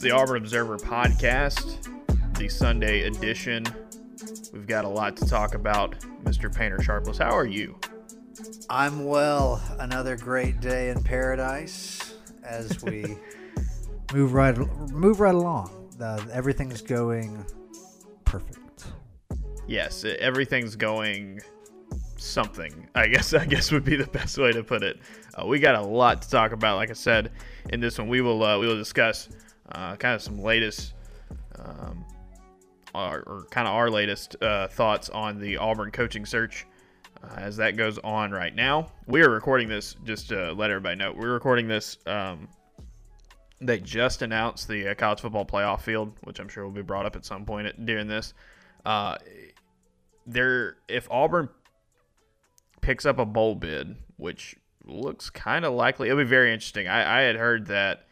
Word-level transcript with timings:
It's 0.00 0.06
the 0.06 0.16
Auburn 0.16 0.38
Observer 0.38 0.78
podcast, 0.78 1.86
the 2.38 2.48
Sunday 2.48 3.02
edition. 3.02 3.66
We've 4.50 4.66
got 4.66 4.86
a 4.86 4.88
lot 4.88 5.14
to 5.18 5.26
talk 5.26 5.54
about. 5.54 5.94
Mr. 6.24 6.50
Painter 6.50 6.80
Sharpless, 6.80 7.18
how 7.18 7.36
are 7.36 7.44
you? 7.44 7.78
I'm 8.70 9.04
well. 9.04 9.62
Another 9.78 10.16
great 10.16 10.58
day 10.58 10.88
in 10.88 11.02
paradise 11.02 12.14
as 12.42 12.82
we 12.82 13.18
move 14.14 14.32
right 14.32 14.56
move 14.90 15.20
right 15.20 15.34
along. 15.34 15.90
Uh, 16.00 16.24
everything's 16.32 16.80
going 16.80 17.44
perfect. 18.24 18.86
Yes, 19.66 20.06
everything's 20.18 20.76
going 20.76 21.42
something. 22.16 22.88
I 22.94 23.06
guess 23.06 23.34
I 23.34 23.44
guess 23.44 23.70
would 23.70 23.84
be 23.84 23.96
the 23.96 24.06
best 24.06 24.38
way 24.38 24.50
to 24.52 24.64
put 24.64 24.82
it. 24.82 24.98
Uh, 25.34 25.44
we 25.44 25.58
got 25.58 25.74
a 25.74 25.82
lot 25.82 26.22
to 26.22 26.30
talk 26.30 26.52
about. 26.52 26.76
Like 26.76 26.88
I 26.88 26.94
said, 26.94 27.32
in 27.68 27.80
this 27.80 27.98
one, 27.98 28.08
we 28.08 28.22
will 28.22 28.42
uh, 28.42 28.58
we 28.58 28.66
will 28.66 28.78
discuss 28.78 29.28
uh, 29.72 29.96
kind 29.96 30.14
of 30.14 30.22
some 30.22 30.40
latest, 30.40 30.94
um, 31.58 32.04
our, 32.94 33.20
or 33.20 33.46
kind 33.50 33.66
of 33.68 33.74
our 33.74 33.90
latest 33.90 34.36
uh, 34.42 34.68
thoughts 34.68 35.10
on 35.10 35.38
the 35.38 35.56
Auburn 35.56 35.90
coaching 35.90 36.26
search 36.26 36.66
uh, 37.22 37.34
as 37.36 37.56
that 37.56 37.76
goes 37.76 37.98
on 37.98 38.30
right 38.30 38.54
now. 38.54 38.92
We 39.06 39.22
are 39.22 39.30
recording 39.30 39.68
this 39.68 39.96
just 40.04 40.28
to 40.28 40.52
let 40.52 40.70
everybody 40.70 40.96
know. 40.96 41.12
We're 41.12 41.32
recording 41.32 41.68
this. 41.68 41.98
Um, 42.06 42.48
they 43.60 43.78
just 43.78 44.22
announced 44.22 44.68
the 44.68 44.88
uh, 44.88 44.94
college 44.94 45.20
football 45.20 45.44
playoff 45.44 45.82
field, 45.82 46.14
which 46.24 46.40
I'm 46.40 46.48
sure 46.48 46.64
will 46.64 46.70
be 46.70 46.82
brought 46.82 47.06
up 47.06 47.16
at 47.16 47.24
some 47.24 47.44
point 47.44 47.84
during 47.84 48.08
this. 48.08 48.34
there, 50.26 50.76
if 50.88 51.10
Auburn 51.10 51.48
picks 52.80 53.06
up 53.06 53.18
a 53.18 53.26
bowl 53.26 53.54
bid, 53.54 53.96
which 54.16 54.56
looks 54.84 55.30
kind 55.30 55.64
of 55.64 55.72
likely. 55.72 56.08
It'll 56.08 56.22
be 56.22 56.28
very 56.28 56.52
interesting. 56.52 56.88
I, 56.88 57.20
I 57.20 57.22
had 57.22 57.36
heard 57.36 57.66
that 57.66 58.06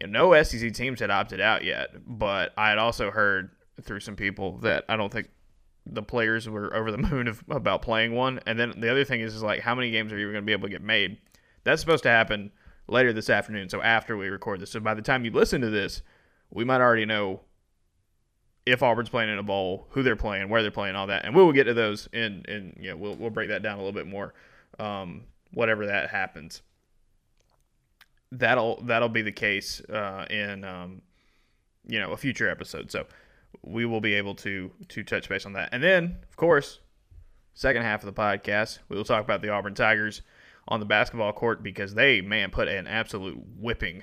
you 0.00 0.06
know 0.06 0.30
no 0.30 0.42
SEC 0.42 0.72
teams 0.72 1.00
had 1.00 1.10
opted 1.10 1.40
out 1.40 1.64
yet, 1.64 1.90
but 2.06 2.52
I 2.56 2.70
had 2.70 2.78
also 2.78 3.10
heard 3.10 3.50
through 3.80 4.00
some 4.00 4.16
people 4.16 4.58
that 4.58 4.84
I 4.88 4.96
don't 4.96 5.12
think 5.12 5.28
the 5.86 6.02
players 6.02 6.48
were 6.48 6.74
over 6.74 6.90
the 6.90 6.98
moon 7.10 7.28
of, 7.28 7.42
about 7.50 7.82
playing 7.82 8.14
one. 8.14 8.40
And 8.46 8.58
then 8.58 8.74
the 8.78 8.90
other 8.90 9.04
thing 9.04 9.20
is, 9.20 9.34
is 9.34 9.42
like 9.42 9.60
how 9.60 9.74
many 9.74 9.90
games 9.90 10.12
are 10.12 10.18
you 10.18 10.26
going 10.26 10.42
to 10.42 10.46
be 10.46 10.52
able 10.52 10.68
to 10.68 10.72
get 10.72 10.82
made? 10.82 11.18
That's 11.64 11.80
supposed 11.80 12.02
to 12.04 12.10
happen 12.10 12.52
later 12.88 13.12
this 13.12 13.30
afternoon. 13.30 13.68
So 13.68 13.82
after 13.82 14.16
we 14.16 14.28
record 14.28 14.60
this, 14.60 14.70
so 14.70 14.80
by 14.80 14.94
the 14.94 15.02
time 15.02 15.24
you 15.24 15.30
listen 15.30 15.60
to 15.60 15.70
this, 15.70 16.02
we 16.50 16.64
might 16.64 16.80
already 16.80 17.06
know 17.06 17.40
if 18.66 18.82
Auburn's 18.82 19.08
playing 19.08 19.30
in 19.30 19.38
a 19.38 19.42
bowl, 19.42 19.86
who 19.90 20.02
they're 20.02 20.16
playing, 20.16 20.48
where 20.48 20.62
they're 20.62 20.70
playing, 20.70 20.94
all 20.94 21.08
that, 21.08 21.24
and 21.24 21.34
we 21.34 21.42
will 21.42 21.52
get 21.52 21.64
to 21.64 21.74
those 21.74 22.08
in 22.12 22.44
in 22.46 22.76
you 22.78 22.90
know 22.90 22.96
we'll 22.96 23.16
we'll 23.16 23.30
break 23.30 23.48
that 23.48 23.62
down 23.62 23.74
a 23.74 23.82
little 23.82 23.92
bit 23.92 24.06
more, 24.06 24.34
um, 24.78 25.22
whatever 25.52 25.86
that 25.86 26.10
happens. 26.10 26.62
That'll 28.32 28.82
that'll 28.82 29.08
be 29.08 29.22
the 29.22 29.32
case 29.32 29.80
uh, 29.82 30.26
in 30.28 30.64
um, 30.64 31.02
you 31.86 32.00
know 32.00 32.12
a 32.12 32.16
future 32.16 32.48
episode. 32.48 32.90
So 32.90 33.06
we 33.62 33.84
will 33.84 34.00
be 34.00 34.14
able 34.14 34.34
to 34.36 34.70
to 34.88 35.02
touch 35.04 35.28
base 35.28 35.46
on 35.46 35.52
that, 35.52 35.68
and 35.72 35.82
then 35.82 36.16
of 36.28 36.36
course, 36.36 36.80
second 37.54 37.82
half 37.82 38.02
of 38.02 38.14
the 38.14 38.20
podcast 38.20 38.78
we 38.88 38.96
will 38.96 39.04
talk 39.04 39.22
about 39.22 39.42
the 39.42 39.50
Auburn 39.50 39.74
Tigers 39.74 40.22
on 40.68 40.80
the 40.80 40.86
basketball 40.86 41.32
court 41.32 41.62
because 41.62 41.94
they 41.94 42.20
man 42.20 42.50
put 42.50 42.68
an 42.68 42.86
absolute 42.86 43.38
whipping 43.58 44.02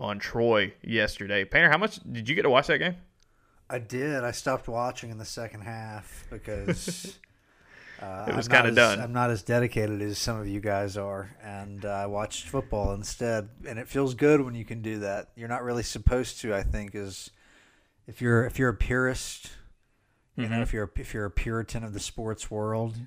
on 0.00 0.18
Troy 0.18 0.72
yesterday. 0.82 1.44
Painter, 1.44 1.70
how 1.70 1.78
much 1.78 2.00
did 2.10 2.28
you 2.28 2.34
get 2.34 2.42
to 2.42 2.50
watch 2.50 2.66
that 2.68 2.78
game? 2.78 2.96
I 3.68 3.78
did. 3.78 4.22
I 4.22 4.30
stopped 4.30 4.68
watching 4.68 5.10
in 5.10 5.18
the 5.18 5.24
second 5.24 5.62
half 5.62 6.24
because 6.30 7.18
uh, 8.00 8.26
it 8.28 8.36
was 8.36 8.48
kind 8.48 8.66
of 8.66 8.74
done. 8.74 9.00
I'm 9.00 9.12
not 9.12 9.30
as 9.30 9.42
dedicated 9.42 10.02
as 10.02 10.18
some 10.18 10.38
of 10.38 10.46
you 10.46 10.60
guys 10.60 10.96
are, 10.96 11.34
and 11.42 11.84
uh, 11.84 11.88
I 11.88 12.06
watched 12.06 12.48
football 12.48 12.92
instead. 12.92 13.48
And 13.66 13.78
it 13.78 13.88
feels 13.88 14.14
good 14.14 14.42
when 14.42 14.54
you 14.54 14.64
can 14.64 14.82
do 14.82 14.98
that. 15.00 15.28
You're 15.34 15.48
not 15.48 15.62
really 15.62 15.82
supposed 15.82 16.40
to, 16.40 16.54
I 16.54 16.62
think, 16.62 16.94
is 16.94 17.30
if 18.06 18.20
you're 18.20 18.44
if 18.44 18.58
you're 18.58 18.68
a 18.68 18.74
purist, 18.74 19.50
you 20.36 20.44
mm-hmm. 20.44 20.52
know, 20.52 20.62
if 20.62 20.72
you're 20.72 20.90
if 20.96 21.14
you're 21.14 21.24
a 21.24 21.30
Puritan 21.30 21.84
of 21.84 21.94
the 21.94 22.00
sports 22.00 22.50
world, 22.50 22.96
you're 22.96 23.06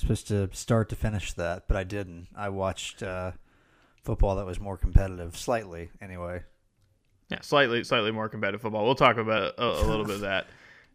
supposed 0.00 0.28
to 0.28 0.48
start 0.52 0.88
to 0.88 0.96
finish 0.96 1.34
that. 1.34 1.68
But 1.68 1.76
I 1.76 1.84
didn't. 1.84 2.28
I 2.34 2.48
watched 2.48 3.02
uh, 3.02 3.32
football 4.02 4.36
that 4.36 4.46
was 4.46 4.58
more 4.58 4.78
competitive, 4.78 5.36
slightly 5.36 5.90
anyway. 6.00 6.42
Yeah, 7.28 7.40
slightly 7.42 7.84
slightly 7.84 8.12
more 8.12 8.30
competitive 8.30 8.62
football. 8.62 8.86
We'll 8.86 8.94
talk 8.94 9.18
about 9.18 9.54
a, 9.58 9.82
a 9.82 9.86
little 9.86 10.06
bit 10.06 10.14
of 10.14 10.20
that 10.22 10.46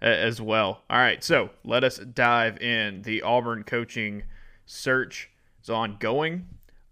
as 0.02 0.42
well. 0.42 0.84
All 0.90 0.98
right, 0.98 1.24
so 1.24 1.50
let 1.64 1.84
us 1.84 1.98
dive 1.98 2.58
in. 2.60 3.02
The 3.04 3.22
Auburn 3.22 3.64
coaching 3.64 4.24
search 4.66 5.30
is 5.62 5.70
ongoing. 5.70 6.48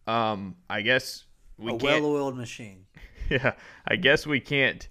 Um, 0.07 0.55
I 0.69 0.81
guess 0.81 1.25
we 1.57 1.71
a 1.71 1.75
well-oiled 1.75 2.37
machine. 2.37 2.85
Yeah, 3.29 3.53
I 3.87 3.95
guess 3.95 4.25
we 4.25 4.39
can't 4.39 4.89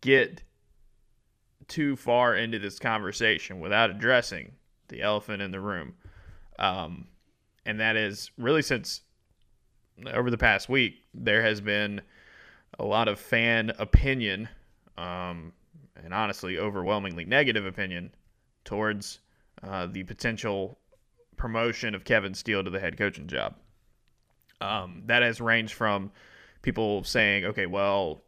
get 0.00 0.42
too 1.68 1.96
far 1.96 2.34
into 2.34 2.58
this 2.58 2.78
conversation 2.78 3.60
without 3.60 3.90
addressing 3.90 4.52
the 4.88 5.02
elephant 5.02 5.42
in 5.42 5.50
the 5.50 5.60
room, 5.60 5.92
um, 6.58 7.08
and 7.66 7.80
that 7.80 7.96
is 7.96 8.30
really 8.38 8.62
since 8.62 9.02
over 10.14 10.30
the 10.30 10.38
past 10.38 10.70
week 10.70 10.94
there 11.12 11.42
has 11.42 11.60
been 11.60 12.00
a 12.78 12.84
lot 12.86 13.06
of 13.06 13.18
fan 13.18 13.70
opinion, 13.78 14.48
um, 14.96 15.52
and 16.02 16.12
honestly, 16.12 16.58
overwhelmingly 16.58 17.24
negative 17.24 17.66
opinion 17.66 18.14
towards 18.64 19.20
uh, 19.62 19.86
the 19.86 20.02
potential 20.04 20.78
promotion 21.36 21.94
of 21.94 22.04
Kevin 22.04 22.34
Steele 22.34 22.64
to 22.64 22.70
the 22.70 22.80
head 22.80 22.96
coaching 22.96 23.26
job. 23.26 23.54
Um, 24.60 25.02
that 25.06 25.22
has 25.22 25.40
ranged 25.40 25.74
from 25.74 26.10
people 26.62 27.04
saying, 27.04 27.44
okay, 27.44 27.66
well, 27.66 28.22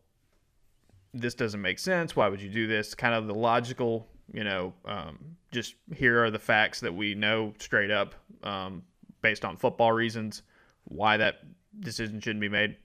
this 1.15 1.35
doesn't 1.35 1.63
make 1.63 1.79
sense. 1.79 2.15
Why 2.15 2.29
would 2.29 2.43
you 2.43 2.51
do 2.51 2.67
this? 2.67 2.95
Kind 2.95 3.15
of 3.15 3.27
the 3.27 3.35
logical, 3.35 4.07
you 4.33 4.45
know, 4.45 4.75
um, 4.85 5.37
just 5.53 5.75
here 5.95 6.23
are 6.23 6.31
the 6.31 6.39
facts 6.39 6.81
that 6.81 6.95
we 6.95 7.15
know 7.15 7.55
straight 7.59 7.91
up 7.91 8.15
um, 8.43 8.83
based 9.23 9.45
on 9.45 9.57
football 9.57 9.93
reasons 9.93 10.43
why 10.85 11.17
that 11.17 11.41
decision 11.81 12.21
shouldn't 12.21 12.41
be 12.41 12.49
made 12.49 12.77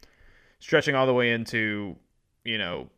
stretching 0.61 0.95
all 0.95 1.05
the 1.05 1.13
way 1.13 1.31
into 1.31 1.95
you 2.45 2.57
know 2.57 2.89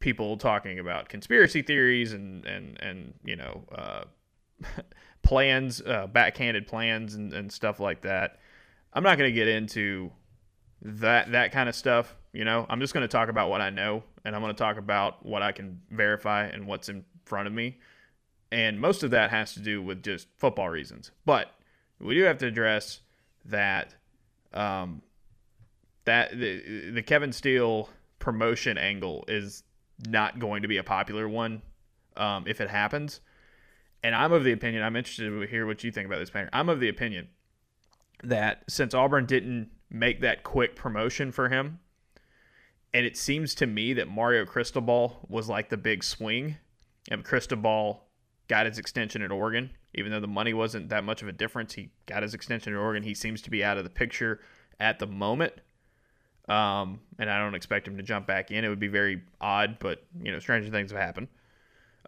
people 0.00 0.36
talking 0.36 0.78
about 0.78 1.08
conspiracy 1.08 1.62
theories 1.62 2.12
and 2.12 2.44
and 2.46 2.80
and 2.80 3.14
you 3.24 3.36
know 3.36 3.64
uh, 3.72 4.04
plans, 5.22 5.82
uh, 5.82 6.06
backhanded 6.06 6.66
plans 6.66 7.14
and, 7.14 7.32
and 7.32 7.52
stuff 7.52 7.80
like 7.80 8.02
that. 8.02 8.38
I'm 8.92 9.02
not 9.02 9.18
going 9.18 9.30
to 9.30 9.34
get 9.34 9.48
into 9.48 10.10
that 10.82 11.32
that 11.32 11.52
kind 11.52 11.68
of 11.68 11.74
stuff. 11.74 12.16
You 12.32 12.44
know, 12.44 12.66
I'm 12.68 12.80
just 12.80 12.94
going 12.94 13.02
to 13.02 13.08
talk 13.08 13.28
about 13.28 13.50
what 13.50 13.60
I 13.60 13.70
know, 13.70 14.04
and 14.24 14.34
I'm 14.34 14.42
going 14.42 14.54
to 14.54 14.58
talk 14.58 14.76
about 14.76 15.24
what 15.24 15.42
I 15.42 15.52
can 15.52 15.80
verify 15.90 16.44
and 16.44 16.66
what's 16.66 16.88
in 16.88 17.04
front 17.24 17.46
of 17.46 17.52
me. 17.52 17.78
And 18.50 18.80
most 18.80 19.02
of 19.02 19.10
that 19.10 19.30
has 19.30 19.52
to 19.54 19.60
do 19.60 19.82
with 19.82 20.02
just 20.02 20.28
football 20.36 20.70
reasons. 20.70 21.10
But 21.26 21.52
we 22.00 22.14
do 22.14 22.22
have 22.22 22.38
to 22.38 22.46
address 22.46 23.00
that 23.44 23.94
um, 24.54 25.02
that 26.04 26.30
the, 26.30 26.90
the 26.90 27.02
Kevin 27.02 27.32
Steele 27.32 27.90
promotion 28.18 28.78
angle 28.78 29.24
is 29.28 29.62
not 30.06 30.38
going 30.38 30.62
to 30.62 30.68
be 30.68 30.76
a 30.76 30.84
popular 30.84 31.28
one 31.28 31.62
um, 32.16 32.44
if 32.46 32.60
it 32.60 32.70
happens. 32.70 33.20
And 34.02 34.14
I'm 34.14 34.32
of 34.32 34.44
the 34.44 34.52
opinion, 34.52 34.82
I'm 34.82 34.96
interested 34.96 35.28
to 35.28 35.40
hear 35.42 35.66
what 35.66 35.82
you 35.82 35.90
think 35.90 36.06
about 36.06 36.20
this, 36.20 36.30
Painter. 36.30 36.50
I'm 36.52 36.68
of 36.68 36.80
the 36.80 36.88
opinion 36.88 37.28
that 38.22 38.64
since 38.68 38.94
Auburn 38.94 39.26
didn't 39.26 39.70
make 39.90 40.20
that 40.20 40.44
quick 40.44 40.76
promotion 40.76 41.32
for 41.32 41.48
him, 41.48 41.80
and 42.94 43.04
it 43.04 43.16
seems 43.16 43.54
to 43.56 43.66
me 43.66 43.92
that 43.94 44.08
Mario 44.08 44.44
Cristobal 44.44 45.26
was 45.28 45.48
like 45.48 45.68
the 45.68 45.76
big 45.76 46.04
swing, 46.04 46.56
and 47.10 47.24
Cristobal 47.24 48.04
got 48.48 48.66
his 48.66 48.78
extension 48.78 49.22
at 49.22 49.30
Oregon, 49.30 49.70
even 49.94 50.10
though 50.10 50.20
the 50.20 50.26
money 50.26 50.54
wasn't 50.54 50.88
that 50.88 51.04
much 51.04 51.22
of 51.22 51.28
a 51.28 51.32
difference. 51.32 51.74
He 51.74 51.90
got 52.06 52.22
his 52.22 52.34
extension 52.34 52.72
at 52.72 52.78
Oregon. 52.78 53.02
He 53.02 53.14
seems 53.14 53.42
to 53.42 53.50
be 53.50 53.62
out 53.62 53.78
of 53.78 53.84
the 53.84 53.90
picture 53.90 54.40
at 54.80 54.98
the 54.98 55.06
moment. 55.06 55.54
Um, 56.48 57.00
and 57.18 57.30
I 57.30 57.38
don't 57.38 57.54
expect 57.54 57.86
him 57.86 57.96
to 57.98 58.02
jump 58.02 58.26
back 58.26 58.50
in. 58.50 58.64
It 58.64 58.68
would 58.68 58.80
be 58.80 58.88
very 58.88 59.22
odd, 59.40 59.78
but 59.78 60.04
you 60.22 60.32
know, 60.32 60.38
stranger 60.38 60.70
things 60.70 60.90
have 60.90 61.00
happened. 61.00 61.28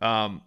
Um, 0.01 0.43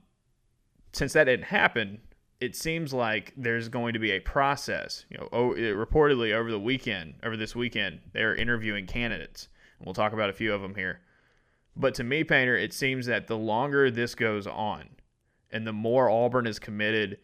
since 0.94 1.14
that 1.14 1.26
didn't 1.26 1.46
happen, 1.46 2.00
it 2.40 2.56
seems 2.56 2.94
like 2.94 3.34
there's 3.38 3.70
going 3.70 3.94
to 3.94 4.00
be 4.00 4.12
a 4.12 4.20
process. 4.20 5.06
You 5.10 5.18
know, 5.18 5.28
reportedly 5.32 6.34
over 6.34 6.52
the 6.52 6.60
weekend, 6.60 7.16
over 7.24 7.38
this 7.38 7.56
weekend, 7.56 8.00
they're 8.14 8.36
interviewing 8.36 8.88
candidates. 8.88 9.48
And 9.80 9.86
we'll 9.86 9.94
talk 9.94 10.14
about 10.14 10.30
a 10.30 10.34
few 10.34 10.54
of 10.54 10.62
them 10.62 10.76
here. 10.76 11.02
But 11.76 11.94
to 11.96 12.04
me, 12.04 12.24
Painter, 12.24 12.56
it 12.56 12.74
seems 12.74 13.06
that 13.08 13.28
the 13.28 13.38
longer 13.38 13.90
this 13.90 14.14
goes 14.14 14.46
on, 14.46 14.90
and 15.52 15.66
the 15.66 15.74
more 15.74 16.10
Auburn 16.10 16.46
is 16.46 16.60
committed 16.60 17.18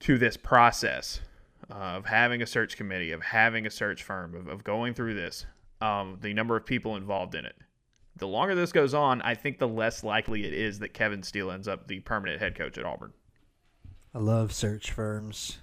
to 0.00 0.18
this 0.18 0.36
process 0.36 1.20
of 1.70 2.06
having 2.06 2.42
a 2.42 2.46
search 2.46 2.76
committee, 2.76 3.12
of 3.12 3.22
having 3.22 3.66
a 3.66 3.70
search 3.70 4.02
firm, 4.02 4.34
of, 4.34 4.46
of 4.46 4.64
going 4.64 4.94
through 4.94 5.14
this, 5.14 5.46
um, 5.84 6.18
the 6.22 6.32
number 6.32 6.56
of 6.56 6.64
people 6.64 6.96
involved 6.96 7.34
in 7.34 7.44
it. 7.44 7.54
The 8.16 8.26
longer 8.26 8.54
this 8.54 8.72
goes 8.72 8.94
on, 8.94 9.20
I 9.22 9.34
think 9.34 9.58
the 9.58 9.68
less 9.68 10.02
likely 10.02 10.44
it 10.46 10.54
is 10.54 10.78
that 10.78 10.94
Kevin 10.94 11.22
Steele 11.22 11.50
ends 11.50 11.68
up 11.68 11.88
the 11.88 12.00
permanent 12.00 12.40
head 12.40 12.54
coach 12.54 12.78
at 12.78 12.86
Auburn. 12.86 13.12
I 14.14 14.18
love 14.18 14.52
search 14.52 14.92
firms. 14.92 15.58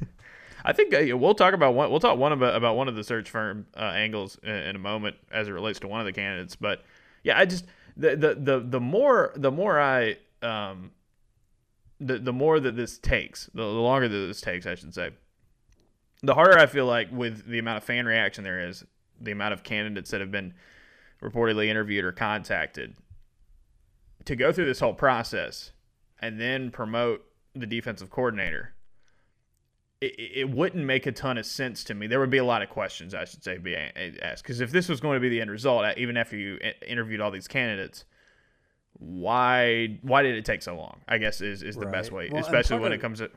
I 0.64 0.72
think 0.72 0.94
uh, 0.94 1.16
we'll 1.16 1.34
talk 1.34 1.54
about 1.54 1.74
one. 1.74 1.90
We'll 1.90 2.00
talk 2.00 2.18
one 2.18 2.32
about, 2.32 2.54
about 2.54 2.76
one 2.76 2.86
of 2.86 2.94
the 2.94 3.02
search 3.02 3.30
firm 3.30 3.66
uh, 3.76 3.80
angles 3.80 4.38
in, 4.42 4.50
in, 4.50 4.76
a 4.76 4.78
moment 4.78 5.16
as 5.32 5.48
it 5.48 5.52
relates 5.52 5.80
to 5.80 5.88
one 5.88 6.00
of 6.00 6.06
the 6.06 6.12
candidates. 6.12 6.54
But 6.54 6.84
Yeah, 7.24 7.38
I 7.38 7.46
just 7.46 7.64
the 7.96 8.14
the 8.14 8.34
the, 8.34 8.60
the 8.60 8.80
more 8.80 9.32
the 9.34 9.50
more 9.50 9.80
I 9.80 10.18
um 10.42 10.92
the 11.98 12.18
the 12.18 12.32
more 12.32 12.60
that 12.60 12.76
this 12.76 12.98
takes, 12.98 13.46
the, 13.54 13.62
the 13.62 13.68
longer 13.68 14.06
that 14.06 14.26
this 14.26 14.42
takes, 14.42 14.66
I 14.66 14.74
should 14.74 14.94
say, 14.94 15.12
the 16.22 16.34
harder 16.34 16.58
I 16.58 16.66
feel 16.66 16.84
like 16.84 17.10
with 17.10 17.46
the 17.46 17.58
amount 17.58 17.78
of 17.78 17.84
fan 17.84 18.04
reaction 18.04 18.44
there 18.44 18.68
is, 18.68 18.84
the 19.20 19.32
amount 19.32 19.52
of 19.52 19.62
candidates 19.62 20.10
that 20.10 20.20
have 20.20 20.30
been 20.30 20.54
reportedly 21.22 21.66
interviewed 21.66 22.04
or 22.04 22.12
contacted 22.12 22.94
to 24.24 24.36
go 24.36 24.52
through 24.52 24.66
this 24.66 24.80
whole 24.80 24.94
process 24.94 25.72
and 26.20 26.40
then 26.40 26.70
promote 26.70 27.24
the 27.54 27.66
defensive 27.66 28.10
coordinator. 28.10 28.74
It, 30.00 30.14
it 30.18 30.50
wouldn't 30.50 30.84
make 30.84 31.06
a 31.06 31.12
ton 31.12 31.36
of 31.36 31.46
sense 31.46 31.84
to 31.84 31.94
me. 31.94 32.06
There 32.06 32.20
would 32.20 32.30
be 32.30 32.38
a 32.38 32.44
lot 32.44 32.62
of 32.62 32.70
questions, 32.70 33.14
I 33.14 33.24
should 33.24 33.44
say, 33.44 33.58
be 33.58 33.76
asked. 33.76 34.42
Because 34.42 34.60
if 34.60 34.70
this 34.70 34.88
was 34.88 35.00
going 35.00 35.16
to 35.16 35.20
be 35.20 35.28
the 35.28 35.40
end 35.40 35.50
result, 35.50 35.84
even 35.98 36.16
after 36.16 36.36
you 36.36 36.58
interviewed 36.86 37.20
all 37.20 37.30
these 37.30 37.48
candidates, 37.48 38.04
why 38.94 39.98
why 40.02 40.22
did 40.22 40.36
it 40.36 40.44
take 40.44 40.62
so 40.62 40.76
long? 40.76 41.00
I 41.08 41.18
guess 41.18 41.40
is, 41.40 41.62
is 41.62 41.74
the 41.74 41.86
right. 41.86 41.92
best 41.92 42.12
way, 42.12 42.28
well, 42.30 42.42
especially 42.42 42.78
when 42.78 42.92
of, 42.92 42.98
it 42.98 43.00
comes 43.00 43.18
to. 43.18 43.30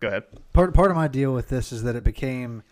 Go 0.00 0.08
ahead. 0.08 0.24
Part 0.52 0.74
part 0.74 0.90
of 0.90 0.96
my 0.96 1.08
deal 1.08 1.32
with 1.32 1.48
this 1.48 1.72
is 1.72 1.82
that 1.84 1.94
it 1.94 2.04
became 2.04 2.62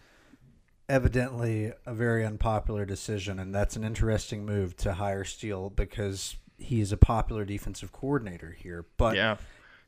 evidently 0.88 1.73
a 1.85 1.94
very 1.94 2.25
unpopular 2.25 2.85
decision, 2.85 3.38
and 3.38 3.55
that's 3.55 3.77
an 3.77 3.85
interesting 3.85 4.44
move 4.44 4.77
to 4.79 4.94
hire 4.94 5.25
Steele 5.25 5.71
because 5.71 6.37
he's 6.59 6.93
a 6.93 6.97
popular 6.97 7.44
defensive 7.44 7.93
coordinator 7.93 8.56
here. 8.59 8.87
But 8.97 9.17
yeah, 9.17 9.37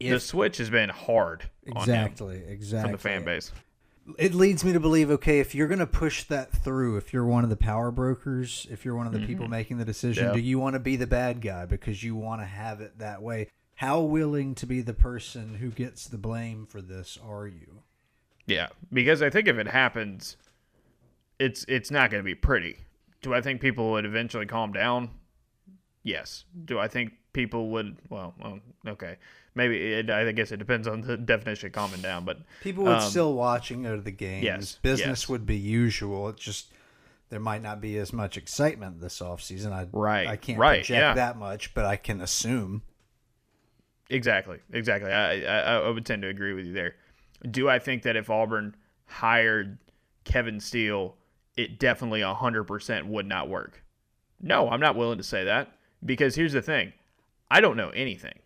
if, 0.01 0.13
the 0.13 0.21
switch 0.21 0.59
has 0.59 0.71
been 0.71 0.91
hard. 0.91 1.49
Exactly, 1.65 2.43
exactly 2.47 2.91
from 2.91 2.93
the 2.93 2.99
fan 2.99 3.25
base. 3.25 3.53
It 4.17 4.33
leads 4.33 4.65
me 4.65 4.73
to 4.73 4.81
believe, 4.81 5.11
okay, 5.11 5.39
if 5.39 5.55
you're 5.55 5.69
going 5.69 5.81
to 5.81 5.87
push 5.87 6.25
that 6.25 6.51
through, 6.51 6.97
if 6.97 7.13
you're 7.13 7.27
one 7.27 7.45
of 7.45 7.51
the 7.51 7.57
power 7.57 7.91
brokers, 7.91 8.67
if 8.71 8.83
you're 8.83 8.97
one 8.97 9.07
of 9.07 9.13
the 9.13 9.19
mm-hmm. 9.19 9.27
people 9.27 9.49
making 9.49 9.77
the 9.77 9.85
decision, 9.85 10.29
yeah. 10.29 10.33
do 10.33 10.41
you 10.41 10.59
want 10.59 10.75
to 10.75 10.81
be 10.81 10.97
the 10.97 11.07
bad 11.07 11.43
guy 11.43 11.67
because 11.67 12.03
you 12.03 12.17
want 12.17 12.41
to 12.41 12.47
have 12.47 12.81
it 12.81 12.99
that 12.99 13.21
way? 13.21 13.49
How 13.75 14.01
willing 14.01 14.55
to 14.57 14.67
be 14.67 14.81
the 14.81 14.95
person 14.95 15.57
who 15.57 15.69
gets 15.69 16.07
the 16.07 16.17
blame 16.17 16.67
for 16.67 16.81
this 16.81 17.19
are 17.23 17.47
you? 17.47 17.83
Yeah, 18.47 18.69
because 18.91 19.21
I 19.21 19.29
think 19.29 19.47
if 19.47 19.59
it 19.59 19.69
happens, 19.69 20.39
it's 21.39 21.65
it's 21.69 21.91
not 21.91 22.11
going 22.11 22.23
to 22.23 22.25
be 22.25 22.35
pretty. 22.35 22.79
Do 23.23 23.35
I 23.35 23.41
think 23.41 23.61
people 23.61 23.91
would 23.93 24.05
eventually 24.05 24.47
calm 24.47 24.73
down? 24.73 25.11
Yes. 26.03 26.45
Do 26.65 26.79
I 26.79 26.89
think 26.89 27.13
people 27.33 27.71
would? 27.71 27.97
Well, 28.09 28.35
well 28.41 28.61
okay, 28.87 29.17
maybe. 29.55 29.77
It, 29.77 30.11
I 30.11 30.31
guess 30.33 30.53
it 30.53 30.59
depends 30.59 30.87
on 30.87 31.01
the 31.01 31.17
definition 31.35 31.69
of 31.69 31.73
calming 31.73 32.01
down, 32.01 32.25
but 32.25 32.39
people 32.63 32.85
would 32.85 32.95
um, 32.99 33.11
still 33.11 33.35
watching 33.35 33.83
go 33.83 33.97
to 33.97 34.03
the 34.03 34.11
games. 34.11 34.45
Yes, 34.45 34.79
business 34.83 35.23
yes. 35.23 35.29
would 35.29 35.47
be 35.47 35.57
usual. 35.57 36.29
It 36.29 36.37
just 36.37 36.73
there 37.31 37.41
might 37.41 37.63
not 37.63 37.81
be 37.81 37.99
as 37.99 38.13
much 38.13 38.37
excitement 38.37 39.01
this 39.01 39.21
offseason. 39.21 39.73
I 39.73 39.87
right. 39.93 40.27
I 40.27 40.37
can't 40.37 40.59
right, 40.59 40.79
project 40.79 40.91
yeah. 40.91 41.15
that 41.15 41.37
much, 41.37 41.75
but 41.75 41.85
I 41.85 41.97
can 41.97 42.21
assume. 42.21 42.83
Exactly. 44.11 44.59
Exactly. 44.73 45.13
I, 45.13 45.43
I 45.43 45.79
I 45.81 45.89
would 45.89 46.07
tend 46.07 46.23
to 46.23 46.29
agree 46.29 46.55
with 46.55 46.67
you 46.67 46.73
there. 46.73 46.97
Do 47.49 47.69
I 47.69 47.79
think 47.79 48.03
that 48.03 48.17
if 48.17 48.31
Auburn 48.31 48.75
hired 49.05 49.79
Kevin 50.25 50.61
Steele 50.61 51.17
it 51.59 51.79
definitely 51.79 52.21
100% 52.21 53.07
would 53.07 53.27
not 53.27 53.49
work. 53.49 53.83
No, 54.41 54.71
I'm 54.71 54.81
not 54.81 54.95
willing 54.95 55.19
to 55.19 55.25
say 55.25 55.45
that 55.45 55.73
because 56.05 56.37
here's 56.37 56.53
the 56.53 56.63
thing 56.63 56.93
I 57.51 57.61
don't 57.61 57.77
know 57.77 57.91
anything. 57.91 58.39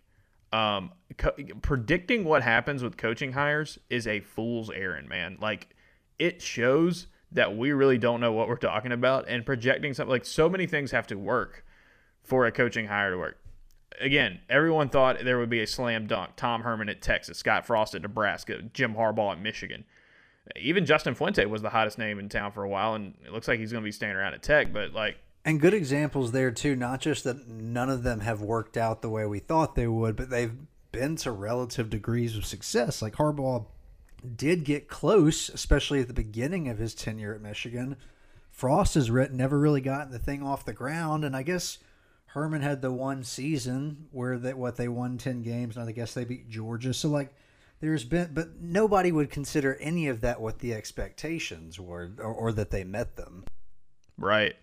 Um, 0.50 0.92
co- 1.18 1.34
predicting 1.60 2.24
what 2.24 2.42
happens 2.42 2.82
with 2.82 2.96
coaching 2.96 3.32
hires 3.32 3.78
is 3.90 4.06
a 4.06 4.20
fool's 4.20 4.70
errand, 4.70 5.08
man. 5.08 5.36
Like, 5.40 5.68
it 6.18 6.40
shows 6.40 7.06
that 7.30 7.56
we 7.56 7.72
really 7.72 7.98
don't 7.98 8.20
know 8.20 8.32
what 8.32 8.48
we're 8.48 8.56
talking 8.56 8.92
about, 8.92 9.28
and 9.28 9.44
projecting 9.44 9.92
something 9.92 10.10
like 10.10 10.24
so 10.24 10.48
many 10.48 10.66
things 10.66 10.90
have 10.90 11.06
to 11.08 11.18
work 11.18 11.64
for 12.22 12.46
a 12.46 12.52
coaching 12.52 12.86
hire 12.86 13.10
to 13.10 13.18
work. 13.18 13.38
Again, 14.00 14.40
everyone 14.48 14.88
thought 14.88 15.24
there 15.24 15.38
would 15.38 15.50
be 15.50 15.60
a 15.60 15.66
slam 15.66 16.06
dunk. 16.06 16.32
Tom 16.36 16.62
Herman 16.62 16.88
at 16.88 17.02
Texas, 17.02 17.38
Scott 17.38 17.66
Frost 17.66 17.94
at 17.94 18.02
Nebraska, 18.02 18.62
Jim 18.72 18.94
Harbaugh 18.94 19.32
at 19.32 19.40
Michigan 19.40 19.84
even 20.56 20.86
Justin 20.86 21.14
Fuente 21.14 21.44
was 21.46 21.62
the 21.62 21.70
hottest 21.70 21.98
name 21.98 22.18
in 22.18 22.28
town 22.28 22.52
for 22.52 22.62
a 22.62 22.68
while, 22.68 22.94
and 22.94 23.14
it 23.24 23.32
looks 23.32 23.48
like 23.48 23.58
he's 23.58 23.72
going 23.72 23.82
to 23.82 23.88
be 23.88 23.92
staying 23.92 24.14
around 24.14 24.34
at 24.34 24.42
Tech. 24.42 24.72
But 24.72 24.92
like, 24.92 25.16
and 25.44 25.60
good 25.60 25.74
examples 25.74 26.32
there 26.32 26.50
too. 26.50 26.76
Not 26.76 27.00
just 27.00 27.24
that 27.24 27.48
none 27.48 27.90
of 27.90 28.02
them 28.02 28.20
have 28.20 28.40
worked 28.40 28.76
out 28.76 29.02
the 29.02 29.10
way 29.10 29.26
we 29.26 29.38
thought 29.38 29.74
they 29.74 29.86
would, 29.86 30.16
but 30.16 30.30
they've 30.30 30.54
been 30.90 31.16
to 31.16 31.32
relative 31.32 31.90
degrees 31.90 32.36
of 32.36 32.44
success. 32.44 33.02
Like 33.02 33.14
Harbaugh 33.14 33.66
did 34.36 34.64
get 34.64 34.88
close, 34.88 35.48
especially 35.48 36.00
at 36.00 36.08
the 36.08 36.14
beginning 36.14 36.68
of 36.68 36.78
his 36.78 36.94
tenure 36.94 37.34
at 37.34 37.40
Michigan. 37.40 37.96
Frost 38.50 38.94
has 38.94 39.08
never 39.08 39.58
really 39.58 39.80
gotten 39.80 40.12
the 40.12 40.18
thing 40.18 40.42
off 40.42 40.64
the 40.64 40.72
ground, 40.72 41.24
and 41.24 41.34
I 41.34 41.42
guess 41.42 41.78
Herman 42.26 42.62
had 42.62 42.82
the 42.82 42.92
one 42.92 43.24
season 43.24 44.08
where 44.12 44.38
they 44.38 44.54
what 44.54 44.76
they 44.76 44.88
won 44.88 45.18
ten 45.18 45.42
games, 45.42 45.76
and 45.76 45.88
I 45.88 45.92
guess 45.92 46.14
they 46.14 46.24
beat 46.24 46.48
Georgia. 46.48 46.92
So 46.94 47.08
like 47.08 47.34
there's 47.82 48.04
been 48.04 48.30
but 48.32 48.60
nobody 48.60 49.12
would 49.12 49.28
consider 49.28 49.74
any 49.80 50.06
of 50.06 50.22
that 50.22 50.40
what 50.40 50.60
the 50.60 50.72
expectations 50.72 51.78
were 51.78 52.12
or, 52.18 52.32
or 52.32 52.52
that 52.52 52.70
they 52.70 52.84
met 52.84 53.16
them. 53.16 53.44
Right. 54.16 54.54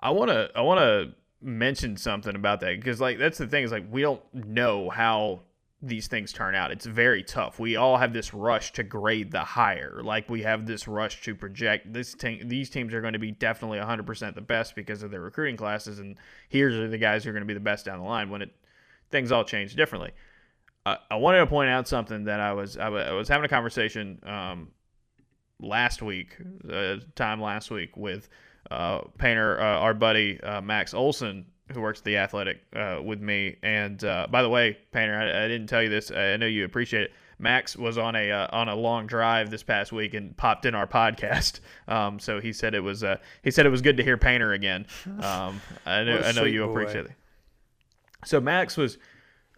I 0.00 0.10
want 0.10 0.30
to 0.30 0.50
i 0.54 0.62
want 0.62 0.80
to 0.80 1.12
mention 1.42 1.96
something 1.96 2.36
about 2.36 2.60
that 2.60 2.76
because 2.76 3.00
like 3.00 3.18
that's 3.18 3.36
the 3.36 3.48
thing 3.48 3.64
is 3.64 3.72
like 3.72 3.84
we 3.90 4.00
don't 4.00 4.22
know 4.32 4.88
how 4.88 5.40
these 5.84 6.06
things 6.06 6.32
turn 6.32 6.54
out. 6.54 6.70
It's 6.70 6.86
very 6.86 7.24
tough. 7.24 7.58
We 7.58 7.74
all 7.74 7.96
have 7.96 8.12
this 8.12 8.32
rush 8.32 8.72
to 8.74 8.84
grade 8.84 9.32
the 9.32 9.42
higher. 9.42 10.00
Like 10.00 10.30
we 10.30 10.42
have 10.42 10.64
this 10.64 10.86
rush 10.86 11.20
to 11.22 11.34
project 11.34 11.92
this 11.92 12.14
team 12.14 12.46
these 12.46 12.70
teams 12.70 12.94
are 12.94 13.00
going 13.00 13.14
to 13.14 13.18
be 13.18 13.32
definitely 13.32 13.78
100% 13.78 14.34
the 14.36 14.40
best 14.40 14.76
because 14.76 15.02
of 15.02 15.10
their 15.10 15.20
recruiting 15.20 15.56
classes 15.56 15.98
and 15.98 16.16
here's 16.48 16.76
are 16.76 16.86
the 16.86 16.96
guys 16.96 17.24
who 17.24 17.30
are 17.30 17.32
going 17.32 17.42
to 17.42 17.46
be 17.46 17.54
the 17.54 17.60
best 17.60 17.84
down 17.84 17.98
the 17.98 18.04
line 18.04 18.30
when 18.30 18.40
it 18.40 18.54
things 19.10 19.32
all 19.32 19.42
change 19.42 19.74
differently 19.74 20.12
I, 20.84 21.14
wanted 21.14 21.38
to 21.38 21.46
point 21.46 21.70
out 21.70 21.86
something 21.86 22.24
that 22.24 22.40
I 22.40 22.52
was 22.52 22.76
I, 22.76 22.84
w- 22.84 23.04
I 23.04 23.12
was 23.12 23.28
having 23.28 23.44
a 23.44 23.48
conversation 23.48 24.18
um, 24.24 24.68
last 25.60 26.02
week, 26.02 26.36
uh, 26.70 26.96
time 27.14 27.40
last 27.40 27.70
week 27.70 27.96
with 27.96 28.28
uh, 28.70 29.02
painter 29.18 29.60
uh, 29.60 29.78
our 29.78 29.94
buddy 29.94 30.40
uh, 30.40 30.60
Max 30.60 30.92
Olson 30.94 31.46
who 31.72 31.80
works 31.80 32.00
at 32.00 32.04
the 32.04 32.16
Athletic 32.18 32.60
uh, 32.74 32.98
with 33.02 33.20
me. 33.20 33.56
And 33.62 34.02
uh, 34.04 34.26
by 34.30 34.42
the 34.42 34.48
way, 34.48 34.76
painter, 34.90 35.14
I, 35.14 35.44
I, 35.44 35.48
didn't 35.48 35.68
tell 35.68 35.82
you 35.82 35.88
this. 35.88 36.10
I 36.10 36.36
know 36.36 36.46
you 36.46 36.64
appreciate 36.64 37.04
it. 37.04 37.12
Max 37.38 37.76
was 37.76 37.96
on 37.96 38.14
a 38.14 38.30
on 38.30 38.68
a 38.68 38.74
long 38.74 39.06
drive 39.06 39.50
this 39.50 39.62
past 39.62 39.90
week 39.90 40.14
and 40.14 40.36
popped 40.36 40.66
in 40.66 40.74
our 40.74 40.86
podcast. 40.86 41.60
Um, 41.88 42.20
so 42.20 42.40
he 42.40 42.52
said 42.52 42.74
it 42.74 42.80
was 42.80 43.04
he 43.42 43.50
said 43.50 43.66
it 43.66 43.68
was 43.68 43.82
good 43.82 43.96
to 43.96 44.04
hear 44.04 44.16
Painter 44.16 44.52
again. 44.52 44.86
Um, 45.06 45.60
I 45.84 46.04
know 46.04 46.18
I 46.18 46.32
know 46.32 46.44
you 46.44 46.64
boy. 46.64 46.70
appreciate 46.70 47.06
it. 47.06 47.12
So 48.24 48.40
Max 48.40 48.76
was 48.76 48.98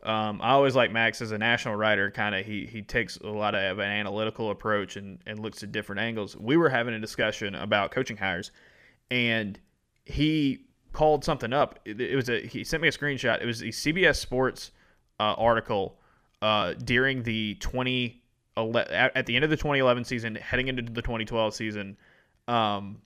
um, 0.05 0.41
I 0.43 0.51
always 0.51 0.77
like 0.77 0.93
Max 0.93 1.23
as 1.23 1.33
a 1.33 1.39
national 1.39 1.77
writer. 1.77 2.11
Kind 2.11 2.35
of, 2.35 2.45
he 2.45 2.67
he 2.67 2.83
takes 2.83 3.17
a 3.19 3.29
lot 3.29 3.55
of 3.55 3.79
an 3.79 3.91
analytical 3.91 4.51
approach 4.51 4.97
and 4.97 5.19
and 5.27 5.39
looks 5.39 5.63
at 5.63 5.73
different 5.73 6.01
angles. 6.01 6.37
We 6.37 6.57
were 6.59 6.69
having 6.69 6.93
a 6.95 7.01
discussion 7.01 7.55
about 7.55 7.91
coaching 7.91 8.19
hires, 8.19 8.51
and 9.11 9.59
he 10.05 10.67
called 10.93 11.25
something 11.25 11.55
up. 11.55 11.79
It, 11.87 12.01
it 12.01 12.17
was 12.17 12.29
a 12.29 12.47
he 12.47 12.65
sent 12.65 12.83
me 12.83 12.89
a 12.89 12.93
screenshot. 12.93 13.41
It 13.41 13.47
was 13.47 13.63
a 13.63 13.67
CBS 13.67 14.17
Sports 14.17 14.73
uh, 15.19 15.35
article 15.39 15.99
uh, 16.43 16.75
during 16.75 17.23
the 17.23 17.55
20 17.57 18.23
at 18.57 19.27
the 19.27 19.35
end 19.35 19.45
of 19.45 19.51
the 19.51 19.57
2011 19.57 20.05
season, 20.05 20.35
heading 20.35 20.69
into 20.69 20.83
the 20.83 21.03
2012 21.03 21.55
season. 21.55 21.97
Um, 22.47 23.01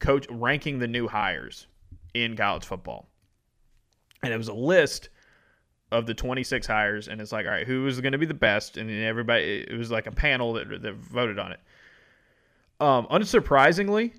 coach 0.00 0.26
ranking 0.28 0.80
the 0.80 0.88
new 0.88 1.06
hires 1.06 1.68
in 2.14 2.36
college 2.36 2.64
football, 2.64 3.08
and 4.24 4.32
it 4.32 4.36
was 4.36 4.48
a 4.48 4.54
list 4.54 5.08
of 5.92 6.06
the 6.06 6.14
26 6.14 6.66
hires, 6.66 7.08
and 7.08 7.20
it's 7.20 7.32
like, 7.32 7.46
all 7.46 7.52
right, 7.52 7.66
who 7.66 7.86
is 7.86 8.00
going 8.00 8.12
to 8.12 8.18
be 8.18 8.26
the 8.26 8.34
best? 8.34 8.76
And 8.76 8.90
then 8.90 9.02
everybody, 9.02 9.64
it 9.68 9.76
was 9.76 9.90
like 9.90 10.06
a 10.06 10.12
panel 10.12 10.54
that, 10.54 10.82
that 10.82 10.94
voted 10.94 11.38
on 11.38 11.52
it. 11.52 11.60
Um, 12.80 13.06
unsurprisingly, 13.06 14.12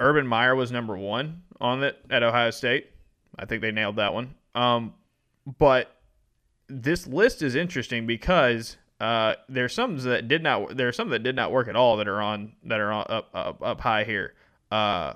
Urban 0.00 0.26
Meyer 0.26 0.54
was 0.54 0.72
number 0.72 0.96
one 0.96 1.42
on 1.60 1.82
it 1.82 1.98
at 2.10 2.22
Ohio 2.22 2.50
State. 2.50 2.90
I 3.38 3.44
think 3.44 3.62
they 3.62 3.70
nailed 3.70 3.96
that 3.96 4.14
one. 4.14 4.34
Um, 4.54 4.94
but 5.58 5.94
this 6.68 7.06
list 7.06 7.42
is 7.42 7.54
interesting 7.54 8.06
because 8.06 8.76
uh, 9.00 9.34
there's 9.48 9.74
some 9.74 9.98
that 9.98 10.28
did 10.28 10.42
not 10.42 10.76
there 10.76 10.88
are 10.88 10.92
some 10.92 11.08
that 11.10 11.22
did 11.22 11.36
not 11.36 11.52
work 11.52 11.68
at 11.68 11.76
all 11.76 11.96
that 11.96 12.08
are 12.08 12.20
on 12.20 12.52
that 12.64 12.80
are 12.80 12.92
on, 12.92 13.06
up, 13.08 13.28
up 13.32 13.62
up 13.62 13.80
high 13.80 14.04
here, 14.04 14.34
uh, 14.70 15.14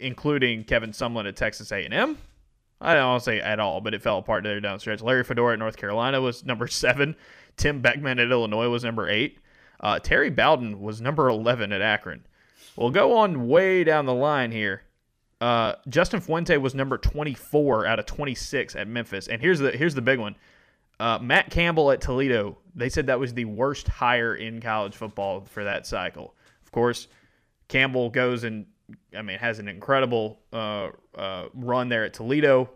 including 0.00 0.64
Kevin 0.64 0.90
Sumlin 0.90 1.26
at 1.26 1.36
Texas 1.36 1.72
A&M, 1.72 2.18
I 2.80 2.94
don't 2.94 3.08
want 3.08 3.22
to 3.22 3.24
say 3.24 3.40
at 3.40 3.58
all, 3.58 3.80
but 3.80 3.94
it 3.94 4.02
fell 4.02 4.18
apart 4.18 4.44
there 4.44 4.60
down 4.60 4.76
the 4.76 4.80
stretch. 4.80 5.02
Larry 5.02 5.24
Fedora 5.24 5.54
at 5.54 5.58
North 5.58 5.76
Carolina 5.76 6.20
was 6.20 6.44
number 6.44 6.66
seven. 6.68 7.16
Tim 7.56 7.80
Beckman 7.80 8.18
at 8.18 8.30
Illinois 8.30 8.68
was 8.68 8.84
number 8.84 9.08
eight. 9.08 9.38
Uh, 9.80 9.98
Terry 9.98 10.30
Bowden 10.30 10.80
was 10.80 11.00
number 11.00 11.28
11 11.28 11.72
at 11.72 11.80
Akron. 11.80 12.26
We'll 12.76 12.90
go 12.90 13.18
on 13.18 13.48
way 13.48 13.84
down 13.84 14.06
the 14.06 14.14
line 14.14 14.52
here. 14.52 14.82
Uh, 15.40 15.74
Justin 15.88 16.20
Fuente 16.20 16.56
was 16.56 16.74
number 16.74 16.98
24 16.98 17.86
out 17.86 17.98
of 17.98 18.06
26 18.06 18.74
at 18.76 18.88
Memphis. 18.88 19.28
And 19.28 19.40
here's 19.40 19.58
the 19.60 19.70
here's 19.70 19.94
the 19.94 20.02
big 20.02 20.18
one. 20.18 20.36
Uh, 20.98 21.18
Matt 21.20 21.50
Campbell 21.50 21.92
at 21.92 22.00
Toledo. 22.00 22.58
They 22.74 22.88
said 22.88 23.06
that 23.06 23.20
was 23.20 23.34
the 23.34 23.44
worst 23.44 23.86
hire 23.86 24.34
in 24.34 24.60
college 24.60 24.96
football 24.96 25.42
for 25.42 25.62
that 25.64 25.86
cycle. 25.86 26.34
Of 26.64 26.72
course, 26.72 27.06
Campbell 27.68 28.10
goes 28.10 28.42
and 28.44 28.66
I 29.16 29.22
mean, 29.22 29.38
has 29.38 29.58
an 29.58 29.68
incredible 29.68 30.40
uh, 30.52 30.88
uh, 31.14 31.48
run 31.54 31.88
there 31.88 32.04
at 32.04 32.14
Toledo. 32.14 32.70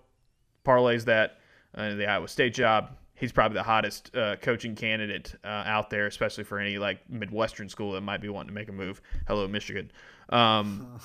Parlays 0.65 1.05
that 1.07 1.39
uh, 1.75 1.95
the 1.95 2.07
Iowa 2.07 2.29
State 2.29 2.55
job. 2.55 2.97
He's 3.15 3.33
probably 3.33 3.55
the 3.55 3.63
hottest 3.63 4.15
uh, 4.17 4.37
coaching 4.37 4.75
candidate 4.75 5.35
uh, 5.45 5.63
out 5.67 5.91
there, 5.91 6.07
especially 6.07 6.45
for 6.45 6.59
any 6.59 6.79
like 6.79 7.09
Midwestern 7.09 7.69
school 7.69 7.93
that 7.93 8.01
might 8.01 8.21
be 8.21 8.29
wanting 8.29 8.49
to 8.49 8.55
make 8.55 8.69
a 8.69 8.73
move. 8.73 9.01
Hello, 9.29 9.47
Michigan. 9.47 9.91
Um, 10.29 11.01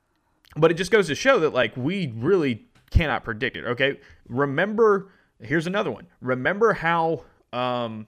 but 0.56 0.70
it 0.70 0.74
just 0.74 0.90
goes 0.90 1.06
to 1.06 1.14
show 1.14 1.40
that 1.40 1.54
like 1.54 1.76
we 1.76 2.12
really 2.16 2.66
cannot 2.90 3.24
predict 3.24 3.56
it. 3.56 3.64
Okay, 3.64 3.98
remember. 4.28 5.10
Here's 5.40 5.66
another 5.66 5.90
one. 5.90 6.06
Remember 6.20 6.72
how 6.72 7.24
um, 7.52 8.06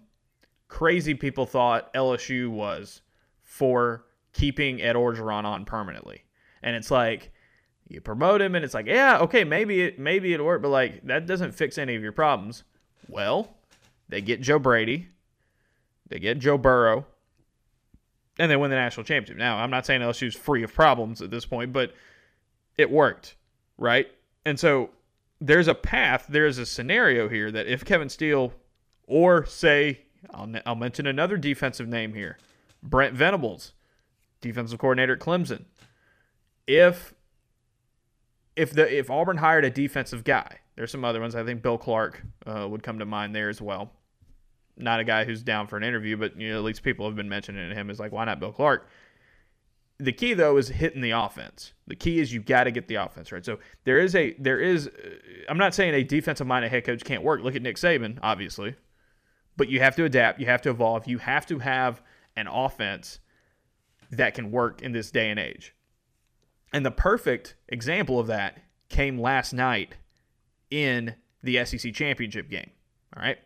crazy 0.69 1.15
people 1.15 1.47
thought 1.47 1.93
LSU 1.95 2.49
was 2.49 3.03
for 3.43 4.05
keeping 4.33 4.83
Ed 4.83 4.95
Orgeron 4.95 5.45
on 5.45 5.65
permanently. 5.65 6.24
And 6.65 6.75
it's 6.75 6.91
like 6.91 7.31
you 7.89 8.01
promote 8.01 8.41
him 8.41 8.55
and 8.57 8.65
it's 8.65 8.75
like, 8.75 8.87
yeah, 8.87 9.19
okay, 9.19 9.45
maybe 9.45 9.83
it 9.83 9.99
maybe 9.99 10.33
it'll 10.33 10.47
work, 10.47 10.63
but 10.63 10.71
like 10.71 11.07
that 11.07 11.27
doesn't 11.27 11.53
fix 11.53 11.79
any 11.79 11.95
of 11.95 12.03
your 12.03 12.11
problems. 12.11 12.65
Well, 13.07 13.55
they 14.09 14.23
get 14.23 14.41
Joe 14.41 14.59
Brady, 14.59 15.07
they 16.09 16.19
get 16.19 16.39
Joe 16.39 16.57
Burrow, 16.57 17.05
and 18.39 18.51
they 18.51 18.57
win 18.57 18.71
the 18.71 18.77
national 18.77 19.05
championship. 19.05 19.37
Now, 19.37 19.59
I'm 19.59 19.71
not 19.71 19.85
saying 19.85 20.01
LSU's 20.01 20.35
free 20.35 20.63
of 20.63 20.73
problems 20.73 21.21
at 21.21 21.31
this 21.31 21.45
point, 21.45 21.73
but 21.73 21.93
it 22.79 22.91
worked, 22.91 23.37
right? 23.77 24.11
And 24.47 24.59
so 24.59 24.89
there's 25.41 25.69
a 25.69 25.75
path, 25.75 26.25
there's 26.31 26.57
a 26.57 26.65
scenario 26.65 27.29
here 27.29 27.53
that 27.53 27.67
if 27.67 27.85
Kevin 27.85 28.09
Steele 28.09 28.55
or 29.07 29.45
say 29.45 30.01
I'll, 30.33 30.51
I'll 30.65 30.75
mention 30.75 31.07
another 31.07 31.37
defensive 31.37 31.89
name 31.89 32.15
here, 32.15 32.39
Brent 32.83 33.15
Venables, 33.15 33.75
defensive 34.41 34.79
coordinator 34.79 35.13
at 35.13 35.21
Clemson 35.21 35.67
if 36.67 37.15
if 38.57 38.73
the 38.73 38.99
if 38.99 39.11
Auburn 39.11 39.37
hired 39.37 39.65
a 39.65 39.71
defensive 39.71 40.25
guy, 40.25 40.61
there's 40.77 40.91
some 40.91 41.05
other 41.05 41.21
ones. 41.21 41.35
I 41.35 41.45
think 41.45 41.63
Bill 41.63 41.79
Clark 41.79 42.23
uh, 42.47 42.67
would 42.69 42.83
come 42.83 42.99
to 42.99 43.07
mind 43.07 43.35
there 43.35 43.49
as 43.49 43.61
well. 43.61 43.93
Not 44.77 45.01
a 45.01 45.05
guy 45.05 45.25
who's 45.25 45.43
down 45.43 45.67
for 45.67 45.77
an 45.77 45.85
interview, 45.85 46.17
but 46.17 46.39
you 46.39 46.51
know 46.51 46.59
at 46.59 46.65
least 46.65 46.83
people 46.83 47.07
have 47.07 47.17
been 47.17 47.29
mentioning 47.29 47.71
him 47.75 47.91
as 47.91 48.01
like 48.01 48.13
why 48.13 48.25
not 48.25 48.41
Bill 48.41 48.53
Clark. 48.53 48.89
The 49.99 50.13
key 50.13 50.35
though 50.35 50.57
is 50.57 50.69
hitting 50.69 51.01
the 51.01 51.13
offense. 51.13 51.73
The 51.87 51.95
key 51.95 52.19
is 52.19 52.33
you 52.33 52.41
got 52.41 52.65
to 52.65 52.73
get 52.73 52.89
the 52.89 52.97
offense 52.97 53.31
right. 53.31 53.45
So 53.45 53.59
there 53.85 53.99
is 53.99 54.15
a 54.15 54.35
there 54.39 54.61
is. 54.61 54.89
Uh, 54.89 55.11
I'm 55.49 55.59
not 55.59 55.75
saying 55.75 55.95
a 55.95 56.03
defensive 56.03 56.47
minded 56.47 56.71
head 56.71 56.85
coach 56.85 57.05
can't 57.05 57.23
work. 57.23 57.43
Look 57.43 57.55
at 57.55 57.63
Nick 57.63 57.77
Saban, 57.77 58.19
obviously, 58.23 58.75
but 59.57 59.69
you 59.69 59.81
have 59.81 59.95
to 59.97 60.05
adapt. 60.05 60.41
You 60.41 60.47
have 60.47 60.63
to 60.63 60.71
evolve. 60.71 61.07
You 61.07 61.19
have 61.19 61.47
to 61.47 61.59
have 61.61 62.03
an 62.37 62.49
offense 62.49 63.21
that 64.11 64.35
can 64.35 64.51
work 64.51 64.83
in 64.83 64.93
this 64.93 65.11
day 65.11 65.31
and 65.31 65.39
age. 65.39 65.75
And 66.75 66.85
the 66.85 66.91
perfect 66.91 67.55
example 67.69 68.19
of 68.19 68.27
that 68.27 68.59
came 68.89 69.17
last 69.17 69.53
night 69.53 69.95
in 70.73 71.15
the 71.41 71.65
SEC 71.65 71.95
championship 71.95 72.51
game. 72.51 72.71
All 73.17 73.23
right. 73.23 73.39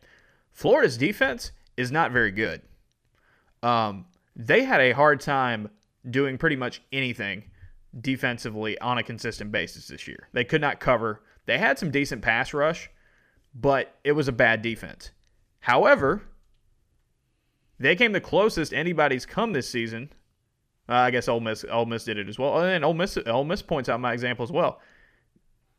Florida's 0.51 0.97
defense 0.97 1.53
is 1.77 1.93
not 1.93 2.11
very 2.11 2.31
good. 2.31 2.63
Um, 3.63 4.07
they 4.35 4.65
had 4.65 4.81
a 4.81 4.93
hard 4.93 5.21
time 5.21 5.69
doing 6.09 6.39
pretty 6.39 6.57
much 6.57 6.81
anything 6.91 7.45
defensively 8.01 8.79
on 8.79 8.97
a 8.97 9.03
consistent 9.03 9.53
basis 9.53 9.89
this 9.89 10.09
year. 10.09 10.29
They 10.33 10.45
could 10.45 10.63
not 10.63 10.81
cover. 10.81 11.23
They 11.45 11.59
had 11.59 11.79
some 11.79 11.91
decent 11.91 12.23
pass 12.23 12.55
rush, 12.55 12.89
but 13.55 13.95
it 14.05 14.13
was 14.13 14.29
a 14.29 14.33
bad 14.33 14.63
defense. 14.63 15.11
However, 15.61 16.23
they 17.79 17.95
came 17.95 18.13
the 18.13 18.23
closest 18.23 18.73
anybody's 18.73 19.27
come 19.27 19.53
this 19.53 19.69
season 19.69 20.15
uh, 20.89 20.95
I 20.95 21.11
guess 21.11 21.29
Ole 21.29 21.41
Miss 21.41 21.65
Ole 21.65 21.87
Miss 21.87 22.05
did 22.05 22.19
it 22.19 22.29
as 22.29 22.39
well. 22.39 22.61
And 22.63 22.85
Ole 22.85 22.95
Miss 22.95 23.19
Ole 23.27 23.45
Miss 23.45 23.63
points 23.63 23.89
out 23.89 24.01
my 24.01 24.13
example 24.13 24.43
as 24.43 24.51
well. 24.51 24.81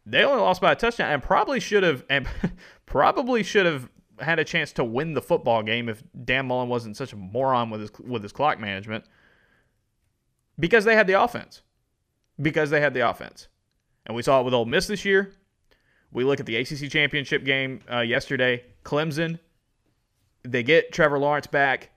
They 0.06 0.24
only 0.24 0.42
lost 0.42 0.62
by 0.62 0.72
a 0.72 0.76
touchdown 0.76 1.12
and 1.12 1.24
probably 1.24 1.60
should 1.60 1.84
have 1.84 2.06
and 2.10 2.28
probably 2.86 3.44
should 3.44 3.66
have 3.66 3.90
had 4.20 4.40
a 4.40 4.44
chance 4.44 4.72
to 4.74 4.84
win 4.84 5.14
the 5.14 5.22
football 5.22 5.64
game 5.64 5.90
if 5.90 6.04
Dan 6.26 6.48
Mullen 6.48 6.70
wasn't 6.70 6.98
such 6.98 7.14
a 7.14 7.16
moron 7.16 7.70
with 7.70 7.82
his 7.82 7.92
with 8.00 8.24
his 8.24 8.32
clock 8.32 8.60
management. 8.60 9.06
Because 10.60 10.86
they 10.86 10.96
had 10.96 11.08
the 11.08 11.22
offense. 11.22 11.62
Because 12.42 12.70
they 12.70 12.82
had 12.82 12.94
the 12.94 13.10
offense. 13.10 13.48
And 14.06 14.16
we 14.16 14.22
saw 14.22 14.42
it 14.42 14.44
with 14.44 14.54
Ole 14.54 14.66
Miss 14.66 14.88
this 14.88 15.06
year. 15.06 15.32
We 16.12 16.24
look 16.24 16.40
at 16.40 16.46
the 16.46 16.56
ACC 16.58 16.90
championship 16.90 17.46
game 17.46 17.82
uh, 17.92 18.00
yesterday. 18.00 18.66
Clemson, 18.84 19.40
they 20.44 20.64
get 20.64 20.92
Trevor 20.92 21.20
Lawrence 21.20 21.48
back 21.48 21.92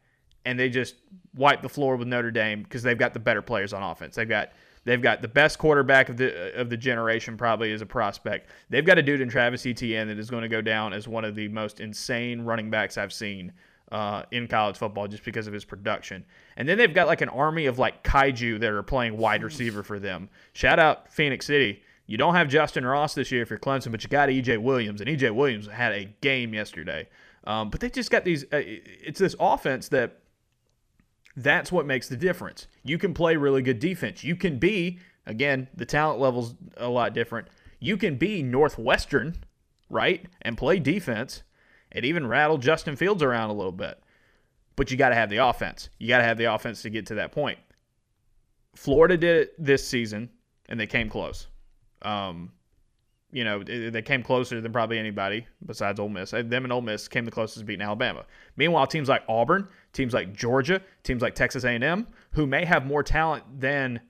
and 0.44 0.58
they 0.58 0.68
just 0.68 0.96
wipe 1.34 1.62
the 1.62 1.68
floor 1.68 1.96
with 1.96 2.08
Notre 2.08 2.30
Dame 2.30 2.62
because 2.62 2.82
they've 2.82 2.98
got 2.98 3.14
the 3.14 3.20
better 3.20 3.42
players 3.42 3.72
on 3.72 3.82
offense. 3.82 4.16
They've 4.16 4.28
got 4.28 4.52
they've 4.84 5.00
got 5.00 5.22
the 5.22 5.28
best 5.28 5.58
quarterback 5.58 6.08
of 6.08 6.16
the 6.16 6.54
of 6.58 6.70
the 6.70 6.76
generation 6.76 7.36
probably 7.36 7.72
as 7.72 7.82
a 7.82 7.86
prospect. 7.86 8.50
They've 8.70 8.84
got 8.84 8.98
a 8.98 9.02
dude 9.02 9.20
in 9.20 9.28
Travis 9.28 9.66
Etienne 9.66 10.08
that 10.08 10.18
is 10.18 10.30
going 10.30 10.42
to 10.42 10.48
go 10.48 10.60
down 10.60 10.92
as 10.92 11.08
one 11.08 11.24
of 11.24 11.34
the 11.34 11.48
most 11.48 11.80
insane 11.80 12.42
running 12.42 12.70
backs 12.70 12.98
I've 12.98 13.12
seen 13.12 13.52
uh, 13.90 14.22
in 14.30 14.48
college 14.48 14.76
football 14.76 15.06
just 15.06 15.24
because 15.24 15.46
of 15.46 15.52
his 15.52 15.64
production. 15.64 16.24
And 16.56 16.68
then 16.68 16.78
they've 16.78 16.92
got 16.92 17.06
like 17.06 17.20
an 17.20 17.28
army 17.28 17.66
of 17.66 17.78
like 17.78 18.02
kaiju 18.02 18.60
that 18.60 18.70
are 18.70 18.82
playing 18.82 19.16
wide 19.16 19.42
receiver 19.42 19.82
for 19.82 19.98
them. 19.98 20.28
Shout 20.54 20.78
out 20.78 21.12
Phenix 21.12 21.46
City. 21.46 21.82
You 22.06 22.18
don't 22.18 22.34
have 22.34 22.48
Justyn 22.48 22.90
Ross 22.90 23.14
this 23.14 23.30
year 23.30 23.42
if 23.42 23.50
you're 23.50 23.58
Clemson, 23.58 23.90
but 23.90 24.02
you 24.02 24.08
got 24.10 24.28
EJ 24.28 24.58
Williams, 24.58 25.00
and 25.00 25.08
EJ 25.08 25.34
Williams 25.34 25.68
had 25.68 25.92
a 25.92 26.04
game 26.20 26.52
yesterday. 26.52 27.08
Um, 27.44 27.70
but 27.70 27.80
they 27.80 27.88
just 27.90 28.10
got 28.10 28.24
these. 28.24 28.44
Uh, 28.44 28.60
it's 28.62 29.18
this 29.20 29.36
offense 29.38 29.88
that 29.88 30.18
that's 31.36 31.72
what 31.72 31.86
makes 31.86 32.08
the 32.08 32.16
difference. 32.16 32.66
You 32.82 32.98
can 32.98 33.14
play 33.14 33.36
really 33.36 33.62
good 33.62 33.78
defense. 33.78 34.22
You 34.22 34.36
can 34.36 34.58
be, 34.58 34.98
again, 35.26 35.68
the 35.74 35.86
talent 35.86 36.20
level's 36.20 36.54
a 36.76 36.88
lot 36.88 37.14
different. 37.14 37.48
You 37.80 37.96
can 37.96 38.16
be 38.16 38.42
Northwestern, 38.42 39.36
right, 39.88 40.26
and 40.42 40.56
play 40.56 40.78
defense 40.78 41.42
and 41.90 42.04
even 42.04 42.26
rattle 42.26 42.58
Justin 42.58 42.96
Fields 42.96 43.22
around 43.22 43.50
a 43.50 43.54
little 43.54 43.72
bit. 43.72 44.02
But 44.76 44.90
you 44.90 44.96
got 44.96 45.10
to 45.10 45.14
have 45.14 45.30
the 45.30 45.38
offense. 45.38 45.90
You 45.98 46.08
got 46.08 46.18
to 46.18 46.24
have 46.24 46.38
the 46.38 46.52
offense 46.52 46.82
to 46.82 46.90
get 46.90 47.06
to 47.06 47.16
that 47.16 47.32
point. 47.32 47.58
Florida 48.74 49.16
did 49.16 49.36
it 49.36 49.54
this 49.58 49.86
season, 49.86 50.30
and 50.68 50.80
they 50.80 50.86
came 50.86 51.10
close. 51.10 51.46
Um, 52.00 52.52
you 53.32 53.44
know, 53.44 53.62
they 53.62 54.02
came 54.02 54.22
closer 54.22 54.60
than 54.60 54.72
probably 54.72 54.98
anybody 54.98 55.46
besides 55.64 55.98
Ole 55.98 56.10
Miss. 56.10 56.34
Uh, 56.34 56.42
them 56.42 56.64
and 56.64 56.72
Ole 56.72 56.82
Miss 56.82 57.08
came 57.08 57.24
the 57.24 57.30
closest 57.30 57.64
beating 57.64 57.84
Alabama. 57.84 58.26
Meanwhile, 58.56 58.86
teams 58.86 59.08
like 59.08 59.22
Auburn, 59.26 59.68
teams 59.94 60.12
like 60.12 60.34
Georgia, 60.34 60.82
teams 61.02 61.22
like 61.22 61.34
Texas 61.34 61.64
A&M, 61.64 62.06
who 62.32 62.46
may 62.46 62.66
have 62.66 62.84
more 62.84 63.02
talent 63.02 63.44
than 63.58 64.00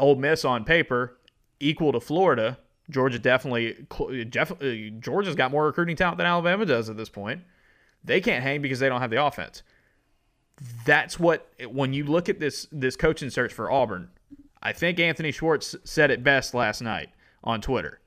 Ole 0.00 0.16
Miss 0.16 0.44
on 0.44 0.64
paper, 0.64 1.18
equal 1.60 1.92
to 1.92 2.00
Florida. 2.00 2.58
Georgia 2.90 3.18
definitely, 3.18 3.86
uh, 3.92 4.24
definitely 4.28 4.88
uh, 4.88 5.00
Georgia's 5.00 5.36
got 5.36 5.52
more 5.52 5.66
recruiting 5.66 5.94
talent 5.94 6.18
than 6.18 6.26
Alabama 6.26 6.66
does 6.66 6.90
at 6.90 6.96
this 6.96 7.08
point. 7.08 7.42
They 8.02 8.20
can't 8.20 8.42
hang 8.42 8.60
because 8.60 8.80
they 8.80 8.88
don't 8.88 9.00
have 9.00 9.10
the 9.10 9.24
offense. 9.24 9.62
That's 10.84 11.20
what 11.20 11.48
when 11.70 11.92
you 11.92 12.04
look 12.04 12.28
at 12.28 12.40
this 12.40 12.66
this 12.72 12.96
coaching 12.96 13.30
search 13.30 13.52
for 13.52 13.70
Auburn, 13.70 14.08
I 14.60 14.72
think 14.72 14.98
Anthony 14.98 15.30
Schwartz 15.30 15.76
said 15.84 16.10
it 16.10 16.24
best 16.24 16.54
last 16.54 16.80
night 16.80 17.10
on 17.44 17.60
Twitter 17.60 18.00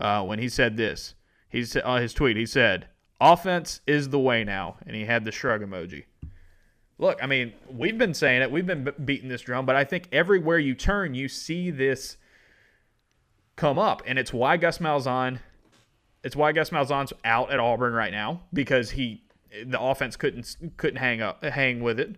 uh, 0.00 0.24
when 0.24 0.38
he 0.38 0.48
said 0.48 0.76
this. 0.76 1.14
He 1.48 1.64
said 1.64 1.82
on 1.82 2.00
his 2.00 2.14
tweet, 2.14 2.36
he 2.36 2.46
said, 2.46 2.88
"Offense 3.20 3.80
is 3.86 4.08
the 4.08 4.18
way 4.18 4.44
now," 4.44 4.76
and 4.86 4.96
he 4.96 5.04
had 5.04 5.24
the 5.24 5.32
shrug 5.32 5.62
emoji. 5.62 6.04
Look, 6.98 7.22
I 7.22 7.26
mean, 7.26 7.54
we've 7.70 7.96
been 7.96 8.14
saying 8.14 8.42
it, 8.42 8.50
we've 8.50 8.66
been 8.66 8.92
beating 9.04 9.30
this 9.30 9.40
drum, 9.40 9.64
but 9.64 9.74
I 9.74 9.84
think 9.84 10.08
everywhere 10.12 10.58
you 10.58 10.74
turn, 10.74 11.14
you 11.14 11.28
see 11.28 11.70
this 11.70 12.18
come 13.56 13.78
up, 13.78 14.02
and 14.06 14.18
it's 14.18 14.34
why 14.34 14.58
Gus 14.58 14.78
Malzahn, 14.78 15.38
it's 16.22 16.36
why 16.36 16.52
Gus 16.52 16.70
Malzahn's 16.70 17.14
out 17.24 17.50
at 17.50 17.58
Auburn 17.58 17.94
right 17.94 18.12
now 18.12 18.42
because 18.52 18.90
he 18.90 19.22
the 19.64 19.80
offense 19.80 20.16
couldn't 20.16 20.56
couldn't 20.76 20.98
hang 20.98 21.20
up 21.20 21.42
hang 21.42 21.80
with 21.80 21.98
it. 21.98 22.16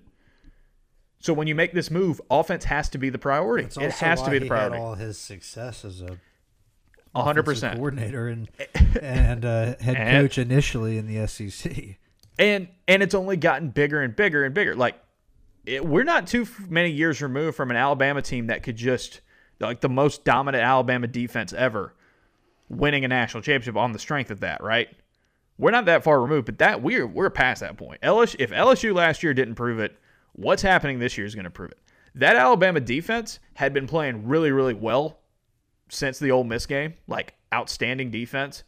So 1.21 1.33
when 1.33 1.47
you 1.47 1.55
make 1.55 1.73
this 1.73 1.89
move, 1.89 2.21
offense 2.29 2.65
has 2.65 2.89
to 2.91 2.99
be 2.99 3.09
the 3.09 3.19
priority. 3.19 3.69
It 3.81 3.93
has 3.93 4.21
to 4.23 4.31
be 4.31 4.41
the 4.41 4.49
priority. 4.49 4.79
all 4.79 4.95
his 4.97 5.17
success 5.17 5.85
as 5.85 6.03
a 6.03 6.19
hundred 7.15 7.45
percent 7.45 7.77
coordinator 7.77 8.29
and 8.29 8.49
and 9.01 9.45
uh, 9.45 9.77
head 9.81 9.97
and, 9.97 10.11
coach 10.11 10.39
initially 10.39 10.99
in 10.99 11.07
the 11.07 11.27
SEC. 11.27 11.99
And 12.39 12.69
and 12.89 13.03
it's 13.03 13.15
only 13.15 13.37
gotten 13.37 13.71
bigger 13.71 14.01
and 14.01 14.17
bigger 14.17 14.45
and 14.45 14.55
bigger. 14.55 14.75
Like 14.75 14.99
it, 15.67 15.85
we're 15.85 16.05
not 16.05 16.27
too 16.27 16.47
many 16.69 16.91
years 16.91 17.21
removed 17.21 17.57
from 17.57 17.71
an 17.71 17.77
Alabama 17.77 18.23
team 18.23 18.47
that 18.47 18.63
could 18.63 18.77
just 18.77 19.21
like 19.61 19.81
the 19.81 19.89
most 19.89 20.25
dominant 20.25 20.65
Alabama 20.65 21.07
defense 21.07 21.53
ever, 21.53 21.95
winning 22.69 23.05
a 23.05 23.09
national 23.09 23.43
championship 23.43 23.77
on 23.77 23.93
the 23.93 23.99
strength 23.99 24.31
of 24.31 24.41
that. 24.41 24.63
Right? 24.63 24.89
We're 25.59 25.71
not 25.71 25.85
that 25.85 26.03
far 26.03 26.21
removed, 26.21 26.47
but 26.47 26.59
that 26.59 26.83
we're 26.83 27.07
we're 27.07 27.31
past 27.31 27.61
that 27.61 27.77
point. 27.77 28.01
LSU, 28.01 28.37
if 28.39 28.51
LSU 28.51 28.95
last 28.95 29.23
year 29.23 29.35
didn't 29.35 29.55
prove 29.55 29.79
it, 29.79 29.97
what's 30.33 30.63
happening 30.63 30.99
this 30.99 31.17
year 31.19 31.27
is 31.27 31.35
going 31.35 31.45
to 31.45 31.51
prove 31.51 31.71
it. 31.71 31.79
That 32.15 32.37
Alabama 32.37 32.81
defense 32.81 33.39
had 33.55 33.73
been 33.73 33.87
playing 33.87 34.27
really, 34.27 34.51
really 34.51 34.75
well 34.75 35.22
since 35.93 36.19
the 36.19 36.31
Ole 36.31 36.45
Miss 36.45 36.67
game, 36.67 36.95
like 37.07 37.35
outstanding 37.53 38.11
defense. 38.11 38.65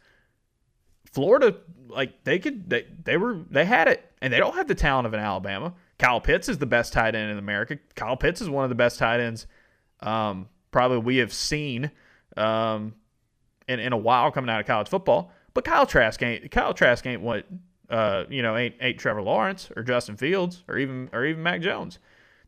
Florida, 1.11 1.55
like 1.87 2.23
they 2.23 2.39
could, 2.39 2.69
they 2.69 2.85
they 3.03 3.17
were 3.17 3.39
they 3.49 3.65
had 3.65 3.87
it, 3.87 4.11
and 4.21 4.31
they 4.31 4.37
don't 4.37 4.55
have 4.55 4.67
the 4.67 4.75
talent 4.75 5.07
of 5.07 5.13
an 5.13 5.19
Alabama. 5.19 5.73
Kyle 5.97 6.21
Pitts 6.21 6.49
is 6.49 6.57
the 6.57 6.65
best 6.65 6.93
tight 6.93 7.15
end 7.15 7.31
in 7.31 7.37
America. 7.37 7.79
Kyle 7.95 8.17
Pitts 8.17 8.41
is 8.41 8.49
one 8.49 8.63
of 8.63 8.69
the 8.69 8.75
best 8.75 8.99
tight 8.99 9.19
ends, 9.19 9.47
um, 10.01 10.49
probably 10.71 10.99
we 10.99 11.17
have 11.17 11.33
seen 11.33 11.89
um, 12.37 12.93
in 13.67 13.79
in 13.79 13.93
a 13.93 13.97
while 13.97 14.31
coming 14.31 14.49
out 14.49 14.59
of 14.59 14.67
college 14.67 14.89
football. 14.89 15.31
But 15.53 15.63
Kyle 15.63 15.85
Trask 15.85 16.21
ain't 16.21 16.51
Kyle 16.51 16.73
Trask 16.73 17.05
ain't 17.07 17.21
what 17.21 17.45
uh, 17.89 18.25
you 18.29 18.43
know 18.43 18.55
ain't 18.55 18.75
ain't 18.81 18.99
Trevor 18.99 19.21
Lawrence 19.21 19.71
or 19.75 19.83
Justin 19.83 20.17
Fields 20.17 20.63
or 20.67 20.77
even 20.77 21.09
or 21.11 21.25
even 21.25 21.41
Mac 21.41 21.61
Jones. 21.61 21.97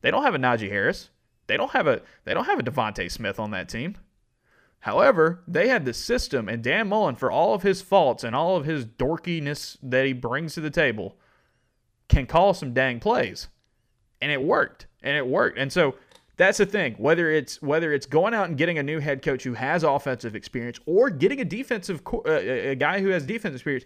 They 0.01 0.12
don't 0.12 0.24
have 0.24 0.36
a 0.36 0.39
Najee 0.39 0.69
Harris. 0.69 1.10
They 1.48 1.57
don't 1.57 1.72
have 1.72 1.88
a 1.88 2.01
they 2.25 2.34
don't 2.34 2.46
have 2.46 2.60
a 2.60 2.63
DeVonta 2.63 3.10
Smith 3.10 3.39
on 3.39 3.51
that 3.51 3.69
team. 3.69 3.96
However, 4.81 5.43
they 5.48 5.67
had 5.67 5.86
the 5.86 5.93
system, 5.93 6.48
and 6.48 6.63
Dan 6.63 6.88
Mullen, 6.88 7.15
for 7.15 7.31
all 7.31 7.53
of 7.53 7.63
his 7.63 7.81
faults 7.81 8.24
and 8.24 8.36
all 8.36 8.55
of 8.55 8.65
his 8.65 8.86
dorkiness 8.86 9.77
that 9.81 10.05
he 10.05 10.13
brings 10.13 10.53
to 10.53 10.62
the 10.62 10.69
table, 10.69 11.17
can 12.07 12.25
call 12.25 12.53
some 12.53 12.74
dang 12.74 13.00
plays, 13.00 13.48
and 14.22 14.31
it 14.31 14.41
worked, 14.41 14.88
and 15.01 15.17
it 15.17 15.27
worked. 15.27 15.57
And 15.57 15.74
so 15.74 15.96
that's 16.38 16.60
the 16.60 16.65
thing. 16.65 16.93
Whether 16.98 17.31
it's 17.31 17.62
whether 17.62 17.91
it's 17.91 18.05
going 18.05 18.34
out 18.34 18.48
and 18.48 18.57
getting 18.57 18.77
a 18.77 18.84
new 18.84 19.00
head 19.00 19.22
coach 19.22 19.43
who 19.43 19.55
has 19.55 19.84
offensive 19.84 20.36
experience, 20.36 20.79
or 20.86 21.10
getting 21.10 21.41
a 21.41 21.46
defensive 21.46 22.01
uh, 22.13 22.31
a 22.31 22.75
guy 22.75 23.01
who 23.01 23.10
has 23.10 23.25
defensive 23.25 23.55
experience, 23.55 23.86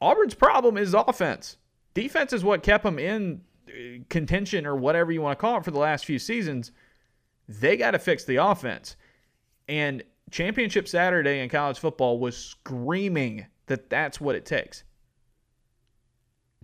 Auburn's 0.00 0.34
problem 0.34 0.76
is 0.76 0.94
offense. 0.94 1.56
Defense 1.94 2.32
is 2.32 2.44
what 2.44 2.62
kept 2.62 2.84
them 2.84 2.98
in 2.98 3.40
uh, 3.68 4.04
contention 4.08 4.66
or 4.66 4.76
whatever 4.76 5.10
you 5.10 5.22
want 5.22 5.38
to 5.38 5.40
call 5.40 5.56
it 5.58 5.64
for 5.64 5.70
the 5.70 5.78
last 5.78 6.04
few 6.04 6.18
seasons. 6.18 6.70
They 7.48 7.76
got 7.76 7.92
to 7.92 7.98
fix 7.98 8.24
the 8.24 8.36
offense. 8.36 8.96
And 9.68 10.02
Championship 10.30 10.88
Saturday 10.88 11.40
in 11.40 11.48
college 11.48 11.78
football 11.78 12.18
was 12.18 12.36
screaming 12.36 13.46
that 13.66 13.90
that's 13.90 14.20
what 14.20 14.34
it 14.34 14.44
takes. 14.44 14.84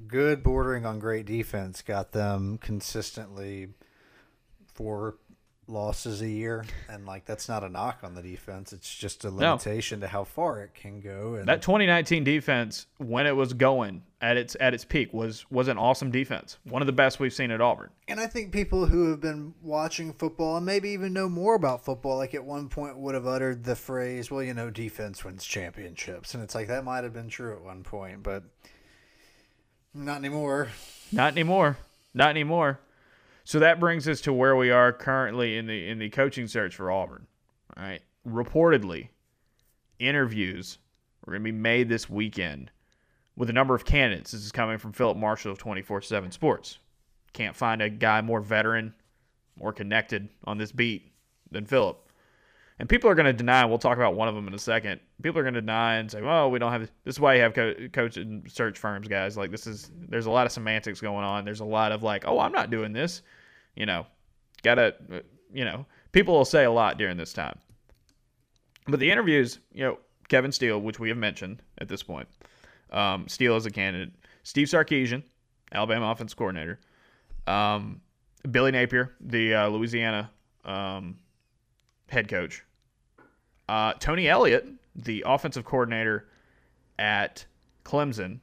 Good 0.07 0.43
bordering 0.43 0.85
on 0.85 0.99
great 0.99 1.27
defense 1.27 1.83
got 1.83 2.13
them 2.13 2.59
consistently 2.59 3.69
four 4.73 5.19
losses 5.67 6.21
a 6.21 6.29
year, 6.29 6.65
and 6.89 7.07
like 7.07 7.25
that's 7.25 7.49
not 7.49 7.65
a 7.65 7.69
knock 7.69 8.01
on 8.03 8.15
the 8.15 8.23
defense. 8.23 8.73
It's 8.73 8.93
just 8.93 9.25
a 9.25 9.31
limitation 9.31 10.01
no. 10.01 10.07
to 10.07 10.11
how 10.11 10.25
far 10.25 10.61
it 10.63 10.75
can 10.75 11.01
go. 11.01 11.35
And 11.35 11.49
that 11.49 11.63
2019 11.63 12.25
defense, 12.25 12.87
when 12.99 13.27
it 13.27 13.35
was 13.35 13.53
going 13.53 14.03
at 14.21 14.37
its 14.37 14.57
at 14.61 14.75
its 14.75 14.85
peak, 14.85 15.13
was 15.13 15.49
was 15.51 15.69
an 15.69 15.79
awesome 15.79 16.11
defense. 16.11 16.59
One 16.65 16.83
of 16.83 16.87
the 16.87 16.93
best 16.93 17.21
we've 17.21 17.33
seen 17.33 17.51
at 17.51 17.61
Auburn. 17.61 17.91
And 18.09 18.21
I 18.21 18.27
think 18.27 18.53
people 18.53 18.87
who 18.87 19.11
have 19.11 19.21
been 19.21 19.55
watching 19.63 20.13
football 20.13 20.57
and 20.57 20.67
maybe 20.67 20.91
even 20.91 21.13
know 21.13 21.29
more 21.29 21.55
about 21.55 21.85
football, 21.85 22.17
like 22.17 22.35
at 22.35 22.45
one 22.45 22.69
point 22.69 22.99
would 22.99 23.15
have 23.15 23.27
uttered 23.27 23.65
the 23.65 23.77
phrase, 23.77 24.31
"Well, 24.31 24.43
you 24.43 24.55
know, 24.55 24.71
defense 24.71 25.25
wins 25.25 25.45
championships," 25.45 26.35
and 26.35 26.43
it's 26.43 26.55
like 26.55 26.69
that 26.69 26.85
might 26.85 27.05
have 27.05 27.13
been 27.13 27.29
true 27.29 27.55
at 27.55 27.63
one 27.63 27.83
point, 27.83 28.23
but 28.23 28.45
not 29.95 30.17
anymore. 30.17 30.69
Not 31.13 31.33
anymore. 31.33 31.79
Not 32.13 32.31
anymore. 32.31 32.81
So 33.45 33.59
that 33.59 33.79
brings 33.79 34.09
us 34.09 34.23
to 34.23 34.33
where 34.33 34.57
we 34.57 34.71
are 34.71 34.93
currently 34.93 35.57
in 35.57 35.67
the 35.67 35.89
in 35.89 35.99
the 35.99 36.09
coaching 36.09 36.47
search 36.47 36.75
for 36.75 36.91
Auburn. 36.91 37.27
All 37.77 37.85
right. 37.85 38.01
Reportedly, 38.27 39.09
interviews 39.99 40.79
are 41.27 41.33
going 41.33 41.43
to 41.43 41.53
be 41.53 41.53
made 41.53 41.89
this 41.89 42.09
weekend 42.09 42.71
with 43.37 43.51
a 43.51 43.53
number 43.53 43.75
of 43.75 43.85
candidates. 43.85 44.33
This 44.33 44.45
is 44.45 44.53
coming 44.53 44.79
from 44.79 44.93
Phillip 44.93 45.19
Marshall 45.19 45.53
of 45.53 45.59
24/7 45.59 46.33
Sports. 46.33 46.79
Can't 47.35 47.55
find 47.55 47.83
a 47.83 47.91
guy 47.91 48.23
more 48.23 48.41
veteran, 48.41 48.95
more 49.59 49.73
connected 49.73 50.29
on 50.45 50.57
this 50.57 50.73
beat 50.73 51.13
than 51.51 51.67
Phillip. 51.67 52.04
And 52.79 52.89
people 52.89 53.09
are 53.09 53.15
going 53.15 53.27
to 53.27 53.33
deny. 53.33 53.65
We'll 53.65 53.79
talk 53.79 53.97
about 53.97 54.17
one 54.17 54.27
of 54.27 54.35
them 54.35 54.49
in 54.49 54.55
a 54.55 54.59
second. 54.59 55.01
People 55.23 55.39
are 55.39 55.45
going 55.45 55.55
to 55.55 55.61
deny 55.61 55.97
and 55.97 56.11
say, 56.11 56.21
"Well, 56.23 56.51
we 56.51 56.59
don't 56.59 56.73
have." 56.73 56.81
This 57.05 57.15
is 57.15 57.21
why 57.21 57.37
you 57.37 57.43
have 57.43 57.55
co- 57.55 57.75
coach 57.93 58.17
and 58.17 58.51
search 58.51 58.79
firms, 58.79 59.07
guys. 59.07 59.37
Like 59.37 59.53
this 59.53 59.67
is. 59.67 59.93
There's 60.09 60.27
a 60.27 60.31
lot 60.31 60.47
of 60.47 60.53
semantics 60.53 61.01
going 61.01 61.25
on. 61.25 61.45
There's 61.45 61.61
a 61.61 61.65
lot 61.65 61.93
of 61.93 62.03
like, 62.03 62.25
"Oh, 62.27 62.41
I'm 62.41 62.53
not 62.53 62.71
doing 62.71 62.93
this." 62.93 63.23
You 63.77 63.87
know, 63.87 64.07
gotta. 64.63 64.95
You 65.53 65.65
know, 65.65 65.87
people 66.11 66.35
will 66.35 66.45
say 66.45 66.65
a 66.65 66.71
lot 66.71 66.99
during 66.99 67.17
this 67.17 67.33
time. 67.33 67.57
But 68.89 68.99
the 68.99 69.11
interviews, 69.11 69.61
you 69.73 69.85
know, 69.85 69.99
Kevin 70.29 70.51
Steele, 70.51 70.81
which 70.81 70.99
we 70.99 71.09
have 71.11 71.19
mentioned 71.19 71.63
at 71.79 71.89
this 71.89 72.03
point, 72.03 72.29
um, 72.91 73.29
Steele 73.29 73.55
as 73.55 73.67
a 73.67 73.71
candidate, 73.71 74.13
Steve 74.43 74.67
Sarkisian, 74.67 75.23
Alabama 75.73 76.11
offense 76.11 76.35
coordinator, 76.35 76.81
um, 77.47 78.01
Billy 78.51 78.73
Napier, 78.73 79.15
the 79.21 79.55
uh, 79.55 79.69
Louisiana 79.69 80.31
um, 80.65 81.17
head 82.09 82.29
coach. 82.29 82.65
Uh, 83.69 83.95
Tony 83.95 84.29
Elliott, 84.29 84.67
the 84.95 85.25
offensive 85.27 85.65
coordinator 85.65 86.29
at 86.99 87.47
Clemson. 87.85 88.41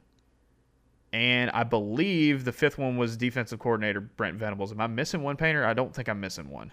And 1.14 1.52
I 1.52 1.64
believe 1.64 2.46
the 2.46 2.54
fifth 2.54 2.78
one 2.78 2.98
was 2.98 3.18
defensive 3.18 3.60
coordinator 3.60 4.00
Brent 4.00 4.38
Venables. 4.38 4.72
Am 4.72 4.80
I 4.80 4.88
missing 4.88 5.24
one 5.24 5.36
painter? 5.36 5.66
I 5.66 5.74
don't 5.74 5.94
think 5.94 6.08
I'm 6.08 6.22
missing 6.22 6.50
one. 6.50 6.72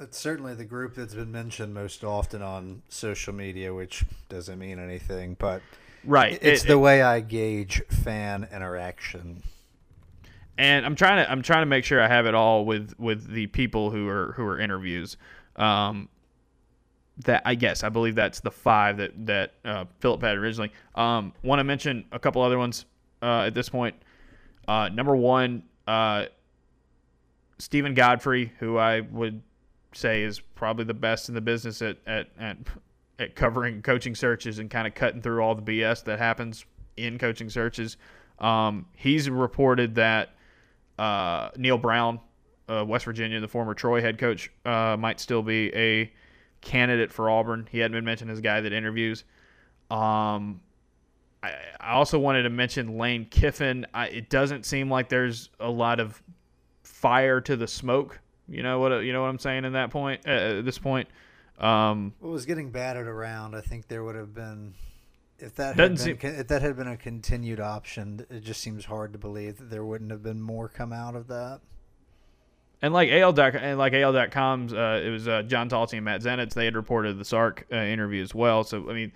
It's 0.00 0.18
certainly 0.18 0.54
the 0.54 0.64
group 0.64 0.94
that's 0.94 1.14
been 1.14 1.30
mentioned 1.30 1.74
most 1.74 2.02
often 2.02 2.40
on 2.40 2.82
social 2.88 3.34
media, 3.34 3.74
which 3.74 4.04
doesn't 4.30 4.58
mean 4.58 4.78
anything, 4.78 5.36
but 5.38 5.60
right, 6.02 6.38
it's 6.40 6.64
it, 6.64 6.66
the 6.66 6.72
it, 6.72 6.76
way 6.76 7.02
I 7.02 7.20
gauge 7.20 7.82
fan 7.88 8.48
interaction. 8.50 9.42
And 10.56 10.86
I'm 10.86 10.94
trying 10.94 11.24
to 11.24 11.30
I'm 11.30 11.42
trying 11.42 11.62
to 11.62 11.66
make 11.66 11.84
sure 11.84 12.00
I 12.00 12.08
have 12.08 12.24
it 12.24 12.34
all 12.34 12.64
with 12.64 12.94
with 12.98 13.30
the 13.30 13.48
people 13.48 13.90
who 13.90 14.08
are 14.08 14.32
who 14.32 14.46
are 14.46 14.58
interviews. 14.58 15.18
Um, 15.56 16.08
that 17.24 17.42
I 17.44 17.54
guess 17.54 17.84
I 17.84 17.88
believe 17.88 18.14
that's 18.14 18.40
the 18.40 18.50
five 18.50 18.96
that 18.96 19.26
that 19.26 19.54
uh, 19.64 19.84
Phillip 20.00 20.22
had 20.22 20.36
originally. 20.36 20.72
Um, 20.94 21.32
Want 21.42 21.60
to 21.60 21.64
mention 21.64 22.04
a 22.12 22.18
couple 22.18 22.42
other 22.42 22.58
ones 22.58 22.86
uh, 23.20 23.42
at 23.42 23.54
this 23.54 23.68
point. 23.68 23.94
Uh, 24.66 24.88
number 24.92 25.14
one, 25.14 25.64
uh, 25.86 26.26
Steven 27.58 27.94
Godfrey, 27.94 28.52
who 28.58 28.78
I 28.78 29.00
would 29.00 29.42
say 29.94 30.22
is 30.22 30.40
probably 30.40 30.84
the 30.84 30.94
best 30.94 31.28
in 31.28 31.34
the 31.34 31.40
business 31.40 31.82
at 31.82 31.98
at 32.06 32.28
at, 32.38 32.56
at 33.18 33.36
covering 33.36 33.82
coaching 33.82 34.14
searches 34.14 34.58
and 34.58 34.70
kind 34.70 34.86
of 34.86 34.94
cutting 34.94 35.20
through 35.20 35.42
all 35.42 35.54
the 35.54 35.62
BS 35.62 36.04
that 36.04 36.18
happens 36.18 36.64
in 36.96 37.18
coaching 37.18 37.50
searches. 37.50 37.96
Um, 38.38 38.86
he's 38.96 39.30
reported 39.30 39.94
that 39.96 40.30
uh, 40.98 41.50
Neal 41.56 41.78
Brown 41.78 42.20
uh, 42.68 42.84
West 42.86 43.04
Virginia, 43.04 43.40
the 43.40 43.48
former 43.48 43.74
Troy 43.74 44.00
head 44.00 44.18
coach, 44.18 44.50
uh, 44.64 44.96
might 44.98 45.20
still 45.20 45.42
be 45.42 45.74
a 45.74 46.12
candidate 46.60 47.12
for 47.12 47.28
Auburn. 47.28 47.68
He 47.70 47.78
hadn't 47.78 47.92
been 47.92 48.04
mentioned 48.04 48.30
as 48.30 48.38
a 48.38 48.42
guy 48.42 48.60
that 48.60 48.72
interviews. 48.72 49.24
Um, 49.90 50.60
I, 51.42 51.54
I, 51.80 51.92
also 51.92 52.18
wanted 52.18 52.44
to 52.44 52.50
mention 52.50 52.96
Lane 52.96 53.26
Kiffin. 53.26 53.86
I, 53.92 54.06
it 54.06 54.30
doesn't 54.30 54.64
seem 54.64 54.90
like 54.90 55.08
there's 55.08 55.50
a 55.60 55.68
lot 55.68 56.00
of 56.00 56.22
fire 56.82 57.40
to 57.42 57.56
the 57.56 57.66
smoke. 57.66 58.20
You 58.48 58.62
know 58.62 58.78
what? 58.78 58.92
You 59.00 59.12
know 59.12 59.22
what 59.22 59.28
I'm 59.28 59.38
saying 59.38 59.64
in 59.64 59.74
that 59.74 59.90
point. 59.90 60.22
Uh, 60.26 60.58
at 60.58 60.64
this 60.64 60.78
point, 60.78 61.08
um, 61.58 62.14
what 62.20 62.30
was 62.30 62.46
getting 62.46 62.70
batted 62.70 63.06
around? 63.06 63.54
I 63.54 63.60
think 63.60 63.88
there 63.88 64.02
would 64.02 64.16
have 64.16 64.32
been 64.34 64.74
if 65.38 65.56
that 65.56 65.76
had 65.76 65.76
been, 65.76 65.96
seem, 65.96 66.18
if 66.22 66.46
that 66.48 66.62
had 66.62 66.76
been 66.76 66.88
a 66.88 66.96
continued 66.96 67.60
option. 67.60 68.24
It 68.30 68.40
just 68.40 68.60
seems 68.60 68.84
hard 68.84 69.12
to 69.12 69.18
believe 69.18 69.58
that 69.58 69.70
there 69.70 69.84
wouldn't 69.84 70.10
have 70.10 70.22
been 70.22 70.40
more 70.40 70.68
come 70.68 70.92
out 70.92 71.16
of 71.16 71.26
that. 71.28 71.60
And 72.82 72.92
like 72.92 73.10
AL 73.10 73.38
and 73.38 73.78
like 73.78 73.94
AL.com's, 73.94 74.72
uh, 74.72 75.00
it 75.04 75.08
was 75.08 75.28
uh, 75.28 75.42
John 75.42 75.68
Talty 75.68 75.94
and 75.94 76.04
Matt 76.04 76.22
Zenitz. 76.22 76.52
They 76.52 76.64
had 76.64 76.74
reported 76.74 77.16
the 77.16 77.24
Sark 77.24 77.64
uh, 77.72 77.76
interview 77.76 78.22
as 78.22 78.34
well. 78.34 78.64
So 78.64 78.90
I 78.90 78.92
mean, 78.92 79.12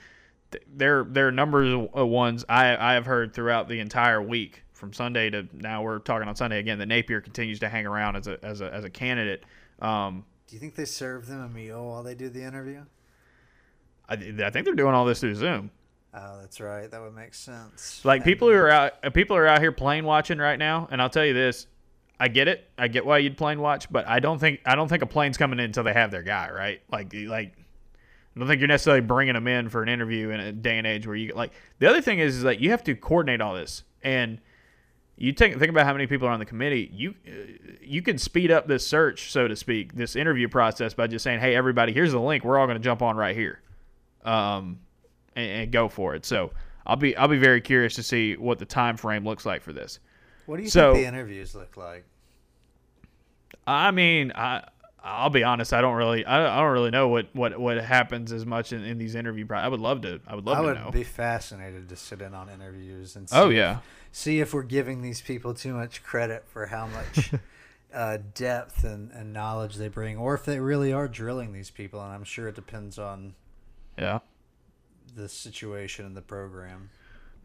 th- 0.52 0.64
there 0.72 1.04
there 1.04 1.26
are 1.28 1.32
numbers 1.32 1.88
of 1.92 2.08
ones 2.08 2.44
I 2.48 2.76
I 2.76 2.94
have 2.94 3.06
heard 3.06 3.34
throughout 3.34 3.68
the 3.68 3.80
entire 3.80 4.22
week 4.22 4.62
from 4.72 4.92
Sunday 4.92 5.30
to 5.30 5.48
now. 5.52 5.82
We're 5.82 5.98
talking 5.98 6.28
on 6.28 6.36
Sunday 6.36 6.60
again. 6.60 6.78
The 6.78 6.86
Napier 6.86 7.20
continues 7.20 7.58
to 7.58 7.68
hang 7.68 7.86
around 7.86 8.14
as 8.14 8.28
a 8.28 8.38
as 8.44 8.60
a 8.60 8.72
as 8.72 8.84
a 8.84 8.90
candidate. 8.90 9.42
Um, 9.80 10.24
do 10.46 10.54
you 10.54 10.60
think 10.60 10.76
they 10.76 10.84
serve 10.84 11.26
them 11.26 11.40
a 11.40 11.48
meal 11.48 11.84
while 11.88 12.04
they 12.04 12.14
do 12.14 12.28
the 12.28 12.42
interview? 12.42 12.82
I, 14.08 14.14
I 14.14 14.50
think 14.50 14.64
they're 14.64 14.74
doing 14.74 14.94
all 14.94 15.04
this 15.04 15.18
through 15.18 15.34
Zoom. 15.34 15.72
Oh, 16.14 16.38
that's 16.40 16.60
right. 16.60 16.90
That 16.90 17.02
would 17.02 17.14
make 17.14 17.34
sense. 17.34 18.04
Like 18.04 18.24
people 18.24 18.48
who 18.48 18.54
are 18.54 18.70
out, 18.70 19.12
people 19.12 19.36
are 19.36 19.46
out 19.46 19.60
here 19.60 19.72
plane 19.72 20.04
watching 20.04 20.38
right 20.38 20.58
now, 20.58 20.88
and 20.90 21.02
I'll 21.02 21.10
tell 21.10 21.26
you 21.26 21.34
this: 21.34 21.66
I 22.18 22.28
get 22.28 22.48
it. 22.48 22.68
I 22.78 22.88
get 22.88 23.04
why 23.04 23.18
you'd 23.18 23.36
plane 23.36 23.60
watch, 23.60 23.90
but 23.90 24.06
I 24.08 24.20
don't 24.20 24.38
think 24.38 24.60
I 24.64 24.74
don't 24.74 24.88
think 24.88 25.02
a 25.02 25.06
plane's 25.06 25.36
coming 25.36 25.58
in 25.58 25.66
until 25.66 25.84
they 25.84 25.92
have 25.92 26.10
their 26.10 26.22
guy, 26.22 26.50
right? 26.50 26.80
Like 26.90 27.14
like 27.14 27.52
I 27.56 28.38
don't 28.38 28.48
think 28.48 28.60
you're 28.60 28.68
necessarily 28.68 29.00
bringing 29.00 29.34
them 29.34 29.46
in 29.46 29.68
for 29.68 29.82
an 29.82 29.88
interview 29.88 30.30
in 30.30 30.40
a 30.40 30.52
day 30.52 30.78
and 30.78 30.86
age 30.86 31.06
where 31.06 31.16
you 31.16 31.32
like. 31.34 31.52
The 31.78 31.88
other 31.88 32.00
thing 32.00 32.18
is, 32.18 32.36
is 32.36 32.42
that 32.42 32.60
you 32.60 32.70
have 32.70 32.84
to 32.84 32.94
coordinate 32.94 33.40
all 33.40 33.54
this, 33.54 33.82
and 34.02 34.38
you 35.16 35.32
take 35.32 35.58
think 35.58 35.70
about 35.70 35.86
how 35.86 35.92
many 35.92 36.06
people 36.06 36.28
are 36.28 36.32
on 36.32 36.38
the 36.38 36.46
committee. 36.46 36.90
You 36.92 37.14
uh, 37.26 37.30
you 37.82 38.02
can 38.02 38.18
speed 38.18 38.50
up 38.50 38.66
this 38.66 38.86
search, 38.86 39.30
so 39.30 39.48
to 39.48 39.56
speak, 39.56 39.94
this 39.94 40.16
interview 40.16 40.48
process 40.48 40.94
by 40.94 41.06
just 41.06 41.22
saying, 41.22 41.40
"Hey, 41.40 41.54
everybody, 41.54 41.92
here's 41.92 42.12
the 42.12 42.20
link. 42.20 42.44
We're 42.44 42.58
all 42.58 42.66
going 42.66 42.78
to 42.78 42.84
jump 42.84 43.02
on 43.02 43.16
right 43.16 43.36
here, 43.36 43.60
um, 44.24 44.80
and, 45.34 45.50
and 45.50 45.72
go 45.72 45.88
for 45.88 46.14
it." 46.14 46.26
So 46.26 46.52
I'll 46.86 46.96
be 46.96 47.16
I'll 47.16 47.28
be 47.28 47.38
very 47.38 47.62
curious 47.62 47.94
to 47.94 48.02
see 48.02 48.36
what 48.36 48.58
the 48.58 48.66
time 48.66 48.96
frame 48.96 49.24
looks 49.24 49.46
like 49.46 49.62
for 49.62 49.72
this. 49.72 49.98
What 50.46 50.56
do 50.56 50.62
you 50.62 50.70
so, 50.70 50.92
think 50.94 51.04
the 51.04 51.08
interviews 51.08 51.54
look 51.54 51.76
like? 51.76 52.04
I 53.66 53.90
mean, 53.90 54.32
I 54.34 54.64
I'll 55.02 55.30
be 55.30 55.44
honest. 55.44 55.72
I 55.72 55.80
don't 55.80 55.94
really 55.94 56.24
I, 56.24 56.56
I 56.58 56.60
don't 56.60 56.72
really 56.72 56.90
know 56.90 57.08
what, 57.08 57.28
what, 57.32 57.58
what 57.58 57.76
happens 57.78 58.32
as 58.32 58.44
much 58.44 58.72
in, 58.72 58.84
in 58.84 58.98
these 58.98 59.14
interview. 59.14 59.46
I 59.50 59.68
would 59.68 59.80
love 59.80 60.02
to. 60.02 60.20
I 60.26 60.34
would 60.34 60.46
love 60.46 60.58
I 60.58 60.60
would 60.62 60.74
know. 60.76 60.90
be 60.90 61.04
fascinated 61.04 61.88
to 61.88 61.96
sit 61.96 62.20
in 62.20 62.34
on 62.34 62.48
interviews 62.48 63.14
and 63.16 63.28
see 63.28 63.36
oh 63.36 63.48
yeah, 63.48 63.78
if, 63.78 63.82
see 64.12 64.40
if 64.40 64.52
we're 64.54 64.62
giving 64.62 65.02
these 65.02 65.20
people 65.20 65.54
too 65.54 65.74
much 65.74 66.02
credit 66.02 66.44
for 66.48 66.66
how 66.66 66.86
much 66.88 67.32
uh, 67.94 68.18
depth 68.34 68.84
and, 68.84 69.10
and 69.12 69.32
knowledge 69.32 69.76
they 69.76 69.88
bring, 69.88 70.16
or 70.16 70.34
if 70.34 70.44
they 70.44 70.58
really 70.60 70.92
are 70.92 71.08
drilling 71.08 71.52
these 71.52 71.70
people. 71.70 72.00
And 72.02 72.12
I'm 72.12 72.24
sure 72.24 72.48
it 72.48 72.54
depends 72.56 72.98
on 72.98 73.34
Yeah. 73.96 74.20
the 75.14 75.28
situation 75.28 76.04
and 76.04 76.16
the 76.16 76.22
program. 76.22 76.90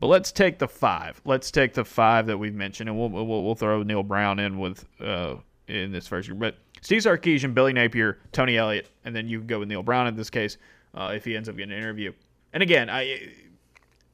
But 0.01 0.07
let's 0.07 0.31
take 0.31 0.57
the 0.57 0.67
five. 0.67 1.21
Let's 1.25 1.51
take 1.51 1.75
the 1.75 1.85
five 1.85 2.25
that 2.25 2.37
we've 2.39 2.55
mentioned, 2.55 2.89
and 2.89 2.97
we'll 2.97 3.09
we'll, 3.09 3.43
we'll 3.43 3.55
throw 3.55 3.83
Neal 3.83 4.01
Brown 4.01 4.39
in 4.39 4.57
with 4.57 4.83
uh, 4.99 5.35
in 5.67 5.91
this 5.91 6.07
first 6.07 6.27
group. 6.27 6.39
But 6.39 6.55
Steve 6.81 7.03
Sarkisian, 7.03 7.53
Billy 7.53 7.71
Napier, 7.71 8.17
Tony 8.31 8.57
Elliott, 8.57 8.89
and 9.05 9.15
then 9.15 9.29
you 9.29 9.37
can 9.37 9.47
go 9.47 9.59
with 9.59 9.69
Neal 9.69 9.83
Brown 9.83 10.07
in 10.07 10.15
this 10.15 10.31
case 10.31 10.57
uh, 10.95 11.11
if 11.15 11.23
he 11.23 11.35
ends 11.35 11.47
up 11.47 11.55
getting 11.55 11.71
an 11.71 11.77
interview. 11.77 12.11
And 12.51 12.63
again, 12.63 12.89
I 12.89 13.31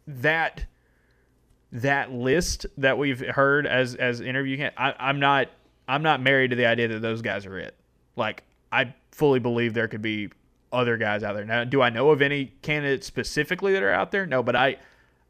that 0.07 0.65
that 1.71 2.11
list 2.11 2.65
that 2.77 2.97
we've 2.97 3.21
heard 3.21 3.65
as 3.65 3.95
as 3.95 4.19
interview, 4.19 4.57
can- 4.57 4.73
I'm 4.77 5.21
not 5.21 5.47
I'm 5.87 6.03
not 6.03 6.21
married 6.21 6.49
to 6.49 6.57
the 6.57 6.65
idea 6.65 6.89
that 6.89 6.99
those 7.01 7.21
guys 7.21 7.45
are 7.45 7.57
it. 7.57 7.75
Like 8.17 8.43
I 8.73 8.93
fully 9.13 9.39
believe 9.39 9.73
there 9.73 9.87
could 9.87 10.01
be 10.01 10.31
other 10.73 10.97
guys 10.97 11.23
out 11.23 11.33
there. 11.33 11.45
Now, 11.45 11.63
do 11.63 11.81
I 11.81 11.89
know 11.91 12.09
of 12.09 12.21
any 12.21 12.47
candidates 12.61 13.07
specifically 13.07 13.71
that 13.71 13.83
are 13.83 13.93
out 13.93 14.11
there? 14.11 14.25
No, 14.25 14.43
but 14.43 14.57
I 14.57 14.75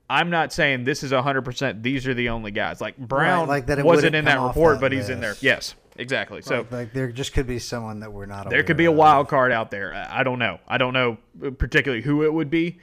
I'm 0.10 0.30
not 0.30 0.54
saying 0.54 0.86
this 0.86 1.04
is 1.04 1.12
100%. 1.12 1.84
These 1.84 2.08
are 2.08 2.14
the 2.14 2.30
only 2.30 2.52
guys. 2.52 2.80
Like 2.80 2.98
Brown 2.98 3.48
like 3.48 3.66
that 3.68 3.84
wasn't 3.84 4.16
in 4.16 4.26
that 4.26 4.40
report, 4.40 4.76
that 4.76 4.82
but 4.82 4.92
he's 4.92 5.10
in 5.10 5.20
there. 5.20 5.36
Yes, 5.42 5.76
exactly. 5.98 6.42
So 6.42 6.66
like, 6.72 6.94
there 6.94 7.12
just 7.12 7.34
could 7.34 7.48
be 7.48 7.60
someone 7.60 8.00
that 8.00 8.12
we're 8.12 8.26
not. 8.26 8.50
there 8.50 8.64
could 8.64 8.78
be 8.78 8.86
a 8.86 8.92
wild 8.92 9.28
card 9.28 9.52
out 9.52 9.70
there. 9.70 9.94
I 10.10 10.24
don't 10.24 10.40
know. 10.40 10.60
I 10.68 10.78
don't 10.78 10.94
know 10.94 11.18
particularly 11.58 12.02
who 12.02 12.24
it 12.24 12.34
would 12.34 12.50
be, 12.50 12.80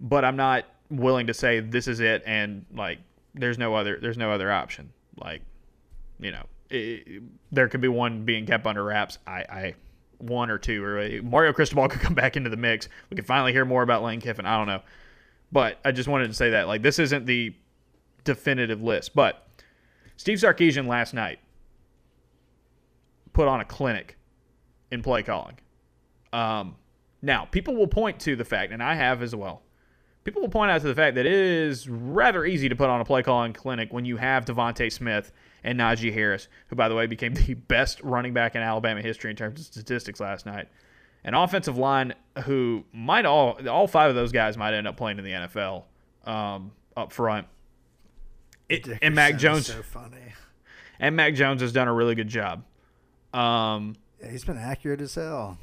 but 0.00 0.24
I'm 0.24 0.36
not 0.36 0.64
willing 0.90 1.28
to 1.28 1.34
say 1.34 1.60
this 1.60 1.88
is 1.88 1.98
it 1.98 2.22
and 2.26 2.64
like 2.72 2.98
there's 3.34 3.58
no 3.58 3.74
other 3.74 3.98
there's 4.00 4.18
no 4.18 4.32
other 4.32 4.50
option. 4.50 4.92
Like, 5.16 5.42
you 6.18 6.32
know, 6.32 6.44
it, 6.70 7.22
there 7.52 7.68
could 7.68 7.80
be 7.80 7.88
one 7.88 8.24
being 8.24 8.46
kept 8.46 8.66
under 8.66 8.82
wraps. 8.82 9.18
I, 9.26 9.32
I 9.32 9.74
one 10.18 10.50
or 10.50 10.58
two 10.58 10.82
or 10.82 11.22
Mario 11.22 11.52
Cristobal 11.52 11.88
could 11.90 12.00
come 12.00 12.14
back 12.14 12.36
into 12.36 12.50
the 12.50 12.56
mix. 12.56 12.88
We 13.10 13.16
could 13.16 13.26
finally 13.26 13.52
hear 13.52 13.64
more 13.64 13.82
about 13.82 14.02
Lane 14.02 14.20
Kiffin. 14.20 14.46
I 14.46 14.56
don't 14.56 14.66
know. 14.66 14.82
But 15.52 15.78
I 15.84 15.92
just 15.92 16.08
wanted 16.08 16.28
to 16.28 16.34
say 16.34 16.50
that 16.50 16.66
like 16.66 16.82
this 16.82 16.98
isn't 16.98 17.26
the 17.26 17.54
definitive 18.24 18.82
list, 18.82 19.14
but 19.14 19.46
Steve 20.16 20.38
Sarkisian 20.38 20.86
last 20.86 21.14
night 21.14 21.38
put 23.32 23.48
on 23.48 23.60
a 23.60 23.64
clinic 23.64 24.16
in 24.90 25.02
play 25.02 25.22
calling. 25.22 25.58
Um, 26.32 26.76
now, 27.22 27.44
people 27.46 27.76
will 27.76 27.86
point 27.86 28.20
to 28.20 28.36
the 28.36 28.44
fact, 28.44 28.72
and 28.72 28.82
I 28.82 28.94
have 28.94 29.22
as 29.22 29.34
well. 29.34 29.62
People 30.24 30.42
will 30.42 30.48
point 30.48 30.70
out 30.70 30.80
to 30.80 30.88
the 30.88 30.94
fact 30.94 31.14
that 31.14 31.24
it 31.24 31.32
is 31.32 31.88
rather 31.88 32.44
easy 32.44 32.68
to 32.68 32.74
put 32.74 32.90
on 32.90 33.00
a 33.00 33.04
play 33.04 33.22
calling 33.22 33.52
clinic 33.52 33.92
when 33.92 34.04
you 34.04 34.16
have 34.16 34.44
DeVonta 34.44 34.92
Smith 34.92 35.32
and 35.62 35.78
Najee 35.78 36.12
Harris, 36.12 36.48
who, 36.66 36.76
by 36.76 36.88
the 36.88 36.94
way, 36.94 37.06
became 37.06 37.34
the 37.34 37.54
best 37.68 38.00
running 38.02 38.34
back 38.34 38.56
in 38.56 38.62
Alabama 38.62 39.00
history 39.02 39.30
in 39.30 39.36
terms 39.36 39.60
of 39.60 39.66
statistics 39.66 40.18
last 40.18 40.44
night. 40.44 40.68
An 41.26 41.34
offensive 41.34 41.76
line 41.76 42.14
who 42.44 42.84
might 42.92 43.26
all 43.26 43.58
all 43.68 43.86
five 43.86 44.08
of 44.08 44.16
those 44.16 44.32
guys 44.32 44.56
might 44.56 44.72
end 44.72 44.86
up 44.86 44.96
playing 44.96 45.18
in 45.18 45.24
the 45.24 45.32
NFL 45.32 45.82
um, 46.24 46.70
up 46.96 47.12
front. 47.12 47.46
It, 48.68 48.88
and 49.02 49.14
Mac 49.14 49.36
Jones 49.36 49.66
So 49.66 49.82
funny. 49.82 50.16
and 50.98 51.14
Mac 51.16 51.34
Jones 51.34 51.60
has 51.60 51.72
done 51.72 51.88
a 51.88 51.92
really 51.92 52.14
good 52.14 52.28
job. 52.28 52.62
Um, 53.34 53.96
Yeah, 54.22 54.30
he's 54.30 54.44
been 54.44 54.56
accurate 54.56 55.00
as 55.00 55.14
hell. 55.16 55.58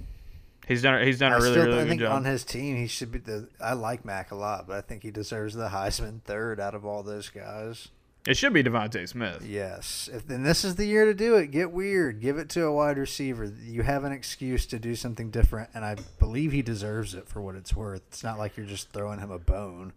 he's 0.67 0.81
done 0.81 1.01
he's 1.05 1.17
done 1.19 1.31
a 1.31 1.35
I 1.35 1.37
really 1.39 1.51
still 1.53 1.65
really 1.65 1.77
I 1.79 1.81
good 1.83 1.89
think 1.89 2.01
job. 2.01 2.11
on 2.13 2.25
his 2.25 2.43
team 2.43 2.75
he 2.75 2.87
should 2.87 3.11
be 3.11 3.19
the. 3.19 3.47
I 3.61 3.73
like 3.73 4.03
Mac 4.05 4.31
a 4.31 4.35
lot, 4.35 4.67
but 4.67 4.75
I 4.77 4.81
think 4.81 5.01
he 5.03 5.11
deserves 5.11 5.53
the 5.55 5.69
Heisman 5.69 6.21
third 6.23 6.59
out 6.59 6.75
of 6.75 6.85
all 6.85 7.03
those 7.03 7.29
guys. 7.29 7.87
It 8.25 8.37
should 8.37 8.53
be 8.53 8.63
DeVonta 8.63 9.07
Smith. 9.07 9.45
Yes, 9.45 10.09
if 10.11 10.25
then 10.25 10.43
this 10.43 10.63
is 10.63 10.75
the 10.75 10.85
year 10.85 11.03
to 11.05 11.13
do 11.13 11.35
it. 11.35 11.51
Get 11.51 11.71
weird. 11.71 12.21
Give 12.21 12.37
it 12.37 12.47
to 12.51 12.63
a 12.63 12.71
wide 12.71 12.97
receiver. 12.97 13.51
You 13.61 13.81
have 13.81 14.05
an 14.05 14.13
excuse 14.13 14.65
to 14.67 14.79
do 14.79 14.95
something 14.95 15.29
different, 15.29 15.71
and 15.73 15.83
I 15.83 15.97
believe 16.19 16.53
he 16.53 16.61
deserves 16.61 17.13
it 17.13 17.27
for 17.27 17.41
what 17.41 17.55
it's 17.55 17.75
worth. 17.75 18.01
It's 18.07 18.23
not 18.23 18.37
like 18.37 18.55
you're 18.55 18.65
just 18.65 18.91
throwing 18.91 19.19
him 19.19 19.29
a 19.29 19.39
bone. 19.39 19.91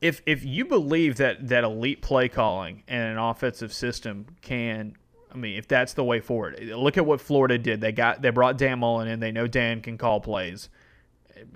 If 0.00 0.22
if 0.24 0.42
you 0.42 0.64
believe 0.64 1.16
that 1.16 1.48
that 1.48 1.64
elite 1.64 2.00
play 2.00 2.30
calling 2.30 2.82
and 2.88 3.12
an 3.12 3.18
offensive 3.18 3.74
system 3.74 4.26
can, 4.40 4.96
I 5.30 5.36
mean, 5.36 5.58
if 5.58 5.68
that's 5.68 5.92
the 5.92 6.04
way 6.04 6.20
forward, 6.20 6.58
look 6.60 6.96
at 6.96 7.04
what 7.04 7.20
Florida 7.20 7.58
did. 7.58 7.82
They 7.82 7.92
got 7.92 8.22
they 8.22 8.30
brought 8.30 8.56
Dan 8.56 8.78
Mullen 8.78 9.08
in. 9.08 9.20
They 9.20 9.32
know 9.32 9.46
Dan 9.46 9.82
can 9.82 9.98
call 9.98 10.20
plays. 10.20 10.70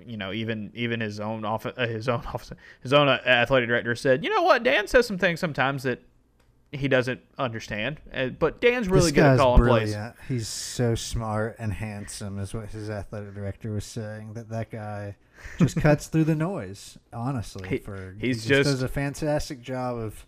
You 0.05 0.17
know, 0.17 0.31
even 0.31 0.71
even 0.73 0.99
his 0.99 1.19
own 1.19 1.43
off 1.45 1.63
his 1.77 2.07
own 2.09 2.21
office, 2.33 2.51
his 2.81 2.93
own 2.93 3.07
uh, 3.07 3.19
athletic 3.25 3.67
director 3.69 3.95
said, 3.95 4.23
you 4.23 4.29
know 4.29 4.43
what, 4.43 4.63
Dan 4.63 4.87
says 4.87 5.07
some 5.07 5.17
things 5.17 5.39
sometimes 5.39 5.83
that 5.83 6.01
he 6.73 6.87
doesn't 6.87 7.19
understand, 7.37 7.99
uh, 8.13 8.27
but 8.27 8.61
Dan's 8.61 8.87
really 8.87 9.11
good 9.11 9.23
at 9.25 9.37
calling 9.39 9.63
plays. 9.65 9.93
He's 10.29 10.47
so 10.47 10.95
smart 10.95 11.57
and 11.59 11.73
handsome, 11.73 12.39
is 12.39 12.53
what 12.53 12.69
his 12.69 12.89
athletic 12.89 13.33
director 13.33 13.71
was 13.73 13.83
saying. 13.83 14.33
That 14.35 14.47
that 14.49 14.71
guy 14.71 15.17
just 15.59 15.75
cuts 15.81 16.07
through 16.07 16.23
the 16.23 16.35
noise. 16.35 16.97
Honestly, 17.11 17.67
He- 17.67 17.77
for 17.79 18.15
he's 18.19 18.43
he 18.43 18.49
just- 18.49 18.69
does 18.69 18.81
a 18.81 18.87
fantastic 18.87 19.61
job 19.61 19.97
of 19.97 20.25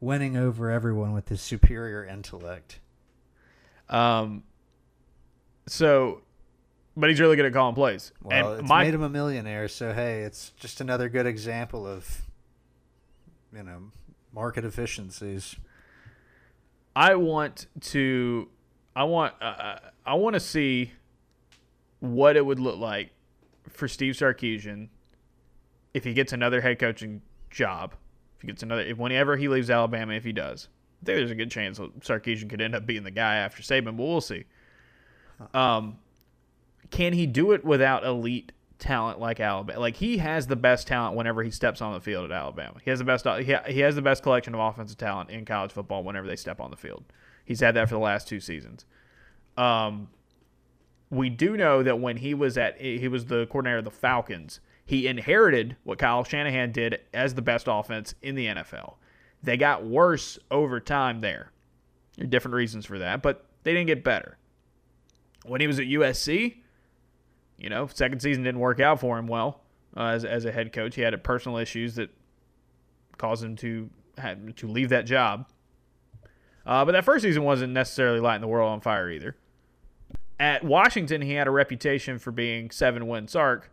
winning 0.00 0.36
over 0.36 0.70
everyone 0.70 1.12
with 1.12 1.28
his 1.28 1.40
superior 1.40 2.04
intellect. 2.04 2.80
Um, 3.88 4.42
so, 5.66 6.22
but 6.96 7.10
he's 7.10 7.20
really 7.20 7.36
good 7.36 7.46
at 7.46 7.52
calling 7.52 7.74
plays. 7.74 8.12
Well, 8.22 8.52
and 8.52 8.60
it's 8.60 8.68
my 8.68 8.84
made 8.84 8.94
him 8.94 9.02
a 9.02 9.08
millionaire, 9.08 9.68
so 9.68 9.92
hey, 9.92 10.22
it's 10.22 10.50
just 10.58 10.80
another 10.80 11.08
good 11.08 11.26
example 11.26 11.86
of 11.86 12.22
you 13.54 13.62
know 13.62 13.90
market 14.32 14.64
efficiencies. 14.64 15.56
I 16.96 17.16
want 17.16 17.66
to, 17.80 18.48
I 18.94 19.04
want, 19.04 19.34
uh, 19.40 19.76
I 20.06 20.14
want 20.14 20.34
to 20.34 20.40
see 20.40 20.92
what 21.98 22.36
it 22.36 22.46
would 22.46 22.60
look 22.60 22.78
like 22.78 23.10
for 23.68 23.88
Steve 23.88 24.14
Sarkisian 24.14 24.88
if 25.92 26.04
he 26.04 26.12
gets 26.12 26.32
another 26.32 26.60
head 26.60 26.78
coaching 26.78 27.22
job. 27.50 27.94
If 28.36 28.42
he 28.42 28.46
gets 28.46 28.62
another, 28.62 28.82
if 28.82 28.98
whenever 28.98 29.36
he 29.36 29.48
leaves 29.48 29.70
Alabama, 29.70 30.14
if 30.14 30.24
he 30.24 30.32
does, 30.32 30.68
I 31.02 31.06
think 31.06 31.18
there's 31.18 31.30
a 31.30 31.36
good 31.36 31.50
chance 31.50 31.78
Sarkisian 31.78 32.48
could 32.48 32.60
end 32.60 32.74
up 32.74 32.86
being 32.86 33.02
the 33.02 33.10
guy 33.10 33.36
after 33.36 33.62
Saban, 33.62 33.96
but 33.96 34.04
we'll 34.04 34.20
see. 34.20 34.44
Um, 35.52 35.98
can 36.90 37.12
he 37.12 37.26
do 37.26 37.52
it 37.52 37.64
without 37.64 38.04
elite 38.04 38.52
talent 38.78 39.18
like 39.18 39.40
Alabama? 39.40 39.80
Like 39.80 39.96
he 39.96 40.18
has 40.18 40.46
the 40.46 40.56
best 40.56 40.86
talent 40.86 41.16
whenever 41.16 41.42
he 41.42 41.50
steps 41.50 41.80
on 41.80 41.94
the 41.94 42.00
field 42.00 42.24
at 42.24 42.32
Alabama. 42.32 42.78
He 42.82 42.90
has 42.90 42.98
the 42.98 43.04
best. 43.04 43.26
He, 43.26 43.80
has 43.80 43.94
the 43.94 44.02
best 44.02 44.22
collection 44.22 44.54
of 44.54 44.60
offensive 44.60 44.98
talent 44.98 45.30
in 45.30 45.44
college 45.44 45.72
football 45.72 46.02
whenever 46.02 46.26
they 46.26 46.36
step 46.36 46.60
on 46.60 46.70
the 46.70 46.76
field. 46.76 47.04
He's 47.44 47.60
had 47.60 47.74
that 47.74 47.88
for 47.88 47.94
the 47.94 48.00
last 48.00 48.28
two 48.28 48.40
seasons. 48.40 48.86
Um, 49.56 50.08
we 51.10 51.30
do 51.30 51.56
know 51.56 51.82
that 51.82 52.00
when 52.00 52.16
he 52.16 52.34
was 52.34 52.58
at 52.58 52.80
he 52.80 53.08
was 53.08 53.26
the 53.26 53.46
coordinator 53.46 53.78
of 53.78 53.84
the 53.84 53.90
Falcons, 53.90 54.60
he 54.84 55.06
inherited 55.06 55.76
what 55.84 55.98
Kyle 55.98 56.24
Shanahan 56.24 56.72
did 56.72 57.00
as 57.12 57.34
the 57.34 57.42
best 57.42 57.66
offense 57.68 58.14
in 58.22 58.34
the 58.34 58.46
NFL. 58.46 58.94
They 59.42 59.56
got 59.56 59.84
worse 59.84 60.38
over 60.50 60.80
time 60.80 61.20
there. 61.20 61.50
There 62.16 62.24
are 62.24 62.30
different 62.30 62.54
reasons 62.54 62.86
for 62.86 62.98
that, 62.98 63.22
but 63.22 63.46
they 63.62 63.72
didn't 63.72 63.86
get 63.86 64.04
better. 64.04 64.38
When 65.44 65.60
he 65.60 65.66
was 65.66 65.78
at 65.78 65.86
USC, 65.86 66.56
you 67.58 67.68
know, 67.68 67.86
second 67.86 68.20
season 68.20 68.42
didn't 68.42 68.60
work 68.60 68.80
out 68.80 69.00
for 69.00 69.18
him 69.18 69.26
well 69.26 69.60
uh, 69.96 70.06
as, 70.06 70.24
as 70.24 70.44
a 70.44 70.52
head 70.52 70.72
coach. 70.72 70.94
He 70.94 71.02
had 71.02 71.22
personal 71.22 71.58
issues 71.58 71.94
that 71.96 72.10
caused 73.16 73.44
him 73.44 73.56
to 73.56 73.90
had 74.18 74.56
to 74.56 74.68
leave 74.68 74.90
that 74.90 75.06
job. 75.06 75.46
Uh, 76.66 76.84
but 76.84 76.92
that 76.92 77.04
first 77.04 77.22
season 77.22 77.42
wasn't 77.42 77.72
necessarily 77.72 78.20
lighting 78.20 78.40
the 78.40 78.48
world 78.48 78.70
on 78.70 78.80
fire 78.80 79.10
either. 79.10 79.36
At 80.40 80.64
Washington, 80.64 81.20
he 81.20 81.32
had 81.32 81.46
a 81.46 81.50
reputation 81.50 82.18
for 82.18 82.30
being 82.30 82.70
seven 82.70 83.06
win 83.06 83.28
Sark. 83.28 83.70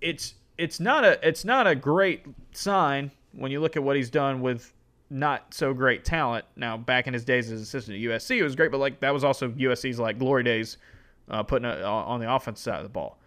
It's 0.00 0.34
it's 0.58 0.80
not 0.80 1.04
a 1.04 1.26
it's 1.26 1.44
not 1.44 1.66
a 1.66 1.74
great 1.74 2.26
sign 2.52 3.10
when 3.32 3.50
you 3.50 3.60
look 3.60 3.76
at 3.76 3.82
what 3.82 3.96
he's 3.96 4.10
done 4.10 4.40
with 4.40 4.72
not 5.10 5.54
so 5.54 5.72
great 5.72 6.04
talent. 6.04 6.44
Now, 6.56 6.76
back 6.76 7.06
in 7.06 7.14
his 7.14 7.24
days 7.24 7.50
as 7.50 7.60
assistant 7.60 7.96
at 7.96 8.02
USC, 8.02 8.38
it 8.38 8.42
was 8.42 8.56
great, 8.56 8.70
but 8.70 8.78
like 8.78 9.00
that 9.00 9.12
was 9.12 9.24
also 9.24 9.50
USC's 9.50 9.98
like 9.98 10.18
glory 10.18 10.42
days, 10.42 10.76
uh, 11.28 11.42
putting 11.42 11.68
it 11.68 11.82
on 11.82 12.20
the 12.20 12.32
offensive 12.32 12.62
side 12.62 12.76
of 12.78 12.82
the 12.84 12.88
ball. 12.88 13.18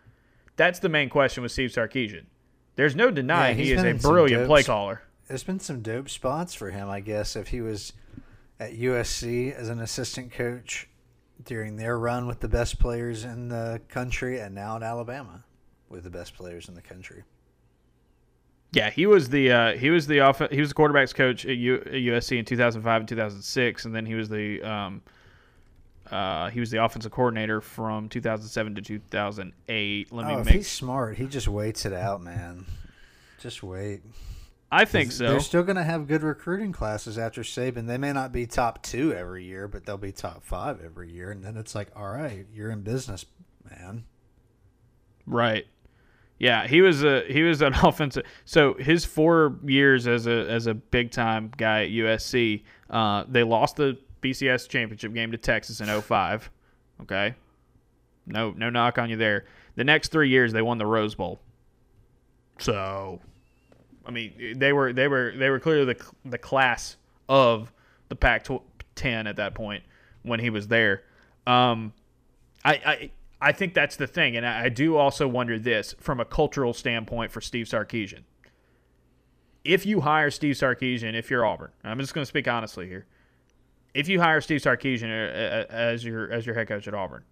That's 0.56 0.80
the 0.80 0.90
main 0.90 1.10
question 1.10 1.44
with 1.44 1.52
Steve 1.52 1.70
Sarkisian. 1.72 2.26
There's 2.76 2.96
no 2.96 3.12
denying 3.12 3.58
Yeah, 3.58 3.64
he 3.64 3.72
is 3.74 3.84
a 3.84 3.94
brilliant 3.94 4.42
dopes. 4.44 4.48
play 4.48 4.64
caller. 4.64 5.02
There's 5.28 5.44
been 5.44 5.60
some 5.60 5.82
dope 5.82 6.10
spots 6.10 6.54
for 6.54 6.70
him, 6.72 6.90
I 6.90 7.00
guess, 7.00 7.36
if 7.36 7.50
he 7.50 7.62
was 7.62 7.94
at 8.60 8.74
USC 8.74 9.54
as 9.54 9.70
an 9.70 9.80
assistant 9.80 10.32
coach 10.32 10.88
during 11.44 11.76
their 11.76 11.98
run 12.00 12.28
with 12.28 12.40
the 12.40 12.48
best 12.48 12.80
players 12.80 13.24
in 13.24 13.50
the 13.50 13.82
country, 13.90 14.40
and 14.40 14.56
now 14.56 14.76
in 14.78 14.84
Alabama 14.84 15.44
with 15.90 16.04
the 16.04 16.10
best 16.10 16.34
players 16.34 16.68
in 16.70 16.76
the 16.76 16.82
country. 16.82 17.24
Yeah, 18.74 18.90
he 18.90 19.06
was 19.06 19.30
the 19.30 19.52
uh, 19.52 19.78
he 19.78 19.90
was 19.90 20.08
the 20.08 20.20
off- 20.22 20.50
he 20.52 20.60
was 20.60 20.70
the 20.70 20.76
quarterbacks 20.76 21.14
coach 21.16 21.46
at, 21.46 21.56
U- 21.56 21.76
at 21.86 21.92
USC 21.94 22.38
in 22.38 22.46
2005 22.46 23.02
and 23.02 23.08
2006, 23.08 23.86
and 23.86 23.96
then 23.96 24.06
he 24.06 24.16
was 24.16 24.28
the 24.30 24.62
um, 24.62 25.02
uh, 26.12 26.50
he 26.50 26.60
was 26.60 26.72
the 26.72 26.84
offensive 26.84 27.12
coordinator 27.12 27.62
from 27.62 28.10
2007 28.10 28.76
to 28.76 28.82
2008. 28.82 30.12
Let 30.12 30.28
me 30.28 30.34
Oh, 30.34 30.40
if 30.40 30.48
he's 30.48 30.70
smart, 30.70 31.18
he 31.18 31.26
just 31.28 31.48
waits 31.48 31.86
it 31.86 31.94
out, 31.94 32.22
man. 32.22 32.66
Just 33.40 33.64
wait. 33.64 34.02
I 34.72 34.84
think 34.86 35.12
so. 35.12 35.30
They're 35.30 35.40
still 35.40 35.64
going 35.64 35.78
to 35.78 35.84
have 35.84 36.08
good 36.08 36.24
recruiting 36.24 36.74
classes 36.74 37.18
after 37.18 37.42
Saban. 37.42 37.88
They 37.88 37.98
may 37.98 38.12
not 38.12 38.34
be 38.34 38.46
top 38.46 38.84
two 38.84 39.14
every 39.14 39.46
year, 39.46 39.68
but 39.68 39.86
they'll 39.86 39.98
be 39.98 40.12
top 40.12 40.44
five 40.44 40.84
every 40.84 41.10
year. 41.10 41.32
And 41.32 41.44
then 41.44 41.56
it's 41.56 41.74
like, 41.74 41.90
all 41.96 42.12
right, 42.12 42.46
you're 42.54 42.70
in 42.70 42.82
business, 42.82 43.26
man. 43.70 44.04
Right. 45.26 45.66
Yeah, 46.40 46.68
he 46.68 46.82
was 46.82 47.04
a 47.04 47.24
he 47.28 47.44
was 47.44 47.62
an 47.62 47.74
offensive. 47.84 48.26
So 48.46 48.76
his 48.76 49.06
four 49.06 49.58
years 49.64 50.06
as 50.06 50.28
a 50.28 50.50
as 50.50 50.68
a 50.68 50.74
big 50.74 51.12
time 51.12 51.52
guy 51.56 51.86
at 51.86 51.90
USC, 51.90 52.64
uh, 52.90 53.24
they 53.28 53.44
lost 53.44 53.78
the 53.78 53.98
BCS 54.32 54.68
championship 54.68 55.14
game 55.14 55.32
to 55.32 55.38
Texas 55.38 55.82
in 55.82 56.02
05. 56.02 56.50
Okay, 57.02 57.36
no 58.26 58.52
no 58.52 58.70
knock 58.70 58.98
on 58.98 59.10
you 59.10 59.18
there. 59.18 59.46
The 59.76 59.84
next 59.84 60.12
three 60.12 60.30
years 60.30 60.54
they 60.54 60.62
won 60.62 60.78
the 60.78 60.86
Rose 60.86 61.16
Bowl. 61.16 61.40
So, 62.60 63.20
I 64.06 64.12
mean 64.12 64.56
they 64.58 64.74
were 64.74 64.94
they 64.94 65.08
were 65.08 65.34
they 65.36 65.50
were 65.50 65.60
clearly 65.60 65.94
the 65.94 66.06
the 66.26 66.38
class 66.38 66.98
of 67.30 67.72
the 68.10 68.16
Pac-10 68.16 69.28
at 69.28 69.36
that 69.36 69.54
point 69.54 69.84
when 70.24 70.40
he 70.40 70.50
was 70.50 70.68
there. 70.68 71.04
Um, 71.46 71.94
I, 72.64 72.74
I 72.74 73.12
I 73.40 73.52
think 73.52 73.74
that's 73.74 73.96
the 73.96 74.08
thing. 74.08 74.36
And 74.36 74.46
I, 74.46 74.70
do 74.70 74.98
also 74.98 75.28
wonder 75.28 75.60
this 75.60 75.94
from 76.00 76.20
a 76.20 76.26
cultural 76.26 76.74
standpoint 76.74 77.32
for 77.32 77.40
Steve 77.42 77.68
Sarkisian. 77.68 78.24
If 79.64 79.86
you 79.86 80.02
hire 80.02 80.32
Steve 80.32 80.56
Sarkisian, 80.56 81.14
if 81.14 81.30
you're 81.30 81.46
Auburn, 81.46 81.72
I'm 81.84 82.00
just 82.00 82.14
going 82.14 82.24
to 82.24 82.28
speak 82.28 82.48
honestly 82.48 82.88
here. 82.88 83.06
If 83.98 84.08
you 84.08 84.22
hire 84.22 84.42
Steve 84.42 84.62
Sarkisian 84.62 85.10
uh, 85.10 85.34
uh, 85.34 85.66
as 85.72 86.06
your 86.06 86.32
as 86.32 86.46
your 86.46 86.54
head 86.54 86.68
coach 86.68 86.88
at 86.88 86.94
Auburn, 86.94 87.24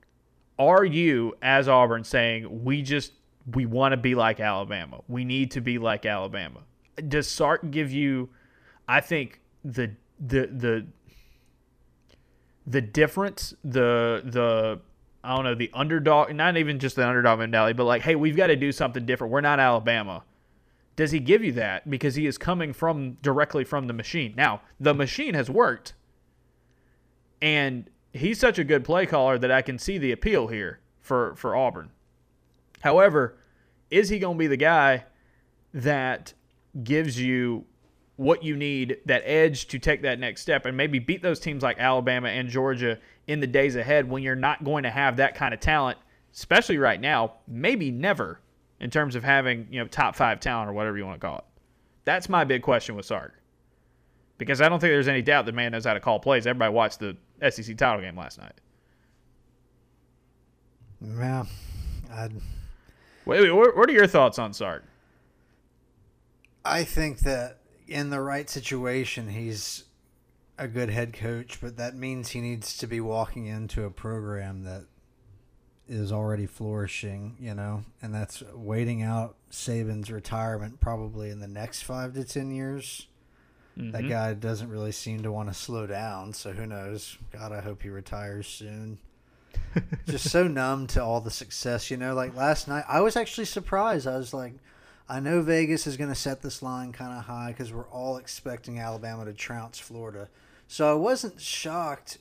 are 0.58 0.84
you 0.84 1.36
as 1.44 1.68
Auburn 1.68 2.04
saying 2.04 2.64
we 2.64 2.82
just 2.82 3.12
we 3.54 3.68
want 3.68 3.92
to 3.94 3.98
be 3.98 4.16
like 4.16 4.40
Alabama? 4.40 5.02
We 5.08 5.26
need 5.26 5.52
to 5.52 5.62
be 5.62 5.78
like 5.78 6.08
Alabama. 6.08 6.62
Does 7.08 7.28
Sark 7.28 7.70
give 7.70 7.92
you? 7.92 8.30
I 8.88 9.00
think 9.00 9.42
the 9.64 9.92
the 10.20 10.48
the 10.48 10.88
the 12.66 12.82
difference 12.82 13.54
the 13.64 14.24
the 14.26 14.80
I 15.24 15.36
don't 15.36 15.44
know, 15.44 15.54
the 15.54 15.70
underdog, 15.72 16.34
not 16.34 16.58
even 16.58 16.80
just 16.80 16.96
the 16.96 17.08
underdog 17.08 17.38
mentality, 17.38 17.74
but 17.74 17.84
like, 17.84 18.02
hey, 18.02 18.16
we've 18.16 18.36
got 18.36 18.48
to 18.48 18.56
do 18.56 18.72
something 18.72 19.06
different. 19.06 19.32
We're 19.32 19.42
not 19.42 19.60
Alabama. 19.60 20.24
Does 20.96 21.12
he 21.12 21.20
give 21.20 21.44
you 21.44 21.52
that 21.52 21.88
because 21.88 22.16
he 22.16 22.26
is 22.26 22.40
coming 22.40 22.74
from 22.74 23.18
directly 23.22 23.64
from 23.64 23.86
the 23.86 23.94
machine? 23.94 24.34
Now, 24.36 24.62
the 24.80 24.96
machine 24.96 25.36
has 25.36 25.48
worked. 25.48 25.94
And 27.42 27.90
he's 28.14 28.40
such 28.40 28.60
a 28.60 28.64
good 28.64 28.84
play 28.84 29.06
caller 29.06 29.38
that 29.38 29.52
I 29.52 29.62
can 29.62 29.78
see 29.78 29.98
the 29.98 30.12
appeal 30.12 30.48
here 30.48 30.80
for, 31.02 31.36
for 31.36 31.56
Auburn. 31.56 31.92
However, 32.82 33.38
is 33.90 34.10
he 34.10 34.20
going 34.20 34.38
to 34.38 34.40
be 34.40 34.48
the 34.48 34.58
guy 34.58 35.06
that 35.74 36.34
gives 36.84 37.20
you 37.20 37.66
what 38.18 38.44
you 38.44 38.56
need, 38.56 38.98
that 39.06 39.22
edge 39.26 39.68
to 39.68 39.80
take 39.80 40.02
that 40.04 40.20
next 40.20 40.42
step 40.42 40.66
and 40.66 40.78
maybe 40.78 41.00
beat 41.00 41.22
those 41.22 41.40
teams 41.40 41.62
like 41.62 41.78
Alabama 41.80 42.30
and 42.30 42.48
Georgia 42.48 42.98
in 43.28 43.40
the 43.40 43.48
days 43.48 43.76
ahead 43.76 44.10
when 44.10 44.24
you're 44.24 44.36
not 44.36 44.64
going 44.64 44.84
to 44.84 44.90
have 44.90 45.18
that 45.18 45.36
kind 45.36 45.54
of 45.54 45.60
talent, 45.60 45.98
especially 46.34 46.78
right 46.78 47.02
now, 47.02 47.34
maybe 47.48 47.92
never 47.92 48.40
in 48.80 48.90
terms 48.90 49.16
of 49.16 49.24
having, 49.24 49.68
you 49.70 49.80
know, 49.80 49.88
top 49.88 50.16
five 50.16 50.40
talent 50.40 50.70
or 50.70 50.74
whatever 50.74 50.98
you 50.98 51.06
want 51.06 51.20
to 51.20 51.28
call 51.28 51.40
it. 51.40 51.44
That's 52.06 52.30
my 52.30 52.44
big 52.44 52.62
question 52.62 52.96
with 52.96 53.06
Sark. 53.06 53.34
Because 54.38 54.62
I 54.62 54.68
don't 54.68 54.80
think 54.80 54.92
there's 54.92 55.08
any 55.08 55.22
doubt 55.22 55.46
the 55.46 55.52
man 55.52 55.72
knows 55.72 55.86
how 55.86 55.94
to 55.94 56.00
call 56.00 56.20
plays. 56.20 56.46
Everybody 56.46 56.74
watched 56.74 57.00
the 57.00 57.16
SEC 57.50 57.78
title 57.78 58.02
game 58.02 58.18
last 58.18 58.38
night. 58.38 58.54
Yeah. 61.02 61.46
I'd... 62.12 62.34
Wait, 63.26 63.42
wait, 63.42 63.52
what 63.52 63.90
are 63.90 63.94
your 63.94 64.08
thoughts 64.08 64.38
on 64.38 64.54
Sark? 64.54 64.84
I 66.64 66.84
think 66.84 67.20
that 67.20 67.60
in 67.88 68.10
the 68.10 68.22
right 68.22 68.50
situation, 68.50 69.30
he's 69.30 69.86
a 70.58 70.68
good 70.68 70.90
head 70.90 71.14
coach, 71.14 71.60
but 71.62 71.78
that 71.78 71.96
means 71.96 72.30
he 72.30 72.42
needs 72.42 72.78
to 72.78 72.88
be 72.88 73.00
walking 73.00 73.46
into 73.48 73.84
a 73.84 73.90
program 73.90 74.64
that 74.64 74.86
is 75.88 76.12
already 76.12 76.46
flourishing, 76.46 77.36
you 77.40 77.54
know, 77.54 77.84
and 78.02 78.14
that's 78.14 78.42
waiting 78.54 79.02
out 79.02 79.36
Saban's 79.52 80.12
retirement 80.12 80.80
probably 80.80 81.30
in 81.30 81.40
the 81.40 81.48
next 81.48 81.84
five 81.84 82.14
to 82.14 82.24
ten 82.24 82.52
years. 82.52 83.08
Mm-hmm. 83.78 83.92
That 83.92 84.10
guy 84.10 84.34
doesn't 84.34 84.70
really 84.70 84.92
seem 84.92 85.24
to 85.24 85.32
want 85.32 85.50
to 85.50 85.54
slow 85.54 85.86
down, 85.86 86.34
so 86.34 86.52
who 86.52 86.66
knows? 86.66 87.18
God, 87.32 87.52
I 87.52 87.62
hope 87.62 87.82
he 87.82 87.90
retires 87.90 88.48
soon. 88.48 89.00
Just 90.08 90.30
so 90.30 90.48
numb 90.48 90.88
to 90.88 91.04
all 91.04 91.20
the 91.20 91.32
success, 91.32 91.92
you 91.92 91.98
know. 91.98 92.14
Like 92.14 92.36
last 92.36 92.68
night, 92.68 92.86
I 92.88 93.02
was 93.02 93.16
actually 93.16 93.46
surprised. 93.46 94.08
I 94.08 94.18
was 94.18 94.34
like, 94.34 94.54
I 95.10 95.20
know 95.20 95.42
Vegas 95.42 95.86
is 95.88 95.98
going 95.98 96.10
to 96.10 96.16
set 96.16 96.42
this 96.42 96.64
line 96.64 96.94
kind 96.94 97.18
of 97.18 97.26
high 97.26 97.50
because 97.50 97.74
we're 97.74 97.88
all 97.90 98.18
expecting 98.18 98.80
Alabama 98.80 99.26
to 99.26 99.34
trounce 99.34 99.78
Florida. 99.78 100.30
So 100.68 100.90
I 100.90 100.96
wasn't 100.96 101.40
shocked 101.40 102.18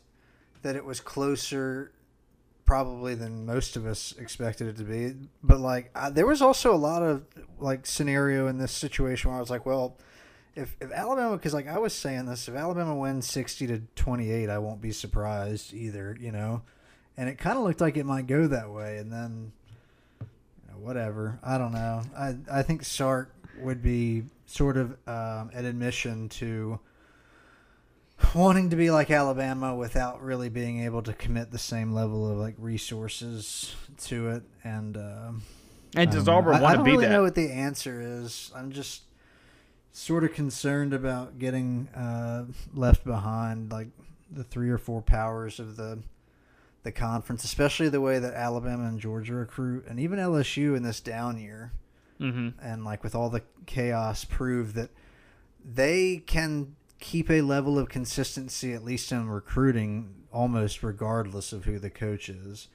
that 0.62 0.76
it 0.76 0.84
was 0.84 1.00
closer 1.00 1.92
probably 2.64 3.14
than 3.14 3.44
most 3.46 3.76
of 3.76 3.86
us 3.86 4.14
expected 4.18 4.66
it 4.68 4.76
to 4.78 4.84
be. 4.84 5.14
But 5.42 5.60
like 5.60 5.90
I, 5.94 6.10
there 6.10 6.26
was 6.26 6.42
also 6.42 6.74
a 6.74 6.76
lot 6.76 7.02
of 7.02 7.24
like 7.58 7.86
scenario 7.86 8.48
in 8.48 8.58
this 8.58 8.72
situation 8.72 9.30
where 9.30 9.38
I 9.38 9.40
was 9.40 9.50
like, 9.50 9.66
well, 9.66 9.96
if 10.56 10.76
if 10.80 10.90
Alabama 10.92 11.36
because 11.36 11.54
like 11.54 11.68
I 11.68 11.78
was 11.78 11.94
saying 11.94 12.26
this, 12.26 12.48
if 12.48 12.54
Alabama 12.54 12.94
wins 12.94 13.30
60 13.30 13.66
to 13.68 13.82
28, 13.96 14.48
I 14.48 14.58
won't 14.58 14.80
be 14.80 14.92
surprised 14.92 15.74
either, 15.74 16.16
you 16.20 16.32
know. 16.32 16.62
And 17.16 17.28
it 17.28 17.38
kind 17.38 17.56
of 17.56 17.64
looked 17.64 17.80
like 17.80 17.96
it 17.96 18.06
might 18.06 18.26
go 18.26 18.46
that 18.46 18.70
way 18.70 18.98
and 18.98 19.12
then 19.12 19.52
you 20.20 20.26
know, 20.68 20.78
whatever. 20.78 21.38
I 21.42 21.58
don't 21.58 21.72
know. 21.72 22.02
I 22.16 22.36
I 22.50 22.62
think 22.62 22.84
Sark 22.84 23.32
would 23.60 23.82
be 23.82 24.24
sort 24.46 24.76
of 24.76 24.90
um, 25.06 25.50
an 25.54 25.64
admission 25.64 26.28
to 26.28 26.78
wanting 28.34 28.70
to 28.70 28.76
be 28.76 28.90
like 28.90 29.10
Alabama 29.10 29.74
without 29.74 30.22
really 30.22 30.48
being 30.48 30.82
able 30.84 31.02
to 31.02 31.12
commit 31.12 31.50
the 31.50 31.58
same 31.58 31.92
level 31.92 32.30
of 32.30 32.38
like 32.38 32.54
resources 32.58 33.74
to 34.04 34.30
it. 34.30 34.42
And 34.62 34.96
uh, 34.96 35.32
and 35.96 36.10
does 36.10 36.28
Auburn 36.28 36.60
want 36.60 36.78
to 36.78 36.84
be 36.84 36.92
really 36.92 37.06
that? 37.06 37.12
know 37.12 37.22
what 37.22 37.34
the 37.34 37.50
answer 37.50 38.00
is. 38.00 38.50
I'm 38.54 38.72
just 38.72 39.03
sort 39.94 40.24
of 40.24 40.34
concerned 40.34 40.92
about 40.92 41.38
getting 41.38 41.88
uh, 41.94 42.44
left 42.74 43.04
behind, 43.04 43.70
like 43.70 43.86
the 44.28 44.42
three 44.42 44.68
or 44.68 44.76
four 44.76 45.00
powers 45.00 45.58
of 45.58 45.76
the 45.76 46.00
the 46.82 46.92
conference, 46.92 47.44
especially 47.44 47.88
the 47.88 48.00
way 48.00 48.18
that 48.18 48.34
Alabama 48.34 48.84
and 48.84 49.00
Georgia 49.00 49.32
recruit, 49.32 49.86
and 49.88 49.98
even 49.98 50.18
LSU 50.18 50.76
in 50.76 50.82
this 50.82 51.00
down 51.00 51.40
year, 51.40 51.72
mm-hmm. 52.20 52.48
and 52.60 52.84
like 52.84 53.02
with 53.02 53.14
all 53.14 53.30
the 53.30 53.40
chaos, 53.64 54.26
prove 54.26 54.74
that 54.74 54.90
they 55.64 56.22
can 56.26 56.76
keep 57.00 57.30
a 57.30 57.40
level 57.40 57.78
of 57.78 57.88
consistency, 57.88 58.74
at 58.74 58.84
least 58.84 59.10
in 59.12 59.30
recruiting, 59.30 60.26
almost 60.30 60.82
regardless 60.82 61.54
of 61.54 61.64
who 61.64 61.78
the 61.78 61.88
coach 61.88 62.28
is. 62.28 62.68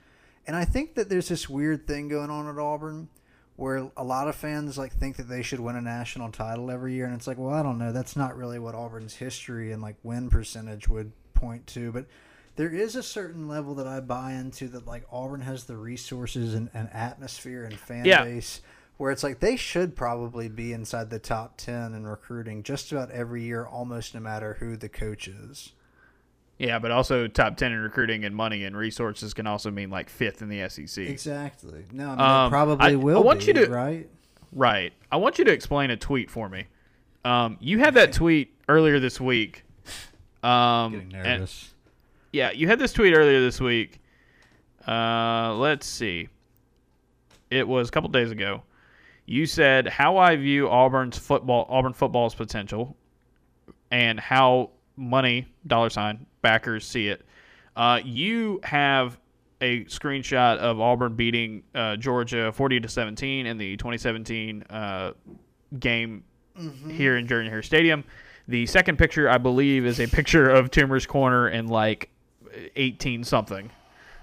And 0.47 0.55
I 0.55 0.65
think 0.65 0.95
that 0.95 1.10
there's 1.10 1.27
this 1.27 1.47
weird 1.47 1.86
thing 1.86 2.08
going 2.08 2.32
on 2.32 2.47
at 2.47 2.58
Auburn 2.58 3.10
where 3.59 3.91
a 3.97 4.03
lot 4.03 4.27
of 4.27 4.35
fans 4.35 4.77
like 4.77 4.93
think 4.93 5.17
that 5.17 5.27
they 5.27 5.41
should 5.41 5.59
win 5.59 5.75
a 5.75 5.81
national 5.81 6.31
title 6.31 6.71
every 6.71 6.93
year 6.93 7.05
and 7.05 7.13
it's 7.13 7.27
like 7.27 7.37
well 7.37 7.53
i 7.53 7.61
don't 7.61 7.77
know 7.77 7.91
that's 7.91 8.15
not 8.15 8.37
really 8.37 8.59
what 8.59 8.75
auburn's 8.75 9.15
history 9.15 9.71
and 9.71 9.81
like 9.81 9.95
win 10.03 10.29
percentage 10.29 10.87
would 10.87 11.11
point 11.33 11.65
to 11.67 11.91
but 11.91 12.05
there 12.55 12.69
is 12.69 12.95
a 12.95 13.03
certain 13.03 13.47
level 13.47 13.75
that 13.75 13.87
i 13.87 13.99
buy 13.99 14.33
into 14.33 14.67
that 14.67 14.85
like 14.85 15.03
auburn 15.11 15.41
has 15.41 15.65
the 15.65 15.77
resources 15.77 16.53
and, 16.53 16.69
and 16.73 16.89
atmosphere 16.93 17.63
and 17.63 17.77
fan 17.77 18.05
yeah. 18.05 18.23
base 18.23 18.61
where 18.99 19.11
it's 19.11 19.23
like 19.23 19.39
they 19.39 19.55
should 19.55 19.95
probably 19.95 20.49
be 20.49 20.73
inside 20.73 21.09
the 21.09 21.19
top 21.19 21.55
10 21.55 21.93
in 21.93 22.05
recruiting 22.05 22.63
just 22.63 22.91
about 22.91 23.09
every 23.11 23.41
year, 23.41 23.65
almost 23.65 24.13
no 24.13 24.19
matter 24.19 24.57
who 24.59 24.75
the 24.75 24.89
coach 24.89 25.25
is. 25.25 25.71
Yeah, 26.59 26.77
but 26.77 26.91
also 26.91 27.27
top 27.27 27.55
10 27.55 27.71
in 27.71 27.79
recruiting 27.79 28.25
and 28.25 28.35
money 28.35 28.65
and 28.65 28.75
resources 28.75 29.33
can 29.33 29.47
also 29.47 29.71
mean 29.71 29.89
like 29.89 30.09
fifth 30.09 30.41
in 30.41 30.49
the 30.49 30.67
SEC. 30.67 31.05
Exactly. 31.05 31.85
No, 31.93 32.09
I 32.09 32.09
mean, 32.09 32.19
um, 32.19 32.51
probably 32.51 32.85
I, 32.85 32.95
will 32.95 33.19
I 33.19 33.21
want 33.21 33.39
be, 33.39 33.45
you 33.45 33.53
to, 33.53 33.69
right? 33.69 34.09
Right. 34.51 34.91
I 35.09 35.17
want 35.17 35.39
you 35.39 35.45
to 35.45 35.51
explain 35.53 35.89
a 35.89 35.95
tweet 35.97 36.29
for 36.29 36.49
me. 36.49 36.65
Um, 37.23 37.57
you 37.61 37.79
had 37.79 37.93
that 37.93 38.11
tweet 38.11 38.53
earlier 38.67 38.99
this 38.99 39.21
week. 39.21 39.63
Um, 40.43 40.91
Getting 40.91 41.09
nervous. 41.09 41.73
yeah, 42.33 42.51
you 42.51 42.67
had 42.67 42.77
this 42.77 42.93
tweet 42.93 43.15
earlier 43.15 43.39
this 43.39 43.61
week. 43.61 43.99
Uh, 44.85 45.53
let's 45.55 45.87
see. 45.87 46.27
It 47.49 47.67
was 47.67 47.89
a 47.89 47.91
couple 47.91 48.09
days 48.09 48.31
ago. 48.31 48.63
You 49.25 49.45
said 49.45 49.87
how 49.87 50.17
I 50.17 50.35
view 50.35 50.67
Auburn's 50.69 51.17
football, 51.17 51.67
Auburn 51.69 51.93
football's 51.93 52.35
potential, 52.35 52.97
and 53.91 54.19
how 54.19 54.71
money 54.99 55.47
dollar 55.65 55.89
sign 55.89 56.25
backers 56.41 56.85
see 56.85 57.07
it. 57.07 57.25
Uh, 57.75 57.99
you 58.03 58.59
have 58.63 59.17
a 59.62 59.85
screenshot 59.85 60.57
of 60.57 60.79
Auburn 60.79 61.15
beating 61.15 61.63
uh, 61.73 61.95
Georgia 61.95 62.51
40 62.51 62.81
to 62.81 62.88
17 62.88 63.45
in 63.45 63.57
the 63.57 63.77
2017 63.77 64.63
uh, 64.69 65.13
game 65.79 66.23
mm-hmm. 66.57 66.89
here 66.89 67.17
in 67.17 67.27
Jordan 67.27 67.49
Hare 67.49 67.63
Stadium. 67.63 68.03
The 68.47 68.65
second 68.65 68.97
picture, 68.97 69.29
I 69.29 69.38
believe, 69.38 69.85
is 69.85 69.99
a 69.99 70.07
picture 70.07 70.49
of 70.49 70.71
Toomer's 70.71 71.05
Corner 71.05 71.49
in 71.49 71.67
like 71.67 72.09
18 72.75 73.23
something. 73.23 73.69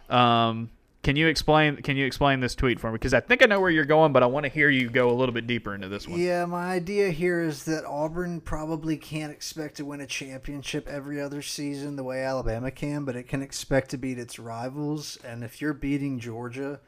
Um, 0.08 0.70
Can 1.06 1.14
you 1.14 1.28
explain? 1.28 1.76
Can 1.76 1.96
you 1.96 2.04
explain 2.04 2.40
this 2.40 2.56
tweet 2.56 2.80
for 2.80 2.90
me? 2.90 2.94
Because 2.94 3.14
I 3.14 3.20
think 3.20 3.40
I 3.40 3.46
know 3.46 3.60
where 3.60 3.70
you're 3.70 3.84
going, 3.84 4.12
but 4.12 4.24
I 4.24 4.26
want 4.26 4.42
to 4.42 4.50
hear 4.50 4.68
you 4.68 4.90
go 4.90 5.08
a 5.08 5.14
little 5.14 5.32
bit 5.32 5.46
deeper 5.46 5.72
into 5.72 5.88
this 5.88 6.08
one. 6.08 6.18
Yeah, 6.18 6.46
my 6.46 6.72
idea 6.72 7.10
here 7.10 7.40
is 7.40 7.62
that 7.66 7.84
Auburn 7.84 8.40
probably 8.40 8.96
can't 8.96 9.30
expect 9.30 9.76
to 9.76 9.84
win 9.84 10.00
a 10.00 10.06
championship 10.08 10.88
every 10.88 11.20
other 11.20 11.42
season 11.42 11.94
the 11.94 12.02
way 12.02 12.24
Alabama 12.24 12.72
can, 12.72 13.04
but 13.04 13.14
it 13.14 13.28
can 13.28 13.40
expect 13.40 13.90
to 13.90 13.96
beat 13.96 14.18
its 14.18 14.40
rivals. 14.40 15.16
And 15.24 15.44
if 15.44 15.60
you're 15.60 15.74
beating 15.74 16.18
Georgia 16.18 16.80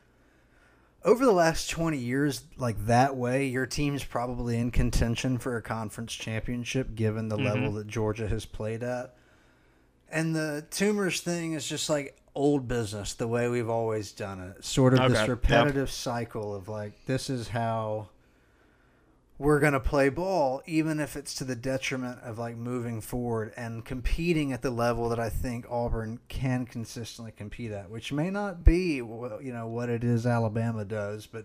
over 1.04 1.24
the 1.24 1.30
last 1.30 1.70
20 1.70 1.96
years, 1.96 2.42
like 2.56 2.86
that 2.86 3.14
way, 3.14 3.46
your 3.46 3.66
team's 3.66 4.02
probably 4.02 4.58
in 4.58 4.72
contention 4.72 5.38
for 5.38 5.56
a 5.56 5.62
conference 5.62 6.12
championship 6.12 6.96
given 6.96 7.28
the 7.28 7.36
mm-hmm. 7.36 7.46
level 7.46 7.72
that 7.74 7.86
Georgia 7.86 8.26
has 8.26 8.44
played 8.44 8.82
at. 8.82 9.14
And 10.10 10.34
the 10.34 10.66
Toomer's 10.72 11.20
thing 11.20 11.52
is 11.52 11.68
just 11.68 11.88
like 11.88 12.18
old 12.38 12.68
business 12.68 13.14
the 13.14 13.26
way 13.26 13.48
we've 13.48 13.68
always 13.68 14.12
done 14.12 14.40
it. 14.40 14.64
Sort 14.64 14.94
of 14.94 15.00
okay. 15.00 15.08
this 15.12 15.28
repetitive 15.28 15.88
yep. 15.88 15.88
cycle 15.88 16.54
of 16.54 16.68
like 16.68 16.92
this 17.06 17.28
is 17.28 17.48
how 17.48 18.08
we're 19.38 19.60
going 19.60 19.72
to 19.72 19.80
play 19.80 20.08
ball 20.08 20.62
even 20.66 21.00
if 21.00 21.16
it's 21.16 21.34
to 21.34 21.44
the 21.44 21.56
detriment 21.56 22.18
of 22.22 22.38
like 22.38 22.56
moving 22.56 23.00
forward 23.00 23.52
and 23.56 23.84
competing 23.84 24.52
at 24.52 24.62
the 24.62 24.70
level 24.70 25.08
that 25.08 25.18
I 25.18 25.28
think 25.28 25.66
Auburn 25.68 26.20
can 26.28 26.64
consistently 26.64 27.32
compete 27.32 27.72
at, 27.72 27.90
which 27.90 28.12
may 28.12 28.30
not 28.30 28.64
be 28.64 28.96
you 28.96 29.52
know 29.52 29.66
what 29.66 29.88
it 29.88 30.04
is 30.04 30.24
Alabama 30.24 30.84
does, 30.84 31.26
but 31.26 31.44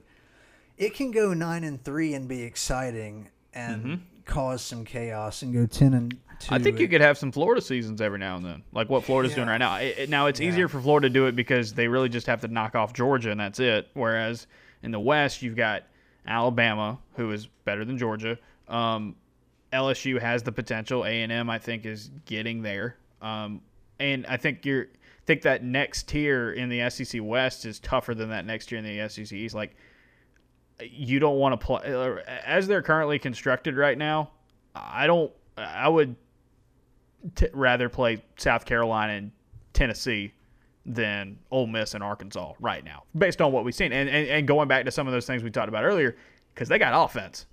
it 0.78 0.94
can 0.94 1.12
go 1.12 1.34
9 1.34 1.64
and 1.64 1.84
3 1.84 2.14
and 2.14 2.28
be 2.28 2.44
exciting 2.44 3.30
and 3.54 3.84
mm-hmm. 3.84 4.13
Cause 4.26 4.62
some 4.62 4.86
chaos 4.86 5.42
and 5.42 5.54
go 5.54 5.66
10 5.66 5.94
and 5.94 6.18
two. 6.40 6.54
I 6.54 6.60
think 6.60 6.80
you 6.80 6.88
could 6.88 7.02
have 7.02 7.18
some 7.18 7.32
Florida 7.32 7.62
seasons 7.62 8.02
every 8.02 8.20
now 8.20 8.36
and 8.38 8.46
then, 8.46 8.64
like 8.72 8.90
what 8.90 9.04
Florida's 9.04 9.32
yeah. 9.32 9.38
doing 9.38 9.50
right 9.50 9.58
now. 9.58 9.76
It, 9.78 9.98
it, 9.98 10.10
now 10.10 10.28
it's 10.28 10.40
yeah. 10.40 10.50
easier 10.50 10.68
for 10.68 10.82
Florida 10.82 11.08
to 11.08 11.14
do 11.14 11.26
it 11.28 11.36
because 11.36 11.74
they 11.74 11.88
really 11.88 12.10
just 12.10 12.28
have 12.28 12.42
to 12.42 12.48
knock 12.48 12.76
off 12.76 12.94
Georgia 12.94 13.32
and 13.32 13.40
that's 13.40 13.60
it. 13.60 13.90
Whereas 13.94 14.48
in 14.82 14.92
the 14.92 15.00
West, 15.00 15.42
you've 15.42 15.56
got 15.56 15.84
Alabama, 16.28 17.00
who 17.16 17.32
is 17.32 17.48
better 17.66 17.86
than 17.86 17.98
Georgia. 17.98 18.38
Um, 18.68 19.16
LSU 19.72 20.22
has 20.22 20.44
the 20.44 20.52
potential. 20.52 21.04
A 21.06 21.24
and 21.24 21.32
M, 21.32 21.50
I 21.50 21.60
think, 21.60 21.86
is 21.86 22.12
getting 22.26 22.62
there. 22.62 22.98
Um, 23.22 23.62
and 24.00 24.26
I 24.28 24.38
think 24.38 24.66
you're 24.66 24.84
I 24.84 25.26
think 25.26 25.42
that 25.44 25.64
next 25.64 26.10
tier 26.10 26.52
in 26.52 26.68
the 26.68 26.90
SEC 26.90 27.22
West 27.24 27.66
is 27.66 27.80
tougher 27.80 28.14
than 28.14 28.30
that 28.30 28.46
next 28.46 28.66
tier 28.68 28.78
in 28.78 28.84
the 28.84 29.08
SEC 29.08 29.32
East. 29.32 29.56
Like 29.56 29.76
you 30.82 31.20
don't 31.20 31.38
want 31.38 31.60
to 31.60 31.66
play 31.66 32.24
as 32.46 32.68
they're 32.68 32.82
currently 32.82 33.20
constructed 33.20 33.78
right 33.78 33.98
now. 33.98 34.32
I 34.76 35.08
don't. 35.08 35.32
I 35.58 35.88
would 35.88 36.16
t- 37.36 37.48
rather 37.54 37.90
play 37.90 38.24
South 38.38 38.66
Carolina 38.66 39.14
and 39.14 39.32
Tennessee 39.74 40.34
than 40.86 41.38
Ole 41.52 41.68
Miss 41.68 41.94
and 41.94 42.04
Arkansas 42.04 42.54
right 42.60 42.84
now, 42.84 43.04
based 43.18 43.42
on 43.42 43.52
what 43.52 43.64
we've 43.64 43.76
seen. 43.76 43.94
And, 43.94 44.10
and, 44.10 44.28
and 44.28 44.48
going 44.48 44.68
back 44.68 44.86
to 44.86 44.92
some 44.92 45.08
of 45.08 45.14
those 45.14 45.26
things 45.26 45.44
we 45.44 45.50
talked 45.50 45.70
about 45.70 45.84
earlier, 45.84 46.16
because 46.54 46.68
they 46.68 46.78
got 46.78 47.06
offense. 47.06 47.46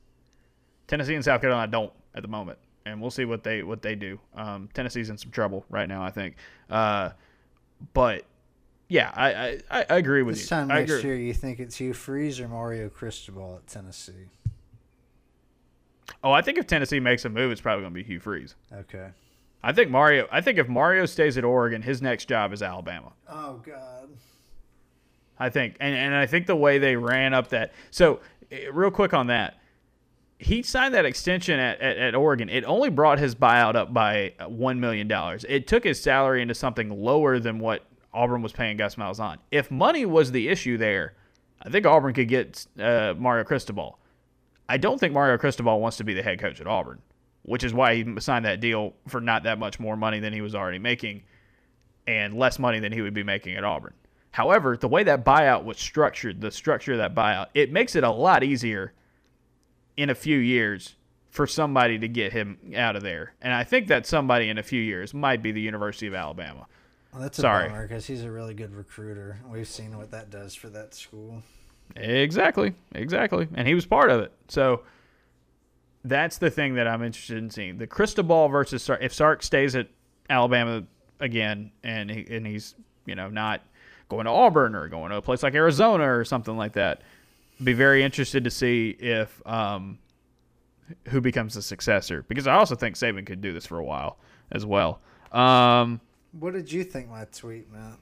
Tennessee 0.89 1.15
and 1.15 1.25
South 1.25 1.41
Carolina 1.41 1.71
don't 1.71 1.93
at 2.15 2.23
the 2.23 2.29
moment, 2.29 2.59
and 2.87 3.01
we'll 3.01 3.11
see 3.11 3.25
what 3.25 3.45
they 3.45 3.63
what 3.63 3.83
they 3.83 3.95
do. 3.95 4.19
Um, 4.35 4.69
Tennessee's 4.75 5.11
in 5.11 5.17
some 5.17 5.31
trouble 5.31 5.65
right 5.71 5.89
now, 5.89 6.03
I 6.03 6.11
think. 6.11 6.37
Uh, 6.69 7.11
but 7.93 8.25
yeah, 8.91 9.13
I, 9.15 9.61
I, 9.71 9.87
I 9.89 9.97
agree 9.99 10.23
with 10.23 10.35
this 10.35 10.41
you. 10.41 10.45
This 10.45 10.49
time 10.51 10.69
next 10.69 11.05
year, 11.05 11.15
you 11.15 11.33
think 11.33 11.61
it's 11.61 11.77
Hugh 11.77 11.95
Freeze 11.95 12.41
or 12.41 12.49
Mario 12.49 12.89
Cristobal 12.89 13.61
at 13.63 13.67
Tennessee? 13.69 14.27
Oh, 16.25 16.33
I 16.33 16.43
think 16.43 16.59
if 16.59 16.67
Tennessee 16.67 16.99
makes 16.99 17.25
a 17.25 17.29
move, 17.29 17.53
it's 17.53 17.61
probably 17.61 17.83
going 17.83 17.95
to 17.95 18.01
be 18.01 18.03
Hugh 18.03 18.19
Freeze. 18.19 18.57
Okay. 18.73 19.11
I 19.63 19.73
think 19.73 19.91
Mario. 19.91 20.27
I 20.33 20.41
think 20.41 20.59
if 20.59 20.69
Mario 20.69 21.07
stays 21.07 21.39
at 21.39 21.45
Oregon, 21.45 21.83
his 21.83 22.03
next 22.03 22.25
job 22.25 22.53
is 22.53 22.63
Alabama. 22.63 23.13
Oh 23.29 23.63
God. 23.65 24.09
I 25.39 25.51
think, 25.51 25.77
and 25.79 25.95
and 25.95 26.15
I 26.15 26.27
think 26.27 26.47
the 26.47 26.57
way 26.57 26.79
they 26.79 26.97
ran 26.97 27.33
up 27.33 27.49
that. 27.49 27.73
So, 27.93 28.21
eh, 28.51 28.67
real 28.73 28.91
quick 28.91 29.15
on 29.15 29.29
that, 29.29 29.61
he 30.39 30.63
signed 30.63 30.95
that 30.95 31.05
extension 31.05 31.61
at, 31.61 31.81
at, 31.81 31.97
at 31.97 32.15
Oregon. 32.17 32.49
It 32.49 32.65
only 32.65 32.91
brought 32.91 33.21
his 33.21 33.37
buyout 33.37 33.77
up 33.77 33.95
by 33.95 34.33
one 34.49 34.81
million 34.81 35.07
dollars. 35.07 35.45
It 35.49 35.69
took 35.69 35.85
his 35.85 36.03
salary 36.03 36.43
into 36.43 36.55
something 36.55 36.91
lower 36.91 37.39
than 37.39 37.61
what 37.61 37.85
Auburn 38.13 38.43
was 38.43 38.53
paying 38.53 38.77
Gus 38.77 38.97
Malzahn. 38.97 39.39
If 39.51 39.71
money 39.71 40.05
was 40.05 40.33
the 40.33 40.49
issue 40.49 40.77
there, 40.77 41.15
I 41.63 41.71
think 41.71 41.87
Auburn 41.87 42.15
could 42.15 42.29
get 42.29 42.67
uh, 42.79 43.15
Mario 43.17 43.45
Cristobal. 43.45 43.99
I 44.69 44.77
don't 44.77 44.99
think 44.99 45.13
Mario 45.13 45.37
Cristobal 45.39 45.81
wants 45.81 45.97
to 45.99 46.05
be 46.05 46.15
the 46.15 46.23
head 46.23 46.39
coach 46.39 46.61
at 46.61 46.67
Auburn 46.67 47.01
which 47.43 47.65
is 47.65 47.73
why 47.73 47.95
he 47.97 48.21
signed 48.21 48.45
that 48.45 48.61
deal 48.61 48.95
for 49.09 49.21
not 49.21 49.45
that 49.45 49.59
much 49.59 49.81
more 49.81 49.97
money 49.97 50.21
than 50.21 50.33
he 50.33 50.41
was 50.41 50.55
already 50.55 50.79
making 50.79 51.23
and 52.07 52.35
less 52.35 52.59
money 52.59 52.81
than 52.81 52.93
he 52.93 53.01
would 53.01 53.15
be 53.15 53.23
making 53.23 53.57
at 53.57 53.65
Auburn. 53.65 53.95
However, 54.33 54.77
the 54.77 54.89
way 54.89 55.03
that 55.05 55.25
buyout 55.25 55.65
was 55.65 55.79
structured, 55.79 56.41
the 56.41 56.51
structure 56.51 56.93
of 56.93 56.99
that 56.99 57.15
buyout, 57.15 57.47
it 57.55 57.73
makes 57.73 57.97
it 57.97 58.05
a 58.05 58.11
lot 58.11 58.45
easier 58.45 58.93
in 59.97 60.11
a 60.11 60.15
few 60.15 60.39
years 60.39 60.97
for 61.29 61.47
somebody 61.47 61.99
to 61.99 62.09
get 62.09 62.33
him 62.33 62.59
out 62.77 62.97
of 62.97 63.03
there. 63.03 63.35
And 63.41 63.53
I 63.53 63.65
think 63.65 63.89
that 63.89 64.07
somebody 64.07 64.49
in 64.49 64.59
a 64.59 64.63
few 64.63 64.81
years 64.81 65.15
might 65.15 65.43
be 65.43 65.53
the 65.53 65.61
University 65.61 66.07
of 66.07 66.15
Alabama. 66.15 66.67
Well, 67.13 67.23
that's 67.23 67.39
a 67.39 67.43
Sorry. 67.43 67.69
bummer 67.69 67.87
because 67.89 68.07
he's 68.07 68.23
a 68.23 68.31
really 68.31 68.55
good 68.55 68.75
recruiter. 68.75 69.39
We've 69.49 69.67
seen 69.67 69.97
what 69.97 70.11
that 70.13 70.31
does 70.31 70.55
for 70.55 70.69
that 70.71 70.95
school. 70.95 71.43
Exactly, 71.97 72.75
exactly, 72.95 73.49
and 73.55 73.67
he 73.67 73.75
was 73.75 73.85
part 73.85 74.11
of 74.11 74.21
it. 74.21 74.33
So 74.49 74.83
that's 76.05 76.39
the 76.39 76.51
thing 76.51 76.75
that 76.75 76.87
I'm 76.87 77.03
interested 77.03 77.39
in 77.39 77.51
seeing. 77.51 77.79
The 77.79 77.87
Cristobal 77.87 78.49
versus 78.49 78.83
Sark. 78.83 79.01
If 79.03 79.13
Sark 79.13 79.43
stays 79.43 79.75
at 79.75 79.89
Alabama 80.29 80.85
again, 81.19 81.73
and 81.83 82.11
he, 82.11 82.27
and 82.31 82.47
he's 82.47 82.75
you 83.07 83.17
know 83.17 83.29
not 83.29 83.63
going 84.09 84.27
to 84.27 84.31
Auburn 84.31 84.75
or 84.75 84.89
going 84.89 85.11
to 85.11 85.17
a 85.17 85.23
place 85.23 85.43
like 85.43 85.55
Arizona 85.55 86.05
or 86.13 86.25
something 86.25 86.57
like 86.57 86.75
that, 86.75 87.03
be 87.63 87.73
very 87.73 88.05
interested 88.05 88.45
to 88.45 88.51
see 88.51 88.91
if 88.91 89.43
um, 89.47 89.99
who 91.09 91.21
becomes 91.21 91.55
the 91.55 91.63
successor. 91.63 92.25
Because 92.29 92.47
I 92.47 92.55
also 92.55 92.77
think 92.77 92.95
Saban 92.97 93.27
could 93.27 93.41
do 93.41 93.53
this 93.53 93.67
for 93.67 93.79
a 93.79 93.85
while 93.85 94.17
as 94.53 94.65
well. 94.65 95.01
Um, 95.33 96.01
what 96.33 96.53
did 96.53 96.71
you 96.71 96.85
think 96.85 97.09
my 97.09 97.25
tweet 97.27 97.71
meant? 97.73 97.99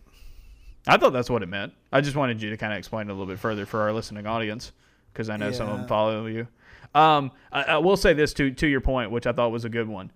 I 0.87 0.97
thought 0.97 1.13
that's 1.13 1.29
what 1.29 1.43
it 1.43 1.49
meant. 1.49 1.73
I 1.93 2.01
just 2.01 2.17
wanted 2.17 2.43
you 2.43 2.51
to 2.51 2.57
kind 2.57 2.73
of 2.73 2.79
explain 2.79 3.09
it 3.09 3.11
a 3.11 3.15
little 3.15 3.27
bit 3.27 3.39
further 3.39 3.67
for 3.67 3.81
our 3.83 3.93
listening 3.93 4.27
audience 4.27 4.73
because 5.13 5.29
I 5.29 5.37
know 5.37 5.49
yeah. 5.49 5.53
some 5.53 5.69
of 5.69 5.79
them 5.79 5.89
follow 5.89 6.27
you. 6.27 6.49
Um, 6.95 7.33
I, 7.53 7.63
I 7.65 7.79
will 7.79 7.97
say 7.97 8.15
this 8.15 8.33
to 8.35 8.51
to 8.51 8.67
your 8.67 8.81
point, 8.81 9.11
which 9.11 9.27
I 9.27 9.33
thought 9.33 9.53
was 9.53 9.65
a 9.65 9.69
good 9.69 9.89
one. 9.89 10.11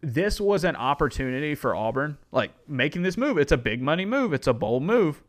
This 0.00 0.40
was 0.40 0.64
an 0.64 0.76
opportunity 0.76 1.54
for 1.54 1.74
Auburn, 1.74 2.18
like 2.30 2.52
making 2.68 3.02
this 3.02 3.16
move. 3.16 3.38
It's 3.38 3.52
a 3.52 3.56
big 3.56 3.80
money 3.80 4.04
move. 4.04 4.32
It's 4.32 4.46
a 4.46 4.52
bold 4.52 4.82
move. 4.82 5.22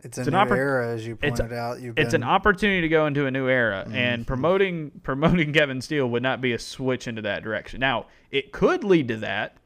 It's 0.00 0.16
a 0.16 0.20
it's 0.22 0.30
new 0.30 0.36
oppor- 0.36 0.56
era, 0.56 0.88
as 0.88 1.06
you 1.06 1.16
pointed 1.16 1.52
out. 1.52 1.80
You've 1.80 1.98
it's 1.98 2.12
been... 2.12 2.22
an 2.22 2.28
opportunity 2.28 2.82
to 2.82 2.88
go 2.88 3.06
into 3.06 3.26
a 3.26 3.30
new 3.30 3.48
era, 3.48 3.84
mm-hmm. 3.84 3.96
and 3.96 4.26
promoting 4.26 4.92
promoting 5.02 5.52
Kevin 5.52 5.80
Steele 5.80 6.08
would 6.08 6.22
not 6.22 6.40
be 6.40 6.52
a 6.52 6.58
switch 6.58 7.08
into 7.08 7.22
that 7.22 7.42
direction. 7.42 7.80
Now, 7.80 8.06
it 8.30 8.52
could 8.52 8.84
lead 8.84 9.08
to 9.08 9.16
that 9.18 9.56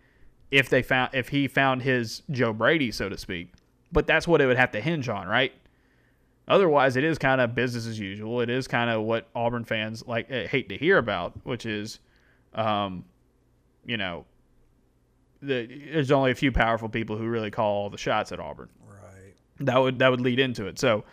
if 0.53 0.69
they 0.69 0.83
found 0.83 1.13
if 1.15 1.31
he 1.31 1.49
found 1.49 1.83
his 1.83 2.23
Joe 2.31 2.53
Brady, 2.53 2.93
so 2.93 3.09
to 3.09 3.19
speak. 3.19 3.53
But 3.91 4.07
that's 4.07 4.29
what 4.29 4.41
it 4.41 4.47
would 4.47 4.59
have 4.59 4.71
to 4.73 4.81
hinge 4.81 5.09
on, 5.09 5.27
right? 5.27 5.53
Otherwise, 6.47 6.97
it 6.97 7.05
is 7.05 7.19
kind 7.19 7.41
of 7.41 7.55
business 7.55 7.87
as 7.87 7.99
usual. 7.99 8.41
It 8.41 8.51
is 8.51 8.69
kind 8.69 8.91
of 8.91 9.03
what 9.03 9.29
Auburn 9.35 9.65
fans 9.65 10.05
like 10.07 10.31
eh, 10.31 10.47
hate 10.47 10.69
to 10.69 10.77
hear 10.77 10.99
about, 10.99 11.33
which 11.45 11.67
is, 11.67 12.01
um, 12.55 13.05
you 13.87 13.97
know, 13.97 14.27
the, 15.41 15.67
there's 15.93 16.11
only 16.11 16.31
a 16.31 16.35
few 16.35 16.53
powerful 16.53 16.89
people 16.89 17.17
who 17.17 17.27
really 17.27 17.51
call 17.51 17.73
all 17.75 17.91
the 17.91 17.99
shots 17.99 18.33
at 18.33 18.39
Auburn. 18.39 18.69
Right. 18.87 19.35
That 19.61 19.79
would 19.79 19.99
that 20.01 20.11
would 20.11 20.21
lead 20.21 20.39
into 20.39 20.67
it. 20.67 20.79
So, 20.79 21.05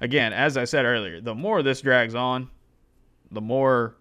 again, 0.00 0.32
as 0.32 0.56
I 0.56 0.64
said 0.64 0.84
earlier, 0.84 1.20
the 1.20 1.34
more 1.34 1.62
this 1.62 1.80
drags 1.80 2.16
on, 2.16 2.50
the 3.30 3.40
more 3.40 3.96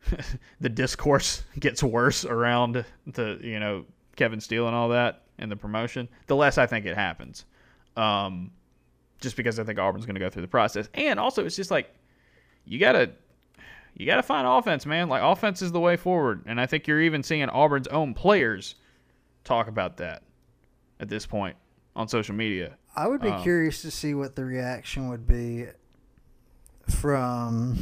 the 0.60 0.68
discourse 0.68 1.44
gets 1.60 1.82
worse 1.82 2.24
around 2.24 2.84
the 3.06 3.38
you 3.40 3.60
know 3.60 3.84
Kevin 4.16 4.40
Steele 4.40 4.66
and 4.66 4.76
all 4.76 4.90
that 4.90 5.22
and 5.38 5.50
the 5.50 5.56
promotion, 5.56 6.08
the 6.26 6.36
less 6.36 6.58
I 6.58 6.66
think 6.66 6.86
it 6.86 6.96
happens. 6.96 7.44
Um, 7.96 8.52
just 9.20 9.36
because 9.36 9.58
I 9.58 9.64
think 9.64 9.78
Auburn's 9.78 10.06
going 10.06 10.14
to 10.14 10.20
go 10.20 10.30
through 10.30 10.42
the 10.42 10.48
process. 10.48 10.88
And 10.94 11.18
also, 11.20 11.44
it's 11.44 11.56
just 11.56 11.70
like 11.70 11.94
you 12.64 12.78
gotta 12.78 13.12
you 13.94 14.06
gotta 14.06 14.22
find 14.22 14.46
offense, 14.46 14.86
man. 14.86 15.08
Like 15.08 15.22
offense 15.22 15.62
is 15.62 15.72
the 15.72 15.80
way 15.80 15.96
forward, 15.96 16.42
and 16.46 16.60
I 16.60 16.66
think 16.66 16.86
you're 16.86 17.00
even 17.00 17.22
seeing 17.22 17.48
Auburn's 17.48 17.88
own 17.88 18.14
players 18.14 18.74
talk 19.44 19.68
about 19.68 19.96
that 19.98 20.22
at 21.00 21.08
this 21.08 21.26
point 21.26 21.56
on 21.94 22.08
social 22.08 22.34
media. 22.34 22.76
I 22.94 23.08
would 23.08 23.20
be 23.20 23.28
um, 23.28 23.42
curious 23.42 23.82
to 23.82 23.90
see 23.90 24.14
what 24.14 24.36
the 24.36 24.44
reaction 24.44 25.08
would 25.08 25.26
be 25.26 25.66
from 26.88 27.78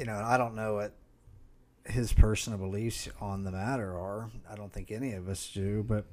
you 0.00 0.06
know, 0.06 0.14
I 0.14 0.38
don't 0.38 0.54
know 0.54 0.74
what 0.74 0.94
his 1.90 2.12
personal 2.12 2.58
beliefs 2.58 3.08
on 3.20 3.44
the 3.44 3.50
matter 3.50 3.98
are. 3.98 4.30
I 4.50 4.56
don't 4.56 4.72
think 4.72 4.90
any 4.90 5.12
of 5.12 5.28
us 5.28 5.50
do, 5.52 5.84
but 5.86 6.04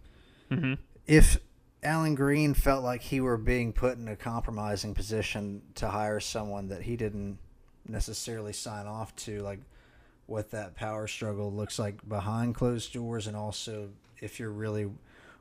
mm-hmm. 0.52 0.74
if 1.06 1.40
Alan 1.84 2.16
Green 2.16 2.54
felt 2.54 2.84
like 2.84 3.02
he 3.02 3.22
were 3.22 3.38
being 3.38 3.74
put 3.74 3.98
in 3.98 4.08
a 4.08 4.16
compromising 4.16 4.94
position 4.94 5.62
to 5.76 5.90
hire 5.90 6.20
someone 6.20 6.70
that 6.70 6.84
he 6.84 6.96
didn't 6.96 7.38
necessarily 7.88 8.54
sign 8.54 8.88
off 8.88 9.16
to, 9.16 9.42
like 9.42 9.60
what 10.26 10.52
that 10.52 10.76
power 10.76 11.08
struggle 11.08 11.52
looks 11.52 11.80
like 11.80 12.08
behind 12.08 12.56
closed 12.56 12.94
doors, 12.94 13.28
and 13.28 13.36
also 13.36 13.90
if 14.20 14.40
you're 14.40 14.52
really 14.52 14.90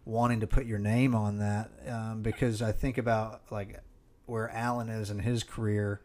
wanting 0.05 0.41
to 0.41 0.47
put 0.47 0.67
your 0.67 0.79
name 0.79 1.15
on 1.15 1.39
that 1.39 1.71
um, 1.89 2.23
because 2.23 2.63
I 2.63 2.71
think 2.71 2.97
about 2.97 3.43
like 3.51 3.81
where 4.27 4.49
Alan 4.51 4.89
is 4.89 5.11
in 5.11 5.19
his 5.19 5.43
career. 5.43 6.01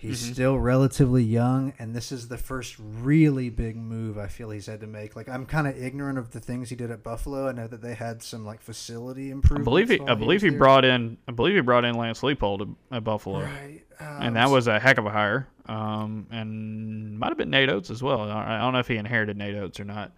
He's 0.00 0.22
Mm-hmm. 0.22 0.32
still 0.32 0.58
relatively 0.58 1.22
young, 1.22 1.74
and 1.78 1.94
this 1.94 2.10
is 2.10 2.28
the 2.28 2.38
first 2.38 2.76
really 2.78 3.50
big 3.50 3.76
move 3.76 4.16
I 4.16 4.28
feel 4.28 4.48
he's 4.48 4.64
had 4.64 4.80
to 4.80 4.86
make. 4.86 5.14
Like 5.14 5.28
I'm 5.28 5.44
kind 5.44 5.66
of 5.66 5.76
ignorant 5.76 6.18
of 6.18 6.30
the 6.30 6.40
things 6.40 6.70
he 6.70 6.74
did 6.76 6.90
at 6.90 7.02
Buffalo. 7.02 7.48
I 7.48 7.52
know 7.52 7.66
that 7.66 7.82
they 7.82 7.92
had 7.94 8.22
some 8.22 8.46
like 8.46 8.62
facility 8.62 9.28
I 9.28 9.32
improvements. 9.32 9.66
believe 9.66 9.88
he, 9.90 10.00
I 10.00 10.14
believe 10.14 10.42
was 10.42 10.52
he 10.52 10.58
brought 10.58 10.86
in, 10.86 11.18
I 11.28 11.32
believe 11.32 11.54
he 11.54 11.60
brought 11.60 11.84
in 11.84 11.94
Lance 11.96 12.22
Leipold 12.22 12.74
at, 12.90 13.04
Buffalo, 13.04 13.40
right, 13.42 13.82
and 14.00 14.36
that 14.36 14.48
was 14.48 14.68
a 14.68 14.78
heck 14.80 14.96
of 14.96 15.04
a 15.04 15.10
hire. 15.10 15.48
Um, 15.66 16.26
and 16.30 17.18
might 17.18 17.28
have 17.28 17.36
been 17.36 17.50
Nate 17.50 17.68
Oats 17.68 17.90
as 17.90 18.02
well. 18.02 18.22
I, 18.22 18.56
I 18.56 18.58
don't 18.60 18.72
know 18.72 18.78
if 18.80 18.88
he 18.88 18.96
inherited 18.96 19.36
Nate 19.36 19.54
Oats 19.54 19.78
or 19.78 19.84
not. 19.84 20.12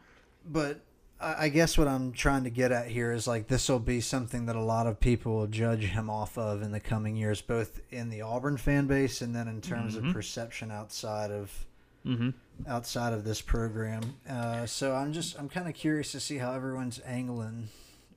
But 0.49 0.81
I 1.23 1.49
guess 1.49 1.79
what 1.79 1.87
I'm 1.89 2.13
trying 2.13 2.45
to 2.45 2.51
get 2.51 2.73
at 2.73 2.89
here 2.89 3.13
is 3.13 3.27
like 3.27 3.47
this 3.49 3.69
will 3.69 3.79
be 3.79 4.01
something 4.01 4.47
that 4.47 4.57
a 4.57 4.61
lot 4.63 4.87
of 4.87 4.99
people 4.99 5.37
will 5.37 5.47
judge 5.47 5.85
him 5.85 6.11
off 6.11 6.37
of 6.37 6.63
in 6.63 6.73
the 6.73 6.81
coming 6.81 7.17
years, 7.17 7.41
both 7.41 7.81
in 7.91 8.11
the 8.11 8.23
Auburn 8.23 8.57
fan 8.57 8.87
base 8.87 9.21
and 9.23 9.35
then 9.35 9.47
in 9.49 9.61
terms 9.61 9.95
of 9.97 10.05
perception 10.13 10.71
outside 10.71 11.31
of 11.31 11.67
Mm-hmm. 12.05 12.31
outside 12.67 13.13
of 13.13 13.23
this 13.23 13.41
program. 13.41 14.03
Uh, 14.29 14.67
so 14.67 14.93
I'm 14.93 15.13
just 15.13 15.39
I'm 15.39 15.49
kind 15.49 15.69
of 15.69 15.75
curious 15.75 16.11
to 16.11 16.19
see 16.19 16.39
how 16.39 16.53
everyone's 16.53 17.01
angling 17.07 17.69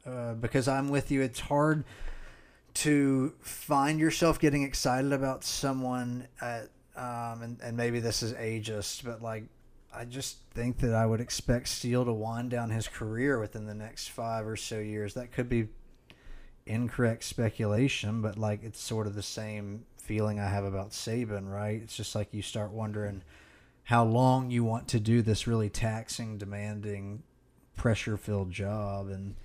uh, 0.08 0.34
because 0.34 0.68
I'm 0.68 0.90
with 0.90 1.12
you. 1.12 1.22
It's 1.22 1.40
hard 1.40 1.84
to 2.76 3.34
find 3.42 4.00
yourself 4.00 4.40
getting 4.40 4.64
excited 4.64 5.14
about 5.14 5.44
someone 5.44 6.28
at 6.42 6.70
um, 6.96 7.44
and 7.44 7.58
and 7.62 7.78
maybe 7.78 8.00
this 8.00 8.24
is 8.24 8.34
ageist, 8.34 9.04
but 9.04 9.22
like 9.22 9.44
I 9.98 10.06
just 10.06 10.38
think 10.52 10.80
that 10.80 10.94
I 10.94 11.06
would 11.06 11.22
expect 11.22 11.68
Steele 11.68 12.06
to 12.06 12.14
wind 12.14 12.52
down 12.52 12.70
his 12.70 12.88
career 12.88 13.40
within 13.40 13.66
the 13.66 13.74
next 13.74 14.10
five 14.10 14.46
or 14.46 14.56
so 14.56 14.80
years. 14.80 15.14
That 15.14 15.32
could 15.32 15.50
be 15.50 15.70
incorrect 16.66 17.24
speculation, 17.24 18.22
but 18.22 18.38
like 18.38 18.64
it's 18.64 18.80
sort 18.80 19.08
of 19.08 19.16
the 19.16 19.24
same 19.24 19.86
feeling 19.98 20.40
I 20.40 20.50
have 20.50 20.66
about 20.66 20.92
Saban, 20.92 21.52
right? 21.52 21.82
It's 21.82 21.96
just 21.96 22.16
like 22.16 22.34
you 22.34 22.42
start 22.42 22.72
wondering 22.72 23.24
how 23.84 24.04
long 24.04 24.52
you 24.52 24.64
want 24.64 24.88
to 24.90 25.00
do 25.00 25.22
this 25.22 25.48
really 25.48 25.70
taxing, 25.70 26.38
demanding, 26.38 27.24
pressure 27.76 28.18
filled 28.18 28.52
job. 28.52 29.10
And, 29.10 29.36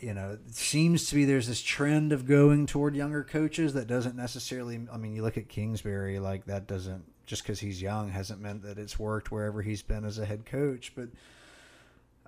you 0.00 0.14
know, 0.14 0.38
it 0.44 0.54
seems 0.54 1.08
to 1.08 1.14
be 1.14 1.24
there's 1.24 1.48
this 1.48 1.62
trend 1.62 2.12
of 2.12 2.26
going 2.26 2.66
toward 2.66 2.96
younger 2.96 3.22
coaches 3.22 3.74
that 3.74 3.86
doesn't 3.86 4.16
necessarily, 4.16 4.80
I 4.92 4.96
mean, 4.96 5.14
you 5.14 5.22
look 5.22 5.36
at 5.36 5.48
Kingsbury, 5.48 6.18
like 6.18 6.46
that 6.46 6.66
doesn't, 6.66 7.04
just 7.30 7.44
because 7.44 7.60
he's 7.60 7.80
young 7.80 8.10
hasn't 8.10 8.40
meant 8.40 8.60
that 8.64 8.76
it's 8.76 8.98
worked 8.98 9.30
wherever 9.30 9.62
he's 9.62 9.82
been 9.82 10.04
as 10.04 10.18
a 10.18 10.26
head 10.26 10.44
coach. 10.44 10.92
But, 10.96 11.08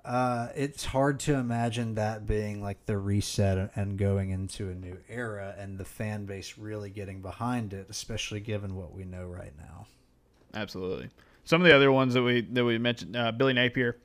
uh, 0.05 0.47
it's 0.55 0.85
hard 0.85 1.19
to 1.21 1.33
imagine 1.33 1.95
that 1.95 2.25
being 2.25 2.61
like 2.61 2.85
the 2.85 2.97
reset 2.97 3.71
and 3.75 3.97
going 3.97 4.29
into 4.31 4.69
a 4.69 4.73
new 4.73 4.97
era 5.09 5.53
and 5.57 5.77
the 5.77 5.83
fan 5.85 6.25
base 6.25 6.57
really 6.57 6.89
getting 6.89 7.21
behind 7.21 7.73
it, 7.73 7.87
especially 7.89 8.39
given 8.39 8.75
what 8.75 8.93
we 8.93 9.03
know 9.03 9.25
right 9.27 9.53
now. 9.57 9.87
Absolutely. 10.53 11.09
Some 11.43 11.61
of 11.61 11.67
the 11.67 11.75
other 11.75 11.91
ones 11.91 12.13
that 12.13 12.23
we 12.23 12.39
that 12.41 12.63
we 12.63 12.77
mentioned, 12.77 13.17
uh, 13.17 13.33
Billy 13.33 13.51
Napier, 13.51 13.97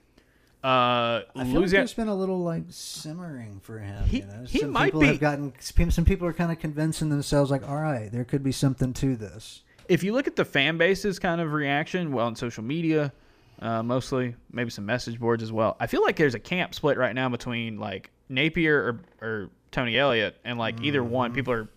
uh, 0.65 1.23
I 1.37 1.45
feel 1.45 1.61
like 1.61 1.71
there's 1.71 1.95
been 1.95 2.09
a 2.09 2.15
little 2.17 2.43
like 2.43 2.65
simmering 2.71 3.61
for 3.63 3.79
him. 3.79 4.03
He- 4.07 4.19
you 4.19 4.27
know, 4.27 4.45
he 4.49 4.59
some 4.59 4.73
might 4.73 4.87
people 4.87 5.01
be. 5.03 5.07
have 5.07 5.21
gotten. 5.21 5.53
Some 5.91 6.05
people 6.05 6.27
are 6.27 6.33
kind 6.33 6.51
of 6.51 6.59
convincing 6.59 7.11
themselves, 7.11 7.51
like, 7.53 7.69
all 7.69 7.77
right, 7.77 8.11
there 8.11 8.25
could 8.25 8.43
be 8.43 8.51
something 8.51 8.93
to 8.95 9.15
this. 9.15 9.63
If 9.89 10.03
you 10.03 10.13
look 10.13 10.27
at 10.27 10.37
the 10.37 10.45
fan 10.45 10.79
base's 10.79 11.19
kind 11.19 11.41
of 11.41 11.53
reaction, 11.53 12.13
well, 12.13 12.27
on 12.27 12.37
social 12.37 12.63
media, 12.63 13.13
uh, 13.61 13.83
mostly, 13.83 14.37
maybe 14.53 14.71
some 14.71 14.87
message 14.87 15.19
boards 15.19 15.43
as 15.43 15.51
well. 15.51 15.77
I 15.81 15.87
feel 15.87 16.03
like 16.03 16.17
there's 16.17 16.35
a 16.35 16.39
camp 16.41 16.75
split 16.75 16.97
right 16.97 17.15
now 17.15 17.29
between 17.29 17.79
like 17.79 18.11
Napier 18.29 19.01
or, 19.21 19.27
or 19.27 19.51
Tony 19.71 19.99
Elliott, 19.99 20.37
and 20.45 20.59
like 20.59 20.83
either 20.83 21.03
one, 21.03 21.33
people 21.33 21.53
are 21.53 21.69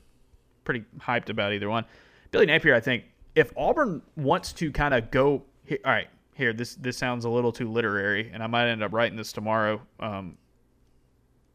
pretty 0.64 0.84
hyped 0.99 1.30
about 1.30 1.53
either 1.53 1.70
one. 1.70 1.86
Billy 2.32 2.45
Napier, 2.45 2.76
I 2.76 2.80
think, 2.80 3.05
if 3.36 3.51
Auburn 3.57 4.01
wants 4.16 4.53
to 4.53 4.72
kind 4.72 4.93
of 4.93 5.09
go, 5.12 5.43
here, 5.66 5.80
all 5.86 5.91
right, 5.91 6.07
here, 6.36 6.53
this 6.53 6.76
this 6.76 6.97
sounds 6.97 7.26
a 7.26 7.30
little 7.30 7.51
too 7.51 7.70
literary, 7.70 8.30
and 8.34 8.41
I 8.41 8.47
might 8.47 8.68
end 8.68 8.84
up 8.84 8.93
writing 8.93 9.18
this 9.18 9.32
tomorrow. 9.32 9.82
Um, 9.99 10.38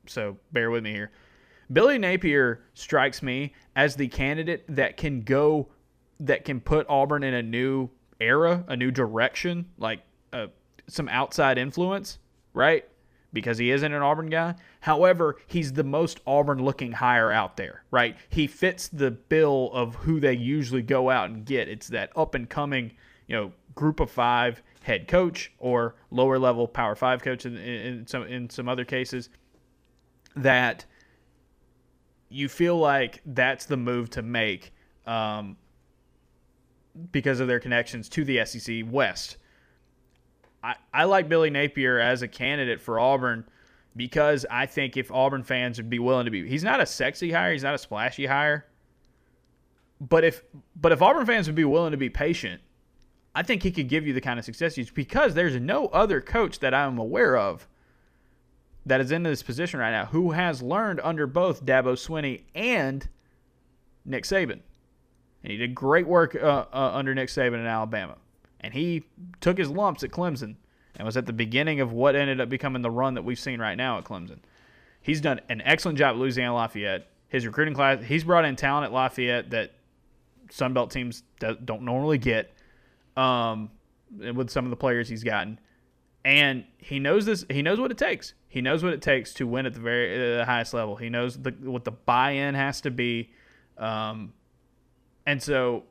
so 0.06 0.36
bear 0.52 0.70
with 0.70 0.82
me 0.84 0.92
here. 0.92 1.10
Billy 1.72 1.98
Napier 1.98 2.60
strikes 2.74 3.22
me 3.22 3.52
as 3.74 3.96
the 3.96 4.06
candidate 4.08 4.64
that 4.68 4.96
can 4.96 5.22
go, 5.22 5.68
that 6.20 6.44
can 6.44 6.60
put 6.60 6.86
Auburn 6.88 7.22
in 7.22 7.34
a 7.34 7.42
new 7.42 7.90
era, 8.20 8.64
a 8.68 8.76
new 8.76 8.90
direction, 8.90 9.66
like 9.78 10.00
uh, 10.32 10.46
some 10.88 11.08
outside 11.08 11.58
influence, 11.58 12.18
right? 12.54 12.84
Because 13.32 13.58
he 13.58 13.70
isn't 13.70 13.92
an 13.92 14.02
Auburn 14.02 14.30
guy. 14.30 14.54
However, 14.80 15.36
he's 15.46 15.72
the 15.72 15.84
most 15.84 16.20
Auburn 16.26 16.64
looking 16.64 16.92
hire 16.92 17.30
out 17.30 17.56
there, 17.56 17.84
right? 17.90 18.16
He 18.28 18.46
fits 18.46 18.88
the 18.88 19.10
bill 19.10 19.70
of 19.72 19.94
who 19.96 20.20
they 20.20 20.32
usually 20.32 20.82
go 20.82 21.10
out 21.10 21.30
and 21.30 21.44
get. 21.44 21.68
It's 21.68 21.88
that 21.88 22.10
up 22.16 22.34
and 22.34 22.48
coming, 22.48 22.92
you 23.26 23.36
know, 23.36 23.52
group 23.74 24.00
of 24.00 24.10
five 24.10 24.62
head 24.82 25.08
coach 25.08 25.52
or 25.58 25.96
lower 26.10 26.38
level 26.38 26.66
power 26.66 26.94
five 26.94 27.22
coach 27.22 27.44
in, 27.44 27.56
in, 27.56 28.06
some 28.06 28.22
in 28.22 28.48
some 28.48 28.68
other 28.68 28.84
cases 28.84 29.28
that 30.36 30.84
you 32.28 32.48
feel 32.48 32.78
like 32.78 33.20
that's 33.26 33.66
the 33.66 33.76
move 33.76 34.10
to 34.10 34.22
make 34.22 34.72
um, 35.06 35.56
because 37.12 37.40
of 37.40 37.48
their 37.48 37.60
connections 37.60 38.08
to 38.10 38.24
the 38.24 38.44
SEC 38.44 38.84
West. 38.88 39.36
I, 40.62 40.76
I 40.92 41.04
like 41.04 41.28
Billy 41.28 41.50
Napier 41.50 41.98
as 41.98 42.22
a 42.22 42.28
candidate 42.28 42.80
for 42.80 42.98
Auburn 42.98 43.44
because 43.94 44.44
I 44.50 44.66
think 44.66 44.96
if 44.96 45.10
Auburn 45.10 45.42
fans 45.42 45.78
would 45.78 45.90
be 45.90 45.98
willing 45.98 46.26
to 46.26 46.30
be, 46.30 46.48
he's 46.48 46.64
not 46.64 46.80
a 46.80 46.86
sexy 46.86 47.32
hire, 47.32 47.52
he's 47.52 47.62
not 47.62 47.74
a 47.74 47.78
splashy 47.78 48.26
hire, 48.26 48.66
but 50.00 50.24
if 50.24 50.42
but 50.74 50.92
if 50.92 51.00
Auburn 51.00 51.26
fans 51.26 51.46
would 51.46 51.54
be 51.54 51.64
willing 51.64 51.92
to 51.92 51.96
be 51.96 52.10
patient, 52.10 52.60
I 53.34 53.42
think 53.42 53.62
he 53.62 53.70
could 53.70 53.88
give 53.88 54.06
you 54.06 54.12
the 54.12 54.20
kind 54.20 54.38
of 54.38 54.44
success 54.44 54.74
he's 54.74 54.90
because 54.90 55.34
there's 55.34 55.56
no 55.60 55.86
other 55.86 56.20
coach 56.20 56.58
that 56.60 56.74
I'm 56.74 56.98
aware 56.98 57.36
of 57.36 57.66
that 58.84 59.00
is 59.00 59.10
in 59.10 59.24
this 59.24 59.42
position 59.42 59.80
right 59.80 59.90
now 59.90 60.06
who 60.06 60.32
has 60.32 60.62
learned 60.62 61.00
under 61.02 61.26
both 61.26 61.64
Dabo 61.64 61.94
Swinney 61.94 62.42
and 62.54 63.08
Nick 64.04 64.24
Saban. 64.24 64.60
And 65.46 65.52
he 65.52 65.56
did 65.56 65.76
great 65.76 66.08
work 66.08 66.34
uh, 66.34 66.64
uh, 66.72 66.90
under 66.92 67.14
Nick 67.14 67.28
Saban 67.28 67.60
in 67.60 67.66
Alabama. 67.66 68.16
And 68.58 68.74
he 68.74 69.04
took 69.40 69.56
his 69.56 69.70
lumps 69.70 70.02
at 70.02 70.10
Clemson 70.10 70.56
and 70.96 71.06
was 71.06 71.16
at 71.16 71.24
the 71.24 71.32
beginning 71.32 71.80
of 71.80 71.92
what 71.92 72.16
ended 72.16 72.40
up 72.40 72.48
becoming 72.48 72.82
the 72.82 72.90
run 72.90 73.14
that 73.14 73.22
we've 73.22 73.38
seen 73.38 73.60
right 73.60 73.76
now 73.76 73.96
at 73.98 74.04
Clemson. 74.04 74.38
He's 75.00 75.20
done 75.20 75.40
an 75.48 75.62
excellent 75.64 75.98
job 75.98 76.14
at 76.14 76.18
Louisiana 76.18 76.52
Lafayette. 76.52 77.06
His 77.28 77.46
recruiting 77.46 77.74
class, 77.74 78.02
he's 78.02 78.24
brought 78.24 78.44
in 78.44 78.56
talent 78.56 78.86
at 78.86 78.92
Lafayette 78.92 79.50
that 79.50 79.70
Sunbelt 80.48 80.90
teams 80.90 81.22
do- 81.38 81.56
don't 81.64 81.82
normally 81.82 82.18
get 82.18 82.52
um, 83.16 83.70
with 84.18 84.50
some 84.50 84.64
of 84.64 84.70
the 84.70 84.76
players 84.76 85.08
he's 85.08 85.22
gotten 85.22 85.60
and 86.26 86.64
he 86.78 86.98
knows 86.98 87.24
this. 87.24 87.44
He 87.48 87.62
knows 87.62 87.78
what 87.78 87.92
it 87.92 87.98
takes. 87.98 88.34
He 88.48 88.60
knows 88.60 88.82
what 88.82 88.92
it 88.92 89.00
takes 89.00 89.32
to 89.34 89.46
win 89.46 89.64
at 89.64 89.74
the 89.74 89.80
very 89.80 90.40
uh, 90.40 90.44
highest 90.44 90.74
level. 90.74 90.96
He 90.96 91.08
knows 91.08 91.40
the, 91.40 91.52
what 91.62 91.84
the 91.84 91.92
buy-in 91.92 92.56
has 92.56 92.80
to 92.80 92.90
be, 92.90 93.30
um, 93.78 94.32
and 95.26 95.42
so 95.42 95.84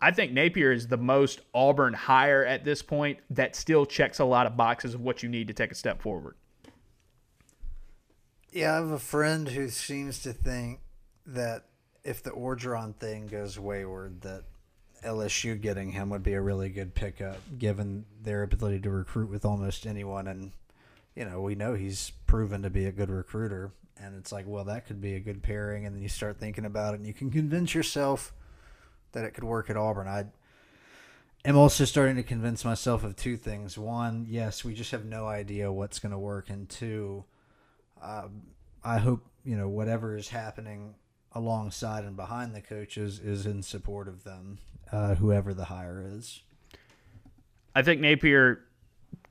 I 0.00 0.10
think 0.10 0.32
Napier 0.32 0.72
is 0.72 0.88
the 0.88 0.96
most 0.96 1.40
Auburn 1.52 1.94
hire 1.94 2.44
at 2.44 2.64
this 2.64 2.82
point 2.82 3.18
that 3.30 3.56
still 3.56 3.84
checks 3.84 4.18
a 4.18 4.24
lot 4.24 4.46
of 4.46 4.56
boxes 4.56 4.94
of 4.94 5.00
what 5.00 5.22
you 5.22 5.28
need 5.28 5.48
to 5.48 5.54
take 5.54 5.72
a 5.72 5.74
step 5.74 6.00
forward. 6.00 6.36
Yeah, 8.52 8.72
I 8.72 8.76
have 8.76 8.90
a 8.90 8.98
friend 8.98 9.48
who 9.48 9.68
seems 9.68 10.22
to 10.22 10.32
think 10.32 10.80
that 11.26 11.64
if 12.04 12.22
the 12.22 12.30
Orgeron 12.30 12.94
thing 12.96 13.26
goes 13.26 13.58
wayward, 13.58 14.22
that 14.22 14.44
LSU 15.04 15.60
getting 15.60 15.92
him 15.92 16.10
would 16.10 16.22
be 16.22 16.32
a 16.32 16.40
really 16.40 16.70
good 16.70 16.94
pickup, 16.94 17.38
given 17.58 18.06
their 18.22 18.42
ability 18.42 18.80
to 18.80 18.90
recruit 18.90 19.28
with 19.28 19.44
almost 19.44 19.86
anyone. 19.86 20.26
And 20.26 20.52
you 21.14 21.24
know, 21.24 21.40
we 21.40 21.56
know 21.56 21.74
he's 21.74 22.12
proven 22.26 22.62
to 22.62 22.70
be 22.70 22.86
a 22.86 22.92
good 22.92 23.10
recruiter. 23.10 23.72
And 24.00 24.16
it's 24.16 24.30
like, 24.30 24.46
well, 24.46 24.64
that 24.64 24.86
could 24.86 25.00
be 25.00 25.16
a 25.16 25.20
good 25.20 25.42
pairing. 25.42 25.84
And 25.84 25.94
then 25.94 26.02
you 26.02 26.08
start 26.08 26.38
thinking 26.38 26.64
about 26.64 26.94
it, 26.94 26.98
and 26.98 27.06
you 27.06 27.12
can 27.12 27.30
convince 27.30 27.74
yourself 27.74 28.32
that 29.12 29.24
it 29.24 29.32
could 29.32 29.44
work 29.44 29.70
at 29.70 29.76
Auburn. 29.76 30.08
I 30.08 30.26
am 31.44 31.56
also 31.56 31.84
starting 31.84 32.16
to 32.16 32.22
convince 32.22 32.64
myself 32.64 33.04
of 33.04 33.16
two 33.16 33.36
things. 33.36 33.78
One, 33.78 34.26
yes, 34.28 34.64
we 34.64 34.74
just 34.74 34.90
have 34.90 35.04
no 35.04 35.26
idea 35.26 35.72
what's 35.72 35.98
going 35.98 36.12
to 36.12 36.18
work, 36.18 36.50
and 36.50 36.68
two, 36.68 37.24
um, 38.02 38.42
I 38.84 38.98
hope 38.98 39.26
you 39.44 39.56
know 39.56 39.68
whatever 39.68 40.16
is 40.16 40.28
happening 40.28 40.94
alongside 41.32 42.04
and 42.04 42.16
behind 42.16 42.54
the 42.54 42.60
coaches 42.60 43.18
is 43.18 43.46
in 43.46 43.62
support 43.62 44.08
of 44.08 44.24
them, 44.24 44.58
uh, 44.90 45.14
whoever 45.14 45.54
the 45.54 45.64
hire 45.64 46.02
is. 46.04 46.42
I 47.74 47.82
think 47.82 48.00
Napier 48.00 48.64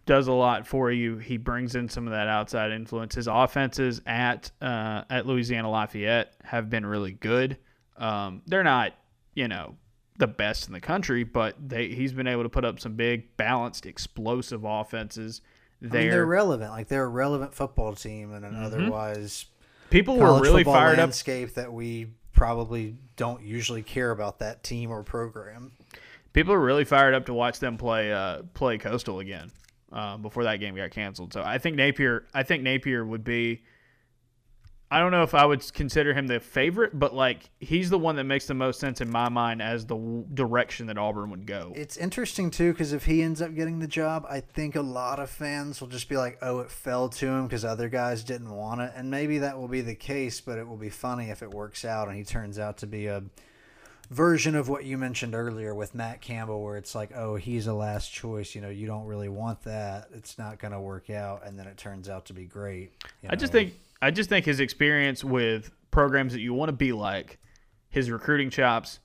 does 0.06 0.28
a 0.28 0.34
lot 0.34 0.66
for 0.66 0.90
you. 0.90 1.18
He 1.18 1.38
brings 1.38 1.76
in 1.76 1.90
some 1.90 2.08
of 2.08 2.14
that 2.14 2.28
outside 2.28 2.72
influence. 2.72 3.16
His 3.16 3.28
offenses 3.28 4.02
at 4.06 4.50
uh, 4.62 5.04
at 5.10 5.26
Louisiana 5.26 5.70
Lafayette 5.70 6.34
have 6.44 6.70
been 6.70 6.86
really 6.86 7.12
good. 7.12 7.58
Um, 7.98 8.42
they're 8.46 8.64
not, 8.64 8.94
you 9.38 9.48
know, 9.48 9.76
the 10.18 10.28
best 10.28 10.66
in 10.68 10.74
the 10.74 10.80
country, 10.80 11.24
but 11.24 11.56
they 11.70 11.90
he's 11.90 12.12
been 12.12 12.28
able 12.28 12.42
to 12.44 12.50
put 12.50 12.66
up 12.66 12.80
some 12.80 12.96
big, 12.96 13.38
balanced, 13.38 13.86
explosive 13.86 14.64
offenses 14.66 15.42
I 15.82 15.88
there. 15.88 16.02
mean, 16.02 16.10
they're 16.10 16.26
relevant. 16.26 16.72
Like 16.72 16.88
they're 16.88 17.06
a 17.06 17.08
relevant 17.08 17.54
football 17.54 17.94
team 17.94 18.34
in 18.34 18.44
an 18.44 18.56
otherwise 18.56 19.46
People 19.92 20.18
were 20.18 20.42
really 20.42 20.64
fired 20.64 20.94
up. 20.94 20.98
landscape 21.00 21.54
that 21.54 21.72
we 21.72 22.08
probably 22.34 22.96
don't 23.16 23.44
usually 23.44 23.84
care 23.84 24.12
about 24.12 24.40
that 24.40 24.64
team 24.64 24.92
or 24.92 25.04
program. 25.04 25.72
People 26.34 26.54
are 26.54 26.60
really 26.60 26.84
fired 26.84 27.14
up 27.14 27.28
to 27.28 27.34
watch 27.34 27.60
them 27.60 27.78
play 27.78 28.12
uh, 28.12 28.42
play 28.56 28.80
Coastal 28.80 29.20
again 29.20 29.52
uh, 29.92 30.18
before 30.18 30.44
that 30.46 30.58
game 30.60 30.76
got 30.76 30.92
canceled. 30.92 31.32
So 31.32 31.44
I 31.44 31.60
think 31.60 31.76
Napier. 31.76 32.26
I 32.34 32.44
think 32.44 32.64
Napier 32.64 33.06
would 33.06 33.24
be. 33.24 33.64
I 34.90 35.00
don't 35.00 35.12
know 35.12 35.24
if 35.24 35.34
I 35.34 35.46
would 35.46 35.74
consider 35.74 36.14
him 36.14 36.28
the 36.28 36.40
favorite, 36.40 36.98
but 36.98 37.14
like 37.14 37.50
he's 37.60 37.90
the 37.90 38.00
one 38.00 38.16
that 38.16 38.24
makes 38.24 38.48
the 38.48 38.54
most 38.54 38.80
sense 38.80 39.02
in 39.02 39.10
my 39.10 39.28
mind 39.28 39.62
as 39.62 39.86
the 39.86 39.96
w- 39.96 40.26
direction 40.34 40.88
that 40.88 40.98
Auburn 40.98 41.30
would 41.30 41.46
go. 41.46 41.74
It's 41.76 41.98
interesting 41.98 42.50
too 42.50 42.72
because 42.72 42.94
if 42.94 43.06
he 43.06 43.22
ends 43.22 43.42
up 43.42 43.54
getting 43.54 43.80
the 43.80 43.88
job, 43.88 44.26
I 44.30 44.40
think 44.40 44.78
a 44.78 44.82
lot 44.82 45.20
of 45.20 45.30
fans 45.30 45.82
will 45.82 45.90
just 45.90 46.08
be 46.08 46.16
like, 46.16 46.38
"Oh, 46.42 46.60
it 46.60 46.72
fell 46.72 47.10
to 47.10 47.28
him 47.28 47.48
because 47.48 47.66
other 47.66 47.90
guys 47.90 48.24
didn't 48.24 48.50
want 48.50 48.80
it," 48.80 48.94
and 48.96 49.12
maybe 49.12 49.40
that 49.40 49.58
will 49.58 49.68
be 49.68 49.82
the 49.82 49.96
case. 49.96 50.40
But 50.40 50.58
it 50.58 50.66
will 50.66 50.78
be 50.78 50.90
funny 50.90 51.32
if 51.32 51.44
it 51.44 51.52
works 51.52 51.84
out 51.84 52.08
and 52.08 52.16
he 52.16 52.24
turns 52.24 52.58
out 52.58 52.78
to 52.78 52.88
be 52.88 53.08
a 53.08 53.24
version 54.10 54.56
of 54.56 54.70
what 54.70 54.86
you 54.86 54.98
mentioned 54.98 55.36
earlier 55.36 55.76
with 55.76 55.96
Matt 55.96 56.22
Campbell, 56.22 56.64
where 56.64 56.78
it's 56.78 56.96
like, 56.96 57.12
"Oh, 57.14 57.36
he's 57.36 57.68
a 57.68 57.74
last 57.74 58.14
choice." 58.14 58.56
You 58.56 58.62
know, 58.62 58.70
you 58.70 58.88
don't 58.88 59.06
really 59.06 59.28
want 59.28 59.64
that. 59.64 60.08
It's 60.14 60.38
not 60.38 60.60
going 60.60 60.72
to 60.72 60.80
work 60.80 61.10
out, 61.10 61.46
and 61.46 61.60
then 61.60 61.68
it 61.68 61.76
turns 61.76 62.08
out 62.08 62.28
to 62.28 62.34
be 62.34 62.46
great. 62.46 62.94
I 63.28 63.36
just 63.36 63.52
know? 63.52 63.60
think 63.60 63.74
I 64.02 64.12
just 64.12 64.30
think 64.30 64.45
his 64.45 64.60
experience 64.60 65.24
with 65.24 65.72
programs 65.91 66.34
that 66.34 66.39
you 66.41 66.54
want 66.54 66.70
to 66.70 66.74
be 66.74 66.91
like, 66.91 67.39
his 67.89 68.12
recruiting 68.12 68.50
chops, 68.50 69.00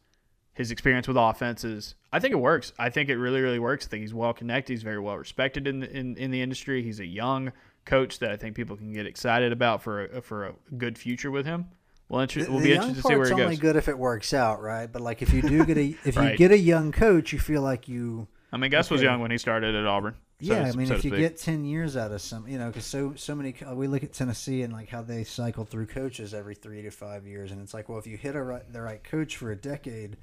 his 0.53 0.71
experience 0.71 1.09
with 1.09 1.17
offenses, 1.17 1.95
I 2.13 2.19
think 2.21 2.33
it 2.33 2.39
works. 2.39 2.73
I 2.79 2.91
think 2.91 3.09
it 3.09 3.17
really, 3.17 3.41
really 3.41 3.59
works. 3.59 3.87
I 3.87 3.89
think 3.89 4.03
he's 4.03 4.13
well 4.13 4.35
connected. 4.35 4.73
He's 4.75 4.83
very 4.83 4.99
well 5.01 5.17
respected 5.17 5.67
in 5.67 5.81
the, 5.81 5.91
in, 5.91 6.17
in 6.17 6.31
the 6.31 6.43
industry. 6.43 6.83
He's 6.83 7.01
a 7.01 7.07
young 7.07 7.53
coach 7.87 8.19
that 8.19 8.31
I 8.31 8.37
think 8.37 8.55
people 8.55 8.77
can 8.77 8.93
get 8.93 9.07
excited 9.07 9.51
about 9.53 9.83
for 9.83 10.05
a, 10.07 10.21
for 10.23 10.47
a 10.47 10.55
good 10.77 10.99
future 10.99 11.31
with 11.31 11.47
him. 11.47 11.67
Well, 12.09 12.21
inter- 12.21 12.47
we'll 12.51 12.61
be 12.63 12.73
interested 12.75 12.97
to 12.97 13.03
see 13.03 13.15
where 13.15 13.29
part's 13.29 13.31
it 13.41 13.43
only 13.43 13.57
good 13.57 13.77
if 13.77 13.89
it 13.89 13.99
works 13.99 14.35
out, 14.35 14.61
right? 14.61 14.93
But 14.93 15.01
like 15.01 15.23
if 15.23 15.33
you 15.33 15.41
do 15.41 15.65
get 15.65 15.79
a 15.79 15.97
if 16.05 16.17
Right. 16.17 16.33
you 16.33 16.37
get 16.37 16.51
a 16.51 16.59
young 16.59 16.93
coach, 16.93 17.33
you 17.33 17.39
feel 17.39 17.63
like 17.63 17.89
you 17.89 18.29
I 18.53 18.59
mean, 18.59 18.71
Gus 18.71 18.91
was 18.91 19.01
young 19.01 19.21
when 19.21 19.31
he 19.31 19.39
started 19.39 19.75
at 19.75 19.87
Auburn. 19.87 20.15
Yeah. 20.43 20.63
I 20.63 20.73
mean, 20.73 20.87
so 20.87 20.95
if 20.95 21.05
you 21.05 21.11
speak. 21.11 21.21
get 21.21 21.39
ten 21.39 21.65
years 21.65 21.97
out 21.97 22.13
of 22.13 22.21
some, 22.21 22.47
you 22.49 22.59
know, 22.59 22.67
because 22.67 22.85
so 22.85 23.15
so 23.17 23.35
many 23.35 23.55
we 23.75 23.87
look 23.87 24.03
at 24.03 24.13
Tennessee 24.13 24.63
and 24.63 24.73
like 24.73 24.89
how 24.89 25.03
they 25.03 25.25
cycle 25.25 25.65
through 25.65 25.87
coaches 25.87 26.35
every 26.35 26.55
three 26.55 26.83
to 26.83 26.91
five 26.91 27.27
years, 27.27 27.53
and 27.53 27.61
it's 27.61 27.73
like, 27.73 27.89
well, 27.89 27.99
if 27.99 28.07
you 28.07 28.17
hit 28.17 28.35
a 28.35 28.43
right, 28.43 28.73
the 28.73 28.83
right 28.83 29.03
coach 29.03 29.37
for 29.37 29.51
a 29.51 29.57
decade, 29.57 30.17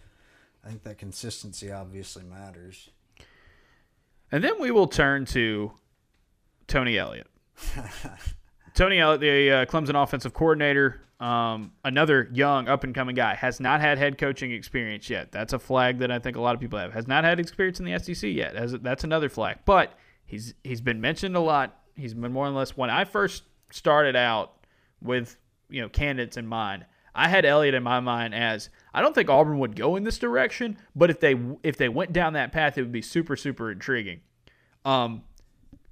I 0.63 0.69
think 0.69 0.83
that 0.83 0.97
consistency 0.97 1.71
obviously 1.71 2.23
matters. 2.23 2.89
And 4.31 4.43
then 4.43 4.59
we 4.59 4.71
will 4.71 4.87
turn 4.87 5.25
to 5.27 5.71
Tony 6.67 6.97
Elliott. 6.97 7.27
Tony 8.75 8.99
Elliott, 8.99 9.21
the 9.21 9.51
uh, 9.51 9.65
Clemson 9.65 10.01
offensive 10.01 10.33
coordinator, 10.33 11.01
um, 11.19 11.73
another 11.83 12.29
young, 12.31 12.69
up 12.69 12.83
and 12.83 12.95
coming 12.95 13.15
guy, 13.15 13.35
has 13.35 13.59
not 13.59 13.81
had 13.81 13.97
head 13.97 14.17
coaching 14.17 14.51
experience 14.51 15.09
yet. 15.09 15.31
That's 15.31 15.53
a 15.53 15.59
flag 15.59 15.97
that 15.99 16.11
I 16.11 16.19
think 16.19 16.37
a 16.37 16.41
lot 16.41 16.55
of 16.55 16.61
people 16.61 16.79
have. 16.79 16.93
Has 16.93 17.07
not 17.07 17.23
had 17.23 17.39
experience 17.39 17.79
in 17.79 17.85
the 17.85 17.97
SEC 17.99 18.31
yet. 18.31 18.55
Has, 18.55 18.73
that's 18.73 19.03
another 19.03 19.27
flag. 19.27 19.57
But 19.65 19.93
he's 20.29 20.53
he's 20.63 20.79
been 20.79 21.01
mentioned 21.01 21.35
a 21.35 21.39
lot. 21.41 21.77
He's 21.95 22.13
been 22.13 22.31
more 22.31 22.45
or 22.45 22.51
less. 22.51 22.77
When 22.77 22.89
I 22.89 23.03
first 23.03 23.43
started 23.71 24.15
out 24.15 24.53
with 25.01 25.35
you 25.69 25.81
know 25.81 25.89
candidates 25.89 26.37
in 26.37 26.47
mind, 26.47 26.85
I 27.13 27.27
had 27.27 27.45
Elliott 27.45 27.73
in 27.73 27.83
my 27.83 27.99
mind 27.99 28.33
as 28.33 28.69
I 28.93 29.01
don't 29.01 29.13
think 29.13 29.29
Auburn 29.29 29.59
would 29.59 29.75
go 29.75 29.95
in 29.97 30.03
this 30.03 30.19
direction, 30.19 30.77
but 30.95 31.09
if 31.09 31.19
they 31.19 31.35
if 31.63 31.75
they 31.75 31.89
went 31.89 32.13
down 32.13 32.33
that 32.33 32.51
path, 32.51 32.77
it 32.77 32.81
would 32.81 32.91
be 32.91 33.01
super 33.01 33.35
super 33.35 33.71
intriguing. 33.71 34.21
Um, 34.85 35.23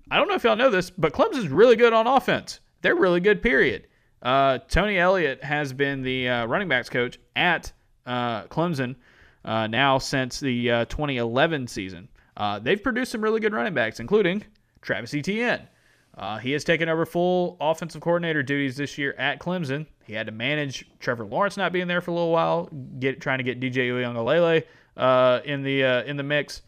I 0.10 0.18
don't 0.18 0.30
know 0.30 0.36
if 0.36 0.44
y'all 0.44 0.56
know 0.56 0.70
this, 0.70 0.90
but 0.92 1.12
Clemson's 1.12 1.50
really 1.50 1.76
good 1.76 1.92
on 1.92 2.08
offense. 2.08 2.62
They're 2.82 2.96
really 2.96 3.20
good, 3.20 3.42
period. 3.42 3.88
Uh, 4.22 4.60
Tony 4.70 4.98
Elliott 4.98 5.44
has 5.44 5.74
been 5.74 6.02
the 6.04 6.30
uh, 6.30 6.46
running 6.46 6.68
backs 6.70 6.90
coach 6.90 7.20
at 7.36 7.72
uh, 8.06 8.44
Clemson 8.44 8.96
uh, 9.44 9.68
now 9.68 9.98
since 9.98 10.40
the 10.40 10.72
uh, 10.72 10.86
2011 10.86 11.68
season. 11.68 12.08
Uh, 12.38 12.60
they've 12.60 12.82
produced 12.82 13.12
some 13.12 13.22
really 13.22 13.40
good 13.40 13.54
running 13.54 13.74
backs, 13.74 14.00
including 14.00 14.44
Travis 14.82 15.14
Etienne. 15.14 15.68
Uh, 16.16 16.38
he 16.38 16.52
has 16.52 16.64
taken 16.64 16.88
over 16.88 17.06
full 17.06 17.58
offensive 17.60 18.02
coordinator 18.02 18.42
duties 18.42 18.78
this 18.78 18.98
year 18.98 19.14
at 19.18 19.40
Clemson. 19.40 19.86
He 20.06 20.14
had 20.14 20.28
to 20.28 20.32
manage 20.32 20.86
Trevor 21.00 21.26
Lawrence 21.26 21.58
not 21.58 21.74
being 21.74 21.88
there 21.88 22.02
for 22.02 22.12
a 22.12 22.14
little 22.14 22.32
while, 22.32 22.70
get 23.00 23.20
trying 23.22 23.40
to 23.40 23.44
get 23.44 23.60
DJ 23.60 23.90
Uiagalelei 23.90 24.64
uh, 24.96 25.42
in 25.46 25.64
the 25.64 25.84
uh, 25.84 26.04
in 26.04 26.18
the 26.18 26.24
mix. 26.24 26.62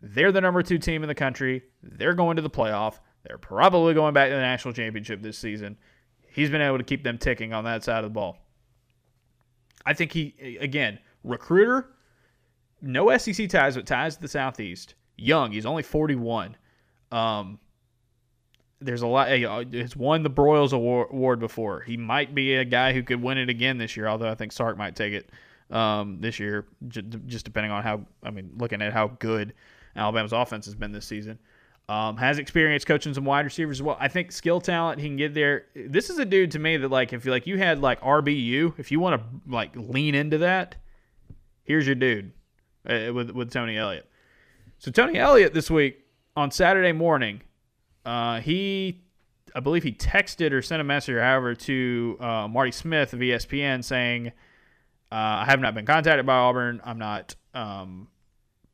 They're 0.00 0.32
the 0.32 0.40
number 0.40 0.62
two 0.62 0.78
team 0.78 1.02
in 1.02 1.08
the 1.08 1.14
country. 1.14 1.64
They're 1.82 2.14
going 2.14 2.36
to 2.36 2.42
the 2.42 2.50
playoff. 2.50 2.98
They're 3.24 3.38
probably 3.38 3.94
going 3.94 4.14
back 4.14 4.28
to 4.28 4.34
the 4.34 4.40
national 4.40 4.74
championship 4.74 5.20
this 5.22 5.36
season. 5.36 5.76
He's 6.30 6.50
been 6.50 6.62
able 6.62 6.78
to 6.78 6.84
keep 6.84 7.02
them 7.02 7.18
ticking 7.18 7.52
on 7.52 7.64
that 7.64 7.82
side 7.82 7.98
of 7.98 8.04
the 8.04 8.14
ball. 8.14 8.38
I 9.84 9.94
think 9.94 10.12
he, 10.12 10.58
again, 10.60 10.98
recruiter, 11.24 11.90
no 12.80 13.16
SEC 13.16 13.48
ties, 13.48 13.76
but 13.76 13.86
ties 13.86 14.16
to 14.16 14.22
the 14.22 14.28
Southeast. 14.28 14.94
Young, 15.16 15.52
he's 15.52 15.66
only 15.66 15.82
41. 15.82 16.56
Um, 17.10 17.58
there's 18.80 19.02
a 19.02 19.06
lot. 19.06 19.28
He's 19.30 19.96
won 19.96 20.22
the 20.22 20.30
Broyles 20.30 20.72
Award 20.72 21.40
before. 21.40 21.80
He 21.80 21.96
might 21.96 22.34
be 22.34 22.54
a 22.54 22.64
guy 22.64 22.92
who 22.92 23.02
could 23.02 23.20
win 23.20 23.38
it 23.38 23.48
again 23.48 23.78
this 23.78 23.96
year, 23.96 24.06
although 24.06 24.30
I 24.30 24.34
think 24.34 24.52
Sark 24.52 24.78
might 24.78 24.94
take 24.94 25.12
it 25.12 25.30
um, 25.74 26.20
this 26.20 26.38
year, 26.38 26.66
just 26.86 27.44
depending 27.44 27.72
on 27.72 27.82
how, 27.82 28.06
I 28.22 28.30
mean, 28.30 28.52
looking 28.56 28.80
at 28.80 28.92
how 28.92 29.08
good 29.18 29.54
Alabama's 29.96 30.32
offense 30.32 30.66
has 30.66 30.74
been 30.74 30.92
this 30.92 31.06
season. 31.06 31.38
Um, 31.88 32.18
has 32.18 32.38
experience 32.38 32.84
coaching 32.84 33.14
some 33.14 33.24
wide 33.24 33.46
receivers 33.46 33.78
as 33.78 33.82
well. 33.82 33.96
I 33.98 34.08
think 34.08 34.30
skill 34.30 34.60
talent, 34.60 35.00
he 35.00 35.08
can 35.08 35.16
get 35.16 35.32
there. 35.32 35.64
This 35.74 36.10
is 36.10 36.18
a 36.18 36.24
dude 36.26 36.50
to 36.50 36.58
me 36.58 36.76
that 36.76 36.90
like 36.90 37.14
if 37.14 37.24
you 37.24 37.30
like 37.30 37.46
you 37.46 37.56
had 37.56 37.80
like 37.80 37.98
RBU, 38.02 38.78
if 38.78 38.92
you 38.92 39.00
want 39.00 39.20
to 39.20 39.50
like 39.50 39.74
lean 39.74 40.14
into 40.14 40.36
that, 40.38 40.76
here's 41.64 41.86
your 41.86 41.94
dude 41.94 42.30
uh, 42.88 43.12
with 43.12 43.30
with 43.30 43.52
Tony 43.52 43.76
Elliott. 43.76 44.08
So 44.78 44.90
Tony 44.90 45.18
Elliott 45.18 45.54
this 45.54 45.70
week 45.70 46.04
on 46.36 46.50
Saturday 46.50 46.92
morning, 46.92 47.42
uh, 48.04 48.40
he 48.40 49.02
I 49.54 49.60
believe 49.60 49.82
he 49.82 49.92
texted 49.92 50.52
or 50.52 50.62
sent 50.62 50.80
a 50.80 50.84
message 50.84 51.14
or 51.14 51.22
however 51.22 51.54
to 51.54 52.16
uh, 52.20 52.48
Marty 52.48 52.72
Smith 52.72 53.12
of 53.12 53.20
ESPN 53.20 53.82
saying, 53.84 54.28
uh, 54.28 54.30
"I 55.12 55.44
have 55.46 55.60
not 55.60 55.74
been 55.74 55.86
contacted 55.86 56.26
by 56.26 56.36
Auburn. 56.36 56.80
I'm 56.84 56.98
not." 56.98 57.34
Um, 57.54 58.08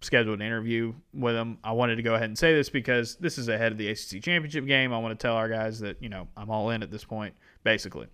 scheduled 0.04 0.38
an 0.40 0.46
interview 0.46 0.92
with 1.12 1.34
him. 1.34 1.58
I 1.64 1.72
wanted 1.72 1.96
to 1.96 2.02
go 2.02 2.14
ahead 2.14 2.28
and 2.28 2.38
say 2.38 2.54
this 2.54 2.68
because 2.68 3.16
this 3.16 3.38
is 3.38 3.48
ahead 3.48 3.72
of 3.72 3.78
the 3.78 3.88
ACC 3.88 4.22
championship 4.22 4.66
game. 4.66 4.92
I 4.92 4.98
want 4.98 5.18
to 5.18 5.22
tell 5.22 5.34
our 5.34 5.48
guys 5.48 5.80
that 5.80 6.00
you 6.02 6.08
know 6.08 6.28
I'm 6.36 6.50
all 6.50 6.70
in 6.70 6.82
at 6.82 6.90
this 6.90 7.04
point, 7.04 7.34
basically. 7.64 8.06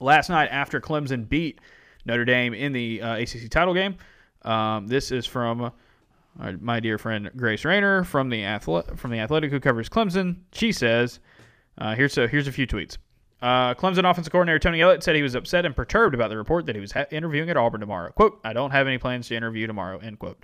Last 0.00 0.28
night 0.28 0.48
after 0.50 0.80
Clemson 0.80 1.28
beat 1.28 1.60
Notre 2.04 2.24
Dame 2.24 2.54
in 2.54 2.72
the 2.72 3.02
uh, 3.02 3.16
ACC 3.16 3.48
title 3.50 3.74
game, 3.74 3.96
um, 4.44 4.86
this 4.86 5.10
is 5.10 5.26
from 5.26 5.72
uh, 6.40 6.52
my 6.60 6.80
dear 6.80 6.98
friend 6.98 7.30
Grace 7.36 7.64
Raynor 7.64 8.04
from 8.04 8.28
the 8.28 8.40
athle- 8.42 8.96
from 8.98 9.10
the 9.10 9.18
Athletic 9.18 9.50
who 9.50 9.60
covers 9.60 9.88
Clemson. 9.88 10.36
She 10.52 10.72
says, 10.72 11.20
uh, 11.78 11.94
"Here's 11.94 12.12
so 12.12 12.26
here's 12.26 12.48
a 12.48 12.52
few 12.52 12.66
tweets." 12.66 12.98
Uh, 13.40 13.74
Clemson 13.74 14.08
offensive 14.08 14.30
coordinator 14.30 14.58
Tony 14.60 14.80
Elliott 14.80 15.02
said 15.02 15.16
he 15.16 15.22
was 15.22 15.34
upset 15.34 15.66
and 15.66 15.74
perturbed 15.74 16.14
about 16.14 16.30
the 16.30 16.36
report 16.36 16.64
that 16.66 16.76
he 16.76 16.80
was 16.80 16.92
ha- 16.92 17.06
interviewing 17.10 17.50
at 17.50 17.56
Auburn 17.56 17.80
tomorrow. 17.80 18.10
"Quote: 18.12 18.40
I 18.44 18.52
don't 18.52 18.70
have 18.70 18.86
any 18.86 18.98
plans 18.98 19.28
to 19.28 19.34
interview 19.36 19.66
tomorrow." 19.66 19.98
End 19.98 20.18
quote. 20.18 20.42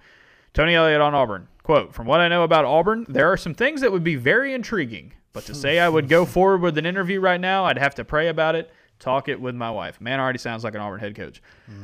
Tony 0.54 0.74
Elliott 0.74 1.00
on 1.00 1.14
Auburn. 1.14 1.46
Quote, 1.62 1.94
from 1.94 2.06
what 2.06 2.20
I 2.20 2.28
know 2.28 2.42
about 2.42 2.64
Auburn, 2.64 3.04
there 3.08 3.30
are 3.30 3.36
some 3.36 3.54
things 3.54 3.82
that 3.82 3.92
would 3.92 4.02
be 4.02 4.16
very 4.16 4.54
intriguing. 4.54 5.12
But 5.34 5.44
to 5.44 5.54
say 5.54 5.78
I 5.78 5.88
would 5.90 6.08
go 6.08 6.24
forward 6.36 6.62
with 6.62 6.78
an 6.78 6.86
interview 6.86 7.20
right 7.20 7.38
now, 7.40 7.66
I'd 7.66 7.76
have 7.78 7.94
to 7.96 8.04
pray 8.04 8.28
about 8.28 8.54
it, 8.54 8.70
talk 8.98 9.28
it 9.28 9.38
with 9.40 9.54
my 9.54 9.70
wife. 9.70 10.00
Man 10.00 10.18
already 10.18 10.38
sounds 10.38 10.64
like 10.64 10.74
an 10.74 10.80
Auburn 10.80 11.00
head 11.00 11.14
coach. 11.14 11.42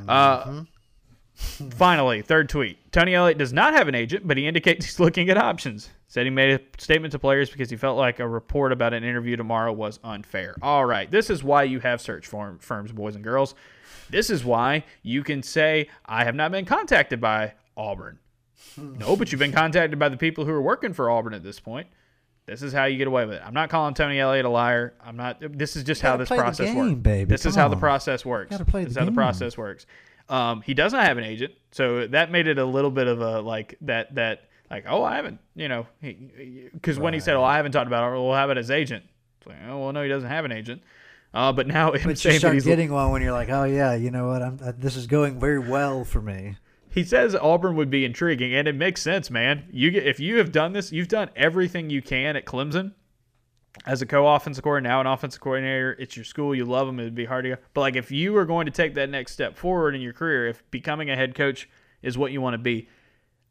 Uh, 0.09 0.63
finally, 1.35 2.23
third 2.23 2.49
tweet. 2.49 2.79
Tony 2.93 3.15
Elliott 3.15 3.39
does 3.39 3.53
not 3.53 3.75
have 3.75 3.89
an 3.89 3.95
agent, 3.95 4.27
but 4.27 4.37
he 4.37 4.47
indicates 4.47 4.87
he's 4.87 5.01
looking 5.01 5.29
at 5.31 5.37
options. 5.37 5.91
Said 6.07 6.27
he 6.27 6.31
made 6.31 6.61
a 6.61 6.81
statement 6.81 7.13
to 7.13 7.19
players 7.19 7.51
because 7.51 7.71
he 7.71 7.77
felt 7.77 7.99
like 7.99 8.21
a 8.21 8.29
report 8.29 8.71
about 8.71 8.95
an 8.95 9.03
interview 9.03 9.37
tomorrow 9.37 9.73
was 9.73 9.99
unfair. 10.05 10.55
All 10.63 10.85
right, 10.85 11.11
this 11.11 11.29
is 11.29 11.43
why 11.43 11.65
you 11.65 11.81
have 11.81 12.01
search 12.01 12.27
firm, 12.27 12.59
firms, 12.61 12.93
boys 12.93 13.17
and 13.17 13.25
girls. 13.25 13.55
This 14.11 14.31
is 14.31 14.45
why 14.45 14.85
you 15.03 15.25
can 15.25 15.43
say, 15.43 15.89
I 16.07 16.25
have 16.25 16.37
not 16.37 16.53
been 16.53 16.67
contacted 16.67 17.21
by 17.21 17.55
Auburn. 17.77 18.19
No, 18.77 19.17
but 19.17 19.33
you've 19.33 19.39
been 19.41 19.53
contacted 19.53 19.99
by 19.99 20.09
the 20.09 20.17
people 20.17 20.45
who 20.45 20.53
are 20.53 20.63
working 20.63 20.93
for 20.93 21.11
Auburn 21.11 21.35
at 21.35 21.43
this 21.43 21.59
point. 21.59 21.89
This 22.47 22.63
is 22.63 22.73
how 22.73 22.85
you 22.85 22.99
get 22.99 23.07
away 23.07 23.25
with 23.25 23.37
it. 23.37 23.43
I'm 23.45 23.55
not 23.55 23.71
calling 23.71 23.95
Tony 23.95 24.21
Elliott 24.21 24.45
a 24.45 24.51
liar. 24.51 24.95
I'm 25.03 25.17
not. 25.17 25.39
This 25.41 25.77
is 25.77 25.85
just 25.85 26.03
how 26.03 26.17
this 26.17 26.29
process 26.29 26.67
game, 26.67 26.77
works. 26.77 26.95
baby. 27.01 27.29
This 27.29 27.47
is 27.47 27.55
how 27.55 27.69
the 27.69 27.77
process 27.77 28.25
works. 28.25 28.57
This 28.59 28.87
is 28.89 28.97
how 28.97 29.05
the 29.07 29.13
process 29.13 29.57
works. 29.57 29.87
Um, 30.29 30.63
he 30.63 30.75
doesn't 30.75 30.99
have 30.99 31.19
an 31.19 31.25
agent, 31.25 31.53
so 31.71 32.07
that 32.07 32.31
made 32.31 32.47
it 32.47 32.59
a 32.59 32.65
little 32.65 32.91
bit 32.91 33.07
of 33.07 33.21
a 33.21 33.41
like 33.41 33.77
that 33.83 34.15
that 34.15 34.49
like 34.71 34.85
oh 34.89 35.03
I 35.05 35.17
haven't 35.17 35.39
you 35.55 35.69
know 35.69 35.87
because 36.01 36.99
when 36.99 37.13
he 37.15 37.21
said 37.21 37.35
oh 37.37 37.45
I 37.45 37.57
haven't 37.57 37.73
talked 37.73 37.87
about 37.87 38.09
it 38.09 38.19
well 38.19 38.33
how 38.35 38.45
about 38.45 38.57
his 38.57 38.71
agent? 38.71 39.05
It's 39.39 39.47
like 39.47 39.59
oh 39.69 39.79
well 39.81 39.93
no 39.93 40.03
he 40.03 40.09
doesn't 40.09 40.29
have 40.29 40.45
an 40.45 40.53
agent. 40.53 40.83
Uh, 41.35 41.53
but 41.53 41.67
now 41.67 41.91
But 42.05 42.25
you 42.25 42.39
start 42.39 42.63
getting 42.63 42.93
one 42.93 43.11
when 43.11 43.21
you're 43.21 43.33
like, 43.33 43.51
oh 43.51 43.65
yeah, 43.65 43.95
you 43.95 44.11
know 44.11 44.29
what? 44.29 44.41
I'm 44.41 44.59
uh, 44.65 44.73
this 44.79 44.97
is 44.97 45.07
going 45.07 45.41
very 45.41 45.59
well 45.59 46.05
for 46.05 46.23
me. 46.23 46.57
He 46.89 47.03
says 47.03 47.35
Auburn 47.35 47.75
would 47.75 47.91
be 47.91 48.05
intriguing, 48.05 48.55
and 48.55 48.69
it 48.69 48.77
makes 48.77 49.03
sense, 49.03 49.29
man. 49.29 49.65
You 49.73 49.91
get 49.91 50.07
if 50.07 50.21
you 50.21 50.39
have 50.39 50.53
done 50.53 50.73
this, 50.73 50.93
you've 50.93 51.09
done 51.09 51.29
everything 51.35 51.91
you 51.91 52.01
can 52.01 52.37
at 52.37 52.45
Clemson. 52.45 52.93
As 53.87 54.03
a 54.03 54.07
co-offensive 54.07 54.63
coordinator, 54.63 54.93
now 54.93 55.01
an 55.01 55.07
offensive 55.07 55.41
coordinator, 55.41 55.97
it's 55.99 56.17
your 56.17 56.25
school, 56.25 56.55
you 56.55 56.65
love 56.65 56.87
them, 56.87 57.01
it'd 57.01 57.15
be 57.15 57.25
hard 57.25 57.45
to 57.45 57.51
go. 57.51 57.57
But 57.75 57.81
like 57.83 57.97
if 57.97 58.11
you 58.11 58.37
are 58.37 58.45
going 58.45 58.67
to 58.67 58.73
take 58.73 58.95
that 58.95 59.11
next 59.11 59.33
step 59.33 59.57
forward 59.57 59.95
in 59.95 60.01
your 60.01 60.13
career, 60.13 60.49
if 60.49 60.63
becoming 60.71 61.11
a 61.11 61.17
head 61.17 61.35
coach 61.35 61.69
is 62.03 62.17
what 62.17 62.33
you 62.33 62.41
want 62.41 62.55
to 62.55 62.59
be, 62.59 62.89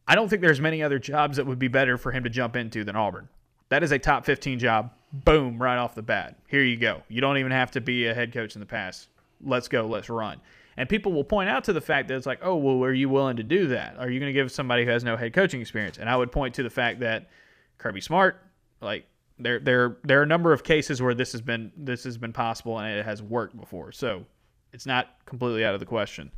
I 0.07 0.15
don't 0.15 0.29
think 0.29 0.41
there's 0.41 0.61
many 0.61 0.81
other 0.81 0.99
jobs 0.99 1.37
that 1.37 1.45
would 1.45 1.59
be 1.59 1.67
better 1.67 1.97
for 1.97 2.11
him 2.11 2.23
to 2.23 2.29
jump 2.29 2.55
into 2.55 2.83
than 2.83 2.95
Auburn. 2.95 3.29
That 3.69 3.83
is 3.83 3.91
a 3.91 3.99
top 3.99 4.25
15 4.25 4.59
job. 4.59 4.91
Boom, 5.11 5.61
right 5.61 5.77
off 5.77 5.95
the 5.95 6.01
bat. 6.01 6.39
Here 6.47 6.63
you 6.63 6.77
go. 6.77 7.03
You 7.07 7.21
don't 7.21 7.37
even 7.37 7.51
have 7.51 7.71
to 7.71 7.81
be 7.81 8.07
a 8.07 8.13
head 8.13 8.33
coach 8.33 8.55
in 8.55 8.59
the 8.59 8.65
past. 8.65 9.09
Let's 9.41 9.67
go, 9.67 9.85
let's 9.85 10.09
run. 10.09 10.41
And 10.77 10.89
people 10.89 11.11
will 11.11 11.23
point 11.23 11.49
out 11.49 11.65
to 11.65 11.73
the 11.73 11.81
fact 11.81 12.07
that 12.07 12.15
it's 12.15 12.25
like, 12.25 12.39
oh, 12.41 12.55
well, 12.55 12.83
are 12.83 12.93
you 12.93 13.09
willing 13.09 13.37
to 13.37 13.43
do 13.43 13.67
that? 13.67 13.95
Are 13.99 14.09
you 14.09 14.19
going 14.19 14.29
to 14.29 14.33
give 14.33 14.51
somebody 14.51 14.85
who 14.85 14.91
has 14.91 15.03
no 15.03 15.15
head 15.15 15.33
coaching 15.33 15.61
experience? 15.61 15.97
And 15.99 16.09
I 16.09 16.15
would 16.15 16.31
point 16.31 16.55
to 16.55 16.63
the 16.63 16.69
fact 16.69 17.01
that 17.01 17.29
Kirby 17.77 18.01
Smart, 18.01 18.41
like 18.81 19.05
there 19.39 19.59
there 19.59 19.97
there 20.03 20.19
are 20.19 20.23
a 20.23 20.27
number 20.27 20.53
of 20.53 20.63
cases 20.63 21.01
where 21.01 21.13
this 21.13 21.31
has 21.31 21.41
been 21.41 21.71
this 21.75 22.03
has 22.03 22.17
been 22.17 22.33
possible 22.33 22.79
and 22.79 22.97
it 22.97 23.05
has 23.05 23.21
worked 23.21 23.59
before. 23.59 23.91
So 23.91 24.25
it's 24.71 24.85
not 24.85 25.07
completely 25.25 25.65
out 25.65 25.73
of 25.73 25.79
the 25.79 25.85
question. 25.85 26.31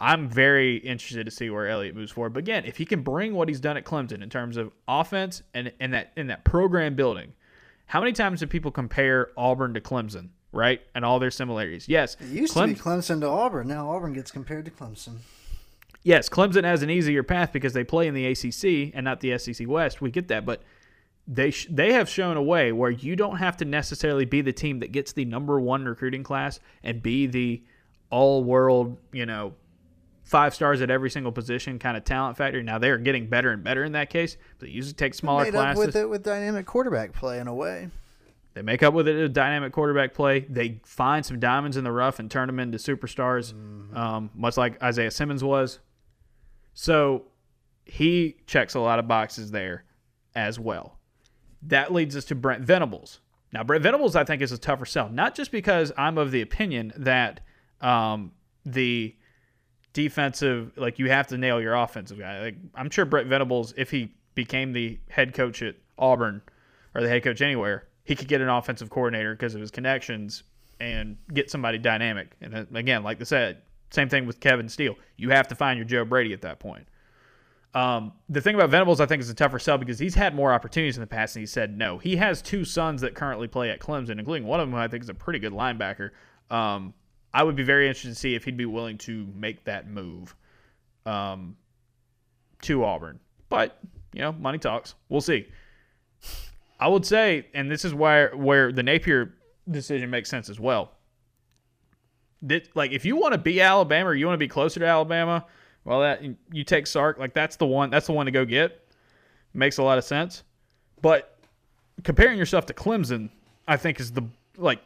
I'm 0.00 0.28
very 0.28 0.78
interested 0.78 1.26
to 1.26 1.30
see 1.30 1.48
where 1.48 1.68
Elliott 1.68 1.94
moves 1.94 2.10
forward. 2.10 2.32
But 2.32 2.40
again, 2.40 2.64
if 2.64 2.76
he 2.76 2.84
can 2.84 3.02
bring 3.02 3.34
what 3.34 3.48
he's 3.48 3.60
done 3.60 3.76
at 3.76 3.84
Clemson 3.84 4.20
in 4.20 4.28
terms 4.28 4.56
of 4.56 4.72
offense 4.88 5.42
and, 5.54 5.72
and 5.78 5.94
that 5.94 6.12
in 6.16 6.26
that 6.26 6.44
program 6.44 6.96
building, 6.96 7.32
how 7.86 8.00
many 8.00 8.12
times 8.12 8.40
do 8.40 8.48
people 8.48 8.72
compare 8.72 9.30
Auburn 9.36 9.74
to 9.74 9.80
Clemson, 9.80 10.30
right? 10.50 10.80
And 10.96 11.04
all 11.04 11.20
their 11.20 11.30
similarities. 11.30 11.88
Yes. 11.88 12.16
It 12.20 12.28
used 12.28 12.54
to 12.54 12.66
be 12.66 12.74
Clemson 12.74 13.20
to 13.20 13.28
Auburn. 13.28 13.68
Now 13.68 13.90
Auburn 13.90 14.12
gets 14.12 14.32
compared 14.32 14.64
to 14.64 14.72
Clemson. 14.72 15.18
Yes, 16.02 16.28
Clemson 16.28 16.64
has 16.64 16.82
an 16.82 16.90
easier 16.90 17.22
path 17.22 17.52
because 17.52 17.72
they 17.72 17.84
play 17.84 18.08
in 18.08 18.14
the 18.14 18.26
ACC 18.26 18.92
and 18.92 19.04
not 19.04 19.20
the 19.20 19.38
SEC 19.38 19.68
West. 19.68 20.00
We 20.00 20.10
get 20.10 20.26
that, 20.28 20.44
but 20.44 20.62
they 21.26 21.50
sh- 21.50 21.68
they 21.70 21.92
have 21.92 22.08
shown 22.08 22.36
a 22.36 22.42
way 22.42 22.72
where 22.72 22.90
you 22.90 23.16
don't 23.16 23.36
have 23.36 23.56
to 23.58 23.64
necessarily 23.64 24.24
be 24.24 24.40
the 24.40 24.52
team 24.52 24.80
that 24.80 24.92
gets 24.92 25.12
the 25.12 25.24
number 25.24 25.60
one 25.60 25.84
recruiting 25.84 26.22
class 26.22 26.60
and 26.82 27.02
be 27.02 27.26
the 27.26 27.62
all 28.10 28.42
world, 28.42 28.96
you 29.12 29.24
know, 29.24 29.54
five 30.24 30.54
stars 30.54 30.82
at 30.82 30.90
every 30.90 31.10
single 31.10 31.32
position 31.32 31.78
kind 31.78 31.96
of 31.96 32.04
talent 32.04 32.36
factor. 32.36 32.62
Now 32.62 32.78
they're 32.78 32.98
getting 32.98 33.28
better 33.28 33.50
and 33.50 33.62
better 33.62 33.84
in 33.84 33.92
that 33.92 34.10
case, 34.10 34.36
but 34.58 34.66
they 34.66 34.72
usually 34.72 34.94
take 34.94 35.14
smaller 35.14 35.44
made 35.44 35.52
classes. 35.52 35.80
Up 35.80 35.86
with 35.86 35.96
it 35.96 36.08
with 36.08 36.22
dynamic 36.24 36.66
quarterback 36.66 37.12
play 37.12 37.38
in 37.38 37.46
a 37.46 37.54
way. 37.54 37.88
They 38.54 38.62
make 38.62 38.82
up 38.82 38.92
with 38.92 39.08
it 39.08 39.16
a 39.16 39.28
dynamic 39.28 39.72
quarterback 39.72 40.12
play. 40.12 40.40
They 40.40 40.80
find 40.84 41.24
some 41.24 41.40
diamonds 41.40 41.76
in 41.78 41.84
the 41.84 41.92
rough 41.92 42.18
and 42.18 42.30
turn 42.30 42.48
them 42.48 42.60
into 42.60 42.76
superstars, 42.76 43.54
mm-hmm. 43.54 43.96
um, 43.96 44.30
much 44.34 44.58
like 44.58 44.82
Isaiah 44.82 45.10
Simmons 45.10 45.42
was. 45.42 45.78
So 46.74 47.24
he 47.86 48.36
checks 48.46 48.74
a 48.74 48.80
lot 48.80 48.98
of 48.98 49.08
boxes 49.08 49.52
there 49.52 49.84
as 50.34 50.60
well 50.60 50.98
that 51.62 51.92
leads 51.92 52.16
us 52.16 52.24
to 52.26 52.34
Brent 52.34 52.64
Venables. 52.64 53.20
Now, 53.52 53.62
Brent 53.62 53.82
Venables, 53.82 54.16
I 54.16 54.24
think, 54.24 54.40
is 54.42 54.52
a 54.52 54.58
tougher 54.58 54.86
sell, 54.86 55.08
not 55.08 55.34
just 55.34 55.52
because 55.52 55.92
I'm 55.96 56.18
of 56.18 56.30
the 56.30 56.40
opinion 56.40 56.92
that 56.96 57.40
um, 57.80 58.32
the 58.64 59.14
defensive, 59.92 60.72
like 60.76 60.98
you 60.98 61.10
have 61.10 61.26
to 61.28 61.38
nail 61.38 61.60
your 61.60 61.74
offensive 61.74 62.18
guy. 62.18 62.40
Like 62.40 62.56
I'm 62.74 62.90
sure 62.90 63.04
Brent 63.04 63.28
Venables, 63.28 63.74
if 63.76 63.90
he 63.90 64.14
became 64.34 64.72
the 64.72 64.98
head 65.08 65.34
coach 65.34 65.62
at 65.62 65.76
Auburn 65.98 66.42
or 66.94 67.02
the 67.02 67.08
head 67.08 67.22
coach 67.22 67.42
anywhere, 67.42 67.86
he 68.04 68.16
could 68.16 68.28
get 68.28 68.40
an 68.40 68.48
offensive 68.48 68.90
coordinator 68.90 69.34
because 69.34 69.54
of 69.54 69.60
his 69.60 69.70
connections 69.70 70.42
and 70.80 71.16
get 71.32 71.50
somebody 71.50 71.78
dynamic. 71.78 72.32
And 72.40 72.66
again, 72.74 73.02
like 73.02 73.20
I 73.20 73.24
said, 73.24 73.62
same 73.90 74.08
thing 74.08 74.26
with 74.26 74.40
Kevin 74.40 74.68
Steele. 74.68 74.96
You 75.16 75.30
have 75.30 75.46
to 75.48 75.54
find 75.54 75.78
your 75.78 75.86
Joe 75.86 76.04
Brady 76.04 76.32
at 76.32 76.40
that 76.42 76.58
point. 76.58 76.86
Um, 77.74 78.12
the 78.28 78.40
thing 78.40 78.54
about 78.54 78.70
Venables, 78.70 79.00
I 79.00 79.06
think, 79.06 79.22
is 79.22 79.30
a 79.30 79.34
tougher 79.34 79.58
sell 79.58 79.78
because 79.78 79.98
he's 79.98 80.14
had 80.14 80.34
more 80.34 80.52
opportunities 80.52 80.96
in 80.96 81.00
the 81.00 81.06
past, 81.06 81.36
and 81.36 81.40
he 81.42 81.46
said 81.46 81.76
no. 81.76 81.98
He 81.98 82.16
has 82.16 82.42
two 82.42 82.64
sons 82.64 83.00
that 83.00 83.14
currently 83.14 83.48
play 83.48 83.70
at 83.70 83.80
Clemson, 83.80 84.18
including 84.18 84.46
one 84.46 84.60
of 84.60 84.66
them 84.66 84.74
who 84.74 84.78
I 84.78 84.88
think 84.88 85.02
is 85.02 85.08
a 85.08 85.14
pretty 85.14 85.38
good 85.38 85.52
linebacker. 85.52 86.10
Um, 86.50 86.92
I 87.32 87.42
would 87.42 87.56
be 87.56 87.62
very 87.62 87.88
interested 87.88 88.10
to 88.10 88.14
see 88.14 88.34
if 88.34 88.44
he'd 88.44 88.58
be 88.58 88.66
willing 88.66 88.98
to 88.98 89.26
make 89.34 89.64
that 89.64 89.88
move 89.88 90.36
um, 91.06 91.56
to 92.62 92.84
Auburn. 92.84 93.18
But 93.48 93.78
you 94.12 94.20
know, 94.20 94.32
money 94.32 94.58
talks. 94.58 94.94
We'll 95.08 95.22
see. 95.22 95.48
I 96.78 96.88
would 96.88 97.06
say, 97.06 97.46
and 97.54 97.70
this 97.70 97.84
is 97.84 97.94
where 97.94 98.36
where 98.36 98.70
the 98.70 98.82
Napier 98.82 99.34
decision 99.70 100.10
makes 100.10 100.28
sense 100.28 100.50
as 100.50 100.60
well. 100.60 100.92
That, 102.42 102.68
like, 102.74 102.90
if 102.90 103.04
you 103.04 103.16
want 103.16 103.32
to 103.32 103.38
be 103.38 103.60
Alabama 103.60 104.10
or 104.10 104.14
you 104.14 104.26
want 104.26 104.34
to 104.34 104.44
be 104.44 104.48
closer 104.48 104.80
to 104.80 104.86
Alabama 104.86 105.46
well, 105.84 106.00
that 106.00 106.22
you 106.52 106.64
take 106.64 106.86
Sark, 106.86 107.18
like 107.18 107.34
that's 107.34 107.56
the 107.56 107.66
one. 107.66 107.90
That's 107.90 108.06
the 108.06 108.12
one 108.12 108.26
to 108.26 108.32
go 108.32 108.44
get. 108.44 108.86
Makes 109.54 109.78
a 109.78 109.82
lot 109.82 109.98
of 109.98 110.04
sense. 110.04 110.44
But 111.00 111.38
comparing 112.04 112.38
yourself 112.38 112.66
to 112.66 112.74
Clemson, 112.74 113.30
I 113.66 113.76
think 113.76 114.00
is 114.00 114.12
the 114.12 114.22
like. 114.56 114.80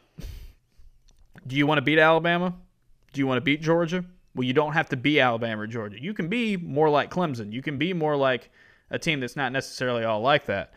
Do 1.46 1.54
you 1.54 1.66
want 1.66 1.78
to 1.78 1.82
beat 1.82 1.98
Alabama? 1.98 2.54
Do 3.12 3.20
you 3.20 3.26
want 3.26 3.38
to 3.38 3.42
beat 3.42 3.62
Georgia? 3.62 4.04
Well, 4.34 4.44
you 4.44 4.52
don't 4.52 4.72
have 4.72 4.88
to 4.90 4.96
be 4.96 5.20
Alabama 5.20 5.62
or 5.62 5.66
Georgia. 5.66 6.00
You 6.00 6.12
can 6.12 6.28
be 6.28 6.56
more 6.56 6.90
like 6.90 7.10
Clemson. 7.10 7.52
You 7.52 7.62
can 7.62 7.78
be 7.78 7.92
more 7.92 8.16
like 8.16 8.50
a 8.90 8.98
team 8.98 9.20
that's 9.20 9.36
not 9.36 9.52
necessarily 9.52 10.04
all 10.04 10.20
like 10.20 10.46
that, 10.46 10.72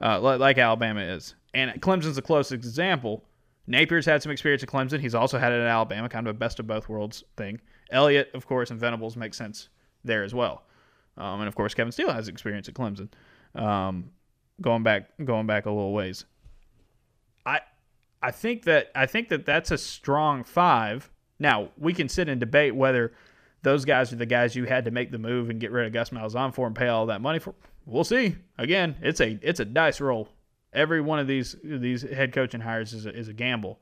uh, 0.00 0.18
like, 0.20 0.58
Alabama 0.58 1.00
is. 1.00 1.34
And 1.54 1.70
Clemson's 1.82 2.16
the 2.16 2.22
closest 2.22 2.52
example. 2.52 3.24
Napier's 3.66 4.06
had 4.06 4.22
some 4.22 4.32
experience 4.32 4.62
at 4.62 4.68
Clemson. 4.68 5.00
He's 5.00 5.14
also 5.14 5.38
had 5.38 5.52
it 5.52 5.60
at 5.60 5.66
Alabama, 5.66 6.08
kind 6.08 6.26
of 6.26 6.34
a 6.34 6.38
best 6.38 6.58
of 6.58 6.66
both 6.66 6.88
worlds 6.88 7.22
thing. 7.36 7.60
Elliott, 7.90 8.30
of 8.34 8.46
course, 8.46 8.70
and 8.70 8.80
Venables 8.80 9.16
make 9.16 9.34
sense 9.34 9.68
there 10.04 10.24
as 10.24 10.34
well. 10.34 10.64
Um, 11.16 11.40
and 11.40 11.48
of 11.48 11.54
course, 11.54 11.74
Kevin 11.74 11.92
Steele 11.92 12.12
has 12.12 12.28
experience 12.28 12.68
at 12.68 12.74
Clemson. 12.74 13.08
Um, 13.54 14.10
going 14.60 14.82
back, 14.82 15.10
going 15.24 15.46
back 15.46 15.66
a 15.66 15.70
little 15.70 15.92
ways. 15.92 16.24
I, 17.44 17.60
I 18.22 18.30
think 18.30 18.64
that 18.64 18.90
I 18.94 19.06
think 19.06 19.28
that 19.28 19.44
that's 19.44 19.70
a 19.70 19.78
strong 19.78 20.44
five. 20.44 21.10
Now 21.38 21.68
we 21.76 21.92
can 21.92 22.08
sit 22.08 22.28
and 22.28 22.40
debate 22.40 22.74
whether 22.74 23.12
those 23.62 23.84
guys 23.84 24.12
are 24.12 24.16
the 24.16 24.26
guys 24.26 24.56
you 24.56 24.64
had 24.64 24.84
to 24.86 24.90
make 24.90 25.10
the 25.10 25.18
move 25.18 25.50
and 25.50 25.60
get 25.60 25.70
rid 25.70 25.86
of 25.86 25.92
Gus 25.92 26.10
Malzahn 26.10 26.54
for 26.54 26.66
and 26.66 26.74
pay 26.74 26.88
all 26.88 27.06
that 27.06 27.20
money 27.20 27.38
for. 27.38 27.54
We'll 27.84 28.04
see. 28.04 28.36
Again, 28.58 28.96
it's 29.02 29.20
a 29.20 29.38
it's 29.42 29.60
a 29.60 29.64
dice 29.64 30.00
roll. 30.00 30.28
Every 30.72 31.00
one 31.00 31.18
of 31.18 31.26
these 31.26 31.56
these 31.62 32.02
head 32.02 32.32
coaching 32.32 32.60
hires 32.60 32.92
is 32.92 33.06
a, 33.06 33.14
is 33.14 33.28
a 33.28 33.32
gamble. 33.32 33.80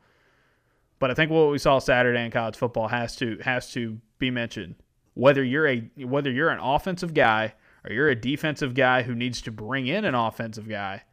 But 0.98 1.10
I 1.10 1.14
think 1.14 1.30
what 1.30 1.50
we 1.50 1.58
saw 1.58 1.78
Saturday 1.78 2.24
in 2.24 2.30
college 2.30 2.56
football 2.56 2.88
has 2.88 3.16
to 3.16 3.38
has 3.42 3.72
to 3.72 3.98
be 4.18 4.30
mentioned. 4.30 4.76
Whether 5.14 5.42
you're 5.42 5.66
a 5.66 5.90
whether 5.98 6.30
you're 6.30 6.50
an 6.50 6.60
offensive 6.60 7.14
guy 7.14 7.54
or 7.84 7.92
you're 7.92 8.08
a 8.08 8.14
defensive 8.14 8.74
guy 8.74 9.02
who 9.02 9.14
needs 9.14 9.40
to 9.42 9.50
bring 9.50 9.86
in 9.86 10.04
an 10.04 10.14
offensive 10.14 10.68
guy, 10.68 11.04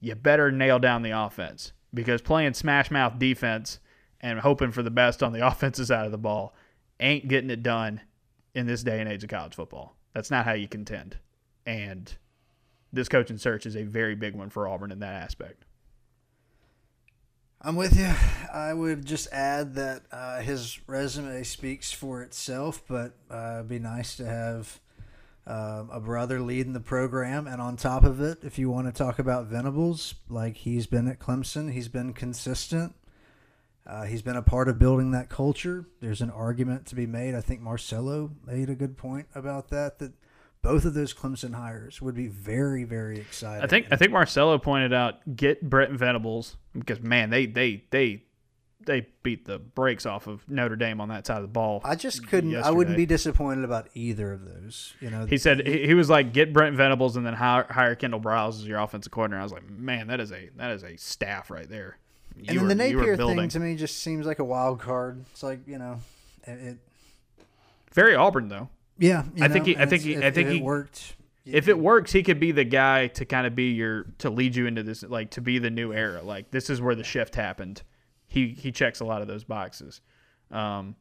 you 0.00 0.14
better 0.14 0.50
nail 0.50 0.78
down 0.78 1.02
the 1.02 1.10
offense 1.10 1.72
because 1.92 2.22
playing 2.22 2.54
smash 2.54 2.90
mouth 2.90 3.18
defense 3.18 3.80
and 4.20 4.40
hoping 4.40 4.72
for 4.72 4.82
the 4.82 4.90
best 4.90 5.22
on 5.22 5.32
the 5.32 5.46
offensive 5.46 5.86
side 5.86 6.06
of 6.06 6.12
the 6.12 6.18
ball 6.18 6.54
ain't 7.00 7.28
getting 7.28 7.50
it 7.50 7.62
done 7.62 8.00
in 8.54 8.66
this 8.66 8.82
day 8.82 9.00
and 9.00 9.10
age 9.10 9.22
of 9.22 9.30
college 9.30 9.54
football. 9.54 9.96
That's 10.14 10.30
not 10.30 10.44
how 10.44 10.54
you 10.54 10.68
contend. 10.68 11.18
And 11.66 12.16
this 12.92 13.08
coaching 13.08 13.38
search 13.38 13.66
is 13.66 13.76
a 13.76 13.82
very 13.84 14.14
big 14.14 14.34
one 14.34 14.50
for 14.50 14.68
Auburn 14.68 14.92
in 14.92 15.00
that 15.00 15.22
aspect. 15.22 15.64
I'm 17.60 17.74
with 17.74 17.98
you. 17.98 18.12
I 18.52 18.72
would 18.72 19.04
just 19.04 19.32
add 19.32 19.74
that 19.74 20.02
uh, 20.12 20.40
his 20.40 20.78
resume 20.86 21.42
speaks 21.42 21.90
for 21.90 22.22
itself, 22.22 22.82
but 22.86 23.14
uh, 23.30 23.56
it'd 23.56 23.68
be 23.68 23.80
nice 23.80 24.16
to 24.16 24.26
have 24.26 24.80
uh, 25.44 25.84
a 25.90 25.98
brother 25.98 26.40
leading 26.40 26.72
the 26.72 26.80
program. 26.80 27.48
And 27.48 27.60
on 27.60 27.76
top 27.76 28.04
of 28.04 28.20
it, 28.20 28.38
if 28.42 28.60
you 28.60 28.70
want 28.70 28.86
to 28.86 28.92
talk 28.92 29.18
about 29.18 29.46
Venables, 29.46 30.14
like 30.28 30.58
he's 30.58 30.86
been 30.86 31.08
at 31.08 31.18
Clemson, 31.18 31.72
he's 31.72 31.88
been 31.88 32.12
consistent. 32.12 32.94
Uh, 33.84 34.04
he's 34.04 34.22
been 34.22 34.36
a 34.36 34.42
part 34.42 34.68
of 34.68 34.78
building 34.78 35.12
that 35.12 35.30
culture. 35.30 35.86
There's 36.00 36.20
an 36.20 36.30
argument 36.30 36.86
to 36.86 36.94
be 36.94 37.06
made. 37.06 37.34
I 37.34 37.40
think 37.40 37.60
Marcelo 37.60 38.30
made 38.46 38.68
a 38.68 38.74
good 38.74 38.98
point 38.98 39.26
about 39.34 39.70
that. 39.70 39.98
That 39.98 40.12
both 40.62 40.84
of 40.84 40.94
those 40.94 41.14
Clemson 41.14 41.54
hires 41.54 42.02
would 42.02 42.14
be 42.14 42.26
very, 42.26 42.84
very 42.84 43.18
exciting. 43.18 43.62
I 43.62 43.66
think 43.66 43.86
I 43.90 43.96
think 43.96 44.12
Marcelo 44.12 44.58
pointed 44.58 44.92
out 44.92 45.36
get 45.36 45.68
Brent 45.68 45.92
Venables 45.92 46.56
because 46.72 47.00
man, 47.00 47.30
they 47.30 47.46
they 47.46 47.84
they 47.90 48.22
they 48.88 49.06
beat 49.22 49.44
the 49.44 49.58
brakes 49.58 50.06
off 50.06 50.26
of 50.26 50.48
Notre 50.48 50.74
Dame 50.74 51.00
on 51.00 51.10
that 51.10 51.26
side 51.26 51.36
of 51.36 51.42
the 51.42 51.48
ball. 51.48 51.80
I 51.84 51.94
just 51.94 52.26
couldn't. 52.26 52.50
Yesterday. 52.50 52.68
I 52.68 52.72
wouldn't 52.72 52.96
be 52.96 53.06
disappointed 53.06 53.64
about 53.64 53.88
either 53.94 54.32
of 54.32 54.44
those. 54.44 54.94
You 55.00 55.10
know, 55.10 55.26
he 55.26 55.36
said 55.36 55.66
he, 55.66 55.86
he 55.86 55.94
was 55.94 56.10
like 56.10 56.32
get 56.32 56.52
Brent 56.52 56.74
Venables 56.74 57.16
and 57.16 57.24
then 57.24 57.34
hire, 57.34 57.66
hire 57.70 57.94
Kendall 57.94 58.20
Briles 58.20 58.60
as 58.60 58.66
your 58.66 58.80
offensive 58.80 59.12
coordinator. 59.12 59.40
I 59.40 59.44
was 59.44 59.52
like, 59.52 59.68
man, 59.68 60.08
that 60.08 60.20
is 60.20 60.32
a 60.32 60.50
that 60.56 60.72
is 60.72 60.82
a 60.82 60.96
staff 60.96 61.50
right 61.50 61.68
there. 61.68 61.98
You 62.36 62.44
and 62.48 62.62
were, 62.62 62.68
then 62.68 62.78
the 62.78 62.92
Napier 62.92 63.16
thing 63.16 63.48
to 63.48 63.60
me 63.60 63.76
just 63.76 63.98
seems 63.98 64.26
like 64.26 64.38
a 64.38 64.44
wild 64.44 64.80
card. 64.80 65.24
It's 65.32 65.42
like 65.42 65.60
you 65.66 65.78
know, 65.78 66.00
it, 66.44 66.50
it 66.50 66.78
very 67.92 68.14
Auburn 68.14 68.48
though. 68.48 68.68
Yeah, 68.98 69.24
I 69.40 69.46
know, 69.46 69.52
think 69.52 69.66
he, 69.66 69.76
I 69.76 69.86
think 69.86 70.02
he, 70.02 70.14
if, 70.14 70.24
I 70.24 70.30
think 70.30 70.48
he 70.48 70.60
worked. 70.60 71.16
If 71.44 71.68
it 71.68 71.78
works, 71.78 72.12
he 72.12 72.22
could 72.22 72.40
be 72.40 72.52
the 72.52 72.64
guy 72.64 73.06
to 73.08 73.24
kind 73.24 73.46
of 73.46 73.54
be 73.54 73.70
your 73.70 74.04
to 74.18 74.28
lead 74.28 74.54
you 74.54 74.66
into 74.66 74.82
this, 74.82 75.02
like 75.02 75.30
to 75.30 75.40
be 75.40 75.58
the 75.58 75.70
new 75.70 75.92
era. 75.92 76.22
Like 76.22 76.50
this 76.50 76.68
is 76.68 76.80
where 76.80 76.94
the 76.94 77.04
shift 77.04 77.34
happened. 77.36 77.82
He 78.26 78.48
he 78.48 78.72
checks 78.72 79.00
a 79.00 79.04
lot 79.04 79.22
of 79.22 79.28
those 79.28 79.44
boxes. 79.44 80.00
Um, 80.50 80.96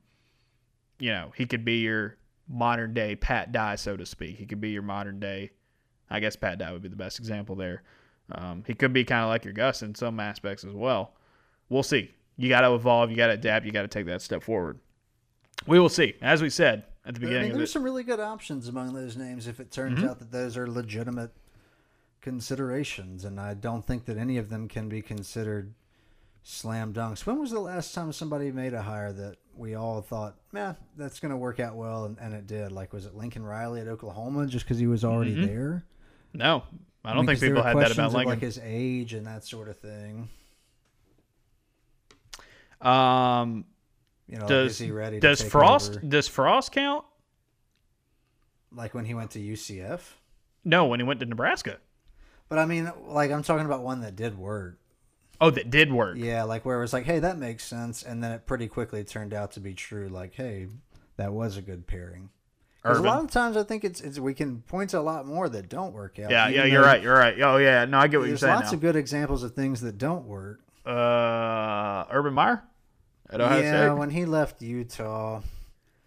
you 1.00 1.10
know, 1.10 1.34
he 1.36 1.46
could 1.46 1.66
be 1.66 1.80
your 1.80 2.18
modern 2.48 2.94
day 2.94 3.16
Pat 3.16 3.52
Dye, 3.52 3.76
so 3.76 3.98
to 3.98 4.06
speak. 4.06 4.38
He 4.38 4.46
could 4.46 4.62
be 4.62 4.70
your 4.70 4.84
modern 4.84 5.20
day. 5.20 5.52
I 6.10 6.20
guess 6.20 6.36
Pat 6.36 6.60
Dye 6.60 6.72
would 6.72 6.84
be 6.84 6.90
the 6.90 6.96
best 6.96 7.20
example 7.20 7.56
there. 7.56 7.84
Um, 8.32 8.64
he 8.66 8.74
could 8.74 8.94
be 8.94 9.04
kind 9.04 9.24
of 9.24 9.30
like 9.30 9.44
your 9.44 9.54
Gus 9.54 9.82
in 9.82 9.96
some 9.96 10.20
aspects 10.20 10.64
as 10.64 10.74
well. 10.74 11.14
We'll 11.70 11.84
see. 11.84 12.12
You 12.38 12.50
got 12.50 12.62
to 12.62 12.74
evolve. 12.74 13.10
You 13.10 13.18
got 13.18 13.28
to 13.28 13.34
adapt. 13.34 13.66
You 13.66 13.72
got 13.72 13.82
to 13.82 13.88
take 13.88 14.06
that 14.06 14.22
step 14.22 14.44
forward. 14.44 14.80
We 15.66 15.80
will 15.80 15.90
see. 15.90 16.14
As 16.22 16.42
we 16.42 16.50
said 16.50 16.84
at 17.08 17.16
the 17.16 17.20
I 17.22 17.22
beginning 17.22 17.50
mean, 17.50 17.58
there's 17.58 17.72
some 17.72 17.84
really 17.84 18.04
good 18.04 18.20
options 18.20 18.68
among 18.68 18.94
those 18.94 19.16
names 19.18 19.48
if 19.48 19.60
it 19.60 19.72
turns 19.72 20.00
Mm-hmm. 20.00 20.10
out 20.10 20.20
that 20.20 20.32
those 20.32 20.58
are 20.58 20.68
legitimate 20.68 21.32
considerations, 22.22 23.24
and 23.24 23.40
I 23.40 23.54
don't 23.54 23.86
think 23.86 24.06
that 24.06 24.18
any 24.18 24.38
of 24.38 24.50
them 24.50 24.68
can 24.68 24.90
be 24.90 25.02
considered 25.02 25.74
slam 26.44 26.94
dunks. 26.94 27.26
When 27.26 27.40
was 27.40 27.52
the 27.52 27.60
last 27.60 27.94
time 27.96 28.12
somebody 28.12 28.52
made 28.52 28.74
a 28.74 28.82
hire 28.82 29.14
that 29.14 29.38
we 29.56 29.76
all 29.76 30.02
thought, 30.02 30.36
man, 30.52 30.76
that's 30.98 31.20
going 31.20 31.32
to 31.32 31.38
work 31.38 31.60
out 31.60 31.76
well, 31.76 32.06
and, 32.06 32.18
and 32.20 32.34
it 32.34 32.46
did? 32.48 32.72
Like, 32.72 32.92
was 32.94 33.06
it 33.06 33.16
Lincoln 33.16 33.44
Riley 33.46 33.82
at 33.82 33.88
Oklahoma 33.88 34.46
just 34.48 34.66
because 34.66 34.78
he 34.80 34.88
was 34.88 35.04
already 35.06 35.36
Mm-hmm. 35.36 35.46
there? 35.48 35.84
no, 36.34 36.64
I 37.06 37.14
don't 37.14 37.26
mean, 37.26 37.38
think 37.38 37.40
people 37.54 37.64
had 37.64 37.78
that 37.78 37.92
about 37.92 38.08
of, 38.08 38.26
like 38.26 38.40
his 38.42 38.60
age 38.62 39.14
and 39.14 39.26
that 39.28 39.46
sort 39.46 39.70
of 39.70 39.78
thing. 39.80 40.28
um, 42.82 43.66
You 44.28 44.38
know, 44.40 44.48
does 44.48 44.72
is 44.74 44.78
he 44.80 44.92
ready? 44.92 45.20
does 45.20 45.42
Frost 45.42 45.92
over? 45.92 46.00
does 46.02 46.28
Frost 46.28 46.72
count? 46.72 47.06
like 48.76 48.94
when 48.94 49.06
he 49.06 49.14
went 49.14 49.32
to 49.32 49.40
UCF? 49.40 50.02
No, 50.66 50.86
when 50.86 51.00
he 51.00 51.06
went 51.06 51.20
to 51.22 51.26
Nebraska. 51.26 51.78
But 52.50 52.60
I 52.60 52.66
mean, 52.66 52.92
like 53.08 53.32
I'm 53.32 53.44
talking 53.44 53.66
about 53.66 53.84
one 53.84 54.02
that 54.02 54.16
did 54.16 54.38
work. 54.38 54.78
Oh, 55.40 55.50
that 55.52 55.70
did 55.70 55.92
work. 55.94 56.18
Yeah, 56.18 56.44
like 56.44 56.66
where 56.66 56.78
it 56.78 56.82
was 56.82 56.94
like, 56.94 57.06
hey, 57.06 57.20
that 57.20 57.38
makes 57.38 57.64
sense, 57.64 58.04
and 58.04 58.24
then 58.24 58.32
it 58.32 58.46
pretty 58.46 58.68
quickly 58.68 59.04
turned 59.04 59.34
out 59.34 59.52
to 59.52 59.60
be 59.60 59.74
true. 59.74 60.08
Like, 60.10 60.34
hey, 60.34 60.68
that 61.18 61.32
was 61.32 61.58
a 61.58 61.62
good 61.62 61.86
pairing. 61.88 62.30
'Cause 62.84 63.00
a 63.00 63.02
lot 63.02 63.22
of 63.22 63.30
times 63.30 63.58
I 63.58 63.64
think 63.64 63.84
it's, 63.84 64.00
it's 64.00 64.18
we 64.18 64.34
can 64.34 64.62
point 64.62 64.92
to 64.92 65.00
a 65.00 65.02
lot 65.02 65.26
more 65.28 65.50
that 65.50 65.68
don't 65.68 65.92
work 65.94 66.20
out. 66.20 66.32
Yeah, 66.32 66.48
yeah, 66.48 66.64
you're 66.64 66.82
right. 66.82 67.02
You're 67.04 67.18
right. 67.18 67.38
Oh, 67.42 67.58
yeah. 67.58 67.84
No, 67.84 67.98
I 67.98 68.08
get 68.08 68.18
what 68.22 68.30
you're 68.30 68.38
saying. 68.38 68.50
There's 68.54 68.62
lots 68.62 68.72
now. 68.72 68.76
of 68.78 68.82
good 68.82 68.96
examples 68.96 69.44
of 69.44 69.54
things 69.54 69.82
that 69.82 69.98
don't 69.98 70.26
work. 70.26 70.62
uh, 70.86 72.06
Urban 72.10 72.34
Meyer 72.34 72.64
at 73.30 73.42
Ohio 73.42 73.62
yeah, 73.62 73.86
State, 73.88 73.98
when 73.98 74.10
he 74.10 74.26
left 74.26 74.62
Utah, 74.62 75.42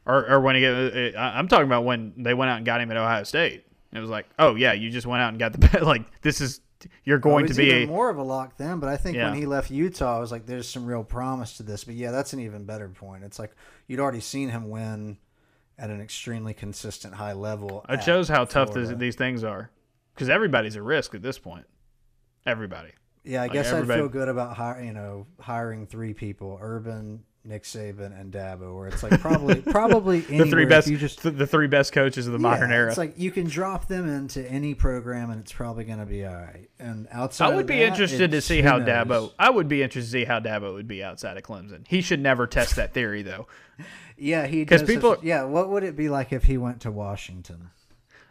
or 0.06 0.30
or 0.30 0.40
when 0.40 0.54
he 0.54 0.60
get. 0.60 0.72
Uh, 0.74 1.18
uh, 1.18 1.20
I- 1.20 1.38
I'm 1.38 1.48
talking 1.48 1.66
about 1.66 1.84
when 1.84 2.14
they 2.16 2.34
went 2.34 2.50
out 2.50 2.56
and 2.56 2.66
got 2.66 2.80
him 2.80 2.90
at 2.90 2.96
Ohio 2.96 3.24
State. 3.24 3.64
It 3.92 3.98
was 3.98 4.10
like, 4.10 4.26
oh 4.38 4.54
yeah, 4.54 4.72
you 4.72 4.90
just 4.90 5.06
went 5.06 5.22
out 5.22 5.30
and 5.30 5.38
got 5.38 5.52
the. 5.52 5.80
Like 5.84 6.04
this 6.22 6.40
is 6.40 6.60
you're 7.04 7.18
going 7.18 7.44
it 7.44 7.48
to 7.48 7.54
be 7.54 7.66
even 7.66 7.82
a 7.82 7.86
more 7.86 8.08
of 8.08 8.16
a 8.16 8.22
lock 8.22 8.56
then. 8.56 8.78
But 8.80 8.88
I 8.88 8.96
think 8.96 9.16
Yeah. 9.16 9.30
when 9.30 9.38
he 9.38 9.46
left 9.46 9.70
Utah, 9.70 10.16
I 10.16 10.20
was 10.20 10.32
like, 10.32 10.46
there's 10.46 10.68
some 10.68 10.86
real 10.86 11.04
promise 11.04 11.56
to 11.58 11.62
this. 11.62 11.84
But 11.84 11.94
yeah, 11.94 12.10
that's 12.10 12.32
an 12.32 12.40
even 12.40 12.64
better 12.64 12.88
point. 12.88 13.24
It's 13.24 13.38
like 13.38 13.52
you'd 13.86 14.00
already 14.00 14.20
seen 14.20 14.48
him 14.48 14.70
win 14.70 15.18
at 15.78 15.90
an 15.90 16.00
extremely 16.00 16.54
consistent 16.54 17.14
high 17.14 17.32
level. 17.32 17.84
It 17.88 18.02
shows 18.02 18.28
how 18.28 18.44
tough 18.44 18.72
this, 18.72 18.90
these 18.90 19.16
things 19.16 19.44
are, 19.44 19.70
because 20.14 20.28
everybody's 20.28 20.76
a 20.76 20.82
risk 20.82 21.14
at 21.14 21.22
this 21.22 21.38
point. 21.38 21.66
Everybody. 22.46 22.92
Yeah, 23.30 23.40
I 23.42 23.44
Like, 23.44 23.52
guess 23.52 23.72
everybody- 23.72 24.00
I'd 24.00 24.02
feel 24.02 24.08
good 24.08 24.28
about 24.28 24.56
hire, 24.56 24.82
you 24.82 24.92
know 24.92 25.26
hiring 25.40 25.86
three 25.86 26.14
people: 26.14 26.58
Urban, 26.60 27.22
Nick 27.44 27.62
Saban, 27.62 28.18
and 28.20 28.32
Dabo. 28.32 28.76
Where 28.76 28.88
it's 28.88 29.02
like 29.04 29.20
probably 29.20 29.54
probably 29.70 30.20
The 30.20 30.46
three 30.50 30.64
best, 30.66 30.88
You 30.88 30.96
just 30.98 31.22
th- 31.22 31.36
the 31.36 31.46
three 31.46 31.68
best 31.68 31.92
coaches 31.92 32.26
of 32.26 32.32
the 32.32 32.38
modern 32.40 32.72
era. 32.72 32.88
It's 32.88 32.98
like 32.98 33.18
you 33.18 33.30
can 33.30 33.46
drop 33.46 33.86
them 33.86 34.08
into 34.08 34.44
any 34.50 34.74
program 34.74 35.30
and 35.30 35.40
it's 35.40 35.52
probably 35.52 35.84
going 35.84 36.00
to 36.00 36.06
be 36.06 36.24
all 36.26 36.34
right. 36.34 36.68
And 36.80 37.06
outside, 37.12 37.52
I 37.52 37.56
would 37.56 37.66
be 37.66 37.76
that, 37.76 37.84
interested 37.92 38.32
to 38.32 38.40
see 38.40 38.62
how 38.62 38.78
knows? 38.78 38.88
Dabo. 38.88 39.32
I 39.38 39.48
would 39.50 39.68
be 39.68 39.82
interested 39.82 40.10
to 40.10 40.18
see 40.20 40.24
how 40.24 40.40
Dabo 40.40 40.74
would 40.74 40.88
be 40.88 41.02
outside 41.04 41.36
of 41.36 41.44
Clemson. 41.44 41.86
He 41.86 42.00
should 42.02 42.20
never 42.20 42.46
test 42.48 42.76
that 42.76 42.92
theory 42.94 43.22
though. 43.22 43.46
Yeah, 44.22 44.46
he 44.46 44.58
because 44.58 44.82
people- 44.82 45.14
such- 45.14 45.22
yeah, 45.24 45.44
what 45.44 45.70
would 45.70 45.82
it 45.82 45.96
be 45.96 46.10
like 46.10 46.30
if 46.34 46.44
he 46.44 46.58
went 46.58 46.80
to 46.82 46.90
Washington? 46.90 47.70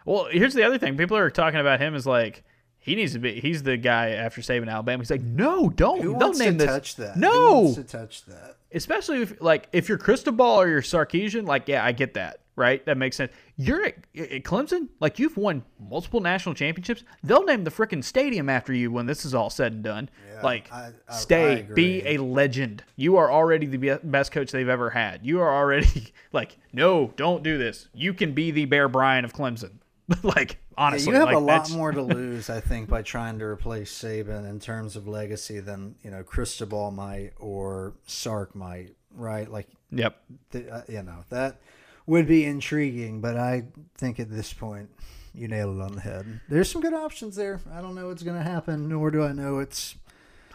Well, 0.05 0.27
here's 0.29 0.53
the 0.53 0.63
other 0.63 0.77
thing. 0.77 0.97
People 0.97 1.17
are 1.17 1.31
talking 1.31 1.59
about 1.59 1.79
him 1.79 1.95
as 1.95 2.05
like 2.05 2.43
he 2.89 2.95
needs 2.95 3.13
to 3.13 3.19
be. 3.19 3.39
He's 3.39 3.63
the 3.63 3.77
guy 3.77 4.09
after 4.09 4.41
saving 4.41 4.67
Alabama. 4.69 5.01
He's 5.01 5.11
like, 5.11 5.21
no, 5.21 5.69
don't. 5.69 6.01
Who 6.01 6.11
don't 6.11 6.19
wants 6.19 6.39
name 6.39 6.53
to 6.53 6.65
this. 6.65 6.67
touch 6.67 6.95
that? 6.97 7.13
Who 7.13 7.19
No, 7.21 7.59
wants 7.61 7.75
to 7.75 7.83
touch 7.83 8.25
that? 8.25 8.55
especially 8.71 9.21
if 9.23 9.41
like 9.41 9.67
if 9.73 9.89
you're 9.89 9.97
Cristobal 9.97 10.45
or 10.45 10.67
you're 10.67 10.81
Sarkisian. 10.81 11.45
Like, 11.47 11.67
yeah, 11.67 11.83
I 11.85 11.91
get 11.91 12.13
that. 12.15 12.39
Right, 12.55 12.85
that 12.87 12.97
makes 12.97 13.15
sense. 13.15 13.31
You're 13.55 13.85
at, 13.85 13.95
at 14.17 14.43
Clemson. 14.43 14.89
Like, 14.99 15.17
you've 15.17 15.37
won 15.37 15.63
multiple 15.89 16.19
national 16.19 16.55
championships. 16.55 17.05
They'll 17.23 17.45
name 17.45 17.63
the 17.63 17.71
freaking 17.71 18.03
stadium 18.03 18.49
after 18.49 18.73
you 18.73 18.91
when 18.91 19.05
this 19.05 19.23
is 19.23 19.33
all 19.33 19.49
said 19.49 19.71
and 19.71 19.81
done. 19.81 20.09
Yeah, 20.29 20.41
like, 20.41 20.69
I- 20.69 20.91
I- 21.07 21.13
stay, 21.15 21.59
I 21.59 21.61
be 21.61 22.05
a 22.05 22.17
legend. 22.17 22.83
You 22.97 23.15
are 23.15 23.31
already 23.31 23.65
the 23.65 24.01
best 24.03 24.33
coach 24.33 24.51
they've 24.51 24.67
ever 24.67 24.89
had. 24.89 25.25
You 25.25 25.39
are 25.39 25.49
already 25.55 26.11
like, 26.33 26.57
no, 26.73 27.13
don't 27.15 27.43
do 27.43 27.57
this. 27.57 27.87
You 27.93 28.13
can 28.13 28.33
be 28.33 28.51
the 28.51 28.65
Bear 28.65 28.89
Bryant 28.89 29.23
of 29.23 29.31
Clemson. 29.33 29.78
like, 30.23 30.51
Yeah, 30.51 30.57
honestly, 30.77 31.11
you 31.13 31.19
have 31.19 31.25
like, 31.27 31.35
a 31.35 31.39
lot 31.39 31.69
more 31.71 31.91
to 31.91 32.01
lose, 32.17 32.49
I 32.49 32.59
think, 32.59 32.89
by 32.89 33.01
trying 33.01 33.39
to 33.39 33.45
replace 33.45 33.91
Saban 33.91 34.49
in 34.49 34.59
terms 34.59 34.95
of 34.95 35.07
legacy 35.07 35.59
than 35.59 35.95
you 36.03 36.11
know 36.11 36.23
Cristobal 36.23 36.91
might 36.91 37.31
or 37.39 37.93
Sark 38.07 38.55
might, 38.55 38.95
right? 39.15 39.49
Like 39.51 39.67
Yep. 39.91 40.21
the, 40.51 40.69
uh, 40.71 40.81
you 40.87 41.03
know 41.03 41.23
that 41.29 41.57
would 42.05 42.27
be 42.27 42.45
intriguing, 42.45 43.21
but 43.21 43.37
I 43.37 43.65
think 43.97 44.19
at 44.19 44.29
this 44.29 44.51
point 44.53 44.89
you 45.33 45.47
nailed 45.47 45.77
it 45.77 45.81
on 45.81 45.93
the 45.93 46.01
head. 46.01 46.41
There's 46.49 46.71
some 46.71 46.81
good 46.81 46.93
options 46.93 47.35
there. 47.35 47.59
I 47.71 47.81
don't 47.81 47.93
know 47.95 48.07
what's 48.07 48.23
going 48.23 48.37
to 48.37 48.43
happen, 48.43 48.89
nor 48.89 49.11
do 49.11 49.23
I 49.23 49.31
know 49.31 49.59
it's 49.59 49.95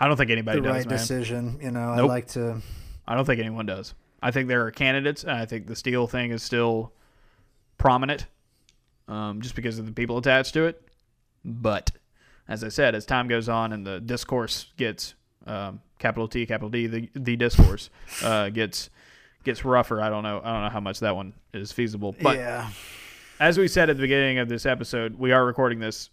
I 0.01 0.09
don't 0.09 0.17
think 0.17 0.31
anybody 0.31 0.59
the 0.61 0.65
does, 0.67 0.77
right 0.79 0.87
man. 0.87 0.99
decision. 0.99 1.59
You 1.63 1.71
know, 1.71 1.95
Nope. 1.95 2.11
I 2.11 2.13
like 2.13 2.29
to. 2.29 2.61
I 3.07 3.15
don't 3.15 3.25
think 3.25 3.39
anyone 3.41 3.67
does. 3.67 3.95
I 4.23 4.31
think 4.31 4.49
there 4.49 4.67
are 4.67 4.71
candidates, 4.71 5.23
and 5.23 5.33
I 5.33 5.45
think 5.47 5.67
the 5.69 5.77
Steele 5.77 6.07
thing 6.09 6.31
is 6.33 6.43
still 6.43 6.93
prominent, 7.79 8.27
um, 9.09 9.41
just 9.41 9.55
because 9.55 9.79
of 9.79 9.87
the 9.87 9.93
people 9.93 10.19
attached 10.19 10.55
to 10.55 10.65
it. 10.65 10.81
But 11.45 11.91
as 12.49 12.65
I 12.65 12.69
said, 12.69 12.95
as 12.95 13.05
time 13.07 13.29
goes 13.29 13.49
on 13.49 13.73
and 13.73 13.87
the 13.87 14.01
discourse 14.01 14.67
gets 14.77 15.15
um, 15.47 15.81
capital 15.99 16.29
T, 16.29 16.47
capital 16.47 16.71
D, 16.71 16.87
the 16.87 17.11
the 17.15 17.37
discourse 17.37 17.91
uh, 18.23 18.49
gets 18.51 18.91
gets 19.45 19.65
rougher. 19.65 20.01
I 20.01 20.09
don't 20.09 20.23
know. 20.23 20.41
I 20.43 20.53
don't 20.53 20.63
know 20.65 20.71
how 20.71 20.81
much 20.81 21.01
that 21.01 21.15
one 21.17 21.35
is 21.53 21.71
feasible. 21.73 22.15
But 22.23 22.37
yeah, 22.39 22.71
as 23.41 23.59
we 23.59 23.69
said 23.69 23.91
at 23.91 23.97
the 23.97 24.03
beginning 24.03 24.39
of 24.39 24.49
this 24.49 24.65
episode, 24.67 25.19
we 25.19 25.33
are 25.33 25.45
recording 25.45 25.79
this 25.81 26.11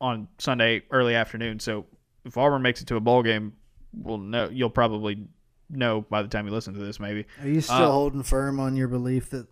on 0.00 0.26
Sunday 0.38 0.82
early 0.90 1.14
afternoon. 1.14 1.60
So 1.60 1.86
if 2.24 2.36
Auburn 2.36 2.62
makes 2.62 2.80
it 2.82 2.88
to 2.88 2.96
a 2.96 3.00
bowl 3.00 3.22
game, 3.22 3.52
we'll 3.92 4.18
know. 4.18 4.48
You'll 4.50 4.70
probably 4.70 5.26
know 5.70 6.00
by 6.02 6.22
the 6.22 6.28
time 6.28 6.46
you 6.46 6.52
listen 6.52 6.74
to 6.74 6.80
this, 6.80 6.98
maybe. 6.98 7.24
are 7.40 7.48
you 7.48 7.60
still 7.60 7.76
Uh, 7.76 7.90
holding 7.90 8.22
firm 8.24 8.58
on 8.58 8.74
your 8.76 8.88
belief 8.88 9.30
that? 9.30 9.46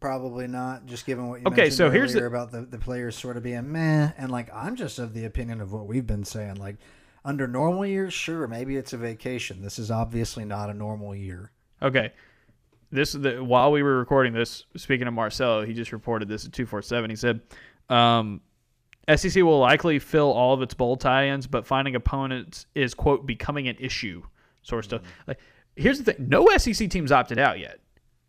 Probably 0.00 0.46
not, 0.46 0.86
just 0.86 1.06
given 1.06 1.28
what 1.28 1.40
you 1.40 1.46
Okay, 1.48 1.70
so 1.70 1.90
here's 1.90 2.12
the- 2.12 2.24
about 2.24 2.52
the, 2.52 2.62
the 2.62 2.78
players 2.78 3.16
sort 3.16 3.36
of 3.36 3.42
being 3.42 3.72
meh, 3.72 4.10
and 4.16 4.30
like 4.30 4.48
I'm 4.54 4.76
just 4.76 4.98
of 4.98 5.12
the 5.14 5.24
opinion 5.24 5.60
of 5.60 5.72
what 5.72 5.86
we've 5.86 6.06
been 6.06 6.24
saying. 6.24 6.56
Like 6.56 6.76
under 7.24 7.48
normal 7.48 7.84
years, 7.84 8.14
sure, 8.14 8.46
maybe 8.46 8.76
it's 8.76 8.92
a 8.92 8.96
vacation. 8.96 9.60
This 9.62 9.78
is 9.78 9.90
obviously 9.90 10.44
not 10.44 10.70
a 10.70 10.74
normal 10.74 11.14
year. 11.14 11.50
Okay. 11.82 12.12
This 12.90 13.12
the 13.12 13.44
while 13.44 13.70
we 13.72 13.82
were 13.82 13.98
recording 13.98 14.32
this. 14.32 14.64
Speaking 14.76 15.06
of 15.08 15.14
Marcelo, 15.14 15.64
he 15.64 15.74
just 15.74 15.92
reported 15.92 16.28
this 16.28 16.46
at 16.46 16.52
two 16.52 16.64
four 16.64 16.80
seven. 16.80 17.10
He 17.10 17.16
said, 17.16 17.40
um, 17.90 18.40
"SEC 19.14 19.42
will 19.42 19.58
likely 19.58 19.98
fill 19.98 20.32
all 20.32 20.54
of 20.54 20.62
its 20.62 20.72
bowl 20.74 20.96
tie-ins, 20.96 21.46
but 21.46 21.66
finding 21.66 21.96
opponents 21.96 22.66
is 22.74 22.94
quote 22.94 23.26
becoming 23.26 23.68
an 23.68 23.76
issue." 23.78 24.22
Sort 24.62 24.80
of 24.80 24.84
stuff. 24.86 25.02
Like, 25.26 25.38
here's 25.76 25.98
the 26.00 26.12
thing: 26.12 26.28
no 26.28 26.46
SEC 26.56 26.88
teams 26.88 27.12
opted 27.12 27.38
out 27.38 27.58
yet. 27.58 27.78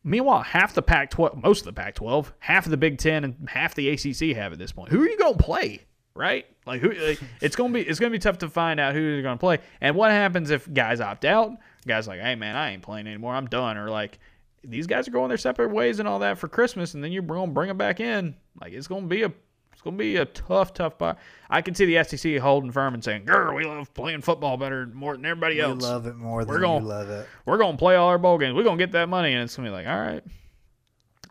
Meanwhile, 0.03 0.43
half 0.43 0.73
the 0.73 0.81
Pac-12, 0.81 1.43
most 1.43 1.59
of 1.59 1.65
the 1.65 1.73
Pac-12, 1.73 2.31
half 2.39 2.65
of 2.65 2.71
the 2.71 2.77
Big 2.77 2.97
Ten, 2.97 3.23
and 3.23 3.49
half 3.49 3.75
the 3.75 3.89
ACC 3.89 4.35
have 4.35 4.53
at 4.53 4.59
this 4.59 4.71
point. 4.71 4.91
Who 4.91 5.01
are 5.01 5.07
you 5.07 5.17
going 5.17 5.37
to 5.37 5.43
play? 5.43 5.85
Right? 6.15 6.45
Like, 6.65 6.81
who? 6.81 6.91
Like, 6.91 7.19
it's 7.41 7.55
going 7.55 7.73
to 7.73 7.79
be 7.79 7.87
it's 7.87 7.99
going 7.99 8.11
to 8.11 8.15
be 8.15 8.21
tough 8.21 8.39
to 8.39 8.49
find 8.49 8.79
out 8.79 8.93
who 8.93 9.01
you're 9.01 9.21
going 9.21 9.37
to 9.37 9.39
play. 9.39 9.59
And 9.81 9.95
what 9.95 10.11
happens 10.11 10.51
if 10.51 10.71
guys 10.73 11.01
opt 11.01 11.25
out? 11.25 11.51
Guys 11.87 12.07
like, 12.07 12.19
hey 12.19 12.35
man, 12.35 12.55
I 12.55 12.71
ain't 12.71 12.81
playing 12.81 13.07
anymore. 13.07 13.33
I'm 13.33 13.47
done. 13.47 13.77
Or 13.77 13.89
like, 13.89 14.19
these 14.63 14.87
guys 14.87 15.07
are 15.07 15.11
going 15.11 15.29
their 15.29 15.37
separate 15.37 15.71
ways 15.71 15.99
and 15.99 16.07
all 16.07 16.19
that 16.19 16.37
for 16.37 16.47
Christmas, 16.47 16.93
and 16.93 17.03
then 17.03 17.11
you're 17.11 17.23
going 17.23 17.49
to 17.49 17.53
bring 17.53 17.67
them 17.67 17.77
back 17.77 17.99
in. 17.99 18.35
Like, 18.59 18.73
it's 18.73 18.87
going 18.87 19.03
to 19.03 19.07
be 19.07 19.23
a 19.23 19.31
it's 19.79 19.83
going 19.85 19.97
to 19.97 20.03
be 20.03 20.17
a 20.17 20.25
tough, 20.25 20.73
tough 20.73 20.97
buy. 20.97 21.15
I 21.49 21.61
can 21.61 21.73
see 21.73 21.85
the 21.85 22.03
SEC 22.03 22.35
holding 22.39 22.69
firm 22.69 22.93
and 22.93 23.01
saying, 23.01 23.23
"Girl, 23.23 23.55
we 23.55 23.63
love 23.63 23.93
playing 23.93 24.19
football 24.23 24.57
better 24.57 24.85
more 24.87 25.15
than 25.15 25.23
everybody 25.25 25.55
We 25.55 25.61
else." 25.61 25.77
We 25.81 25.87
love 25.89 26.05
it 26.05 26.17
more 26.17 26.43
than 26.43 26.53
We're 26.53 26.59
going- 26.59 26.83
you 26.83 26.89
love 26.89 27.09
it. 27.09 27.25
we're 27.45 27.57
gonna 27.57 27.77
play 27.77 27.95
all 27.95 28.09
our 28.09 28.17
bowl 28.17 28.37
games. 28.37 28.55
We're 28.55 28.65
gonna 28.65 28.75
get 28.75 28.91
that 28.91 29.07
money, 29.07 29.31
and 29.33 29.41
it's 29.43 29.55
gonna 29.55 29.69
be 29.69 29.71
like, 29.73 29.87
all 29.87 29.97
right. 29.97 30.21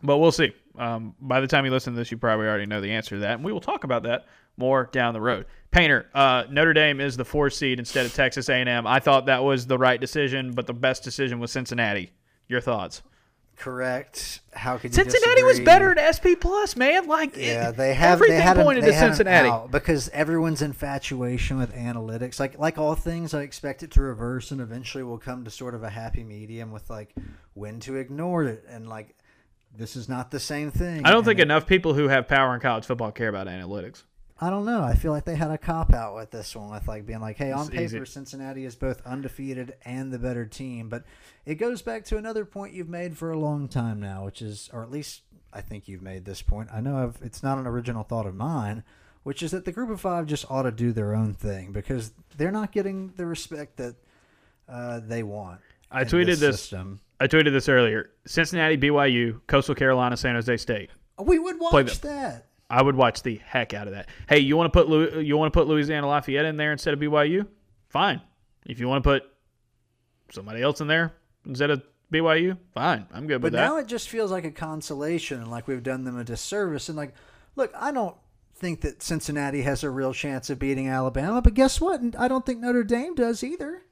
But 0.01 0.17
we'll 0.17 0.31
see. 0.31 0.51
Um, 0.79 1.13
by 1.21 1.41
the 1.41 1.47
time 1.47 1.63
you 1.63 1.69
listen 1.71 1.93
to 1.93 1.99
this, 1.99 2.09
you 2.09 2.17
probably 2.17 2.47
already 2.47 2.65
know 2.65 2.81
the 2.81 2.89
answer 2.91 3.17
to 3.17 3.19
that, 3.19 3.33
and 3.35 3.43
we 3.43 3.53
will 3.53 3.61
talk 3.61 3.83
about 3.83 4.01
that 4.03 4.25
more 4.57 4.89
down 4.91 5.13
the 5.13 5.21
road. 5.21 5.45
Painter, 5.69 6.07
uh, 6.15 6.45
Notre 6.49 6.73
Dame 6.73 6.99
is 6.99 7.17
the 7.17 7.25
four 7.25 7.51
seed 7.51 7.77
instead 7.77 8.07
of 8.07 8.15
Texas 8.15 8.49
A&M. 8.49 8.87
I 8.87 8.99
thought 8.99 9.27
that 9.27 9.43
was 9.43 9.67
the 9.67 9.77
right 9.77 10.01
decision, 10.01 10.53
but 10.53 10.65
the 10.65 10.73
best 10.73 11.03
decision 11.03 11.39
was 11.39 11.51
Cincinnati. 11.51 12.13
Your 12.47 12.61
thoughts? 12.61 13.03
Correct. 13.59 14.39
How 14.53 14.77
could 14.77 14.91
you 14.91 14.95
Cincinnati 15.03 15.43
was 15.43 15.59
better 15.59 15.91
at 15.91 16.15
SP 16.15 16.39
Plus, 16.39 16.75
man. 16.77 17.07
Like, 17.07 17.35
Yeah, 17.35 17.71
they 17.71 17.93
have. 17.93 18.13
everything 18.13 18.37
they 18.37 18.41
had 18.41 18.57
an- 18.57 18.63
pointed 18.63 18.83
they 18.85 18.91
to 18.91 18.97
Cincinnati. 18.97 19.67
because 19.69 20.09
everyone's 20.09 20.61
infatuation 20.61 21.57
with 21.57 21.73
analytics. 21.75 22.39
Like 22.39 22.57
like 22.57 22.77
all 22.77 22.95
things, 22.95 23.33
I 23.33 23.41
expect 23.41 23.83
it 23.83 23.91
to 23.91 24.01
reverse, 24.01 24.51
and 24.51 24.61
eventually 24.61 25.03
we'll 25.03 25.17
come 25.17 25.43
to 25.43 25.51
sort 25.51 25.75
of 25.75 25.83
a 25.83 25.89
happy 25.89 26.23
medium 26.23 26.71
with 26.71 26.89
like 26.89 27.13
when 27.53 27.79
to 27.81 27.95
ignore 27.97 28.45
it, 28.45 28.63
and 28.69 28.87
like 28.87 29.13
this 29.75 29.95
is 29.95 30.07
not 30.09 30.31
the 30.31 30.39
same 30.39 30.71
thing. 30.71 31.05
I 31.05 31.09
don't 31.09 31.19
and 31.19 31.25
think 31.27 31.39
it- 31.39 31.43
enough 31.43 31.67
people 31.67 31.93
who 31.93 32.07
have 32.07 32.27
power 32.27 32.55
in 32.55 32.61
college 32.61 32.85
football 32.85 33.11
care 33.11 33.27
about 33.29 33.47
analytics. 33.47 34.03
I 34.41 34.49
don't 34.49 34.65
know. 34.65 34.81
I 34.81 34.95
feel 34.95 35.11
like 35.11 35.25
they 35.25 35.35
had 35.35 35.51
a 35.51 35.57
cop 35.57 35.93
out 35.93 36.15
with 36.15 36.31
this 36.31 36.55
one, 36.55 36.71
with 36.71 36.87
like 36.87 37.05
being 37.05 37.19
like, 37.19 37.37
"Hey, 37.37 37.51
on 37.51 37.61
It's 37.61 37.69
paper, 37.69 38.03
easy. 38.03 38.05
Cincinnati 38.05 38.63
is 38.63 38.75
both 38.75 39.05
undefeated 39.05 39.75
and 39.83 40.13
the 40.13 40.19
better 40.19 40.45
team." 40.45 40.87
But 40.87 41.03
it 41.45 41.55
goes 41.55 41.81
back 41.81 42.05
to 42.05 42.17
another 42.17 42.45
point 42.45 42.73
you've 42.73 42.87
made 42.89 43.17
for 43.17 43.31
a 43.31 43.37
long 43.37 43.67
time 43.67 43.99
now, 43.99 44.23
which 44.23 44.41
is, 44.41 44.69
or 44.71 44.81
at 44.81 44.91
least 44.91 45.23
I 45.51 45.61
think 45.61 45.87
you've 45.87 46.01
made 46.01 46.23
this 46.25 46.41
point. 46.41 46.69
I 46.71 46.79
know 46.79 47.03
I've, 47.03 47.17
it's 47.21 47.43
not 47.43 47.57
an 47.57 47.67
original 47.67 48.03
thought 48.03 48.25
of 48.25 48.35
mine, 48.35 48.83
which 49.23 49.43
is 49.43 49.51
that 49.51 49.65
the 49.65 49.71
group 49.73 49.89
of 49.89 49.99
five 49.99 50.25
just 50.25 50.49
ought 50.49 50.63
to 50.63 50.71
do 50.71 50.93
their 50.93 51.13
own 51.13 51.33
thing 51.33 51.71
because 51.73 52.13
they're 52.37 52.51
not 52.51 52.71
getting 52.71 53.13
the 53.17 53.25
respect 53.25 53.77
that 53.77 53.95
uh, 54.69 55.01
they 55.01 55.23
want. 55.23 55.59
I 55.91 56.03
tweeted 56.05 56.37
this. 56.39 56.61
system. 56.61 57.01
I 57.19 57.27
tweeted 57.27 57.51
this 57.51 57.67
earlier. 57.67 58.11
Cincinnati, 58.25 58.77
BYU, 58.77 59.41
Coastal 59.47 59.75
Carolina, 59.75 60.15
San 60.15 60.35
Jose 60.35 60.55
State. 60.57 60.91
We 61.19 61.39
would 61.39 61.59
watch 61.59 61.99
that. 62.01 62.45
I 62.69 62.81
would 62.81 62.95
watch 62.95 63.23
the 63.23 63.41
heck 63.45 63.73
out 63.73 63.87
of 63.87 63.93
that. 63.93 64.09
Hey, 64.27 64.39
you 64.39 64.55
want 64.55 64.71
to 64.71 64.83
put 64.85 65.23
you 65.23 65.37
want 65.37 65.51
to 65.53 65.57
put 65.59 65.67
Louisiana 65.67 66.07
Lafayette 66.07 66.45
in 66.45 66.57
there 66.57 66.71
instead 66.71 66.93
of 66.93 66.99
BYU? 66.99 67.47
Fine. 67.89 68.21
If 68.65 68.79
you 68.79 68.87
want 68.87 69.03
to 69.03 69.09
put 69.09 69.23
somebody 70.31 70.61
else 70.61 70.79
in 70.81 70.87
there 70.87 71.13
instead 71.45 71.71
of 71.71 71.81
BYU, 72.13 72.57
fine. 72.73 73.07
I'm 73.13 73.27
good 73.27 73.41
But 73.41 73.47
with 73.47 73.53
that. 73.53 73.65
now 73.67 73.77
it 73.77 73.87
just 73.87 74.09
feels 74.09 74.31
like 74.31 74.45
a 74.45 74.51
consolation 74.51 75.41
and 75.41 75.49
like 75.51 75.67
we've 75.67 75.83
done 75.83 76.03
them 76.03 76.17
a 76.17 76.23
disservice. 76.23 76.89
And 76.89 76.97
like, 76.97 77.13
look, 77.55 77.71
I 77.75 77.91
don't 77.91 78.15
think 78.55 78.81
that 78.81 79.01
Cincinnati 79.01 79.61
has 79.63 79.83
a 79.83 79.89
real 79.89 80.13
chance 80.13 80.49
of 80.49 80.59
beating 80.59 80.87
Alabama, 80.87 81.41
but 81.41 81.53
guess 81.53 81.79
what? 81.79 82.01
I 82.17 82.27
don't 82.27 82.45
think 82.45 82.59
Notre 82.59 82.83
Dame 82.83 83.15
does 83.15 83.43
either. 83.43 83.83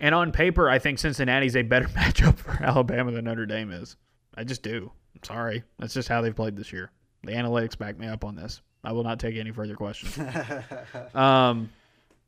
And 0.00 0.14
on 0.14 0.32
paper, 0.32 0.68
I 0.68 0.78
think 0.78 0.98
Cincinnati's 0.98 1.54
a 1.56 1.62
better 1.62 1.86
matchup 1.96 2.36
for 2.36 2.62
Alabama 2.62 3.12
than 3.12 3.24
Notre 3.26 3.46
Dame 3.46 3.70
is. 3.70 3.96
I 4.36 4.44
just 4.44 4.62
do. 4.62 4.90
I'm 5.14 5.22
sorry. 5.22 5.62
That's 5.78 5.94
just 5.94 6.08
how 6.08 6.20
they've 6.20 6.34
played 6.34 6.56
this 6.56 6.72
year. 6.72 6.90
The 7.24 7.32
analytics 7.32 7.76
back 7.76 7.98
me 7.98 8.06
up 8.06 8.24
on 8.24 8.34
this. 8.34 8.60
I 8.82 8.92
will 8.92 9.04
not 9.04 9.18
take 9.18 9.36
any 9.36 9.50
further 9.50 9.74
questions. 9.74 10.18
um, 11.14 11.70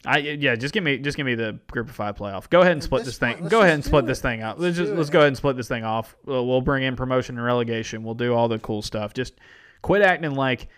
I 0.05 0.19
yeah, 0.19 0.55
just 0.55 0.73
give 0.73 0.85
me 0.85 0.99
just 0.99 1.17
give 1.17 1.27
me 1.27 1.35
the 1.35 1.59
group 1.71 1.89
of 1.89 1.95
five 1.95 2.17
playoff. 2.17 2.49
Go 2.49 2.61
ahead 2.61 2.73
and 2.73 2.83
split 2.83 3.05
this 3.05 3.19
this 3.19 3.19
thing. 3.19 3.49
Go 3.49 3.61
ahead 3.61 3.75
and 3.75 3.85
split 3.85 4.05
it. 4.05 4.07
this 4.07 4.21
thing 4.21 4.41
out. 4.41 4.61
Let's 4.61 4.79
Let's 4.79 4.89
just 4.89 4.97
let's 4.97 5.09
it. 5.09 5.13
go 5.13 5.19
ahead 5.21 5.29
and 5.29 5.37
split 5.37 5.57
this 5.57 5.69
thing 5.69 5.85
off. 5.85 6.17
We'll, 6.25 6.47
we'll 6.47 6.61
bring 6.61 6.85
in 6.85 6.97
promotion 6.97 7.37
and 7.37 7.45
relegation. 7.45 8.03
We'll 8.05 8.15
do 8.15 8.35
all 8.35 8.49
the 8.49 8.59
cool 8.59 8.83
stuff. 8.83 9.15
Just 9.15 9.35
quit 9.83 10.03
acting 10.03 10.35
like 10.35 10.69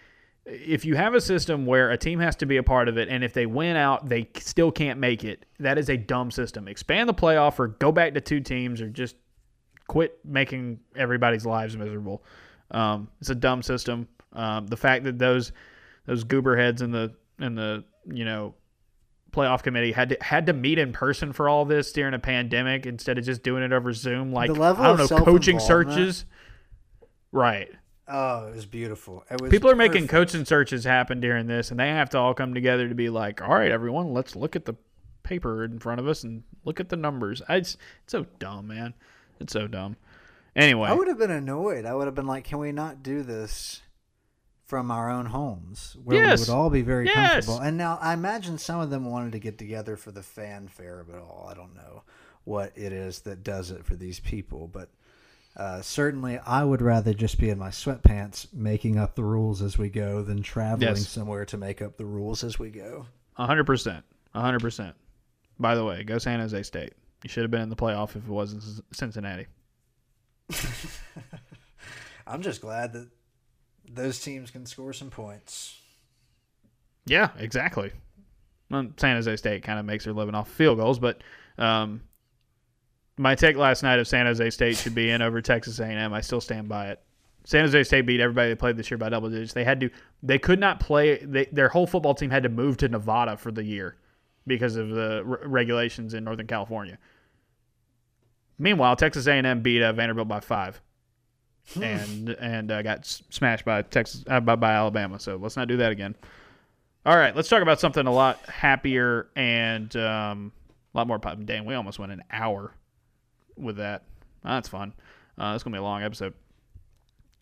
if 0.46 0.84
you 0.84 0.96
have 0.96 1.14
a 1.14 1.20
system 1.20 1.66
where 1.66 1.90
a 1.90 1.98
team 1.98 2.20
has 2.20 2.36
to 2.36 2.46
be 2.46 2.56
a 2.56 2.62
part 2.62 2.88
of 2.88 2.96
it, 2.96 3.08
and 3.08 3.22
if 3.22 3.32
they 3.34 3.46
win 3.46 3.76
out, 3.76 4.08
they 4.08 4.28
still 4.38 4.72
can't 4.72 4.98
make 4.98 5.24
it. 5.24 5.44
That 5.58 5.78
is 5.78 5.90
a 5.90 5.96
dumb 5.96 6.30
system. 6.30 6.68
Expand 6.68 7.08
the 7.08 7.14
playoff, 7.14 7.58
or 7.58 7.68
go 7.68 7.92
back 7.92 8.14
to 8.14 8.20
two 8.20 8.40
teams, 8.40 8.80
or 8.80 8.88
just 8.88 9.16
quit 9.88 10.18
making 10.24 10.80
everybody's 10.96 11.44
lives 11.44 11.76
miserable. 11.76 12.24
Um, 12.70 13.08
it's 13.20 13.30
a 13.30 13.34
dumb 13.34 13.62
system. 13.62 14.08
Um, 14.32 14.66
the 14.66 14.76
fact 14.76 15.04
that 15.04 15.18
those 15.18 15.52
those 16.06 16.24
goober 16.24 16.56
heads 16.56 16.82
in 16.82 16.90
the 16.90 17.14
in 17.38 17.54
the 17.54 17.84
you 18.06 18.24
know 18.24 18.54
playoff 19.32 19.62
committee 19.62 19.92
had 19.92 20.10
to 20.10 20.16
had 20.20 20.46
to 20.46 20.52
meet 20.52 20.78
in 20.78 20.92
person 20.92 21.32
for 21.32 21.48
all 21.48 21.64
this 21.64 21.92
during 21.92 22.14
a 22.14 22.18
pandemic 22.18 22.86
instead 22.86 23.18
of 23.18 23.24
just 23.24 23.42
doing 23.42 23.62
it 23.62 23.72
over 23.72 23.92
Zoom. 23.92 24.32
Like 24.32 24.50
I 24.50 24.54
don't 24.54 24.98
know, 24.98 25.24
coaching 25.24 25.60
searches. 25.60 26.24
Right. 27.32 27.70
Oh, 28.10 28.48
it 28.48 28.54
was 28.54 28.64
beautiful. 28.64 29.22
It 29.30 29.40
was 29.40 29.50
People 29.50 29.70
are 29.70 29.76
making 29.76 30.08
coaching 30.08 30.46
searches 30.46 30.84
happen 30.84 31.20
during 31.20 31.46
this, 31.46 31.70
and 31.70 31.78
they 31.78 31.88
have 31.88 32.08
to 32.10 32.18
all 32.18 32.32
come 32.32 32.54
together 32.54 32.88
to 32.88 32.94
be 32.94 33.10
like, 33.10 33.42
"All 33.42 33.54
right, 33.54 33.70
everyone, 33.70 34.14
let's 34.14 34.34
look 34.34 34.56
at 34.56 34.64
the 34.64 34.74
paper 35.22 35.62
in 35.62 35.78
front 35.78 36.00
of 36.00 36.08
us 36.08 36.24
and 36.24 36.42
look 36.64 36.80
at 36.80 36.88
the 36.88 36.96
numbers." 36.96 37.42
I, 37.48 37.56
it's, 37.56 37.76
it's 38.04 38.12
so 38.12 38.24
dumb, 38.38 38.68
man. 38.68 38.94
It's 39.40 39.52
so 39.52 39.66
dumb. 39.66 39.96
Anyway, 40.58 40.88
I 40.88 40.92
would 40.92 41.08
have 41.08 41.18
been 41.18 41.30
annoyed. 41.30 41.84
I 41.86 41.94
would 41.94 42.06
have 42.06 42.14
been 42.14 42.26
like, 42.26 42.44
"Can 42.44 42.58
we 42.58 42.72
not 42.72 43.02
do 43.02 43.22
this 43.22 43.80
from 44.66 44.90
our 44.90 45.08
own 45.10 45.26
homes, 45.26 45.96
where 46.04 46.18
Yes. 46.18 46.40
we 46.48 46.52
would 46.52 46.58
all 46.58 46.68
be 46.70 46.82
very 46.82 47.06
Yes. 47.06 47.46
comfortable?" 47.46 47.60
And 47.60 47.76
now 47.78 47.96
I 48.02 48.12
imagine 48.12 48.58
some 48.58 48.80
of 48.80 48.90
them 48.90 49.04
wanted 49.06 49.32
to 49.32 49.38
get 49.38 49.56
together 49.56 49.96
for 49.96 50.10
the 50.10 50.22
fanfare 50.22 51.00
of 51.00 51.08
it 51.08 51.16
all. 51.16 51.46
I 51.50 51.54
don't 51.54 51.74
know 51.74 52.02
what 52.44 52.72
it 52.76 52.92
is 52.92 53.20
that 53.20 53.42
does 53.44 53.70
it 53.70 53.84
for 53.84 53.94
these 53.94 54.20
people, 54.20 54.66
but 54.68 54.90
uh, 55.56 55.80
certainly 55.82 56.38
I 56.38 56.64
would 56.64 56.82
rather 56.82 57.12
just 57.14 57.38
be 57.38 57.50
in 57.50 57.58
my 57.58 57.70
sweatpants 57.70 58.52
making 58.52 58.98
up 58.98 59.14
the 59.16 59.24
rules 59.24 59.60
as 59.62 59.76
we 59.78 59.88
go 59.90 60.22
than 60.22 60.42
traveling 60.42 60.88
Yes. 60.96 61.08
somewhere 61.08 61.44
to 61.46 61.56
make 61.56 61.80
up 61.82 61.96
the 61.96 62.04
rules 62.06 62.42
as 62.44 62.58
we 62.58 62.70
go. 62.70 63.06
hundred 63.34 63.64
percent, 63.64 64.04
hundred 64.34 64.60
percent. 64.60 64.96
By 65.58 65.74
the 65.76 65.84
way, 65.84 66.02
go 66.04 66.18
San 66.18 66.40
Jose 66.40 66.62
State. 66.64 66.94
You 67.22 67.28
should 67.30 67.42
have 67.42 67.50
been 67.50 67.62
in 67.62 67.68
the 67.68 67.76
playoff 67.76 68.10
if 68.10 68.16
it 68.16 68.28
wasn't 68.28 68.62
Cincinnati. 68.92 69.46
I'm 72.26 72.42
just 72.42 72.60
glad 72.60 72.92
that 72.92 73.08
those 73.90 74.20
teams 74.20 74.50
can 74.50 74.66
score 74.66 74.92
some 74.92 75.10
points. 75.10 75.80
Yeah, 77.06 77.30
exactly. 77.38 77.92
Well, 78.70 78.88
San 78.98 79.16
Jose 79.16 79.36
State 79.36 79.62
kind 79.62 79.78
of 79.78 79.86
makes 79.86 80.04
their 80.04 80.12
living 80.12 80.34
off 80.34 80.50
field 80.50 80.78
goals, 80.78 80.98
but 80.98 81.22
um, 81.56 82.02
my 83.16 83.34
take 83.34 83.56
last 83.56 83.82
night 83.82 83.98
of 83.98 84.06
San 84.06 84.26
Jose 84.26 84.50
State 84.50 84.76
should 84.76 84.94
be 84.94 85.10
in 85.10 85.22
over 85.22 85.40
Texas 85.40 85.78
A&M. 85.80 86.12
I 86.12 86.20
still 86.20 86.40
stand 86.40 86.68
by 86.68 86.90
it. 86.90 87.02
San 87.44 87.64
Jose 87.64 87.84
State 87.84 88.02
beat 88.02 88.20
everybody 88.20 88.50
they 88.50 88.54
played 88.54 88.76
this 88.76 88.90
year 88.90 88.98
by 88.98 89.08
double 89.08 89.30
digits. 89.30 89.54
They 89.54 89.64
had 89.64 89.80
to, 89.80 89.90
they 90.22 90.38
could 90.38 90.60
not 90.60 90.80
play. 90.80 91.18
They, 91.24 91.46
their 91.46 91.70
whole 91.70 91.86
football 91.86 92.14
team 92.14 92.28
had 92.28 92.42
to 92.42 92.50
move 92.50 92.76
to 92.78 92.88
Nevada 92.88 93.38
for 93.38 93.50
the 93.50 93.64
year 93.64 93.96
because 94.46 94.76
of 94.76 94.90
the 94.90 95.22
re- 95.24 95.38
regulations 95.44 96.12
in 96.12 96.24
Northern 96.24 96.46
California. 96.46 96.98
Meanwhile, 98.58 98.96
Texas 98.96 99.26
A&M 99.26 99.62
beat 99.62 99.82
uh, 99.82 99.92
Vanderbilt 99.92 100.28
by 100.28 100.40
five, 100.40 100.80
and 101.80 102.30
and 102.30 102.70
uh, 102.70 102.82
got 102.82 103.06
smashed 103.06 103.64
by 103.64 103.82
Texas 103.82 104.24
uh, 104.26 104.40
by, 104.40 104.56
by 104.56 104.72
Alabama. 104.72 105.20
So 105.20 105.36
let's 105.36 105.56
not 105.56 105.68
do 105.68 105.76
that 105.78 105.92
again. 105.92 106.14
All 107.06 107.16
right, 107.16 107.34
let's 107.34 107.48
talk 107.48 107.62
about 107.62 107.80
something 107.80 108.06
a 108.06 108.12
lot 108.12 108.40
happier 108.46 109.28
and 109.36 109.94
um, 109.96 110.52
a 110.94 110.98
lot 110.98 111.06
more. 111.06 111.18
pop- 111.18 111.44
Damn, 111.44 111.64
we 111.64 111.74
almost 111.74 111.98
went 111.98 112.12
an 112.12 112.24
hour 112.30 112.74
with 113.56 113.76
that. 113.76 114.02
Oh, 114.44 114.50
that's 114.54 114.68
fun. 114.68 114.92
Uh, 115.38 115.52
it's 115.54 115.62
gonna 115.62 115.74
be 115.76 115.78
a 115.78 115.82
long 115.82 116.02
episode. 116.02 116.34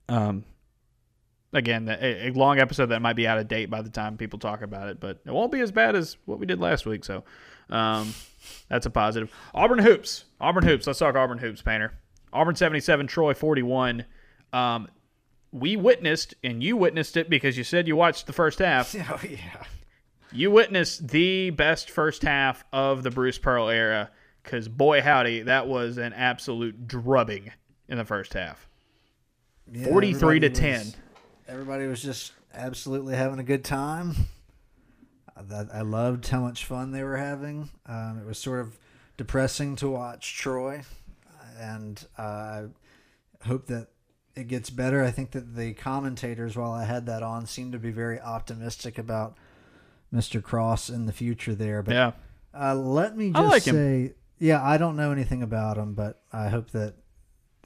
Um, 0.08 0.44
again, 1.52 1.88
a, 1.88 2.28
a 2.28 2.30
long 2.32 2.58
episode 2.58 2.86
that 2.86 3.00
might 3.00 3.14
be 3.16 3.26
out 3.26 3.38
of 3.38 3.48
date 3.48 3.70
by 3.70 3.82
the 3.82 3.90
time 3.90 4.16
people 4.16 4.38
talk 4.38 4.62
about 4.62 4.88
it, 4.88 5.00
but 5.00 5.20
it 5.24 5.32
won't 5.32 5.50
be 5.50 5.60
as 5.60 5.72
bad 5.72 5.96
as 5.96 6.16
what 6.26 6.38
we 6.38 6.46
did 6.46 6.60
last 6.60 6.86
week. 6.86 7.04
So, 7.04 7.24
um, 7.70 8.14
that's 8.68 8.86
a 8.86 8.90
positive. 8.90 9.32
Auburn 9.54 9.78
hoops. 9.80 10.24
Auburn 10.40 10.64
hoops. 10.64 10.86
Let's 10.86 10.98
talk 10.98 11.14
Auburn 11.16 11.38
hoops, 11.38 11.62
Painter. 11.62 11.94
Auburn 12.32 12.56
seventy-seven, 12.56 13.06
Troy 13.06 13.34
forty-one. 13.34 14.04
Um, 14.52 14.88
we 15.52 15.76
witnessed, 15.76 16.34
and 16.44 16.62
you 16.62 16.76
witnessed 16.76 17.16
it 17.16 17.30
because 17.30 17.56
you 17.56 17.64
said 17.64 17.86
you 17.88 17.96
watched 17.96 18.26
the 18.26 18.32
first 18.32 18.58
half. 18.58 18.94
Oh 19.10 19.20
yeah. 19.28 19.64
You 20.32 20.50
witnessed 20.50 21.08
the 21.08 21.50
best 21.50 21.88
first 21.88 22.22
half 22.22 22.64
of 22.72 23.02
the 23.04 23.10
Bruce 23.10 23.38
Pearl 23.38 23.68
era 23.68 24.10
because, 24.42 24.68
boy, 24.68 25.00
howdy, 25.00 25.42
that 25.42 25.66
was 25.68 25.98
an 25.98 26.12
absolute 26.12 26.86
drubbing 26.88 27.52
in 27.88 27.96
the 27.96 28.04
first 28.04 28.34
half. 28.34 28.68
Yeah, 29.72 29.86
43 29.86 30.40
to 30.40 30.46
everybody 30.46 30.50
10. 30.50 30.78
was- 30.80 30.96
Everybody 31.48 31.86
was 31.86 32.02
just 32.02 32.32
absolutely 32.52 33.14
having 33.14 33.38
a 33.38 33.44
good 33.44 33.64
time. 33.64 34.14
I, 35.36 35.66
I 35.78 35.80
loved 35.82 36.28
how 36.28 36.40
much 36.40 36.64
fun 36.64 36.92
they 36.92 37.02
were 37.02 37.16
having. 37.16 37.70
Um, 37.86 38.18
it 38.20 38.26
was 38.26 38.38
sort 38.38 38.60
of 38.60 38.78
depressing 39.16 39.76
to 39.76 39.88
watch 39.90 40.36
Troy, 40.36 40.82
and 41.58 42.04
uh, 42.18 42.62
I 43.42 43.46
hope 43.48 43.66
that 43.66 43.88
it 44.34 44.48
gets 44.48 44.70
better. 44.70 45.02
I 45.04 45.10
think 45.10 45.30
that 45.32 45.54
the 45.56 45.72
commentators, 45.74 46.56
while 46.56 46.72
I 46.72 46.84
had 46.84 47.06
that 47.06 47.22
on, 47.22 47.46
seemed 47.46 47.72
to 47.72 47.78
be 47.78 47.90
very 47.90 48.20
optimistic 48.20 48.98
about 48.98 49.36
Mr. 50.12 50.42
Cross 50.42 50.90
in 50.90 51.06
the 51.06 51.12
future 51.12 51.54
there. 51.54 51.82
But 51.82 51.94
Yeah. 51.94 52.12
uh, 52.54 52.74
let 52.74 53.16
me 53.16 53.30
just 53.30 53.48
like 53.48 53.64
him. 53.64 53.74
say, 53.74 54.14
yeah, 54.38 54.62
I 54.62 54.76
don't 54.76 54.96
know 54.96 55.10
anything 55.12 55.42
about 55.42 55.78
him, 55.78 55.94
but 55.94 56.20
I 56.32 56.48
hope 56.48 56.70
that 56.72 56.94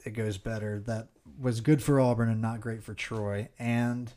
it 0.05 0.11
goes 0.11 0.37
better. 0.37 0.79
That 0.79 1.09
was 1.39 1.61
good 1.61 1.83
for 1.83 1.99
Auburn 1.99 2.29
and 2.29 2.41
not 2.41 2.61
great 2.61 2.83
for 2.83 2.93
Troy. 2.93 3.49
And 3.59 4.11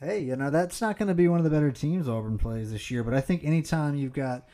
hey, 0.00 0.20
you 0.20 0.36
know 0.36 0.50
that's 0.50 0.80
not 0.80 0.98
going 0.98 1.08
to 1.08 1.14
be 1.14 1.28
one 1.28 1.38
of 1.38 1.44
the 1.44 1.50
better 1.50 1.70
teams 1.70 2.08
Auburn 2.08 2.38
plays 2.38 2.72
this 2.72 2.90
year. 2.90 3.04
But 3.04 3.14
I 3.14 3.20
think 3.20 3.44
anytime 3.44 3.94
you've 3.94 4.12
got 4.12 4.48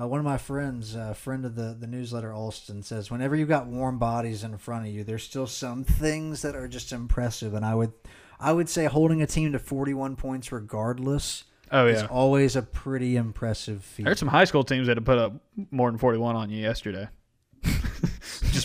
uh, 0.00 0.06
one 0.06 0.18
of 0.18 0.24
my 0.24 0.38
friends, 0.38 0.94
a 0.94 1.14
friend 1.14 1.44
of 1.44 1.54
the 1.54 1.76
the 1.78 1.86
newsletter, 1.86 2.32
Alston 2.32 2.82
says, 2.82 3.10
whenever 3.10 3.36
you've 3.36 3.48
got 3.48 3.66
warm 3.66 3.98
bodies 3.98 4.44
in 4.44 4.56
front 4.58 4.86
of 4.86 4.92
you, 4.92 5.04
there's 5.04 5.24
still 5.24 5.46
some 5.46 5.84
things 5.84 6.42
that 6.42 6.56
are 6.56 6.68
just 6.68 6.92
impressive. 6.92 7.54
And 7.54 7.64
I 7.64 7.74
would, 7.74 7.92
I 8.40 8.52
would 8.52 8.68
say 8.68 8.86
holding 8.86 9.22
a 9.22 9.26
team 9.26 9.52
to 9.52 9.58
41 9.58 10.16
points 10.16 10.52
regardless. 10.52 11.44
Oh, 11.74 11.86
is 11.86 12.02
yeah. 12.02 12.08
always 12.08 12.54
a 12.54 12.60
pretty 12.60 13.16
impressive 13.16 13.82
feat. 13.82 14.04
There's 14.04 14.18
some 14.18 14.28
high 14.28 14.44
school 14.44 14.62
teams 14.62 14.88
that 14.88 14.98
have 14.98 15.06
put 15.06 15.16
up 15.16 15.32
more 15.70 15.90
than 15.90 15.96
41 15.96 16.36
on 16.36 16.50
you 16.50 16.60
yesterday. 16.60 17.08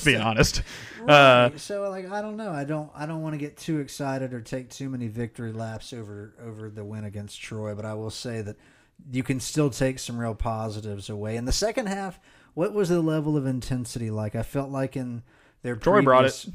Being 0.07 0.21
honest. 0.21 0.61
Uh, 1.07 1.47
Right. 1.51 1.59
so 1.61 1.89
like 1.89 2.11
I 2.11 2.21
don't 2.21 2.35
know. 2.35 2.51
I 2.51 2.65
don't 2.65 2.91
I 2.93 3.05
don't 3.05 3.21
want 3.21 3.31
to 3.33 3.37
get 3.37 3.55
too 3.55 3.79
excited 3.79 4.33
or 4.33 4.41
take 4.41 4.69
too 4.69 4.89
many 4.89 5.07
victory 5.07 5.53
laps 5.53 5.93
over 5.93 6.33
over 6.45 6.69
the 6.69 6.83
win 6.83 7.05
against 7.05 7.41
Troy, 7.41 7.73
but 7.75 7.85
I 7.85 7.93
will 7.93 8.09
say 8.09 8.41
that 8.41 8.57
you 9.09 9.23
can 9.23 9.39
still 9.39 9.69
take 9.69 9.99
some 9.99 10.17
real 10.17 10.35
positives 10.35 11.09
away. 11.09 11.37
In 11.37 11.45
the 11.45 11.53
second 11.53 11.87
half, 11.87 12.19
what 12.55 12.73
was 12.73 12.89
the 12.89 12.99
level 12.99 13.37
of 13.37 13.45
intensity 13.45 14.11
like? 14.11 14.35
I 14.35 14.43
felt 14.43 14.69
like 14.69 14.97
in 14.97 15.23
their 15.61 15.77
Troy 15.77 16.01
brought 16.01 16.25
it. 16.25 16.45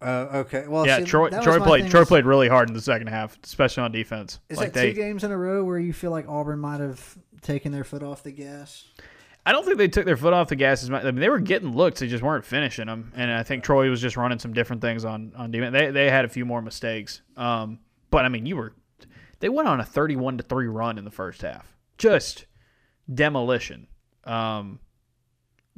Uh, 0.00 0.28
okay. 0.34 0.68
Well, 0.68 0.86
yeah, 0.86 0.98
see, 0.98 1.04
Troy 1.06 1.30
Troy 1.30 1.58
played 1.58 1.90
Troy 1.90 2.04
played 2.04 2.26
really 2.26 2.48
hard 2.48 2.68
in 2.68 2.74
the 2.74 2.82
second 2.82 3.08
half, 3.08 3.36
especially 3.42 3.82
on 3.82 3.90
defense. 3.90 4.38
Is 4.48 4.58
like 4.58 4.74
that 4.74 4.80
they, 4.80 4.92
two 4.92 5.00
games 5.00 5.24
in 5.24 5.32
a 5.32 5.36
row 5.36 5.64
where 5.64 5.78
you 5.78 5.92
feel 5.92 6.10
like 6.12 6.28
Auburn 6.28 6.60
might 6.60 6.80
have 6.80 7.18
taken 7.40 7.72
their 7.72 7.84
foot 7.84 8.02
off 8.04 8.22
the 8.22 8.30
gas? 8.30 8.84
I 9.46 9.52
don't 9.52 9.64
think 9.64 9.76
they 9.76 9.88
took 9.88 10.06
their 10.06 10.16
foot 10.16 10.32
off 10.32 10.48
the 10.48 10.56
gas 10.56 10.82
as 10.82 10.90
much. 10.90 11.04
I 11.04 11.10
mean, 11.10 11.20
they 11.20 11.28
were 11.28 11.40
getting 11.40 11.74
looks, 11.74 12.00
they 12.00 12.06
just 12.06 12.22
weren't 12.22 12.44
finishing 12.44 12.86
them. 12.86 13.12
And 13.14 13.30
I 13.30 13.42
think 13.42 13.62
Troy 13.62 13.90
was 13.90 14.00
just 14.00 14.16
running 14.16 14.38
some 14.38 14.54
different 14.54 14.80
things 14.80 15.04
on 15.04 15.32
on 15.36 15.50
defense. 15.50 15.72
They 15.72 15.90
they 15.90 16.10
had 16.10 16.24
a 16.24 16.28
few 16.28 16.46
more 16.46 16.62
mistakes. 16.62 17.20
Um, 17.36 17.80
but 18.10 18.24
I 18.24 18.28
mean, 18.28 18.46
you 18.46 18.56
were 18.56 18.72
they 19.40 19.48
went 19.48 19.68
on 19.68 19.80
a 19.80 19.84
thirty-one 19.84 20.38
to 20.38 20.42
three 20.42 20.68
run 20.68 20.96
in 20.96 21.04
the 21.04 21.10
first 21.10 21.42
half, 21.42 21.76
just 21.98 22.46
demolition. 23.12 23.86
Um, 24.24 24.80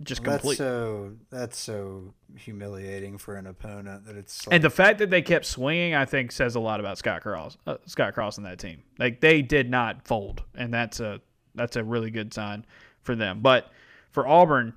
just 0.03 0.23
That's 0.23 0.37
complete. 0.43 0.59
so 0.59 1.14
that's 1.31 1.59
so 1.59 2.12
humiliating 2.37 3.17
for 3.17 3.37
an 3.37 3.47
opponent 3.47 4.05
that 4.05 4.14
it's 4.14 4.47
like, 4.47 4.55
And 4.55 4.62
the 4.62 4.71
fact 4.71 4.99
that 4.99 5.09
they 5.09 5.23
kept 5.23 5.47
swinging, 5.47 5.95
I 5.95 6.05
think, 6.05 6.33
says 6.33 6.55
a 6.55 6.61
lot 6.61 6.81
about 6.81 6.99
Scott 6.99 7.23
Cross. 7.23 7.57
Uh, 7.67 7.79
Scott 7.87 8.12
Cross 8.12 8.37
and 8.37 8.47
that 8.47 8.59
team. 8.59 8.83
Like 8.99 9.21
they 9.21 9.41
did 9.41 9.71
not 9.71 10.07
fold, 10.07 10.45
and 10.55 10.73
that's 10.73 11.01
a 11.01 11.21
that's 11.55 11.77
a 11.77 11.83
really 11.83 12.11
good 12.11 12.33
sign 12.35 12.64
for 13.07 13.14
them. 13.14 13.40
But 13.40 13.70
for 14.11 14.26
Auburn, 14.26 14.74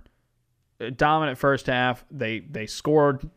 dominant 0.96 1.38
first 1.38 1.68
half. 1.68 2.06
They 2.10 2.40
they 2.40 2.66
scored 2.66 3.30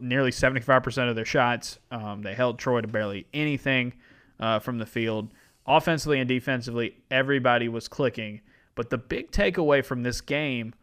nearly 0.00 0.32
seventy 0.32 0.60
five 0.60 0.82
percent 0.82 1.08
of 1.08 1.16
their 1.16 1.24
shots. 1.24 1.78
Um, 1.90 2.22
they 2.22 2.34
held 2.34 2.58
Troy 2.58 2.80
to 2.80 2.88
barely 2.88 3.26
anything 3.32 3.94
uh, 4.38 4.58
from 4.58 4.78
the 4.78 4.86
field. 4.86 5.32
Offensively 5.66 6.20
and 6.20 6.28
defensively, 6.28 6.96
everybody 7.10 7.68
was 7.68 7.88
clicking. 7.88 8.40
But 8.74 8.90
the 8.90 8.98
big 8.98 9.32
takeaway 9.32 9.84
from 9.84 10.02
this 10.02 10.20
game, 10.20 10.74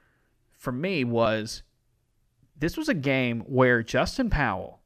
for 0.58 0.72
me, 0.72 1.04
was 1.04 1.62
this 2.58 2.76
was 2.76 2.90
a 2.90 2.94
game 2.94 3.42
where 3.42 3.84
Justin 3.84 4.30
Powell, 4.30 4.80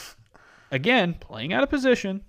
again, 0.70 1.14
playing 1.14 1.52
out 1.52 1.62
of 1.62 1.70
position, 1.70 2.22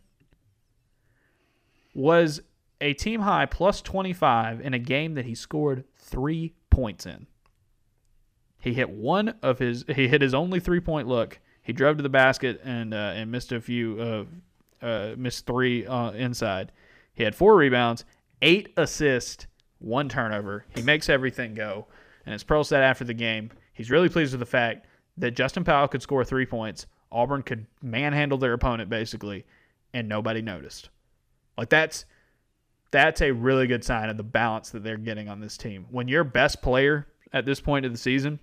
was 1.93 2.41
a 2.81 2.93
team 2.93 3.21
high 3.21 3.45
plus 3.45 3.81
25 3.81 4.61
in 4.61 4.73
a 4.73 4.79
game 4.79 5.15
that 5.15 5.25
he 5.25 5.35
scored 5.35 5.83
three 5.97 6.53
points 6.69 7.05
in. 7.05 7.27
He 8.59 8.73
hit 8.73 8.89
one 8.89 9.35
of 9.41 9.59
his, 9.59 9.85
he 9.93 10.07
hit 10.07 10.21
his 10.21 10.33
only 10.33 10.59
three 10.59 10.79
point 10.79 11.07
look. 11.07 11.39
He 11.61 11.73
drove 11.73 11.97
to 11.97 12.03
the 12.03 12.09
basket 12.09 12.61
and 12.63 12.93
uh, 12.93 13.13
and 13.15 13.31
missed 13.31 13.51
a 13.51 13.61
few, 13.61 13.99
uh, 14.81 14.85
uh, 14.85 15.15
missed 15.17 15.45
three 15.45 15.85
uh, 15.85 16.11
inside. 16.11 16.71
He 17.13 17.23
had 17.23 17.35
four 17.35 17.55
rebounds, 17.55 18.05
eight 18.41 18.73
assists, 18.77 19.47
one 19.79 20.09
turnover. 20.09 20.65
He 20.75 20.81
makes 20.81 21.09
everything 21.09 21.53
go. 21.53 21.87
And 22.25 22.33
as 22.33 22.43
Pearl 22.43 22.63
said 22.63 22.83
after 22.83 23.03
the 23.03 23.13
game, 23.13 23.51
he's 23.73 23.91
really 23.91 24.09
pleased 24.09 24.31
with 24.33 24.39
the 24.39 24.45
fact 24.45 24.87
that 25.17 25.31
Justin 25.31 25.63
Powell 25.63 25.87
could 25.87 26.01
score 26.01 26.23
three 26.23 26.45
points. 26.45 26.85
Auburn 27.11 27.43
could 27.43 27.67
manhandle 27.81 28.37
their 28.37 28.53
opponent 28.53 28.89
basically, 28.89 29.45
and 29.93 30.07
nobody 30.07 30.41
noticed. 30.41 30.89
Like 31.57 31.69
that's 31.69 32.05
that's 32.93 33.21
a 33.21 33.31
really 33.31 33.65
good 33.65 33.83
sign 33.83 34.07
of 34.07 34.17
the 34.17 34.23
balance 34.23 34.69
that 34.69 34.83
they're 34.83 34.97
getting 34.97 35.27
on 35.27 35.41
this 35.41 35.57
team. 35.57 35.87
When 35.89 36.07
your 36.07 36.23
best 36.23 36.61
player 36.61 37.07
at 37.33 37.43
this 37.43 37.59
point 37.59 37.85
of 37.87 37.91
the 37.91 37.97
season 37.97 38.39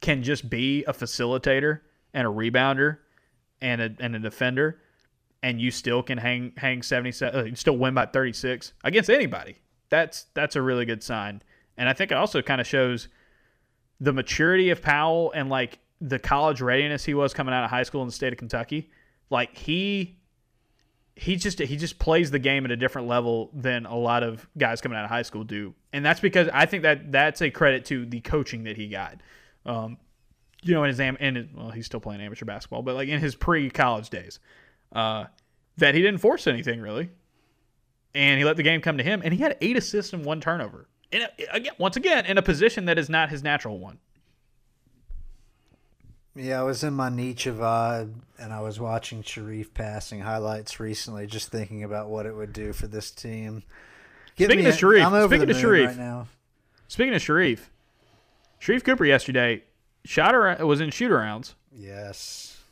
can 0.00 0.24
just 0.24 0.50
be 0.50 0.84
a 0.84 0.92
facilitator 0.92 1.80
and 2.12 2.26
a 2.26 2.30
rebounder 2.30 2.98
and 3.62 3.80
a 3.80 3.94
and 4.00 4.16
a 4.16 4.18
defender, 4.18 4.80
and 5.44 5.60
you 5.60 5.70
still 5.70 6.02
can 6.02 6.18
hang 6.18 6.52
hang 6.56 6.82
seventy 6.82 7.12
seven, 7.12 7.52
uh, 7.52 7.54
still 7.54 7.78
win 7.78 7.94
by 7.94 8.06
thirty 8.06 8.32
six 8.32 8.72
against 8.82 9.08
anybody. 9.08 9.56
That's 9.90 10.26
that's 10.34 10.56
a 10.56 10.62
really 10.62 10.84
good 10.84 11.02
sign, 11.02 11.40
and 11.78 11.88
I 11.88 11.92
think 11.92 12.10
it 12.10 12.16
also 12.16 12.42
kind 12.42 12.60
of 12.60 12.66
shows 12.66 13.06
the 14.00 14.12
maturity 14.12 14.70
of 14.70 14.82
Powell 14.82 15.30
and 15.36 15.48
like 15.48 15.78
the 16.00 16.18
college 16.18 16.60
readiness 16.60 17.04
he 17.04 17.14
was 17.14 17.32
coming 17.32 17.54
out 17.54 17.62
of 17.62 17.70
high 17.70 17.84
school 17.84 18.02
in 18.02 18.08
the 18.08 18.12
state 18.12 18.32
of 18.32 18.38
Kentucky. 18.38 18.90
Like 19.28 19.56
he 19.56 20.19
he 21.20 21.36
just 21.36 21.58
he 21.58 21.76
just 21.76 21.98
plays 21.98 22.30
the 22.30 22.38
game 22.38 22.64
at 22.64 22.70
a 22.70 22.76
different 22.78 23.06
level 23.06 23.50
than 23.52 23.84
a 23.84 23.94
lot 23.94 24.22
of 24.22 24.48
guys 24.56 24.80
coming 24.80 24.96
out 24.96 25.04
of 25.04 25.10
high 25.10 25.20
school 25.20 25.44
do, 25.44 25.74
and 25.92 26.02
that's 26.02 26.18
because 26.18 26.48
I 26.50 26.64
think 26.64 26.82
that 26.84 27.12
that's 27.12 27.42
a 27.42 27.50
credit 27.50 27.84
to 27.86 28.06
the 28.06 28.20
coaching 28.20 28.64
that 28.64 28.78
he 28.78 28.88
got. 28.88 29.20
Um, 29.66 29.98
you 30.62 30.72
know, 30.72 30.82
in 30.82 30.88
his 30.88 30.98
am 30.98 31.18
in 31.18 31.34
his, 31.34 31.46
well, 31.54 31.68
he's 31.72 31.84
still 31.84 32.00
playing 32.00 32.22
amateur 32.22 32.46
basketball, 32.46 32.80
but 32.80 32.94
like 32.94 33.10
in 33.10 33.20
his 33.20 33.34
pre-college 33.34 34.08
days, 34.08 34.40
uh, 34.92 35.26
that 35.76 35.94
he 35.94 36.00
didn't 36.00 36.20
force 36.20 36.46
anything 36.46 36.80
really, 36.80 37.10
and 38.14 38.38
he 38.38 38.44
let 38.46 38.56
the 38.56 38.62
game 38.62 38.80
come 38.80 38.96
to 38.96 39.04
him, 39.04 39.20
and 39.22 39.34
he 39.34 39.40
had 39.40 39.58
eight 39.60 39.76
assists 39.76 40.14
and 40.14 40.24
one 40.24 40.40
turnover. 40.40 40.88
And 41.12 41.28
again, 41.52 41.74
once 41.76 41.96
again, 41.96 42.24
in 42.24 42.38
a 42.38 42.42
position 42.42 42.86
that 42.86 42.98
is 42.98 43.10
not 43.10 43.28
his 43.28 43.42
natural 43.42 43.78
one. 43.78 43.98
Yeah, 46.36 46.60
I 46.60 46.62
was 46.62 46.84
in 46.84 46.94
my 46.94 47.08
Nietzsche 47.08 47.50
vibe, 47.50 48.12
and 48.38 48.52
I 48.52 48.60
was 48.60 48.78
watching 48.78 49.22
Sharife 49.22 49.74
passing 49.74 50.20
highlights 50.20 50.78
recently, 50.78 51.26
just 51.26 51.50
thinking 51.50 51.82
about 51.82 52.08
what 52.08 52.24
it 52.26 52.34
would 52.36 52.52
do 52.52 52.72
for 52.72 52.86
this 52.86 53.10
team. 53.10 53.64
Get 54.36 54.46
Speaking 54.50 54.66
of 54.66 54.74
Sharife, 54.74 55.04
I'm 55.04 55.14
over 55.14 55.34
speaking 55.36 55.50
of 55.50 55.56
Sharife. 55.56 55.86
right 55.88 55.96
now. 55.96 56.28
Speaking 56.86 57.14
of 57.14 57.20
Sharife, 57.22 57.60
Sharife 58.60 58.84
Cooper 58.84 59.04
yesterday 59.04 59.64
shot 60.04 60.34
ar- 60.34 60.64
was 60.64 60.80
in 60.80 60.90
shoot 60.90 61.10
arounds 61.10 61.54
Yes, 61.74 62.62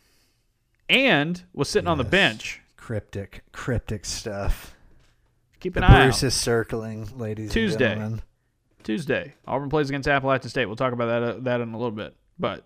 and 0.89 1.43
was 1.53 1.69
sitting 1.69 1.89
on 1.89 1.99
the 1.99 2.05
bench. 2.05 2.61
cryptic, 2.77 3.43
cryptic 3.53 4.05
stuff. 4.05 4.75
Keep 5.61 5.77
an 5.77 5.81
The 5.83 5.91
eye 5.91 6.03
Bruce 6.05 6.23
out. 6.23 6.27
is 6.29 6.35
circling, 6.35 7.09
ladies 7.19 7.51
Tuesday. 7.53 8.01
Tuesday, 8.85 9.35
Auburn 9.47 9.69
plays 9.69 9.89
against 9.91 10.09
Appalachian 10.09 10.49
State. 10.49 10.67
We'll 10.67 10.77
talk 10.77 10.93
about 10.93 11.07
that 11.07 11.23
uh, 11.23 11.39
that 11.41 11.61
in 11.61 11.75
a 11.75 11.77
little 11.77 11.91
bit. 11.91 12.15
But 12.39 12.65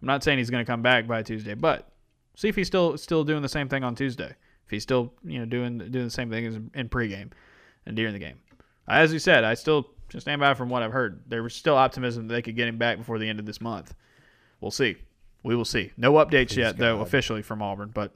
I'm 0.00 0.06
not 0.06 0.22
saying 0.22 0.38
he's 0.38 0.50
going 0.50 0.64
to 0.64 0.70
come 0.70 0.82
back 0.82 1.06
by 1.06 1.22
Tuesday. 1.22 1.54
But 1.54 1.88
see 2.36 2.48
if 2.48 2.56
he's 2.56 2.66
still 2.66 2.96
still 2.96 3.24
doing 3.24 3.42
the 3.42 3.48
same 3.48 3.68
thing 3.68 3.84
on 3.84 3.94
Tuesday. 3.94 4.34
If 4.64 4.70
he's 4.70 4.82
still 4.82 5.12
you 5.24 5.38
know 5.40 5.46
doing 5.46 5.78
doing 5.78 6.04
the 6.04 6.10
same 6.10 6.30
thing 6.30 6.46
as 6.46 6.54
in 6.74 6.88
pregame 6.88 7.32
and 7.86 7.96
during 7.96 8.12
the 8.12 8.18
game. 8.18 8.38
As 8.88 9.12
you 9.12 9.18
said, 9.18 9.44
I 9.44 9.54
still 9.54 9.88
stand 10.16 10.40
by 10.40 10.54
from 10.54 10.68
what 10.68 10.82
I've 10.82 10.92
heard. 10.92 11.22
There 11.26 11.42
was 11.42 11.54
still 11.54 11.74
optimism 11.74 12.28
that 12.28 12.34
they 12.34 12.42
could 12.42 12.56
get 12.56 12.68
him 12.68 12.78
back 12.78 12.98
before 12.98 13.18
the 13.18 13.28
end 13.28 13.38
of 13.38 13.46
this 13.46 13.60
month. 13.60 13.94
We'll 14.60 14.70
see. 14.70 14.96
We 15.42 15.54
will 15.54 15.64
see. 15.64 15.92
No 15.96 16.14
updates 16.14 16.48
Please 16.48 16.58
yet 16.58 16.78
though 16.78 17.00
officially 17.00 17.42
from 17.42 17.62
Auburn, 17.62 17.90
but 17.92 18.14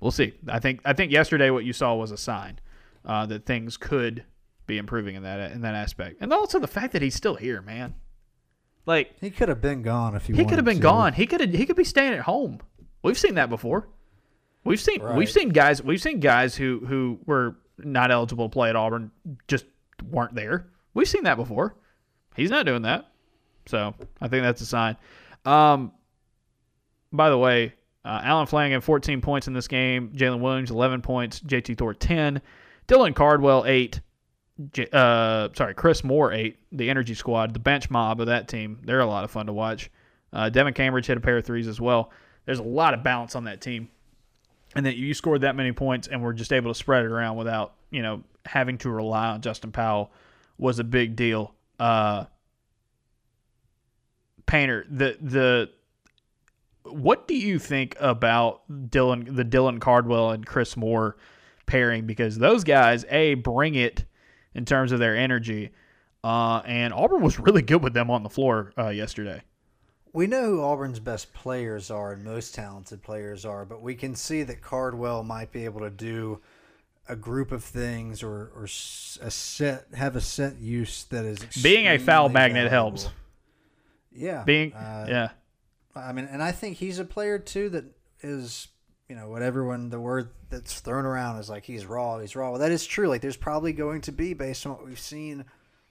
we'll 0.00 0.10
see. 0.10 0.34
I 0.48 0.58
think 0.58 0.80
I 0.84 0.92
think 0.92 1.12
yesterday 1.12 1.50
what 1.50 1.64
you 1.64 1.72
saw 1.72 1.94
was 1.94 2.10
a 2.10 2.16
sign 2.16 2.60
uh, 3.04 3.26
that 3.26 3.46
things 3.46 3.76
could 3.76 4.24
be 4.66 4.78
improving 4.78 5.14
in 5.14 5.22
that 5.22 5.52
in 5.52 5.60
that 5.62 5.74
aspect, 5.74 6.16
and 6.20 6.32
also 6.32 6.58
the 6.58 6.66
fact 6.66 6.92
that 6.92 7.02
he's 7.02 7.14
still 7.14 7.34
here, 7.34 7.60
man. 7.62 7.94
Like 8.86 9.14
He 9.20 9.30
could 9.30 9.48
have 9.48 9.60
been 9.60 9.82
gone 9.82 10.14
if 10.14 10.26
he. 10.26 10.34
he 10.34 10.44
could 10.44 10.56
have 10.58 10.64
been 10.64 10.76
to. 10.76 10.82
gone. 10.82 11.12
He 11.14 11.26
could 11.26 11.40
have 11.40 11.50
he 11.52 11.66
could 11.66 11.76
be 11.76 11.84
staying 11.84 12.12
at 12.12 12.20
home. 12.20 12.60
We've 13.02 13.18
seen 13.18 13.34
that 13.36 13.48
before. 13.50 13.88
We've 14.64 14.80
seen 14.80 15.02
we've 15.16 15.30
seen 15.30 15.50
guys 15.50 15.82
we've 15.82 16.00
seen 16.00 16.20
guys 16.20 16.54
who 16.56 16.84
who 16.86 17.18
were 17.26 17.56
not 17.78 18.10
eligible 18.10 18.48
to 18.48 18.52
play 18.52 18.70
at 18.70 18.76
Auburn 18.76 19.10
just 19.48 19.66
weren't 20.10 20.34
there. 20.34 20.68
We've 20.94 21.08
seen 21.08 21.24
that 21.24 21.36
before. 21.36 21.76
He's 22.36 22.50
not 22.50 22.66
doing 22.66 22.82
that. 22.82 23.10
So 23.66 23.94
I 24.20 24.28
think 24.28 24.42
that's 24.42 24.60
a 24.60 24.66
sign. 24.66 24.96
Um, 25.44 25.92
by 27.12 27.30
the 27.30 27.38
way, 27.38 27.74
uh, 28.04 28.20
Allen 28.22 28.46
Flanagan 28.46 28.80
14 28.80 29.20
points 29.20 29.46
in 29.48 29.52
this 29.54 29.68
game. 29.68 30.10
Jaylin 30.14 30.40
Williams 30.40 30.70
11 30.70 31.00
points. 31.02 31.40
JT 31.40 31.76
Thor 31.78 31.94
10. 31.94 32.40
Dylan 32.88 33.14
Cardwell 33.14 33.64
8. 33.66 34.00
Uh, 34.92 35.48
sorry, 35.54 35.74
Chris 35.74 36.04
Moore 36.04 36.32
8. 36.32 36.56
The 36.72 36.90
energy 36.90 37.14
squad, 37.14 37.54
the 37.54 37.60
bench 37.60 37.90
mob 37.90 38.20
of 38.20 38.26
that 38.26 38.48
team. 38.48 38.80
They're 38.84 39.00
a 39.00 39.06
lot 39.06 39.24
of 39.24 39.30
fun 39.30 39.46
to 39.46 39.52
watch. 39.52 39.90
Uh, 40.32 40.50
Devan 40.52 40.74
Cambridge 40.74 41.06
hit 41.06 41.16
a 41.16 41.20
pair 41.20 41.38
of 41.38 41.44
threes 41.44 41.68
as 41.68 41.80
well. 41.80 42.10
There's 42.46 42.58
a 42.58 42.64
lot 42.64 42.94
of 42.94 43.02
balance 43.02 43.34
on 43.34 43.44
that 43.44 43.60
team. 43.60 43.88
And 44.76 44.86
that 44.86 44.96
you 44.96 45.14
scored 45.14 45.42
that 45.42 45.54
many 45.54 45.72
points 45.72 46.08
and 46.08 46.22
were 46.22 46.32
just 46.32 46.52
able 46.52 46.72
to 46.72 46.78
spread 46.78 47.04
it 47.04 47.10
around 47.10 47.36
without, 47.36 47.74
you 47.90 48.02
know, 48.02 48.24
having 48.44 48.76
to 48.78 48.90
rely 48.90 49.28
on 49.28 49.40
Justin 49.40 49.70
Powell 49.70 50.10
was 50.58 50.78
a 50.78 50.84
big 50.84 51.16
deal. 51.16 51.54
Uh, 51.78 52.24
Painter, 54.46 54.84
the 54.90 55.16
the 55.20 55.70
what 56.84 57.26
do 57.26 57.34
you 57.34 57.58
think 57.58 57.96
about 57.98 58.62
Dylan 58.90 59.34
the 59.34 59.44
Dylan 59.44 59.80
Cardwell 59.80 60.32
and 60.32 60.44
Chris 60.44 60.76
Moore 60.76 61.16
pairing? 61.66 62.06
Because 62.06 62.36
those 62.36 62.62
guys, 62.62 63.04
a 63.08 63.34
bring 63.34 63.74
it 63.74 64.04
in 64.54 64.64
terms 64.64 64.92
of 64.92 64.98
their 64.98 65.16
energy, 65.16 65.70
uh, 66.22 66.62
and 66.64 66.92
Auburn 66.92 67.22
was 67.22 67.38
really 67.38 67.62
good 67.62 67.82
with 67.82 67.92
them 67.94 68.10
on 68.10 68.22
the 68.22 68.30
floor 68.30 68.72
uh, 68.78 68.88
yesterday. 68.88 69.42
We 70.12 70.26
know 70.28 70.44
who 70.44 70.62
Auburn's 70.62 71.00
best 71.00 71.32
players 71.34 71.90
are 71.90 72.12
and 72.12 72.22
most 72.24 72.54
talented 72.54 73.02
players 73.02 73.44
are, 73.44 73.64
but 73.64 73.82
we 73.82 73.94
can 73.96 74.14
see 74.14 74.44
that 74.44 74.62
Cardwell 74.62 75.24
might 75.24 75.50
be 75.50 75.64
able 75.64 75.80
to 75.80 75.90
do 75.90 76.40
a 77.08 77.16
group 77.16 77.52
of 77.52 77.62
things 77.62 78.22
or 78.22 78.50
or 78.56 78.64
a 78.64 79.30
set 79.30 79.86
have 79.92 80.16
a 80.16 80.20
set 80.20 80.56
use 80.58 81.04
that 81.10 81.24
is 81.24 81.40
Being 81.62 81.86
a 81.86 81.98
foul 81.98 82.28
magnet 82.28 82.70
valuable. 82.70 82.98
helps. 83.00 83.08
Yeah, 84.12 84.44
Being 84.44 84.72
uh, 84.72 85.06
yeah, 85.08 85.28
I 85.96 86.12
mean, 86.12 86.26
and 86.26 86.42
I 86.42 86.52
think 86.52 86.76
he's 86.76 86.98
a 87.00 87.04
player 87.04 87.38
too 87.38 87.68
that 87.70 87.84
is, 88.20 88.68
you 89.08 89.16
know, 89.16 89.28
what 89.28 89.42
everyone 89.42 89.90
the 89.90 90.00
word 90.00 90.30
that's 90.48 90.80
thrown 90.80 91.04
around 91.04 91.38
is 91.38 91.50
like 91.50 91.64
he's 91.64 91.84
raw, 91.86 92.18
he's 92.18 92.34
raw. 92.36 92.50
Well, 92.50 92.60
that 92.60 92.72
is 92.72 92.86
true. 92.86 93.08
Like 93.08 93.20
there's 93.20 93.36
probably 93.36 93.72
going 93.72 94.00
to 94.02 94.12
be 94.12 94.34
based 94.34 94.64
on 94.66 94.72
what 94.72 94.86
we've 94.86 94.98
seen 94.98 95.44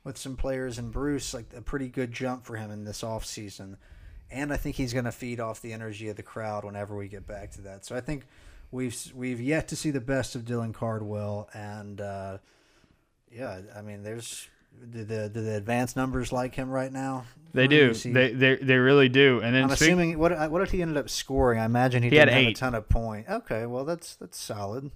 with 0.03 0.18
some 0.18 0.36
players 0.36 0.78
and 0.78 0.91
Bruce, 0.91 1.34
like 1.34 1.45
a 1.55 1.61
pretty 1.61 1.88
good 1.88 2.11
jump 2.11 2.45
for 2.45 2.55
him 2.55 2.72
in 2.72 2.84
this 2.84 3.03
off 3.03 3.26
season. 3.26 3.78
and 4.32 4.51
I 4.51 4.57
think 4.57 4.76
he's 4.76 4.93
going 4.93 5.05
to 5.05 5.11
feed 5.11 5.39
off 5.39 5.61
the 5.61 5.74
energy 5.74 6.09
of 6.09 6.16
the 6.16 6.24
crowd 6.24 6.66
whenever 6.66 6.95
we 6.95 7.07
get 7.07 7.28
back 7.28 7.51
to 7.51 7.61
that. 7.61 7.86
So 7.86 7.95
I 7.95 8.01
think 8.01 8.26
we've 8.72 8.95
we've 9.16 9.39
yet 9.39 9.68
to 9.70 9.76
see 9.76 9.91
the 9.91 10.01
best 10.01 10.36
of 10.36 10.43
Dylan 10.43 10.74
Cardwell, 10.74 11.49
and 11.53 12.01
uh, 12.01 12.38
yeah, 13.32 13.61
I 13.76 13.82
mean, 13.82 14.03
there's 14.03 14.49
do 14.91 15.03
the 15.03 15.30
do 15.30 15.41
the 15.41 15.55
advanced 15.55 15.95
numbers 15.95 16.32
like 16.32 16.55
him 16.55 16.69
right 16.69 16.91
now? 16.91 17.26
They 17.53 17.67
do. 17.67 17.93
They, 17.93 18.32
they 18.32 18.55
they 18.55 18.78
really 18.78 19.09
do. 19.09 19.39
And 19.43 19.55
then 19.55 19.63
I'm 19.63 19.69
speak- 19.69 19.82
assuming 19.89 20.19
what 20.19 20.51
what 20.51 20.59
did 20.59 20.71
he 20.71 20.82
ended 20.82 20.97
up 20.97 21.09
scoring? 21.09 21.59
I 21.59 21.65
imagine 21.65 22.03
he, 22.03 22.09
he 22.09 22.15
didn't 22.15 22.34
have 22.34 22.43
a 22.43 22.53
ton 22.53 22.76
of 22.76 22.89
points. 22.89 23.30
Okay, 23.30 23.65
well 23.65 23.86
that's 23.86 24.15
that's 24.15 24.39
solid. 24.39 24.91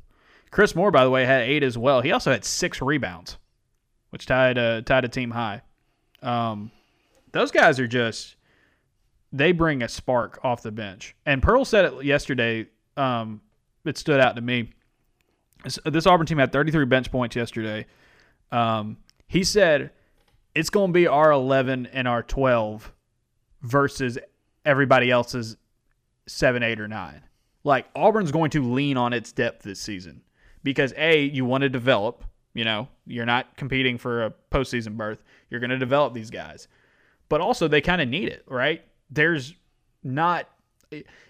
Chris 0.49 0.75
Moore, 0.75 0.91
by 0.91 1.03
the 1.03 1.09
way, 1.09 1.25
had 1.25 1.41
eight 1.41 1.63
as 1.63 1.77
well. 1.77 2.01
He 2.01 2.11
also 2.11 2.31
had 2.31 2.45
six 2.45 2.81
rebounds, 2.81 3.37
which 4.09 4.25
tied 4.25 4.57
a 4.57 4.81
tied 4.81 5.05
a 5.05 5.09
team 5.09 5.31
high. 5.31 5.61
Um, 6.21 6.71
those 7.31 7.51
guys 7.51 7.79
are 7.79 7.87
just 7.87 8.35
they 9.31 9.51
bring 9.51 9.83
a 9.83 9.87
spark 9.87 10.39
off 10.43 10.61
the 10.61 10.71
bench. 10.71 11.15
And 11.25 11.43
Pearl 11.43 11.65
said 11.65 11.85
it 11.85 12.05
yesterday. 12.05 12.67
Um, 12.95 13.41
it 13.85 13.97
stood 13.97 14.19
out 14.19 14.35
to 14.35 14.41
me. 14.41 14.71
This, 15.63 15.79
this 15.85 16.07
Auburn 16.07 16.25
team 16.25 16.37
had 16.37 16.51
33 16.51 16.85
bench 16.85 17.11
points 17.11 17.35
yesterday. 17.35 17.85
Um, 18.51 18.97
he 19.27 19.43
said 19.43 19.91
it's 20.55 20.69
going 20.69 20.89
to 20.89 20.93
be 20.93 21.07
our 21.07 21.31
11 21.31 21.87
and 21.87 22.07
our 22.07 22.23
12 22.23 22.91
versus 23.61 24.17
everybody 24.65 25.11
else's 25.11 25.57
7, 26.27 26.63
8, 26.63 26.79
or 26.79 26.87
9. 26.87 27.21
Like 27.63 27.87
Auburn's 27.95 28.31
going 28.31 28.51
to 28.51 28.63
lean 28.63 28.97
on 28.97 29.13
its 29.13 29.31
depth 29.31 29.63
this 29.63 29.79
season 29.79 30.21
because 30.63 30.93
A, 30.97 31.21
you 31.21 31.45
want 31.45 31.61
to 31.61 31.69
develop. 31.69 32.23
You 32.53 32.63
know, 32.63 32.87
you're 33.05 33.25
not 33.25 33.55
competing 33.55 33.99
for 33.99 34.25
a 34.25 34.33
postseason 34.51 34.97
berth. 34.97 35.21
You're 35.49 35.59
going 35.59 35.69
to 35.69 35.77
develop 35.77 36.13
these 36.13 36.31
guys. 36.31 36.67
But 37.29 37.39
also, 37.39 37.67
they 37.67 37.81
kind 37.81 38.01
of 38.01 38.07
need 38.07 38.29
it, 38.29 38.43
right? 38.47 38.83
There's 39.11 39.53
not 40.03 40.49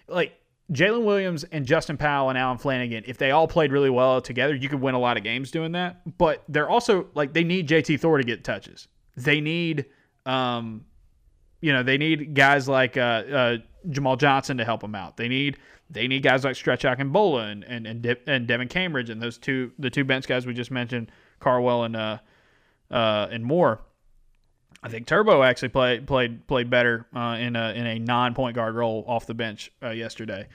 like 0.06 0.37
Jaylin 0.72 1.04
Williams 1.04 1.44
and 1.44 1.64
Justin 1.64 1.96
Powell 1.96 2.28
and 2.28 2.38
Allen 2.38 2.58
Flanagan, 2.58 3.04
if 3.06 3.16
they 3.16 3.30
all 3.30 3.48
played 3.48 3.72
really 3.72 3.88
well 3.90 4.20
together, 4.20 4.54
you 4.54 4.68
could 4.68 4.80
win 4.80 4.94
a 4.94 4.98
lot 4.98 5.16
of 5.16 5.22
games 5.22 5.50
doing 5.50 5.72
that. 5.72 6.18
But 6.18 6.44
they're 6.48 6.68
also 6.68 7.08
like 7.14 7.32
they 7.32 7.44
need 7.44 7.68
JT 7.68 8.00
Thor 8.00 8.18
to 8.18 8.24
get 8.24 8.44
touches. 8.44 8.88
They 9.16 9.40
need, 9.40 9.86
um, 10.26 10.84
you 11.60 11.72
know, 11.72 11.82
they 11.82 11.96
need 11.96 12.34
guys 12.34 12.68
like 12.68 12.96
uh, 12.96 13.00
uh, 13.00 13.56
Jamal 13.88 14.16
Johnson 14.16 14.58
to 14.58 14.64
help 14.64 14.82
them 14.82 14.94
out. 14.94 15.16
They 15.16 15.28
need 15.28 15.56
they 15.90 16.06
need 16.06 16.22
guys 16.22 16.44
like 16.44 16.54
Stretch 16.54 16.82
Akingbola 16.82 17.00
and 17.00 17.12
Bola 17.12 17.46
and 17.46 17.86
and, 17.86 18.02
De- 18.02 18.30
and 18.30 18.46
Devan 18.46 18.68
Cambridge 18.68 19.08
and 19.08 19.22
those 19.22 19.38
two 19.38 19.72
the 19.78 19.88
two 19.88 20.04
bench 20.04 20.26
guys 20.26 20.46
we 20.46 20.52
just 20.52 20.70
mentioned, 20.70 21.10
Cardwell 21.40 21.84
and 21.84 21.96
uh, 21.96 22.18
uh, 22.90 23.28
and 23.30 23.42
more. 23.42 23.80
I 24.82 24.88
think 24.88 25.06
Turbo 25.06 25.42
actually 25.42 25.70
played 25.70 26.06
played 26.06 26.46
played 26.46 26.70
better 26.70 27.06
uh, 27.14 27.36
in 27.38 27.56
a 27.56 27.72
in 27.72 27.86
a 27.86 27.98
non 27.98 28.34
point 28.34 28.54
guard 28.54 28.74
role 28.74 29.04
off 29.06 29.26
the 29.26 29.34
bench 29.34 29.72
uh, 29.82 29.90
yesterday. 29.90 30.46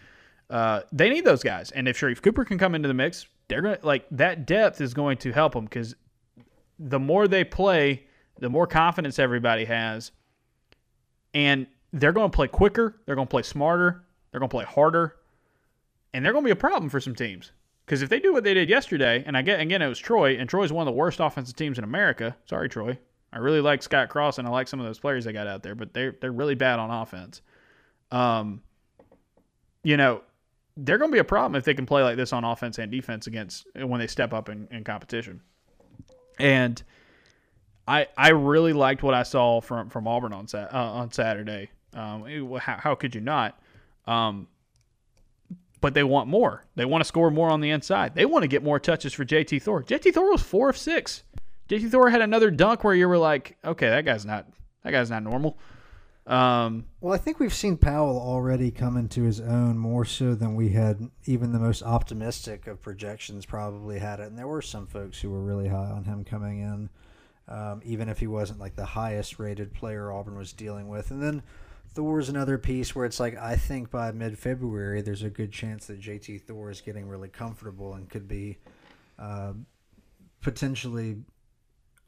Uh, 0.50 0.82
they 0.92 1.10
need 1.10 1.26
those 1.26 1.44
guys, 1.44 1.72
and 1.72 1.88
if 1.88 2.00
Sharife 2.00 2.22
Cooper 2.22 2.46
can 2.46 2.58
come 2.58 2.76
into 2.76 2.88
the 2.88 2.94
mix, 2.94 3.26
they're 3.48 3.62
to 3.62 3.80
like 3.84 4.06
that 4.12 4.46
depth 4.46 4.80
is 4.82 4.94
going 4.94 5.18
to 5.18 5.32
help 5.32 5.54
them 5.54 5.66
because 5.66 5.96
the 6.80 7.00
more 7.00 7.28
they 7.28 7.44
play, 7.44 8.04
the 8.40 8.50
more 8.50 8.68
confidence 8.68 9.20
everybody 9.20 9.66
has, 9.66 10.12
and 11.34 11.68
they're 11.92 12.12
going 12.12 12.30
to 12.32 12.36
play 12.36 12.48
quicker, 12.48 13.02
they're 13.06 13.16
going 13.16 13.28
to 13.28 13.32
play 13.32 13.44
smarter, 13.44 14.04
they're 14.32 14.40
going 14.40 14.50
to 14.50 14.56
play 14.56 14.66
harder, 14.66 15.16
and 16.14 16.24
they're 16.24 16.34
going 16.34 16.44
to 16.44 16.48
be 16.48 16.52
a 16.52 16.56
problem 16.56 16.90
for 16.90 17.00
some 17.00 17.16
teams. 17.16 17.52
Because 17.86 18.02
if 18.02 18.10
they 18.10 18.20
do 18.20 18.32
what 18.32 18.44
they 18.46 18.54
did 18.54 18.70
yesterday, 18.70 19.24
and 19.26 19.36
I 19.36 19.42
get 19.42 19.60
again 19.60 19.82
it 19.82 19.88
was 19.88 20.00
Troy, 20.00 20.38
and 20.38 20.50
Troy's 20.50 20.72
one 20.72 20.88
of 20.88 20.94
the 20.94 20.98
worst 20.98 21.20
offensive 21.20 21.56
teams 21.56 21.78
in 21.78 21.84
America. 21.84 22.38
Sorry, 22.46 22.70
Troy. 22.70 22.98
I 23.34 23.40
really 23.40 23.62
like 23.62 23.82
Scott 23.82 24.10
Cross 24.10 24.38
and 24.38 24.48
I 24.48 24.52
like 24.52 24.68
some 24.68 24.80
of 24.80 24.86
those 24.86 25.00
players 25.00 25.26
they 25.26 25.34
got 25.34 25.48
out 25.48 25.64
there, 25.64 25.74
but 25.74 25.94
they're 25.94 26.16
they're 26.22 26.32
really 26.32 26.54
bad 26.54 26.78
on 26.78 26.92
offense. 26.92 27.42
Um, 28.12 28.62
you 29.84 29.98
know, 29.98 30.22
they're 30.78 31.00
going 31.00 31.10
to 31.10 31.16
be 31.16 31.20
a 31.20 31.24
problem 31.24 31.56
if 31.56 31.66
they 31.66 31.74
can 31.74 31.88
play 31.88 32.04
like 32.04 32.16
this 32.16 32.32
on 32.32 32.44
offense 32.44 32.78
and 32.78 32.92
defense 32.92 33.26
against 33.26 33.66
when 33.76 34.00
they 34.00 34.06
step 34.06 34.34
up 34.34 34.50
in, 34.50 34.68
in 34.70 34.84
competition. 34.84 35.42
And 36.38 36.82
I 37.88 38.08
I 38.16 38.30
really 38.30 38.74
liked 38.74 39.02
what 39.02 39.16
I 39.16 39.24
saw 39.24 39.62
from 39.62 39.90
from 39.90 40.08
Auburn 40.08 40.32
on 40.32 40.46
uh, 40.54 40.68
on 40.72 41.12
Saturday. 41.12 41.72
Um, 41.96 42.56
how, 42.60 42.78
how 42.78 42.96
could 42.96 43.16
you 43.16 43.22
not? 43.22 43.60
Um, 44.06 44.48
but 45.82 45.96
they 45.96 46.04
want 46.04 46.30
more. 46.30 46.64
They 46.76 46.86
want 46.86 47.04
to 47.04 47.08
score 47.08 47.32
more 47.32 47.50
on 47.50 47.62
the 47.62 47.72
inside. 47.72 48.14
They 48.16 48.26
want 48.26 48.44
to 48.44 48.48
get 48.48 48.64
more 48.64 48.80
touches 48.80 49.12
for 49.12 49.26
JT 49.26 49.62
Thor. 49.64 49.84
JT 49.84 50.14
Thor 50.14 50.32
was 50.32 50.42
four 50.42 50.70
of 50.70 50.78
six. 50.78 51.24
JT 51.70 51.92
Thor 51.92 52.10
had 52.10 52.22
another 52.22 52.52
dunk 52.52 52.84
where 52.84 52.96
you 52.96 53.08
were 53.08 53.18
like, 53.18 53.58
okay, 53.64 53.90
that 53.90 54.06
guy's 54.06 54.26
not 54.26 54.48
that 54.84 54.92
guy's 54.92 55.10
not 55.10 55.24
normal. 55.24 55.58
Um, 56.26 56.86
well, 57.02 57.14
I 57.14 57.18
think 57.18 57.40
we've 57.40 57.54
seen 57.54 57.78
Powell 57.78 58.18
already 58.18 58.72
come 58.72 58.96
into 58.96 59.24
his 59.24 59.42
own 59.42 59.78
more 59.78 60.06
so 60.06 60.36
than 60.36 60.56
we 60.56 60.70
had 60.70 61.10
even 61.26 61.52
the 61.52 61.60
most 61.60 61.84
optimistic 61.84 62.66
of 62.68 62.82
projections 62.82 63.46
probably 63.46 64.00
had 64.00 64.20
it. 64.22 64.28
And 64.28 64.38
there 64.38 64.48
were 64.48 64.62
some 64.62 64.88
folks 64.88 65.20
who 65.20 65.30
were 65.30 65.42
really 65.42 65.68
high 65.68 65.92
on 65.92 66.06
him 66.06 66.24
coming 66.24 66.60
in, 66.60 66.90
um, 67.50 67.82
even 67.84 68.08
if 68.08 68.20
he 68.20 68.28
wasn't 68.28 68.60
like 68.60 68.76
the 68.76 68.86
highest 68.86 69.38
rated 69.38 69.74
player 69.74 70.12
Auburn 70.14 70.38
was 70.38 70.54
dealing 70.54 70.88
with. 70.88 71.12
And 71.12 71.22
then 71.22 71.44
Thor's 71.94 72.30
another 72.30 72.58
piece 72.58 72.96
where 72.96 73.06
it's 73.06 73.20
like 73.20 73.38
I 73.38 73.58
think 73.58 73.92
by 73.92 74.12
mid 74.12 74.38
February 74.40 75.02
there's 75.02 75.24
a 75.24 75.30
good 75.30 75.52
chance 75.52 75.88
that 75.88 76.00
JT 76.00 76.44
Thor 76.44 76.72
is 76.72 76.80
getting 76.80 77.08
really 77.08 77.30
comfortable 77.30 77.96
and 77.96 78.10
could 78.10 78.30
be 78.30 78.60
uh, 79.20 79.54
potentially 80.42 81.18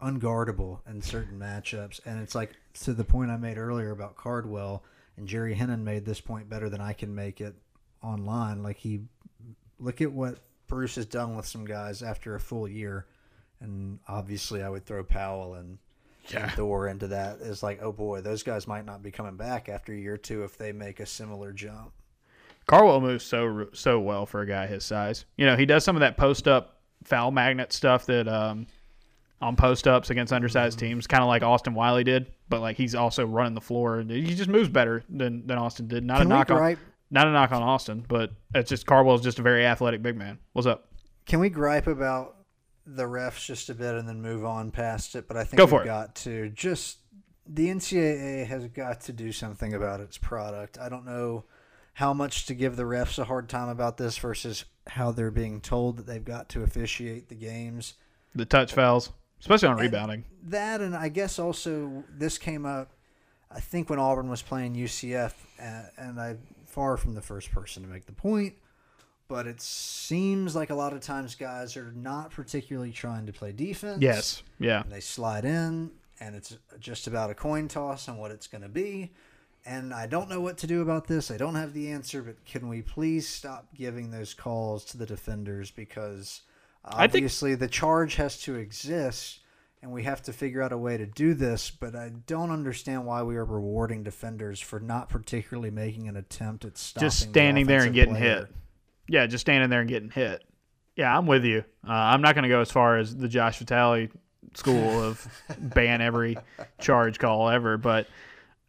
unguardable 0.01 0.79
in 0.89 1.01
certain 1.01 1.39
matchups. 1.39 1.99
And 2.05 2.21
it's 2.21 2.35
like 2.35 2.51
to 2.81 2.93
the 2.93 3.03
point 3.03 3.31
I 3.31 3.37
made 3.37 3.57
earlier 3.57 3.91
about 3.91 4.15
Cardwell, 4.15 4.83
and 5.17 5.27
Jerry 5.27 5.55
Hinnen 5.55 5.83
made 5.83 6.05
this 6.05 6.21
point 6.21 6.49
better 6.49 6.69
than 6.69 6.81
I 6.81 6.93
can 6.93 7.13
make 7.15 7.41
it 7.41 7.55
online. 8.03 8.63
Like 8.63 8.77
he, 8.77 9.01
look 9.79 10.01
at 10.01 10.11
what 10.11 10.39
Bruce 10.67 10.95
has 10.95 11.05
done 11.05 11.35
with 11.35 11.45
some 11.45 11.65
guys 11.65 12.01
after 12.01 12.35
a 12.35 12.39
full 12.39 12.67
year, 12.67 13.05
and 13.61 13.99
obviously 14.07 14.61
I 14.61 14.69
would 14.69 14.85
throw 14.85 15.03
Powell 15.03 15.55
and. 15.55 15.77
Yeah. 16.29 16.49
Thor 16.49 16.87
into 16.87 17.09
that 17.09 17.41
is 17.41 17.61
like, 17.61 17.83
oh 17.83 17.91
boy, 17.91 18.19
those 18.21 18.41
guys 18.41 18.65
might 18.67 18.83
not 18.83 19.03
be 19.03 19.11
coming 19.11 19.35
back 19.35 19.69
after 19.69 19.93
a 19.93 19.95
year 19.95 20.15
or 20.15 20.17
two 20.17 20.43
if 20.43 20.57
they 20.57 20.71
make 20.71 20.99
a 20.99 21.05
similar 21.05 21.53
jump. 21.53 21.91
Cardwell 22.67 22.99
moves 22.99 23.23
so 23.23 23.67
so 23.73 23.99
well 23.99 24.25
for 24.25 24.41
a 24.41 24.47
guy 24.47 24.65
his 24.65 24.83
size. 24.83 25.25
You 25.37 25.45
know, 25.45 25.55
he 25.55 25.65
does 25.65 25.83
some 25.83 25.95
of 25.95 25.99
that 25.99 26.17
post 26.17 26.47
up 26.47 26.77
foul 27.03 27.31
magnet 27.31 27.71
stuff 27.71 28.07
that 28.07 28.27
um, 28.27 28.65
on 29.45 29.55
post 29.55 29.87
ups 29.87 30.09
against 30.09 30.33
undersized 30.33 30.77
mm-hmm. 30.77 30.87
teams, 30.87 31.07
kind 31.07 31.23
of 31.23 31.27
like 31.27 31.43
Austin 31.43 31.73
Wiley 31.73 32.03
did. 32.03 32.31
But 32.49 32.61
like 32.61 32.77
he's 32.77 32.95
also 32.95 33.25
running 33.25 33.53
the 33.53 33.61
floor. 33.61 34.03
He 34.07 34.35
just 34.35 34.49
moves 34.49 34.69
better 34.69 35.03
than, 35.09 35.45
than 35.47 35.57
Austin 35.57 35.87
did. 35.87 36.03
Not 36.03 36.17
Can 36.17 36.27
a 36.27 36.29
knock 36.29 36.47
gripe? 36.47 36.77
on 36.77 36.83
not 37.11 37.27
a 37.27 37.31
knock 37.31 37.51
on 37.51 37.61
Austin, 37.61 38.03
but 38.07 38.31
it's 38.53 38.69
just 38.69 38.85
Cardwell's 38.85 39.21
just 39.21 39.39
a 39.39 39.41
very 39.41 39.65
athletic 39.65 40.01
big 40.01 40.17
man. 40.17 40.39
What's 40.53 40.67
up? 40.67 40.89
Can 41.25 41.39
we 41.39 41.49
gripe 41.49 41.87
about 41.87 42.35
the 42.85 43.03
refs 43.03 43.45
just 43.45 43.69
a 43.69 43.73
bit 43.73 43.95
and 43.95 44.07
then 44.07 44.21
move 44.21 44.43
on 44.43 44.71
past 44.71 45.15
it? 45.15 45.27
But 45.27 45.37
I 45.37 45.43
think 45.43 45.57
Go 45.57 45.67
for 45.67 45.79
we've 45.79 45.85
it. 45.85 45.85
got 45.85 46.15
to 46.15 46.49
just 46.49 46.97
the 47.47 47.67
NCAA 47.67 48.47
has 48.47 48.67
got 48.67 49.01
to 49.01 49.13
do 49.13 49.31
something 49.31 49.73
about 49.73 50.01
its 50.01 50.17
product. 50.17 50.79
I 50.79 50.89
don't 50.89 51.05
know 51.05 51.45
how 51.93 52.13
much 52.13 52.47
to 52.47 52.53
give 52.53 52.75
the 52.75 52.83
refs 52.83 53.19
a 53.19 53.25
hard 53.25 53.47
time 53.49 53.69
about 53.69 53.97
this 53.97 54.17
versus 54.17 54.65
how 54.87 55.11
they're 55.11 55.31
being 55.31 55.61
told 55.61 55.97
that 55.97 56.07
they've 56.07 56.25
got 56.25 56.49
to 56.49 56.63
officiate 56.63 57.29
the 57.29 57.35
games. 57.35 57.93
The 58.33 58.45
touch 58.45 58.73
fouls 58.73 59.11
especially 59.39 59.67
on 59.67 59.73
and 59.73 59.81
rebounding. 59.81 60.25
That 60.43 60.81
and 60.81 60.95
I 60.95 61.09
guess 61.09 61.39
also 61.39 62.03
this 62.09 62.37
came 62.37 62.65
up. 62.65 62.91
I 63.51 63.59
think 63.59 63.89
when 63.89 63.99
Auburn 63.99 64.29
was 64.29 64.41
playing 64.41 64.75
UCF, 64.75 65.33
and 65.59 66.19
I'm 66.19 66.39
far 66.65 66.97
from 66.97 67.15
the 67.15 67.21
first 67.21 67.51
person 67.51 67.83
to 67.83 67.89
make 67.89 68.05
the 68.05 68.11
point, 68.11 68.55
but 69.27 69.47
it 69.47 69.61
seems 69.61 70.55
like 70.55 70.71
a 70.71 70.75
lot 70.75 70.93
of 70.93 70.99
times 70.99 71.35
guys 71.35 71.77
are 71.77 71.93
not 71.93 72.31
particularly 72.31 72.91
trying 72.91 73.25
to 73.27 73.33
play 73.33 73.51
defense. 73.51 74.01
Yes, 74.01 74.43
yeah. 74.59 74.83
they 74.89 74.99
slide 74.99 75.45
in, 75.45 75.91
and 76.19 76.35
it's 76.35 76.57
just 76.79 77.07
about 77.07 77.29
a 77.29 77.33
coin 77.33 77.67
toss 77.67 78.09
on 78.09 78.17
what 78.17 78.31
it's 78.31 78.47
going 78.47 78.63
to 78.63 78.69
be. 78.69 79.13
And 79.67 79.93
I 79.93 80.05
don't 80.05 80.29
know 80.29 80.41
what 80.41 80.59
to 80.59 80.67
do 80.67 80.81
about 80.81 81.07
this. 81.07 81.31
I 81.31 81.37
don't 81.37 81.55
have 81.55 81.73
the 81.73 81.89
answer, 81.89 82.21
but 82.21 82.43
can 82.45 82.67
we 82.67 82.83
please 82.83 83.27
stop 83.27 83.67
giving 83.73 84.11
those 84.11 84.35
calls 84.35 84.85
to 84.85 84.97
the 84.97 85.05
defenders 85.05 85.71
because– 85.71 86.41
Obviously, 86.85 87.51
think... 87.51 87.59
the 87.59 87.67
charge 87.67 88.15
has 88.15 88.39
to 88.43 88.55
exist, 88.55 89.39
and 89.81 89.91
we 89.91 90.03
have 90.03 90.21
to 90.23 90.33
figure 90.33 90.61
out 90.61 90.71
a 90.71 90.77
way 90.77 90.97
to 90.97 91.05
do 91.05 91.33
this. 91.33 91.71
But 91.71 91.95
I 91.95 92.11
don't 92.27 92.51
understand 92.51 93.05
why 93.05 93.23
we 93.23 93.35
are 93.35 93.45
rewarding 93.45 94.03
defenders 94.03 94.59
for 94.59 94.79
not 94.79 95.09
particularly 95.09 95.71
making 95.71 96.07
an 96.07 96.15
attempt 96.15 96.65
at 96.65 96.77
stopping. 96.77 97.07
Just 97.07 97.19
standing 97.19 97.65
the 97.65 97.73
there 97.73 97.83
and 97.83 97.93
getting 97.93 98.15
player. 98.15 98.39
hit. 98.39 98.55
Yeah, 99.07 99.27
just 99.27 99.41
standing 99.41 99.69
there 99.69 99.81
and 99.81 99.89
getting 99.89 100.09
hit. 100.09 100.43
Yeah, 100.95 101.15
I'm 101.15 101.27
with 101.27 101.43
you. 101.43 101.63
Uh, 101.87 101.91
I'm 101.91 102.21
not 102.21 102.35
going 102.35 102.43
to 102.43 102.49
go 102.49 102.61
as 102.61 102.71
far 102.71 102.97
as 102.97 103.15
the 103.15 103.27
Josh 103.27 103.59
Vitale 103.59 104.07
school 104.53 105.03
of 105.03 105.27
ban 105.59 106.01
every 106.01 106.37
charge 106.79 107.19
call 107.19 107.49
ever, 107.49 107.77
but 107.77 108.07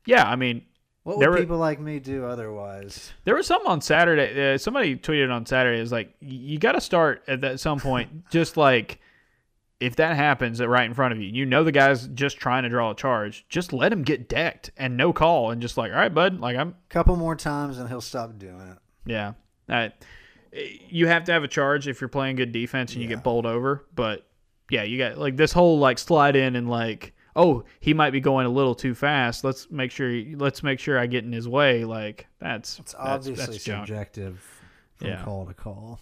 yeah, 0.07 0.29
I 0.29 0.37
mean, 0.37 0.65
what 1.07 1.19
would 1.19 1.29
were, 1.29 1.39
people 1.39 1.59
like 1.59 1.79
me 1.79 2.01
do 2.01 2.25
otherwise? 2.25 3.13
There 3.23 3.37
was 3.37 3.47
something 3.47 3.71
on 3.71 3.81
Saturday. 3.81 4.55
Uh, 4.55 4.59
somebody 4.59 4.97
tweeted 4.97 5.33
on 5.33 5.47
Saturday. 5.47 5.81
Is 5.81 5.93
like 5.93 6.13
you 6.19 6.59
got 6.59 6.73
to 6.73 6.81
start 6.81 7.23
at 7.29 7.43
that 7.43 7.61
some 7.61 7.79
point, 7.79 8.29
just 8.31 8.57
like 8.57 8.99
if 9.79 9.95
that 9.97 10.17
happens 10.17 10.61
right 10.61 10.85
in 10.85 10.95
front 10.95 11.13
of 11.13 11.21
you, 11.21 11.29
you 11.29 11.47
know 11.47 11.63
the 11.63 11.71
guy's 11.71 12.09
just 12.09 12.39
trying 12.39 12.65
to 12.65 12.69
draw 12.69 12.91
a 12.91 12.95
charge. 12.97 13.47
Just 13.49 13.73
let 13.73 13.93
him 13.93 14.03
get 14.03 14.29
decked 14.29 14.73
and 14.77 14.97
no 14.97 15.13
call, 15.13 15.53
and 15.53 15.63
just 15.63 15.77
like, 15.77 15.93
all 15.93 15.97
right, 15.99 16.13
bud, 16.13 16.41
like 16.41 16.57
I'm. 16.57 16.75
Couple 16.89 17.15
more 17.15 17.37
times 17.37 17.79
and 17.79 17.89
he'll 17.89 18.01
stop 18.01 18.37
doing 18.37 18.61
it. 18.63 18.79
Yeah, 19.05 19.35
uh, 19.69 19.91
you 20.89 21.07
have 21.07 21.23
to 21.27 21.33
have 21.33 21.45
a 21.45 21.49
charge 21.49 21.87
if 21.87 22.01
you're 22.01 22.09
playing 22.09 22.35
good 22.35 22.51
defense 22.51 22.95
and 22.95 23.01
you 23.01 23.07
get 23.07 23.23
bowled 23.23 23.47
over. 23.47 23.87
But 23.95 24.27
yeah, 24.71 24.83
you 24.83 24.99
got 24.99 25.19
like 25.19 25.37
this 25.37 25.53
whole 25.53 25.79
like 25.79 26.01
slide 26.01 26.35
in 26.35 26.57
and 26.57 26.69
like, 26.69 27.13
oh, 27.37 27.63
he 27.79 27.95
might 27.95 28.11
be 28.11 28.21
going 28.21 28.47
a 28.47 28.51
little 28.51 28.75
too 28.75 28.95
fast. 28.95 29.45
Let's 29.45 29.71
make 29.71 29.91
sure. 29.93 30.11
Let's 30.35 30.63
make 30.65 30.81
sure 30.81 30.99
I 30.99 31.07
get 31.07 31.25
in 31.25 31.33
his 31.33 31.49
way. 31.49 31.85
Like 31.85 32.27
that's 32.41 32.79
It's 32.81 32.93
that's, 32.93 32.95
obviously 32.99 33.47
that's 33.53 33.65
subjective 33.65 34.43
from 34.97 35.09
Yeah. 35.09 35.23
call 35.23 35.47
to 35.47 35.55
call. 35.55 36.01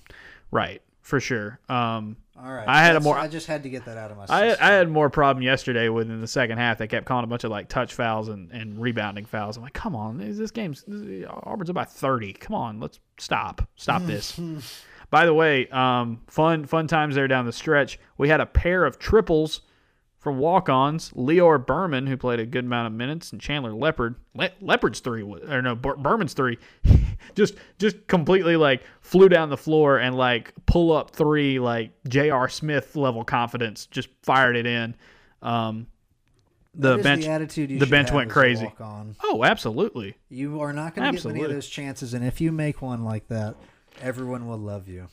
right? 0.50 0.80
For 1.02 1.20
sure. 1.20 1.58
Um, 1.68 2.16
All 2.40 2.50
right. 2.50 2.66
I 2.66 2.82
had 2.82 2.96
a 2.96 3.00
more- 3.00 3.18
I 3.18 3.28
just 3.28 3.46
had 3.46 3.62
to 3.64 3.68
get 3.68 3.84
that 3.84 3.98
out 3.98 4.10
of 4.10 4.16
my 4.16 4.24
I, 4.30 4.48
system. 4.48 4.66
I 4.66 4.70
had 4.72 4.88
more 4.88 5.10
problem 5.10 5.42
yesterday 5.42 5.90
within 5.90 6.18
the 6.22 6.26
second 6.26 6.56
half. 6.56 6.78
They 6.78 6.86
kept 6.86 7.04
calling 7.04 7.24
a 7.24 7.26
bunch 7.26 7.44
of 7.44 7.50
like 7.50 7.68
touch 7.68 7.92
fouls 7.92 8.30
and, 8.30 8.50
and 8.52 8.80
rebounding 8.80 9.26
fouls. 9.26 9.58
I'm 9.58 9.62
like, 9.64 9.74
come 9.74 9.94
on, 9.94 10.16
this 10.16 10.38
this 10.38 10.50
game's 10.50 10.82
this, 10.86 11.26
Auburn's 11.28 11.68
about 11.68 11.92
30. 11.92 12.32
Come 12.32 12.54
on, 12.54 12.80
let's 12.80 13.00
stop, 13.18 13.68
stop 13.76 14.00
this. 14.06 14.40
By 15.10 15.26
the 15.26 15.34
way, 15.34 15.68
um, 15.68 16.22
fun 16.26 16.64
fun 16.64 16.86
times 16.86 17.16
there 17.16 17.28
down 17.28 17.44
the 17.44 17.52
stretch. 17.52 17.98
We 18.16 18.30
had 18.30 18.40
a 18.40 18.46
pair 18.46 18.86
of 18.86 18.98
triples 18.98 19.60
from 20.24 20.38
walk-ons. 20.38 21.10
Lior 21.10 21.64
Berman, 21.64 22.06
who 22.06 22.16
played 22.16 22.40
a 22.40 22.46
good 22.46 22.64
amount 22.64 22.88
of 22.88 22.92
minutes, 22.94 23.30
and 23.30 23.40
Chandler 23.40 23.72
Leopard. 23.72 24.16
Le- 24.34 24.50
Leopard's 24.60 24.98
three, 25.00 25.22
or 25.22 25.62
no, 25.62 25.76
Ber- 25.76 25.96
Berman's 25.96 26.32
three, 26.32 26.58
just 27.36 27.54
just 27.78 28.06
completely 28.08 28.56
like 28.56 28.82
flew 29.02 29.28
down 29.28 29.50
the 29.50 29.56
floor 29.56 29.98
and 29.98 30.16
like 30.16 30.52
pull 30.66 30.90
up 30.90 31.10
three, 31.10 31.60
like 31.60 31.92
J.R. 32.08 32.48
Smith 32.48 32.96
level 32.96 33.22
confidence, 33.22 33.86
just 33.86 34.08
fired 34.22 34.56
it 34.56 34.66
in. 34.66 34.96
Um, 35.42 35.86
the 36.74 36.96
bench, 36.96 37.24
the 37.24 37.30
attitude 37.30 37.70
you 37.70 37.78
the 37.78 37.86
bench 37.86 38.10
went 38.10 38.30
crazy. 38.30 38.72
oh, 38.80 39.44
absolutely. 39.44 40.16
You 40.28 40.60
are 40.62 40.72
not 40.72 40.96
going 40.96 41.12
to 41.12 41.22
get 41.22 41.24
many 41.28 41.44
of 41.44 41.50
those 41.50 41.68
chances, 41.68 42.14
and 42.14 42.24
if 42.24 42.40
you 42.40 42.50
make 42.50 42.82
one 42.82 43.04
like 43.04 43.28
that, 43.28 43.54
everyone 44.00 44.48
will 44.48 44.58
love 44.58 44.88
you. 44.88 45.06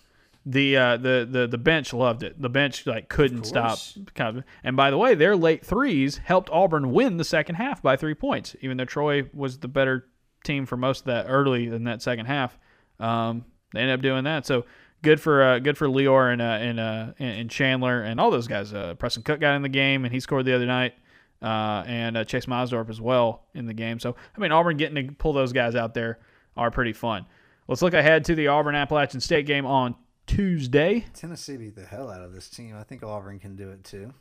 The 0.45 0.75
uh, 0.75 0.97
the 0.97 1.27
the 1.29 1.47
the 1.47 1.57
bench 1.59 1.93
loved 1.93 2.23
it. 2.23 2.41
The 2.41 2.49
bench 2.49 2.87
like 2.87 3.09
couldn't 3.09 3.43
stop. 3.43 3.77
Kind 4.15 4.39
of, 4.39 4.43
and 4.63 4.75
by 4.75 4.89
the 4.89 4.97
way, 4.97 5.13
their 5.13 5.35
late 5.35 5.63
threes 5.63 6.17
helped 6.17 6.49
Auburn 6.49 6.91
win 6.91 7.17
the 7.17 7.23
second 7.23 7.55
half 7.55 7.83
by 7.83 7.95
three 7.95 8.15
points, 8.15 8.55
even 8.61 8.77
though 8.77 8.85
Troy 8.85 9.29
was 9.35 9.59
the 9.59 9.67
better 9.67 10.07
team 10.43 10.65
for 10.65 10.77
most 10.77 11.01
of 11.01 11.05
that 11.05 11.27
early 11.27 11.67
in 11.67 11.83
that 11.83 12.01
second 12.01 12.25
half. 12.25 12.57
Um, 12.99 13.45
they 13.73 13.81
ended 13.81 13.93
up 13.93 14.01
doing 14.01 14.23
that. 14.23 14.47
So 14.47 14.65
good 15.03 15.21
for 15.21 15.43
uh, 15.43 15.59
good 15.59 15.77
for 15.77 15.87
Lior 15.87 16.33
and 16.33 16.41
uh, 16.41 16.45
and, 16.45 16.79
uh, 16.79 17.13
and 17.19 17.41
and 17.41 17.49
Chandler 17.51 18.01
and 18.01 18.19
all 18.19 18.31
those 18.31 18.47
guys. 18.47 18.73
Uh, 18.73 18.95
Preston 18.95 19.21
Cook 19.21 19.39
got 19.39 19.55
in 19.55 19.61
the 19.61 19.69
game 19.69 20.05
and 20.05 20.13
he 20.13 20.19
scored 20.19 20.45
the 20.45 20.55
other 20.55 20.65
night. 20.65 20.93
Uh, 21.41 21.83
and 21.87 22.17
uh, 22.17 22.23
Chase 22.23 22.45
Maasdorp 22.45 22.87
as 22.87 23.01
well 23.01 23.45
in 23.55 23.65
the 23.65 23.73
game. 23.73 23.99
So 23.99 24.15
I 24.35 24.39
mean, 24.39 24.51
Auburn 24.51 24.77
getting 24.77 25.07
to 25.07 25.13
pull 25.13 25.33
those 25.33 25.53
guys 25.53 25.75
out 25.75 25.95
there 25.95 26.19
are 26.55 26.69
pretty 26.69 26.93
fun. 26.93 27.25
Let's 27.67 27.81
look 27.81 27.95
ahead 27.95 28.25
to 28.25 28.35
the 28.35 28.47
Auburn 28.47 28.75
Appalachian 28.75 29.21
State 29.21 29.47
game 29.47 29.65
on 29.65 29.95
Tuesday. 30.27 31.05
Tennessee 31.13 31.57
beat 31.57 31.75
the 31.75 31.85
hell 31.85 32.09
out 32.09 32.21
of 32.21 32.33
this 32.33 32.49
team. 32.49 32.75
I 32.77 32.83
think 32.83 33.03
Auburn 33.03 33.39
can 33.39 33.55
do 33.55 33.69
it 33.71 33.83
too. 33.83 34.13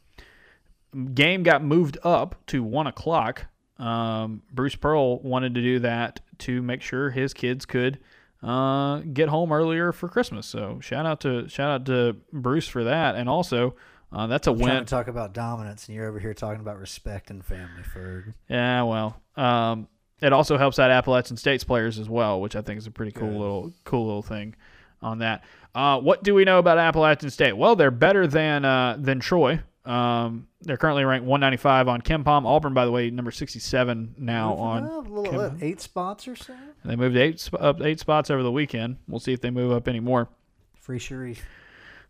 Game 1.15 1.43
got 1.43 1.63
moved 1.63 1.99
up 2.03 2.35
to 2.47 2.63
one 2.63 2.87
o'clock. 2.87 3.47
Um, 3.79 4.43
Bruce 4.53 4.75
Pearl 4.75 5.21
wanted 5.21 5.55
to 5.55 5.63
do 5.63 5.79
that 5.81 6.21
to 6.39 6.61
make 6.63 6.83
sure 6.83 7.11
his 7.11 7.33
kids 7.33 7.65
could 7.65 7.99
uh, 8.43 8.99
get 9.13 9.29
home 9.29 9.53
earlier 9.53 9.93
for 9.93 10.09
Christmas. 10.09 10.47
So 10.47 10.81
shout 10.81 11.07
out 11.07 11.21
to 11.21 11.49
shout 11.49 11.71
out 11.71 11.87
to 11.87 12.17
Bruce 12.33 12.67
for 12.67 12.85
that, 12.85 13.15
and 13.15 13.29
also 13.29 13.77
uh, 14.13 14.27
that's 14.27 14.49
a 14.49 14.51
I'm 14.51 14.59
trying 14.59 14.75
win. 14.75 14.85
to 14.85 14.91
talk 14.91 15.07
about 15.09 15.33
dominance, 15.33 15.87
and 15.87 15.95
you're 15.95 16.09
over 16.09 16.19
here 16.19 16.35
talking 16.35 16.61
about 16.61 16.79
respect 16.79 17.31
and 17.31 17.45
family. 17.45 17.83
Ferg. 17.95 18.35
Yeah, 18.49 18.83
well, 18.83 19.21
um, 19.37 19.87
it 20.21 20.33
also 20.33 20.59
helps 20.59 20.79
out 20.79 20.91
Appalachian 20.91 21.37
State's 21.37 21.65
players 21.65 21.99
as 21.99 22.09
well, 22.09 22.41
which 22.41 22.57
I 22.57 22.63
think 22.63 22.79
is 22.79 22.87
a 22.87 22.91
pretty 22.91 23.13
cool 23.13 23.29
Good. 23.29 23.39
little 23.39 23.73
cool 23.85 24.07
little 24.07 24.23
thing 24.23 24.57
on 25.01 25.19
that. 25.19 25.45
Uh, 25.75 26.01
what 26.01 26.23
do 26.23 26.35
we 26.35 26.45
know 26.45 26.59
about 26.59 26.79
Appalachian 26.79 27.31
State? 27.31 27.57
Well, 27.57 27.77
they're 27.77 27.91
better 27.91 28.27
than 28.27 28.65
uh, 28.65 28.97
than 28.99 29.21
Troy. 29.21 29.61
Um, 29.85 30.49
they're 30.61 30.77
currently 30.77 31.05
ranked 31.05 31.27
195 31.27 31.89
on 31.89 32.03
KenPom. 32.03 32.45
Auburn, 32.45 32.75
by 32.75 32.85
the 32.85 32.91
way, 32.91 33.09
number 33.11 33.31
67 33.31 34.15
now 34.19 34.51
Moving 34.51 34.65
on. 34.65 34.85
up 34.85 35.07
a 35.07 35.11
little, 35.11 35.35
what, 35.35 35.53
eight 35.63 35.81
spots 35.81 36.29
or 36.29 36.37
so. 36.37 36.55
They 36.85 36.97
moved 36.97 37.17
eight 37.17 37.49
up 37.59 37.81
eight 37.81 37.99
spots 38.01 38.31
over 38.31 38.43
the 38.43 38.53
weekend. 38.53 38.97
We'll 39.09 39.21
see 39.21 39.33
if 39.33 39.41
they 39.41 39.51
move 39.51 39.73
up 39.73 39.89
any 39.89 40.01
more. 40.01 40.29
Free 40.75 40.99
Sharife. 40.99 41.39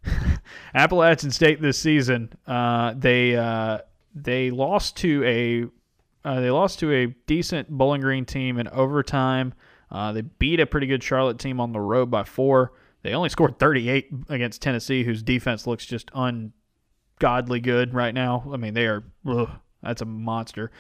Appalachian 0.75 1.31
State 1.31 1.61
this 1.61 1.79
season, 1.79 2.33
uh, 2.47 2.95
they 2.97 3.37
uh, 3.37 3.79
they 4.15 4.51
lost 4.51 4.97
to 4.99 5.23
a 5.25 6.29
uh, 6.29 6.41
they 6.41 6.51
lost 6.51 6.79
to 6.81 6.93
a 6.93 7.07
decent 7.27 7.69
Bowling 7.69 8.01
Green 8.01 8.25
team 8.25 8.59
in 8.59 8.69
overtime. 8.69 9.55
Uh, 9.91 10.13
they 10.13 10.23
beat 10.23 10.61
a 10.61 10.67
pretty 10.67 10.87
good 10.87 11.03
Charlotte 11.03 11.39
team 11.39 11.61
on 11.61 11.73
the 11.73 11.81
road 11.81 12.11
by 12.11 12.23
four. 12.23 12.73
They 13.03 13.15
only 13.15 13.29
scored 13.29 13.59
38 13.59 14.11
against 14.29 14.61
Tennessee, 14.61 15.05
whose 15.05 15.23
defense 15.23 15.67
looks 15.67 15.87
just 15.87 16.11
ungodly 16.15 17.61
good 17.61 17.95
right 17.95 18.15
now. 18.15 18.51
I 18.53 18.57
mean, 18.57 18.75
they 18.75 18.87
are 18.87 19.05
ugh, 19.27 19.51
that's 19.83 20.03
a 20.03 20.05
monster. 20.07 20.71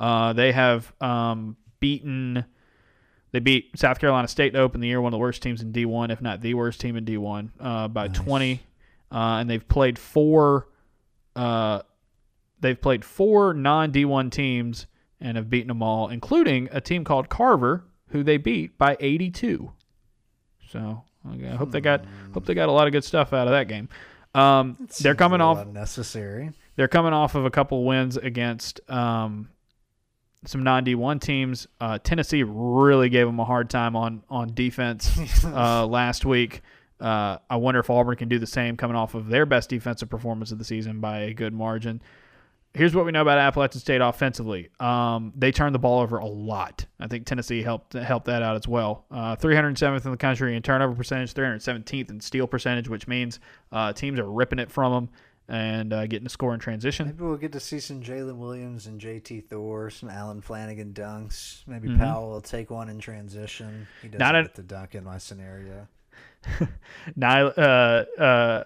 Uh, 0.00 0.32
they 0.32 0.52
have 0.52 0.92
um, 1.00 1.56
beaten. 1.80 2.44
They 3.30 3.40
beat 3.40 3.78
South 3.78 4.00
Carolina 4.00 4.26
State 4.26 4.54
to 4.54 4.60
open 4.60 4.80
the 4.80 4.88
year, 4.88 5.00
one 5.00 5.12
of 5.12 5.16
the 5.16 5.20
worst 5.20 5.42
teams 5.42 5.60
in 5.60 5.72
D1, 5.72 6.10
if 6.10 6.20
not 6.20 6.40
the 6.40 6.54
worst 6.54 6.80
team 6.80 6.96
in 6.96 7.04
D1, 7.04 7.50
uh, 7.60 7.88
by 7.88 8.06
Nice. 8.06 8.16
20. 8.16 8.60
Uh, 9.10 9.16
and 9.40 9.50
they've 9.50 9.68
played 9.68 9.98
four. 9.98 10.68
Uh, 11.36 11.82
they've 12.60 12.80
played 12.80 13.04
four 13.04 13.54
non 13.54 13.92
D1 13.92 14.30
teams 14.30 14.86
and 15.20 15.36
have 15.36 15.50
beaten 15.50 15.68
them 15.68 15.82
all, 15.82 16.08
including 16.08 16.68
a 16.72 16.80
team 16.80 17.04
called 17.04 17.28
Carver, 17.28 17.84
who 18.08 18.22
they 18.22 18.36
beat 18.36 18.78
by 18.78 18.96
82. 18.98 19.72
So 20.70 21.04
I 21.32 21.56
hope 21.56 21.70
they 21.70 21.80
got 21.80 22.04
hope 22.32 22.46
they 22.46 22.54
got 22.54 22.68
a 22.68 22.72
lot 22.72 22.86
of 22.86 22.92
good 22.92 23.04
stuff 23.04 23.32
out 23.32 23.46
of 23.46 23.52
that 23.52 23.68
game. 23.68 23.88
Um, 24.34 24.88
they're 25.00 25.14
coming 25.14 25.40
off 25.40 25.58
little 25.58 25.70
unnecessary. 25.70 26.50
they're 26.76 26.88
coming 26.88 27.12
off 27.12 27.34
of 27.34 27.44
a 27.44 27.50
couple 27.50 27.84
wins 27.84 28.16
against 28.16 28.80
um, 28.90 29.48
some 30.44 30.62
non 30.62 30.84
D1 30.84 31.20
teams. 31.20 31.66
Uh, 31.80 31.98
Tennessee 31.98 32.42
really 32.42 33.08
gave 33.08 33.26
them 33.26 33.40
a 33.40 33.44
hard 33.44 33.70
time 33.70 33.96
on 33.96 34.22
on 34.28 34.54
defense 34.54 35.44
uh, 35.44 35.86
last 35.86 36.24
week. 36.24 36.62
Uh, 37.00 37.38
I 37.48 37.56
wonder 37.56 37.80
if 37.80 37.90
Auburn 37.90 38.16
can 38.16 38.28
do 38.28 38.38
the 38.38 38.46
same 38.46 38.76
coming 38.76 38.96
off 38.96 39.14
of 39.14 39.28
their 39.28 39.46
best 39.46 39.70
defensive 39.70 40.10
performance 40.10 40.50
of 40.50 40.58
the 40.58 40.64
season 40.64 41.00
by 41.00 41.20
a 41.20 41.34
good 41.34 41.52
margin. 41.52 42.02
Here's 42.78 42.94
what 42.94 43.04
we 43.04 43.10
know 43.10 43.22
about 43.22 43.38
Appalachian 43.38 43.80
State 43.80 44.00
offensively. 44.00 44.68
Um, 44.78 45.32
they 45.34 45.50
turn 45.50 45.72
the 45.72 45.80
ball 45.80 45.98
over 46.00 46.18
a 46.18 46.26
lot. 46.26 46.86
I 47.00 47.08
think 47.08 47.26
Tennessee 47.26 47.60
helped 47.60 47.94
helped 47.94 48.26
that 48.26 48.40
out 48.40 48.54
as 48.54 48.68
well. 48.68 49.04
Uh, 49.10 49.34
307th 49.34 50.04
in 50.04 50.10
the 50.12 50.16
country 50.16 50.54
in 50.54 50.62
turnover 50.62 50.94
percentage, 50.94 51.34
317th 51.34 52.08
in 52.10 52.20
steal 52.20 52.46
percentage, 52.46 52.88
which 52.88 53.08
means 53.08 53.40
uh, 53.72 53.92
teams 53.92 54.20
are 54.20 54.30
ripping 54.30 54.60
it 54.60 54.70
from 54.70 54.92
them 54.92 55.08
and 55.48 55.92
uh, 55.92 56.06
getting 56.06 56.24
to 56.26 56.30
score 56.30 56.54
in 56.54 56.60
transition. 56.60 57.06
Maybe 57.06 57.24
we'll 57.24 57.36
get 57.36 57.50
to 57.52 57.58
see 57.60 57.80
some 57.80 58.00
Jaylin 58.00 58.36
Williams 58.36 58.86
and 58.86 59.00
JT 59.00 59.48
Thor, 59.48 59.90
some 59.90 60.08
Allen 60.08 60.40
Flanagan 60.40 60.92
dunks. 60.92 61.66
Maybe 61.66 61.88
Mhm. 61.88 61.98
Powell 61.98 62.30
will 62.30 62.40
take 62.40 62.70
one 62.70 62.88
in 62.88 63.00
transition. 63.00 63.88
He 64.02 64.08
doesn't 64.08 64.20
Not 64.20 64.36
a- 64.36 64.42
get 64.42 64.54
the 64.54 64.62
dunk 64.62 64.94
in 64.94 65.02
my 65.02 65.18
scenario. 65.18 65.88
not 67.16 67.58
uh, 67.58 68.04
uh, 68.20 68.64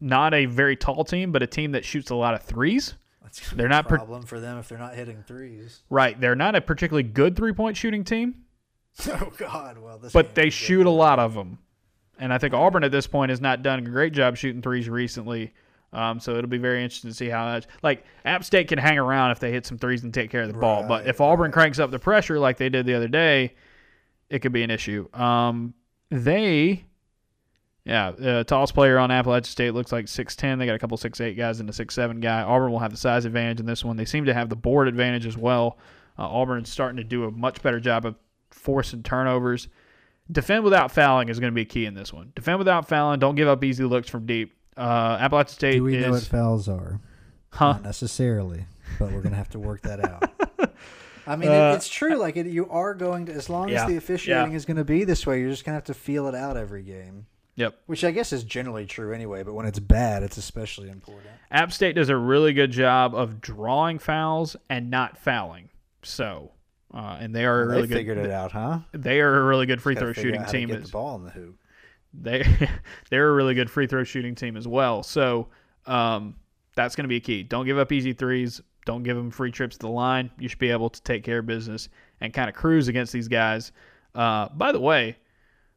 not 0.00 0.34
a 0.34 0.46
very 0.46 0.76
tall 0.76 1.02
team, 1.04 1.32
but 1.32 1.42
a 1.42 1.46
team 1.48 1.72
that 1.72 1.84
shoots 1.84 2.10
a 2.10 2.14
lot 2.14 2.34
of 2.34 2.42
threes. 2.42 2.94
That's 3.30 3.50
gonna 3.50 3.56
They're 3.56 3.68
be 3.68 3.72
a 3.72 3.76
not 3.76 3.88
per- 3.88 3.96
problem 3.96 4.22
for 4.22 4.40
them 4.40 4.58
if 4.58 4.68
they're 4.68 4.78
not 4.78 4.94
hitting 4.94 5.22
threes. 5.26 5.82
Right, 5.88 6.20
they're 6.20 6.34
not 6.34 6.56
a 6.56 6.60
particularly 6.60 7.04
good 7.04 7.36
three 7.36 7.52
point 7.52 7.76
shooting 7.76 8.04
team, 8.04 8.44
Oh 9.08 9.32
God! 9.36 9.78
Well, 9.78 9.98
this 9.98 10.12
but 10.12 10.34
they 10.34 10.50
shoot 10.50 10.86
a 10.86 10.90
lot 10.90 11.18
of 11.18 11.34
them. 11.34 11.58
And 12.18 12.32
I 12.32 12.38
think 12.38 12.52
Auburn 12.52 12.84
at 12.84 12.90
this 12.90 13.06
point 13.06 13.30
has 13.30 13.40
not 13.40 13.62
done 13.62 13.78
a 13.78 13.82
great 13.82 14.12
job 14.12 14.36
shooting 14.36 14.60
threes 14.60 14.88
recently. 14.88 15.54
Um, 15.92 16.20
so 16.20 16.36
it'll 16.36 16.50
be 16.50 16.58
very 16.58 16.82
interesting 16.82 17.10
to 17.10 17.16
see 17.16 17.28
how 17.28 17.46
that. 17.52 17.66
Like 17.82 18.04
App 18.24 18.44
State 18.44 18.68
can 18.68 18.78
hang 18.78 18.98
around 18.98 19.30
if 19.30 19.40
they 19.40 19.50
hit 19.50 19.64
some 19.66 19.78
threes 19.78 20.04
and 20.04 20.12
take 20.12 20.30
care 20.30 20.42
of 20.42 20.48
the 20.48 20.58
ball, 20.58 20.84
but 20.86 21.06
if 21.06 21.20
Auburn 21.20 21.44
right. 21.46 21.52
cranks 21.52 21.78
up 21.78 21.90
the 21.90 21.98
pressure 21.98 22.38
like 22.38 22.58
they 22.58 22.68
did 22.68 22.86
the 22.86 22.94
other 22.94 23.08
day, 23.08 23.54
it 24.28 24.40
could 24.40 24.52
be 24.52 24.62
an 24.62 24.70
issue. 24.70 25.08
Um, 25.14 25.74
they, 26.10 26.84
yeah, 27.90 28.12
the 28.12 28.44
tallest 28.44 28.72
player 28.72 28.98
on 28.98 29.10
Appalachian 29.10 29.50
State 29.50 29.74
looks 29.74 29.90
like 29.90 30.06
six 30.06 30.36
ten. 30.36 30.58
They 30.60 30.66
got 30.66 30.76
a 30.76 30.78
couple 30.78 30.96
six 30.96 31.20
eight 31.20 31.34
guys 31.36 31.58
and 31.58 31.68
a 31.68 31.72
six 31.72 31.92
seven 31.94 32.20
guy. 32.20 32.42
Auburn 32.42 32.70
will 32.70 32.78
have 32.78 32.92
the 32.92 32.96
size 32.96 33.24
advantage 33.24 33.58
in 33.58 33.66
this 33.66 33.84
one. 33.84 33.96
They 33.96 34.04
seem 34.04 34.24
to 34.26 34.32
have 34.34 34.48
the 34.48 34.54
board 34.56 34.86
advantage 34.86 35.26
as 35.26 35.36
well. 35.36 35.76
Uh, 36.18 36.28
Auburn's 36.28 36.68
starting 36.70 36.96
to 36.98 37.04
do 37.04 37.24
a 37.24 37.30
much 37.32 37.60
better 37.62 37.80
job 37.80 38.06
of 38.06 38.14
forcing 38.50 39.02
turnovers. 39.02 39.66
Defend 40.30 40.62
without 40.62 40.92
fouling 40.92 41.28
is 41.28 41.40
going 41.40 41.50
to 41.52 41.54
be 41.54 41.64
key 41.64 41.86
in 41.86 41.94
this 41.94 42.12
one. 42.12 42.30
Defend 42.36 42.58
without 42.58 42.86
fouling. 42.88 43.18
Don't 43.18 43.34
give 43.34 43.48
up 43.48 43.64
easy 43.64 43.82
looks 43.82 44.08
from 44.08 44.24
deep. 44.26 44.52
Uh, 44.76 45.16
Appalachian 45.20 45.52
State 45.54 45.72
Do 45.72 45.82
we 45.82 45.96
is 45.96 46.04
know 46.06 46.12
what 46.12 46.22
fouls 46.22 46.68
are? 46.68 47.00
huh? 47.50 47.72
Not 47.72 47.82
necessarily, 47.82 48.66
but 49.00 49.10
we're 49.10 49.22
gonna 49.22 49.34
have 49.36 49.50
to 49.50 49.58
work 49.58 49.82
that 49.82 50.04
out. 50.04 50.30
I 51.26 51.34
mean, 51.36 51.48
Uh, 51.50 51.72
it, 51.72 51.76
it's 51.76 51.88
true. 51.88 52.14
Like 52.16 52.36
it, 52.36 52.46
you 52.46 52.68
are 52.70 52.94
going 52.94 53.26
to, 53.26 53.32
as 53.32 53.50
long 53.50 53.68
Yeah, 53.68 53.82
as 53.82 53.88
the 53.88 53.96
officiating 53.96 54.52
yeah. 54.52 54.56
is 54.56 54.64
going 54.64 54.76
to 54.78 54.84
be 54.84 55.02
this 55.04 55.26
way, 55.26 55.40
you're 55.40 55.50
just 55.50 55.64
gonna 55.64 55.74
have 55.74 55.84
to 55.84 55.94
feel 55.94 56.28
it 56.28 56.34
out 56.36 56.56
every 56.56 56.82
game. 56.82 57.26
Yep. 57.60 57.78
Which 57.84 58.04
I 58.04 58.10
guess 58.10 58.32
is 58.32 58.42
generally 58.42 58.86
true 58.86 59.12
anyway, 59.12 59.42
but 59.42 59.52
when 59.52 59.66
it's 59.66 59.78
bad, 59.78 60.22
it's 60.22 60.38
especially 60.38 60.88
important. 60.88 61.28
App 61.50 61.72
State 61.74 61.94
does 61.94 62.08
a 62.08 62.16
really 62.16 62.54
good 62.54 62.70
job 62.70 63.14
of 63.14 63.42
drawing 63.42 63.98
fouls 63.98 64.56
and 64.70 64.90
not 64.90 65.18
fouling. 65.18 65.68
So, 66.02 66.52
uh, 66.94 67.18
and 67.20 67.34
they 67.34 67.44
are 67.44 67.60
a 67.60 67.66
really 67.66 67.82
they 67.82 67.88
good. 67.88 67.94
figured 67.96 68.18
it 68.18 68.30
out, 68.30 68.52
huh? 68.52 68.78
They 68.92 69.20
are 69.20 69.40
a 69.40 69.44
really 69.44 69.66
good 69.66 69.82
free 69.82 69.94
throw 69.94 70.14
shooting 70.14 70.36
out 70.36 70.46
how 70.46 70.52
to 70.52 70.58
team. 70.58 70.68
Get 70.70 70.84
the 70.84 70.88
ball 70.88 71.16
in 71.16 71.24
the 71.24 71.30
hoop. 71.30 71.58
they 72.14 72.46
they're 73.10 73.28
a 73.28 73.32
really 73.34 73.52
good 73.52 73.70
free 73.70 73.86
throw 73.86 74.04
shooting 74.04 74.34
team 74.34 74.56
as 74.56 74.66
well. 74.66 75.02
So 75.02 75.48
um, 75.84 76.36
that's 76.76 76.96
going 76.96 77.04
to 77.04 77.08
be 77.08 77.16
a 77.16 77.20
key. 77.20 77.42
Don't 77.42 77.66
give 77.66 77.76
up 77.76 77.92
easy 77.92 78.14
threes. 78.14 78.62
Don't 78.86 79.02
give 79.02 79.18
them 79.18 79.30
free 79.30 79.50
trips 79.50 79.76
to 79.76 79.80
the 79.80 79.92
line. 79.92 80.30
You 80.38 80.48
should 80.48 80.58
be 80.58 80.70
able 80.70 80.88
to 80.88 81.02
take 81.02 81.24
care 81.24 81.40
of 81.40 81.46
business 81.46 81.90
and 82.22 82.32
kind 82.32 82.48
of 82.48 82.54
cruise 82.54 82.88
against 82.88 83.12
these 83.12 83.28
guys. 83.28 83.72
Uh, 84.14 84.48
by 84.48 84.72
the 84.72 84.80
way, 84.80 85.18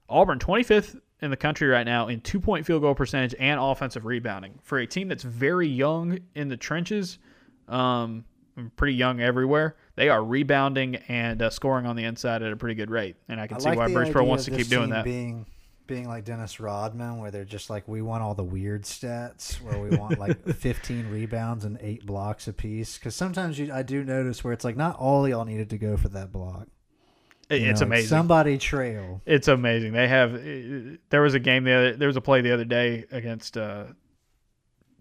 Auburn 0.08 0.40
25th 0.40 1.02
in 1.24 1.32
the 1.32 1.38
country 1.38 1.68
right 1.68 1.86
now 1.86 2.10
in 2.10 2.22
two 2.22 2.40
point 2.40 2.66
field 2.66 2.82
goal 2.82 2.94
percentage 2.94 3.34
and 3.40 3.60
offensive 3.60 4.06
rebounding 4.06 4.60
for 4.62 4.78
a 4.80 4.86
team 4.86 5.08
that's 5.08 5.24
very 5.24 5.68
young 5.68 6.20
in 6.36 6.50
the 6.50 6.58
trenches. 6.58 7.18
Um, 7.68 8.26
pretty 8.76 8.94
young 8.94 9.22
everywhere. 9.22 9.76
They 9.96 10.10
are 10.10 10.24
rebounding 10.24 10.98
and 11.08 11.42
uh, 11.42 11.50
scoring 11.50 11.86
on 11.86 11.96
the 11.96 12.04
inside 12.04 12.44
at 12.44 12.52
a 12.52 12.56
pretty 12.56 12.76
good 12.76 12.92
rate, 12.92 13.16
and 13.28 13.40
I 13.40 13.48
can 13.48 13.58
I 13.58 13.60
see 13.60 13.70
like 13.70 13.78
why 13.78 13.92
Bruce 13.92 14.10
Pearl 14.10 14.26
wants 14.26 14.46
to 14.46 14.52
keep 14.52 14.68
doing 14.68 14.90
that. 14.90 15.06
Being 15.06 15.46
being 15.88 16.08
like 16.08 16.26
Dennis 16.26 16.60
Rodman, 16.60 17.18
where 17.18 17.32
they're 17.32 17.46
just 17.46 17.70
like 17.70 17.88
we 17.88 18.02
want 18.02 18.22
all 18.22 18.36
the 18.36 18.44
weird 18.44 18.84
stats, 18.84 19.62
where 19.62 19.80
we 19.80 19.96
want 19.96 20.20
like 20.20 20.44
15 20.56 21.10
rebounds 21.10 21.66
and 21.66 21.78
eight 21.82 22.06
blocks 22.06 22.48
apiece. 22.48 22.98
Because 22.98 23.16
sometimes 23.16 23.60
you, 23.60 23.72
I 23.74 23.84
do 23.84 24.04
notice 24.04 24.44
where 24.44 24.54
it's 24.54 24.66
like 24.66 24.78
not 24.78 24.98
all 24.98 25.28
y'all 25.28 25.46
needed 25.46 25.70
to 25.72 25.78
go 25.78 25.98
for 25.98 26.10
that 26.10 26.32
block. 26.32 26.68
You 27.50 27.58
it's 27.70 27.82
know, 27.82 27.88
amazing. 27.88 28.10
Somebody 28.10 28.58
trail. 28.58 29.22
It's 29.26 29.48
amazing. 29.48 29.94
They 29.94 30.08
have. 30.08 30.34
There 31.10 31.22
was 31.22 31.34
a 31.34 31.40
game 31.40 31.64
the 31.66 31.74
other. 31.74 31.96
There 31.96 32.08
was 32.08 32.16
a 32.18 32.22
play 32.22 32.42
the 32.42 32.52
other 32.54 32.66
day 32.66 33.06
against 33.12 33.58
uh, 33.58 33.86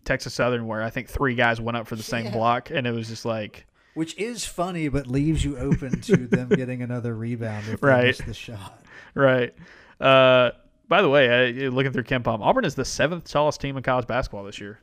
Texas 0.05 0.35
Southern 0.35 0.67
where 0.67 0.83
I 0.83 0.91
think 0.91 1.09
three 1.09 1.35
guys 1.35 1.61
went 1.61 1.77
up 1.77 1.87
for 1.87 1.97
the 1.97 2.03
same 2.03 2.31
block, 2.33 2.71
and 2.71 2.87
it 2.87 2.91
was 2.93 3.09
just 3.09 3.25
like, 3.25 3.65
Which 3.95 4.19
is 4.19 4.45
funny, 4.45 4.89
but 4.89 5.07
leaves 5.07 5.45
you 5.45 5.57
open 5.57 6.01
to 6.03 6.17
them 6.27 6.49
getting 6.49 6.83
another 6.83 7.15
rebound 7.15 7.65
if 7.69 7.81
they 7.81 7.87
Right. 7.89 8.05
miss 8.07 8.19
the 8.19 8.35
shot. 8.35 8.83
right. 9.15 9.55
Uh, 10.01 10.51
by 10.89 11.01
the 11.01 11.09
way, 11.09 11.67
uh, 11.67 11.71
looking 11.71 11.93
through 11.93 12.03
KenPom, 12.03 12.41
Auburn 12.41 12.65
is 12.65 12.75
the 12.75 12.85
seventh 12.85 13.31
tallest 13.31 13.61
team 13.61 13.77
in 13.77 13.83
college 13.83 14.07
basketball 14.07 14.45
this 14.45 14.61
year. 14.61 14.81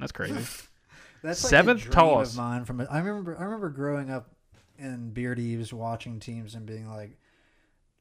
That's 0.00 0.12
crazy. 0.12 0.34
That's 1.22 1.42
like 1.44 1.50
Seventh 1.50 1.90
tallest. 1.90 2.32
of 2.32 2.38
mine. 2.38 2.64
From 2.64 2.80
I 2.90 2.98
remember, 2.98 3.36
I 3.38 3.44
remember 3.44 3.68
growing 3.70 4.10
up 4.10 4.33
in 4.78 5.10
Beard 5.10 5.38
Eves, 5.38 5.72
watching 5.72 6.20
teams 6.20 6.54
and 6.54 6.66
being 6.66 6.88
like, 6.90 7.18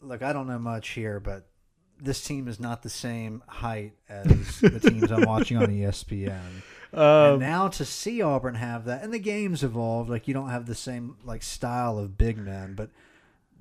"Look, 0.01 0.21
I 0.21 0.33
don't 0.33 0.47
know 0.47 0.59
much 0.59 0.89
here, 0.89 1.19
but 1.19 1.47
this 1.99 2.23
team 2.23 2.47
is 2.47 2.59
not 2.59 2.83
the 2.83 2.89
same 2.89 3.43
height 3.47 3.93
as 4.09 4.25
the 4.61 4.79
teams 4.79 5.11
I'm 5.11 5.25
watching 5.25 5.57
on 5.57 5.67
ESPN." 5.67 6.39
and 6.91 7.01
Um, 7.01 7.39
now 7.39 7.67
to 7.69 7.85
see 7.85 8.21
Auburn 8.21 8.55
have 8.55 8.85
that, 8.85 9.03
and 9.03 9.13
the 9.13 9.19
game's 9.19 9.63
evolved. 9.63 10.09
Like 10.09 10.27
you 10.27 10.33
don't 10.33 10.49
have 10.49 10.65
the 10.65 10.75
same 10.75 11.17
like 11.23 11.41
style 11.43 11.97
of 11.97 12.17
big 12.17 12.37
men, 12.37 12.75
but 12.75 12.89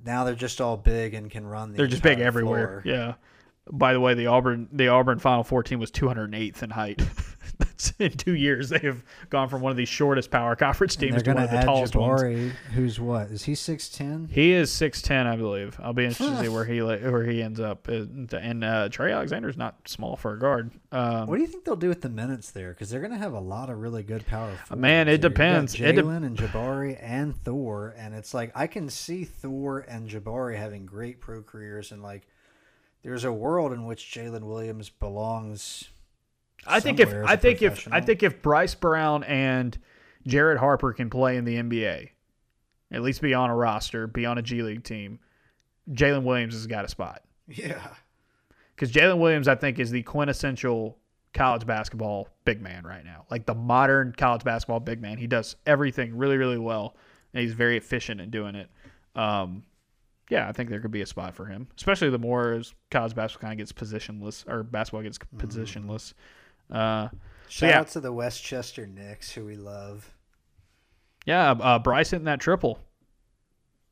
now 0.05 0.24
they're 0.24 0.34
just 0.34 0.60
all 0.60 0.76
big 0.76 1.14
and 1.14 1.30
can 1.30 1.47
run. 1.47 1.70
The 1.72 1.78
they're 1.78 1.86
just 1.86 2.02
big 2.02 2.20
everywhere. 2.20 2.82
floor. 2.82 2.94
Yeah. 2.94 3.14
By 3.70 3.93
the 3.93 4.01
way, 4.01 4.14
the 4.14 4.26
Auburn 4.26 4.68
the 4.72 4.89
Auburn 4.89 5.18
Final 5.18 5.44
Four 5.44 5.62
team 5.62 5.78
was 5.78 5.90
208th 5.90 6.62
in 6.62 6.70
height. 6.70 7.01
That's 7.58 7.90
in 7.98 8.12
two 8.12 8.34
years 8.34 8.68
they 8.70 8.78
have 8.80 9.04
gone 9.30 9.48
from 9.48 9.60
one 9.60 9.70
of 9.70 9.76
the 9.76 9.84
shortest 9.84 10.30
power 10.30 10.56
conference 10.56 10.96
teams 10.96 11.22
to 11.22 11.32
one 11.32 11.42
of 11.44 11.50
the 11.50 11.60
tallest 11.62 11.94
ones. 11.94 12.52
Who's 12.74 12.98
what? 12.98 13.28
Is 13.28 13.44
he 13.44 13.54
six 13.54 13.88
ten? 13.88 14.28
He 14.32 14.52
is 14.52 14.70
six 14.70 15.02
ten, 15.02 15.26
I 15.26 15.36
believe. 15.36 15.78
I'll 15.82 15.92
be 15.92 16.04
interested 16.04 16.34
to 16.36 16.42
see 16.42 16.48
where 16.48 16.64
he 16.64 16.80
where 16.82 17.24
he 17.24 17.42
ends 17.42 17.60
up. 17.60 17.88
And 17.88 18.32
and, 18.32 18.64
uh, 18.64 18.88
Trey 18.88 19.12
Alexander's 19.12 19.56
not 19.56 19.88
small 19.88 20.16
for 20.16 20.32
a 20.34 20.38
guard. 20.38 20.70
Um, 20.90 21.26
What 21.26 21.36
do 21.36 21.42
you 21.42 21.48
think 21.48 21.64
they'll 21.64 21.76
do 21.76 21.88
with 21.88 22.02
the 22.02 22.08
minutes 22.08 22.50
there? 22.50 22.70
Because 22.70 22.90
they're 22.90 23.00
going 23.00 23.12
to 23.12 23.18
have 23.18 23.32
a 23.32 23.40
lot 23.40 23.70
of 23.70 23.78
really 23.78 24.02
good 24.02 24.26
power. 24.26 24.52
Man, 24.74 25.08
it 25.08 25.20
there. 25.20 25.30
Depends. 25.30 25.74
It 25.74 25.92
de- 25.92 26.02
Jaylin 26.02 26.24
and 26.24 26.36
Jabari 26.36 26.98
and 27.00 27.36
Thor, 27.36 27.94
and 27.96 28.14
it's 28.14 28.34
like 28.34 28.52
I 28.54 28.66
can 28.66 28.88
see 28.90 29.24
Thor 29.24 29.80
and 29.88 30.08
Jabari 30.08 30.56
having 30.56 30.86
great 30.86 31.20
pro 31.20 31.42
careers, 31.42 31.92
and 31.92 32.02
like 32.02 32.26
there's 33.02 33.24
a 33.24 33.32
world 33.32 33.72
in 33.72 33.86
which 33.86 34.04
Jaylin 34.14 34.42
Williams 34.42 34.88
belongs. 34.90 35.88
I 36.66 36.80
think 36.80 37.01
if 37.01 37.12
I 37.12 37.36
think 37.36 37.62
if 37.62 37.89
I 37.90 38.01
think 38.01 38.22
if 38.22 38.43
Bryce 38.43 38.74
Brown 38.74 39.24
and 39.24 39.76
Jared 40.26 40.59
Harper 40.59 40.93
can 40.93 41.10
play 41.10 41.36
in 41.36 41.44
the 41.44 41.56
NBA, 41.56 42.10
at 42.90 43.02
least 43.02 43.20
be 43.20 43.34
on 43.34 43.51
a 43.51 43.56
roster, 43.56 44.06
be 44.06 44.26
on 44.26 44.39
a 44.39 44.43
G 44.43 44.62
League 44.62 44.84
team, 44.84 45.18
Jaylin 45.90 46.24
Williams 46.24 46.55
has 46.55 46.66
got 46.66 46.84
a 46.84 46.89
spot. 46.89 47.22
Yeah, 47.48 47.89
Because 48.74 48.93
Jaylin 48.93 49.18
Williams, 49.18 49.48
I 49.48 49.56
think, 49.56 49.78
is 49.78 49.90
the 49.90 50.02
quintessential 50.02 50.97
college 51.34 51.66
basketball 51.66 52.28
big 52.44 52.60
man 52.60 52.84
right 52.84 53.05
now. 53.05 53.26
Like 53.30 53.47
the 53.47 53.55
modern 53.55 54.14
college 54.16 54.44
basketball 54.44 54.80
big 54.80 55.01
man. 55.01 55.18
He 55.18 55.26
does 55.26 55.56
everything 55.66 56.16
really, 56.16 56.36
really 56.36 56.59
well, 56.59 56.97
and 57.34 57.43
he's 57.43 57.55
very 57.55 57.76
efficient 57.76 58.20
in 58.20 58.30
doing 58.30 58.55
it. 58.55 58.70
Um, 59.16 59.64
yeah, 60.30 60.48
I 60.48 60.52
think 60.52 60.70
there 60.70 60.80
could 60.80 60.90
be 60.90 61.02
a 61.02 61.06
spot 61.06 61.34
for 61.34 61.47
him, 61.47 61.68
especially 61.76 62.10
the 62.10 62.18
more 62.18 62.52
as 62.52 62.74
college 62.90 63.14
basketball 63.14 63.48
kind 63.48 63.60
of 63.60 63.66
gets 63.66 63.72
positionless 63.72 64.48
or 64.48 64.62
basketball 64.62 65.02
gets 65.02 65.18
positionless. 65.36 66.14
Uh, 66.72 67.08
shout 67.48 67.70
yeah. 67.70 67.80
out 67.80 67.88
to 67.88 68.00
the 68.00 68.12
Westchester 68.12 68.86
Knicks, 68.86 69.30
who 69.30 69.44
we 69.44 69.56
love. 69.56 70.10
yeah, 71.26 71.50
uh, 71.52 71.78
Bryce 71.78 72.10
hitting 72.10 72.24
that 72.24 72.40
triple. 72.40 72.78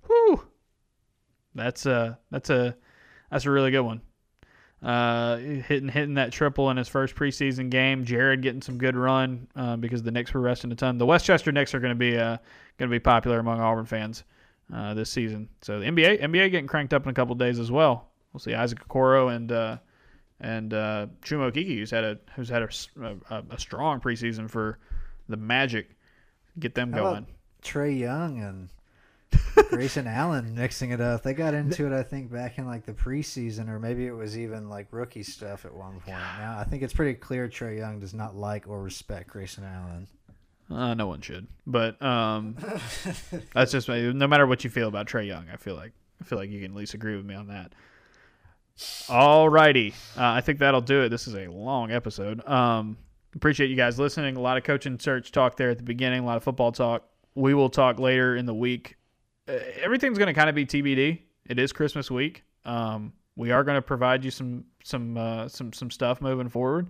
Whew. 0.07 0.43
That's 1.55 1.86
a 1.86 2.19
that's 2.31 2.51
a 2.51 2.77
that's 3.31 3.44
a 3.44 3.51
really 3.51 3.70
good 3.70 3.82
one. 3.82 4.01
Uh, 4.82 5.36
hitting 5.36 5.89
hitting 5.89 6.15
that 6.15 6.32
triple 6.32 6.70
in 6.70 6.77
his 6.77 6.89
first 6.89 7.15
preseason 7.15 7.69
game. 7.69 8.05
Jared 8.05 8.40
getting 8.40 8.62
some 8.62 8.78
good 8.78 8.97
run 8.97 9.47
uh, 9.55 9.77
because 9.77 10.02
the 10.02 10.11
Knicks 10.11 10.32
were 10.32 10.40
resting 10.40 10.73
a 10.73 10.74
ton. 10.74 10.97
The 10.97 11.07
Westchester 11.07 11.52
Knicks 11.52 11.74
are 11.74 11.81
going 11.81 11.93
to 11.93 11.98
be 11.98 12.16
uh, 12.16 12.39
going 12.78 12.89
to 12.89 12.94
be 12.94 13.01
popular 13.01 13.40
among 13.40 13.61
Auburn 13.61 13.85
fans 13.85 14.24
uh, 14.74 14.94
this 14.94 15.11
season. 15.11 15.48
So 15.61 15.81
the 15.81 15.86
NBA 15.86 16.23
NBA 16.23 16.51
getting 16.51 16.66
cranked 16.66 16.94
up 16.94 17.05
in 17.05 17.11
a 17.11 17.15
couple 17.15 17.35
days 17.35 17.59
as 17.59 17.70
well. 17.70 18.09
We'll 18.32 18.40
see 18.40 18.55
Isaac 18.55 18.86
Okoro 18.89 19.35
and 19.35 19.52
uh, 19.52 19.77
and 20.41 20.73
uh, 20.73 21.07
Chuma 21.23 21.53
Okeke, 21.53 21.79
who's 21.79 21.91
had 21.91 22.05
a 22.05 22.19
who's 22.35 22.49
had 22.49 22.62
a, 22.62 22.69
a- 23.31 23.45
a 23.51 23.59
strong 23.59 24.01
preseason 24.01 24.49
for 24.49 24.79
the 25.29 25.37
Magic. 25.37 25.91
Get 26.59 26.75
them 26.75 26.93
How 26.93 26.99
going. 27.12 27.27
Trae 27.62 27.99
Young 27.99 28.41
and 28.43 28.69
Grayson 29.69 30.07
Allen 30.07 30.55
mixing 30.55 30.91
it 30.91 31.01
up. 31.01 31.23
They 31.23 31.35
got 31.35 31.55
into 31.55 31.87
it, 31.87 31.93
I 31.93 32.03
think, 32.03 32.33
back 32.33 32.59
in 32.59 32.67
like 32.67 32.85
the 32.87 32.93
preseason, 32.93 33.69
or 33.69 33.79
maybe 33.79 34.07
it 34.07 34.12
was 34.12 34.37
even 34.37 34.69
like 34.69 34.89
rookie 34.91 35.23
stuff 35.23 35.65
at 35.65 35.75
one 35.75 36.01
point. 36.01 36.19
Now 36.39 36.57
I 36.59 36.65
think 36.65 36.83
it's 36.83 36.93
pretty 36.95 37.15
clear 37.15 37.49
Trae 37.49 37.79
Young 37.79 38.01
does 38.01 38.15
not 38.15 38.35
like 38.35 38.67
or 38.69 38.83
respect 38.83 39.31
Grayson 39.31 39.65
Allen. 39.65 40.09
Uh, 40.71 40.95
no 40.95 41.07
one 41.09 41.21
should, 41.21 41.49
but 41.67 42.01
um, 42.01 42.57
that's 43.55 43.73
just 43.73 43.89
no 43.89 44.27
matter 44.27 44.47
what 44.47 44.62
you 44.65 44.71
feel 44.71 44.89
about 44.89 45.07
Trae 45.07 45.27
Young. 45.27 45.47
I 45.53 45.57
feel 45.57 45.75
like 45.75 45.93
I 46.21 46.25
feel 46.25 46.39
like 46.39 46.51
you 46.51 46.61
can 46.61 46.73
at 46.73 46.77
least 46.77 46.95
agree 46.95 47.17
with 47.17 47.27
me 47.27 47.35
on 47.35 47.49
that. 47.49 47.73
Alrighty, 48.81 49.93
uh, 50.16 50.24
I 50.32 50.40
think 50.40 50.59
that'll 50.59 50.81
do 50.81 51.02
it. 51.02 51.11
This 51.11 51.28
is 51.28 51.35
a 51.35 51.48
long 51.48 51.90
episode. 51.90 52.47
Um, 52.48 52.97
appreciate 53.35 53.69
you 53.69 53.77
guys 53.77 53.98
listening. 53.98 54.36
A 54.36 54.40
lot 54.40 54.57
of 54.57 54.65
coaching 54.65 54.98
search 54.98 55.32
talk 55.32 55.57
there 55.57 55.70
at 55.70 55.78
the 55.78 55.85
beginning. 55.85 56.23
A 56.23 56.27
lot 56.27 56.36
of 56.36 56.44
football 56.44 56.73
talk. 56.73 57.05
We 57.35 57.55
will 57.55 57.69
talk 57.69 57.98
later 57.98 58.36
in 58.36 58.47
the 58.47 58.55
week. 58.55 58.97
Uh, 59.47 59.59
everything's 59.81 60.19
going 60.19 60.28
to 60.28 60.35
kind 60.35 60.48
of 60.48 60.55
be 60.55 60.65
TBD. 60.65 61.20
It 61.47 61.59
is 61.59 61.73
Christmas 61.73 62.11
week. 62.11 62.44
Um, 62.65 63.12
we 63.36 63.51
are 63.51 63.65
going 63.65 63.77
to 63.77 63.82
provide 63.82 64.24
you 64.24 64.31
some 64.31 64.65
some 64.82 65.16
uh, 65.16 65.48
some 65.48 65.73
some 65.73 65.90
stuff 65.90 66.20
moving 66.20 66.48
forward. 66.48 66.89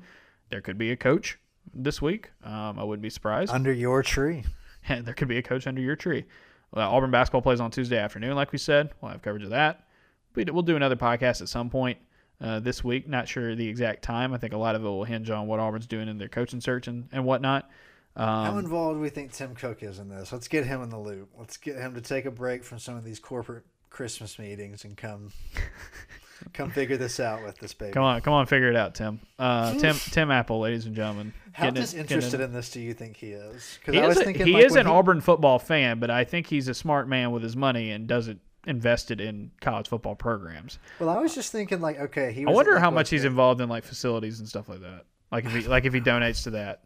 There 0.51 0.61
could 0.61 0.79
be 0.79 0.93
a 0.93 0.97
coach 0.97 1.39
this 1.75 2.01
week. 2.01 2.31
Um, 2.45 2.79
I 2.79 2.85
wouldn't 2.85 3.03
be 3.03 3.11
surprised. 3.11 3.53
Under 3.53 3.73
your 3.73 4.03
tree. 4.03 4.45
there 4.89 5.15
could 5.15 5.29
be 5.29 5.39
a 5.39 5.43
coach 5.43 5.67
under 5.67 5.81
your 5.81 5.97
tree. 5.97 6.25
Well, 6.73 6.89
Auburn 6.91 7.11
basketball 7.11 7.43
plays 7.43 7.61
on 7.61 7.71
Tuesday 7.71 7.99
afternoon, 7.99 8.37
like 8.37 8.53
we 8.53 8.59
said. 8.59 8.91
We'll 9.01 9.13
have 9.13 9.23
coverage 9.23 9.43
of 9.43 9.51
that. 9.51 9.87
We- 10.35 10.45
We'll 10.45 10.63
do 10.63 10.77
another 10.77 10.97
podcast 10.97 11.41
at 11.43 11.49
some 11.49 11.71
point 11.71 11.99
uh, 12.41 12.61
this 12.61 12.83
week. 12.85 13.09
Not 13.09 13.29
sure 13.29 13.55
the 13.55 13.69
exact 13.69 14.03
time. 14.03 14.33
I 14.33 14.39
think 14.39 14.53
a 14.53 14.59
lot 14.59 14.75
of 14.75 14.83
it 14.83 14.89
will 14.89 15.05
hinge 15.05 15.31
on 15.31 15.47
what 15.47 15.61
Auburn's 15.61 15.87
doing 15.87 16.09
in 16.09 16.19
their 16.19 16.29
coaching 16.29 16.61
search 16.61 16.89
and, 16.89 17.09
and 17.13 17.25
whatnot. 17.25 17.69
How 18.17 18.53
Um, 18.53 18.59
involved 18.59 18.97
do 18.99 19.01
we 19.03 19.09
think 19.09 19.33
Tim 19.33 19.55
Cook 19.55 19.83
is 19.83 19.99
in 19.99 20.09
this? 20.09 20.33
Let's 20.33 20.49
get 20.49 20.67
him 20.67 20.83
in 20.83 20.91
the 20.91 20.99
loop. 20.99 21.31
Let's 21.39 21.57
get 21.57 21.77
him 21.77 21.95
to 21.95 22.01
take 22.01 22.25
a 22.27 22.31
break 22.31 22.65
from 22.65 22.79
some 22.79 22.97
of 22.97 23.05
these 23.05 23.19
corporate 23.21 23.65
Christmas 23.89 24.39
meetings 24.39 24.85
and 24.85 24.97
come 24.97 25.33
come 26.55 26.71
figure 26.71 26.97
this 26.97 27.21
out 27.21 27.43
with 27.45 27.59
this 27.59 27.75
baby. 27.75 27.93
come 27.93 28.03
on, 28.03 28.21
come 28.21 28.33
on, 28.33 28.47
figure 28.47 28.69
it 28.69 28.77
out, 28.77 28.95
Tim. 28.95 29.21
Uh, 29.39 29.75
Tim, 29.75 29.95
Tim 29.97 30.31
Apple, 30.31 30.61
ladies 30.61 30.87
and 30.87 30.95
gentlemen. 30.97 31.33
How 31.53 31.71
disinterested 31.71 32.41
it- 32.41 32.45
in 32.45 32.53
this 32.53 32.71
do 32.71 32.81
you 32.81 32.95
think 32.95 33.17
he 33.17 33.33
is? 33.33 33.79
Because 33.81 33.95
He 33.95 34.01
I 34.01 34.07
was 34.07 34.17
a- 34.19 34.25
thinking 34.25 34.47
he 34.47 34.55
like, 34.55 34.65
is 34.65 34.77
an 34.77 34.87
Auburn 34.87 35.21
football 35.21 35.59
fan, 35.59 35.99
but 36.01 36.11
I 36.11 36.25
think 36.25 36.47
he's 36.47 36.69
a 36.69 36.75
smart 36.75 37.09
man 37.09 37.31
with 37.33 37.43
his 37.43 37.57
money 37.57 37.91
and 37.91 38.07
doesn't 38.07 38.41
invest 38.67 39.11
it 39.11 39.21
in 39.21 39.51
college 39.61 39.89
football 39.89 40.15
programs. 40.15 40.79
Well, 40.99 41.09
I 41.09 41.19
was 41.19 41.35
just 41.35 41.53
thinking 41.53 41.81
like, 41.81 41.99
okay, 41.99 42.33
he. 42.33 42.45
I 42.47 42.51
wonder 42.51 42.79
how 42.79 42.91
much 42.91 43.11
he's 43.11 43.25
involved 43.25 43.61
in 43.61 43.69
like 43.69 43.85
facilities 43.85 44.39
and 44.39 44.49
stuff 44.49 44.69
like 44.69 44.81
that. 44.81 45.05
Like 45.33 45.45
if 45.45 45.53
he 45.53 45.61
like 45.63 45.85
if 45.85 45.95
he 45.95 46.01
donates 46.01 46.45
to 46.45 46.51
that, 46.51 46.85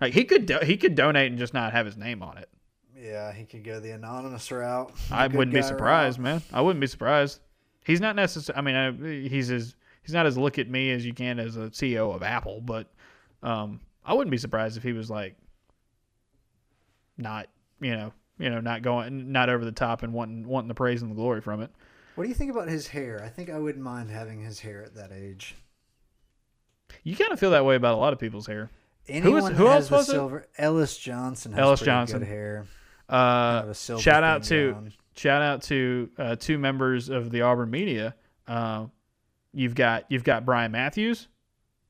like 0.00 0.12
he 0.12 0.24
could 0.24 0.46
do, 0.46 0.58
he 0.62 0.76
could 0.76 0.94
donate 0.94 1.30
and 1.30 1.38
just 1.38 1.54
not 1.54 1.72
have 1.72 1.86
his 1.86 1.96
name 1.96 2.22
on 2.22 2.38
it. 2.38 2.48
Yeah, 2.96 3.32
he 3.32 3.44
could 3.44 3.64
go 3.64 3.80
the 3.80 3.92
anonymous 3.92 4.50
route. 4.50 4.92
the 5.08 5.14
I 5.14 5.26
wouldn't 5.28 5.54
be 5.54 5.62
surprised, 5.62 6.18
route. 6.18 6.24
man. 6.24 6.42
I 6.52 6.60
wouldn't 6.60 6.80
be 6.80 6.86
surprised. 6.86 7.40
He's 7.84 8.00
not 8.00 8.14
necessarily. 8.14 8.58
I 8.58 8.62
mean, 8.62 8.76
I, 8.76 9.28
he's 9.28 9.50
as 9.50 9.74
he's 10.02 10.12
not 10.12 10.26
as 10.26 10.36
look 10.36 10.58
at 10.58 10.68
me 10.68 10.90
as 10.90 11.06
you 11.06 11.14
can 11.14 11.38
as 11.38 11.56
a 11.56 11.70
CEO 11.70 12.14
of 12.14 12.22
Apple, 12.22 12.60
but 12.60 12.92
um, 13.42 13.80
I 14.04 14.12
wouldn't 14.12 14.30
be 14.30 14.38
surprised 14.38 14.76
if 14.76 14.82
he 14.82 14.92
was 14.92 15.08
like 15.08 15.36
not 17.16 17.48
you 17.80 17.94
know 17.94 18.12
you 18.40 18.50
know 18.50 18.60
not 18.60 18.82
going 18.82 19.30
not 19.32 19.48
over 19.48 19.64
the 19.64 19.72
top 19.72 20.02
and 20.02 20.12
wanting 20.12 20.46
wanting 20.46 20.68
the 20.68 20.74
praise 20.74 21.02
and 21.02 21.10
the 21.10 21.14
glory 21.14 21.40
from 21.40 21.60
it. 21.60 21.70
What 22.14 22.24
do 22.24 22.28
you 22.28 22.34
think 22.34 22.50
about 22.50 22.68
his 22.68 22.88
hair? 22.88 23.22
I 23.24 23.28
think 23.28 23.50
I 23.50 23.58
wouldn't 23.58 23.84
mind 23.84 24.10
having 24.10 24.40
his 24.42 24.60
hair 24.60 24.82
at 24.82 24.94
that 24.96 25.12
age. 25.12 25.54
You 27.04 27.14
kind 27.14 27.32
of 27.32 27.38
feel 27.38 27.50
that 27.52 27.64
way 27.64 27.76
about 27.76 27.94
a 27.94 27.98
lot 27.98 28.12
of 28.12 28.18
people's 28.18 28.46
hair. 28.46 28.70
Anyone 29.08 29.54
who 29.54 29.66
has 29.66 29.74
else 29.74 29.88
the 29.88 29.94
was 29.96 30.08
it? 30.08 30.12
silver 30.12 30.46
Ellis 30.58 30.96
Johnson 30.98 31.52
has 31.52 31.60
Ellis 31.60 31.80
Johnson. 31.80 32.20
good 32.20 32.28
hair. 32.28 32.66
Uh, 33.08 33.72
shout 33.72 34.22
out 34.22 34.44
to 34.44 34.72
going. 34.72 34.92
shout 35.16 35.42
out 35.42 35.62
to 35.62 36.10
uh, 36.18 36.36
two 36.36 36.58
members 36.58 37.08
of 37.08 37.30
the 37.30 37.42
Auburn 37.42 37.70
media. 37.70 38.14
Uh, 38.46 38.86
you've 39.52 39.74
got 39.74 40.04
you've 40.08 40.24
got 40.24 40.44
Brian 40.44 40.72
Matthews, 40.72 41.28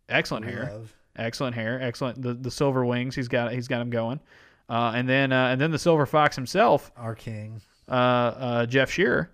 excellent 0.09 0.47
hair, 0.47 0.81
excellent 1.17 1.55
hair, 1.55 1.81
excellent 1.81 2.23
the 2.23 2.35
the 2.35 2.51
silver 2.51 2.85
wings. 2.85 3.15
He's 3.15 3.29
got 3.29 3.53
he's 3.53 3.69
got 3.69 3.81
him 3.83 3.91
going, 3.91 4.21
uh, 4.71 4.93
and 4.95 5.07
then 5.09 5.33
uh, 5.33 5.49
and 5.49 5.61
then 5.61 5.71
the 5.73 5.79
silver 5.79 6.07
fox 6.07 6.37
himself, 6.37 6.91
Our 6.97 7.15
king. 7.15 7.61
uh, 7.89 7.93
uh, 7.93 8.67
Jeff 8.67 8.91
Shearer, 8.91 9.31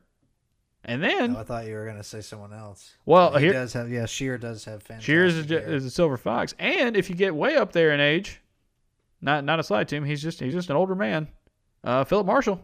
and 0.84 1.02
then 1.02 1.36
Oh, 1.36 1.40
I 1.40 1.44
thought 1.44 1.66
you 1.66 1.74
were 1.74 1.84
going 1.84 1.96
to 1.98 2.02
say 2.02 2.20
someone 2.22 2.52
else. 2.52 2.94
well 3.04 3.34
he 3.36 3.44
here 3.44 3.52
does 3.52 3.72
have. 3.74 3.90
Yeah, 3.90 4.06
Shear 4.06 4.38
does 4.38 4.64
have 4.64 4.82
fantastic. 4.82 5.06
Shears 5.06 5.34
is, 5.36 5.50
is 5.50 5.84
a 5.84 5.90
silver 5.90 6.16
fox, 6.16 6.54
and 6.58 6.96
if 6.96 7.08
you 7.10 7.14
get 7.16 7.34
way 7.34 7.56
up 7.56 7.72
there 7.72 7.92
in 7.92 8.00
age, 8.00 8.40
not 9.20 9.44
not 9.44 9.60
a 9.60 9.62
slide 9.62 9.88
to 9.88 9.96
him, 9.96 10.04
he's 10.04 10.22
just 10.22 10.40
he's 10.40 10.54
just 10.54 10.70
an 10.70 10.76
older 10.76 10.94
man. 10.94 11.28
Uh, 11.84 12.02
Phillip 12.04 12.26
Marshall, 12.26 12.60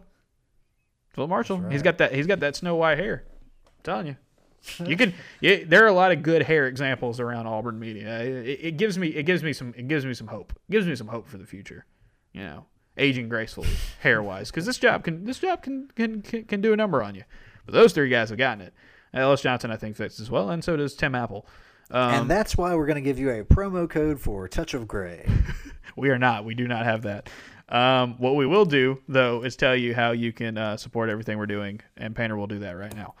Phillip 1.13 1.29
Marshall, 1.29 1.57
That's 1.59 1.71
he's 1.71 1.79
right. 1.79 1.85
got 1.85 1.97
that 1.99 2.13
he's 2.13 2.27
got 2.27 2.39
that 2.41 2.55
Snow 2.55 2.75
White 2.75 2.97
hair. 2.97 3.23
I'm 3.67 3.71
telling 3.83 4.07
you, 4.07 4.15
you 4.85 4.97
can. 4.97 5.13
Yeah, 5.41 5.57
there 5.65 5.83
are 5.83 5.87
a 5.87 5.93
lot 5.93 6.11
of 6.11 6.23
good 6.23 6.41
hair 6.43 6.67
examples 6.67 7.19
around 7.19 7.47
Auburn 7.47 7.79
media. 7.79 8.19
It, 8.21 8.59
it 8.61 8.77
gives 8.77 8.97
me 8.97 9.07
it 9.09 9.23
gives 9.23 9.43
me 9.43 9.53
some 9.53 9.73
it 9.77 9.87
gives 9.87 10.05
me 10.05 10.13
some 10.13 10.27
hope. 10.27 10.53
It 10.67 10.71
gives 10.71 10.87
me 10.87 10.95
some 10.95 11.07
hope 11.07 11.27
for 11.27 11.37
the 11.37 11.45
future. 11.45 11.85
You 12.33 12.43
know, 12.43 12.65
aging 12.97 13.29
gracefully, 13.29 13.69
hair 14.01 14.21
wise, 14.21 14.51
because 14.51 14.65
this 14.65 14.77
job 14.77 15.03
can 15.03 15.23
this 15.23 15.39
job 15.39 15.63
can, 15.63 15.89
can 15.95 16.21
can 16.21 16.43
can 16.45 16.61
do 16.61 16.73
a 16.73 16.75
number 16.75 17.01
on 17.01 17.15
you. 17.15 17.23
But 17.65 17.73
those 17.73 17.93
three 17.93 18.09
guys 18.09 18.29
have 18.29 18.37
gotten 18.37 18.61
it. 18.61 18.73
Ellis 19.13 19.41
Johnson, 19.41 19.71
I 19.71 19.77
think, 19.77 19.95
fits 19.95 20.19
as 20.19 20.29
well, 20.29 20.49
and 20.49 20.63
so 20.63 20.75
does 20.75 20.95
Tim 20.95 21.15
Apple. 21.15 21.45
Um, 21.91 22.13
and 22.13 22.29
that's 22.29 22.57
why 22.57 22.73
we're 22.75 22.87
going 22.87 22.95
to 22.95 23.01
give 23.01 23.19
you 23.19 23.29
a 23.29 23.43
promo 23.43 23.87
code 23.87 24.19
for 24.19 24.47
Touch 24.47 24.73
of 24.73 24.87
Gray. 24.87 25.29
We 25.95 26.09
are 26.09 26.17
not. 26.17 26.45
We 26.45 26.55
do 26.55 26.67
not 26.67 26.85
have 26.85 27.03
that. 27.03 27.29
Um, 27.69 28.15
what 28.17 28.35
we 28.35 28.45
will 28.45 28.65
do, 28.65 29.01
though, 29.07 29.43
is 29.43 29.55
tell 29.55 29.75
you 29.75 29.93
how 29.93 30.11
you 30.11 30.33
can 30.33 30.57
uh, 30.57 30.77
support 30.77 31.09
everything 31.09 31.37
we're 31.37 31.45
doing, 31.45 31.81
and 31.97 32.15
Painter 32.15 32.35
will 32.35 32.47
do 32.47 32.59
that 32.59 32.71
right 32.71 32.95
now. 32.95 33.15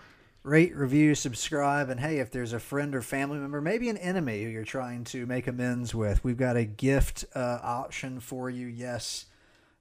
Rate, 0.45 0.75
review, 0.75 1.15
subscribe, 1.15 1.89
and 1.89 2.01
hey, 2.01 2.17
if 2.17 2.29
there's 2.29 2.51
a 2.51 2.59
friend 2.59 2.93
or 2.93 3.01
family 3.01 3.39
member, 3.39 3.61
maybe 3.61 3.87
an 3.87 3.95
enemy 3.95 4.43
who 4.43 4.49
you're 4.49 4.65
trying 4.65 5.05
to 5.05 5.25
make 5.25 5.47
amends 5.47 5.95
with, 5.95 6.21
we've 6.21 6.35
got 6.35 6.57
a 6.57 6.65
gift 6.65 7.23
uh, 7.33 7.59
option 7.63 8.19
for 8.19 8.49
you. 8.49 8.67
Yes, 8.67 9.27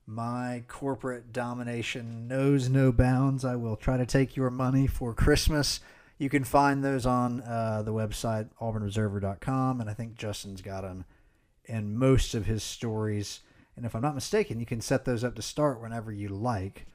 my 0.06 0.62
corporate 0.68 1.32
domination 1.32 2.28
knows 2.28 2.68
no 2.68 2.92
bounds. 2.92 3.44
I 3.44 3.56
will 3.56 3.74
try 3.74 3.96
to 3.96 4.06
take 4.06 4.36
your 4.36 4.50
money 4.50 4.86
for 4.86 5.12
Christmas. 5.14 5.80
You 6.16 6.30
can 6.30 6.44
find 6.44 6.84
those 6.84 7.06
on 7.06 7.40
uh, 7.40 7.82
the 7.84 7.92
website 7.92 8.48
auburnobserver.com, 8.60 9.80
and 9.80 9.90
I 9.90 9.94
think 9.94 10.14
Justin's 10.14 10.62
got 10.62 10.82
them 10.82 11.06
in 11.64 11.98
most 11.98 12.34
of 12.34 12.46
his 12.46 12.62
stories. 12.62 13.40
And 13.74 13.84
if 13.84 13.96
I'm 13.96 14.02
not 14.02 14.14
mistaken, 14.14 14.60
you 14.60 14.66
can 14.66 14.80
set 14.80 15.06
those 15.06 15.24
up 15.24 15.34
to 15.34 15.42
start 15.42 15.80
whenever 15.82 16.12
you 16.12 16.28
like. 16.28 16.86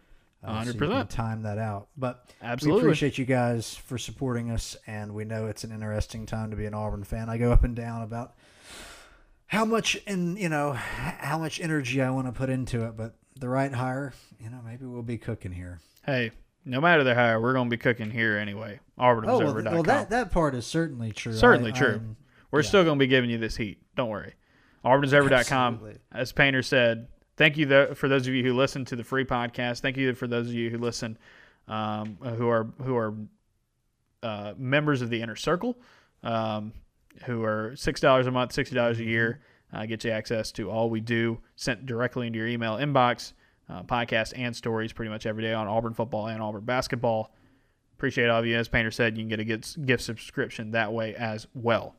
Uh, 0.44 0.64
so 0.64 0.72
you 0.72 0.80
can 0.80 0.90
100%. 0.90 1.10
time 1.10 1.42
that 1.44 1.58
out. 1.58 1.88
But 1.98 2.26
Absolutely. 2.42 2.82
we 2.84 2.88
appreciate 2.88 3.18
you 3.18 3.26
guys 3.26 3.76
for 3.76 3.98
supporting 3.98 4.52
us, 4.52 4.78
and 4.86 5.14
we 5.14 5.26
know 5.26 5.48
it's 5.48 5.64
an 5.64 5.72
interesting 5.72 6.26
time 6.26 6.52
to 6.52 6.56
be 6.56 6.66
an 6.66 6.74
Auburn 6.74 7.04
fan. 7.04 7.30
I 7.30 7.38
go 7.38 7.52
up 7.52 7.64
and 7.64 7.76
down 7.76 8.04
about 8.04 8.36
how 9.48 9.66
much 9.66 9.96
in 10.06 10.38
you 10.38 10.50
know 10.50 10.74
how 10.74 11.38
much 11.38 11.60
energy 11.60 12.02
I 12.02 12.10
want 12.12 12.28
to 12.28 12.34
put 12.34 12.50
into 12.50 12.86
it, 12.86 12.96
but 12.96 13.16
the 13.40 13.50
right 13.50 13.74
hire, 13.74 14.14
you 14.40 14.50
know, 14.50 14.60
maybe 14.66 14.86
we'll 14.86 15.02
be 15.04 15.18
cooking 15.18 15.52
here. 15.52 15.80
Hey, 16.06 16.32
no 16.66 16.82
matter 16.82 17.04
the 17.04 17.16
hire, 17.16 17.42
we're 17.42 17.54
going 17.54 17.68
to 17.70 17.74
be 17.76 17.78
cooking 17.78 18.12
here 18.12 18.38
anyway. 18.38 18.80
Oh 18.98 19.20
well, 19.22 19.54
well 19.64 19.84
that 19.84 20.10
that 20.12 20.32
part 20.32 20.54
is 20.54 20.66
certainly 20.66 21.12
true. 21.12 21.34
Certainly 21.34 21.72
I- 21.72 21.78
true. 21.78 21.92
I'm- 21.92 22.18
we're 22.50 22.62
yeah. 22.62 22.68
still 22.68 22.84
going 22.86 22.98
to 22.98 23.04
be 23.04 23.08
giving 23.08 23.30
you 23.30 23.38
this 23.38 23.58
heat. 23.58 23.82
Don't 23.98 24.10
worry. 24.10 24.34
AuburnObserver.com. 24.86 25.74
Absolutely. 25.74 26.00
As 26.14 26.32
Painter 26.32 26.62
said, 26.62 27.08
thank 27.38 27.58
you 27.58 27.94
for 27.96 28.10
those 28.10 28.28
of 28.28 28.34
you 28.34 28.44
who 28.44 28.54
listen 28.54 28.84
to 28.86 28.96
the 28.96 29.04
free 29.04 29.26
podcast. 29.26 29.80
Thank 29.80 29.98
you 29.98 30.14
for 30.14 30.28
those 30.28 30.48
of 30.48 30.54
you 30.54 30.70
who 30.70 30.78
listen, 30.78 31.18
um, 31.68 32.18
who 32.22 32.50
are 32.50 32.68
who 32.84 32.96
are 32.96 33.14
uh, 34.24 34.54
members 34.58 35.02
of 35.02 35.10
the 35.10 35.22
inner 35.22 35.36
circle, 35.36 35.78
um, 36.24 36.74
who 37.26 37.44
are 37.44 37.76
six 37.76 38.02
dollars 38.02 38.28
a 38.28 38.32
month, 38.32 38.52
sixty 38.52 38.76
dollars 38.76 39.00
a 39.00 39.06
year, 39.06 39.42
uh, 39.74 39.86
get 39.86 40.04
you 40.04 40.12
access 40.12 40.52
to 40.54 40.70
all 40.70 40.90
we 40.90 41.00
do 41.00 41.40
sent 41.56 41.86
directly 41.86 42.28
into 42.28 42.40
your 42.40 42.48
email 42.48 42.76
inbox, 42.76 43.34
uh, 43.70 43.84
podcast 43.84 44.34
and 44.36 44.56
stories 44.56 44.92
pretty 44.92 45.10
much 45.10 45.26
every 45.26 45.44
day 45.44 45.54
on 45.54 45.68
Auburn 45.68 45.94
football 45.94 46.28
and 46.28 46.42
Auburn 46.42 46.66
basketball. 46.66 47.34
Appreciate 47.98 48.30
all 48.30 48.40
of 48.40 48.46
you. 48.46 48.56
As 48.56 48.68
Painter 48.68 48.92
said, 48.92 49.18
you 49.18 49.24
can 49.24 49.30
get 49.30 49.40
a 49.40 49.80
gift 49.80 50.04
subscription 50.04 50.72
that 50.72 50.94
way 50.94 51.16
as 51.16 51.48
well. 51.56 51.96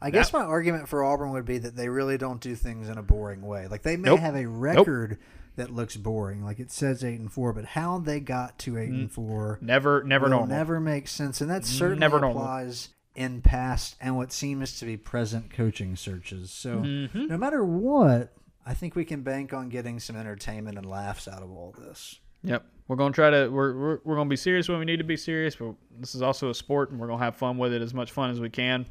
I 0.00 0.10
guess 0.10 0.32
my 0.32 0.42
argument 0.42 0.88
for 0.88 1.02
Auburn 1.04 1.32
would 1.32 1.44
be 1.44 1.58
that 1.58 1.74
they 1.76 1.88
really 1.88 2.18
don't 2.18 2.40
do 2.40 2.54
things 2.54 2.88
in 2.88 2.98
a 2.98 3.02
boring 3.02 3.42
way. 3.42 3.66
Like 3.66 3.82
they 3.82 3.96
may 3.96 4.10
Nope. 4.10 4.20
have 4.20 4.36
a 4.36 4.46
record 4.46 5.18
that 5.56 5.70
looks 5.70 5.96
boring, 5.96 6.44
like 6.44 6.60
it 6.60 6.70
says 6.70 7.02
eight 7.02 7.18
and 7.18 7.32
four, 7.32 7.52
but 7.52 7.64
how 7.64 7.98
they 7.98 8.20
got 8.20 8.58
to 8.60 8.78
eight 8.78 8.90
and 8.90 9.10
four 9.10 9.58
Never, 9.60 10.04
never 10.04 10.28
normal. 10.28 10.46
never 10.46 10.78
make 10.78 11.08
sense, 11.08 11.40
and 11.40 11.50
that 11.50 11.64
certainly 11.64 11.98
Never 11.98 12.20
normal. 12.20 12.38
applies 12.40 12.90
in 13.16 13.42
past 13.42 13.96
and 14.00 14.16
what 14.16 14.30
seems 14.30 14.78
to 14.78 14.84
be 14.86 14.96
present 14.96 15.52
coaching 15.52 15.96
searches. 15.96 16.52
So 16.52 16.76
Mm-hmm. 16.78 17.26
no 17.26 17.36
matter 17.36 17.64
what, 17.64 18.32
I 18.64 18.74
think 18.74 18.94
we 18.94 19.04
can 19.04 19.22
bank 19.22 19.52
on 19.52 19.68
getting 19.68 19.98
some 19.98 20.14
entertainment 20.14 20.76
and 20.78 20.86
laughs 20.88 21.26
out 21.26 21.42
of 21.42 21.50
all 21.50 21.74
this. 21.76 22.20
Yep. 22.44 22.64
We're 22.86 22.94
gonna 22.96 23.12
try 23.12 23.30
to 23.30 23.48
we're 23.48 23.74
we're, 23.76 23.98
we're 24.04 24.14
gonna 24.14 24.30
be 24.30 24.36
serious 24.36 24.68
when 24.68 24.78
we 24.78 24.84
need 24.84 24.98
to 24.98 25.04
be 25.04 25.16
serious, 25.16 25.56
but 25.56 25.74
this 25.98 26.14
is 26.14 26.22
also 26.22 26.50
a 26.50 26.54
sport, 26.54 26.92
and 26.92 27.00
we're 27.00 27.08
gonna 27.08 27.24
have 27.24 27.34
fun 27.34 27.58
with 27.58 27.72
it 27.72 27.82
as 27.82 27.92
much 27.92 28.12
fun 28.12 28.30
as 28.30 28.38
we 28.40 28.48
can. 28.48 28.86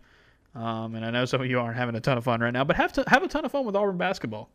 Um, 0.57 0.95
and 0.95 1.05
I 1.05 1.11
know 1.11 1.25
some 1.25 1.39
of 1.39 1.47
you 1.47 1.59
aren't 1.59 1.77
having 1.77 1.93
a 1.95 2.01
ton 2.01 2.17
of 2.17 2.23
fun 2.23 2.41
right 2.41 2.51
now, 2.51 2.63
but 2.63 2.75
have 2.75 2.91
to 2.93 3.03
have 3.07 3.21
a 3.21 3.27
ton 3.27 3.45
of 3.45 3.51
fun 3.51 3.63
with 3.63 3.75
Auburn 3.75 3.97
basketball. 3.97 4.49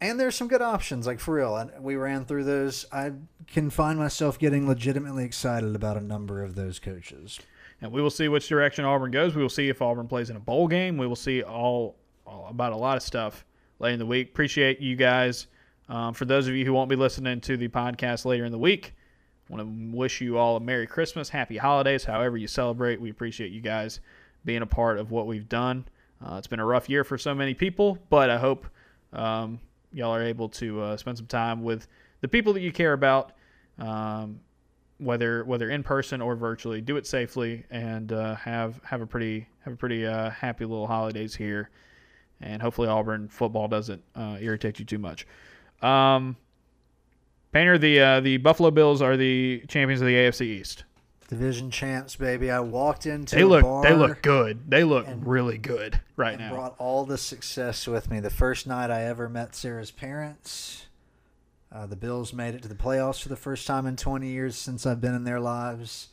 And 0.00 0.18
there's 0.18 0.34
some 0.34 0.48
good 0.48 0.62
options, 0.62 1.06
like 1.06 1.20
for 1.20 1.34
real. 1.34 1.56
And 1.56 1.70
we 1.78 1.94
ran 1.94 2.24
through 2.24 2.44
those. 2.44 2.86
I 2.90 3.12
can 3.46 3.68
find 3.68 3.98
myself 3.98 4.38
getting 4.38 4.66
legitimately 4.66 5.24
excited 5.24 5.76
about 5.76 5.98
a 5.98 6.00
number 6.00 6.42
of 6.42 6.54
those 6.54 6.78
coaches. 6.78 7.38
And 7.82 7.92
we 7.92 8.00
will 8.00 8.10
see 8.10 8.28
which 8.28 8.48
direction 8.48 8.86
Auburn 8.86 9.10
goes. 9.10 9.36
We 9.36 9.42
will 9.42 9.50
see 9.50 9.68
if 9.68 9.82
Auburn 9.82 10.08
plays 10.08 10.30
in 10.30 10.36
a 10.36 10.40
bowl 10.40 10.68
game. 10.68 10.96
We 10.96 11.06
will 11.06 11.16
see 11.16 11.42
all, 11.42 11.96
all 12.26 12.46
about 12.48 12.72
a 12.72 12.76
lot 12.76 12.96
of 12.96 13.02
stuff 13.02 13.44
later 13.78 13.92
in 13.92 13.98
the 13.98 14.06
week. 14.06 14.30
Appreciate 14.30 14.80
you 14.80 14.96
guys. 14.96 15.48
Um, 15.88 16.14
for 16.14 16.24
those 16.24 16.48
of 16.48 16.54
you 16.54 16.64
who 16.64 16.72
won't 16.72 16.88
be 16.88 16.96
listening 16.96 17.42
to 17.42 17.58
the 17.58 17.68
podcast 17.68 18.24
later 18.24 18.46
in 18.46 18.52
the 18.52 18.58
week, 18.58 18.94
want 19.50 19.60
to 19.60 19.96
wish 19.96 20.22
you 20.22 20.38
all 20.38 20.56
a 20.56 20.60
Merry 20.60 20.86
Christmas, 20.86 21.28
Happy 21.28 21.58
Holidays, 21.58 22.04
however 22.04 22.38
you 22.38 22.46
celebrate. 22.46 23.00
We 23.00 23.10
appreciate 23.10 23.52
you 23.52 23.60
guys 23.60 24.00
being 24.44 24.62
a 24.62 24.66
part 24.66 24.98
of 24.98 25.10
what 25.10 25.26
we've 25.26 25.48
done. 25.48 25.84
Uh, 26.24 26.36
it's 26.36 26.46
been 26.46 26.60
a 26.60 26.64
rough 26.64 26.88
year 26.88 27.04
for 27.04 27.18
so 27.18 27.34
many 27.34 27.54
people, 27.54 27.98
but 28.10 28.30
I 28.30 28.38
hope 28.38 28.66
um, 29.12 29.60
y'all 29.92 30.14
are 30.14 30.22
able 30.22 30.48
to 30.50 30.80
uh, 30.80 30.96
spend 30.96 31.16
some 31.16 31.26
time 31.26 31.62
with 31.62 31.88
the 32.20 32.28
people 32.28 32.52
that 32.52 32.60
you 32.60 32.72
care 32.72 32.92
about. 32.92 33.32
Um, 33.78 34.40
whether 35.02 35.44
whether 35.44 35.68
in 35.70 35.82
person 35.82 36.20
or 36.20 36.36
virtually. 36.36 36.80
Do 36.80 36.96
it 36.96 37.06
safely 37.06 37.64
and 37.70 38.12
uh, 38.12 38.36
have 38.36 38.80
have 38.84 39.00
a 39.00 39.06
pretty 39.06 39.46
have 39.60 39.74
a 39.74 39.76
pretty 39.76 40.06
uh, 40.06 40.30
happy 40.30 40.64
little 40.64 40.86
holidays 40.86 41.34
here, 41.34 41.70
and 42.40 42.62
hopefully 42.62 42.88
Auburn 42.88 43.28
football 43.28 43.68
doesn't 43.68 44.02
uh, 44.14 44.38
irritate 44.40 44.78
you 44.78 44.84
too 44.84 44.98
much. 44.98 45.26
Um, 45.82 46.36
Painter, 47.50 47.78
the 47.78 48.00
uh, 48.00 48.20
the 48.20 48.36
Buffalo 48.38 48.70
Bills 48.70 49.02
are 49.02 49.16
the 49.16 49.64
champions 49.68 50.00
of 50.00 50.06
the 50.06 50.14
AFC 50.14 50.42
East. 50.42 50.84
Division 51.32 51.70
champs, 51.70 52.14
baby. 52.14 52.50
I 52.50 52.60
walked 52.60 53.06
into 53.06 53.34
They 53.36 53.40
a 53.40 53.46
look 53.46 53.82
they 53.84 53.94
look 53.94 54.20
good. 54.20 54.70
They 54.70 54.84
look 54.84 55.08
and- 55.08 55.26
really 55.26 55.56
good 55.56 55.98
right 56.14 56.32
and 56.34 56.42
now. 56.42 56.54
brought 56.54 56.74
all 56.78 57.06
the 57.06 57.16
success 57.16 57.86
with 57.86 58.10
me. 58.10 58.20
The 58.20 58.28
first 58.28 58.66
night 58.66 58.90
I 58.90 59.04
ever 59.04 59.30
met 59.30 59.54
Sarah's 59.54 59.90
parents, 59.90 60.88
uh, 61.72 61.86
the 61.86 61.96
Bills 61.96 62.34
made 62.34 62.54
it 62.54 62.60
to 62.62 62.68
the 62.68 62.74
playoffs 62.74 63.22
for 63.22 63.30
the 63.30 63.36
first 63.36 63.66
time 63.66 63.86
in 63.86 63.96
20 63.96 64.28
years 64.28 64.56
since 64.56 64.84
I've 64.84 65.00
been 65.00 65.14
in 65.14 65.24
their 65.24 65.40
lives. 65.40 66.08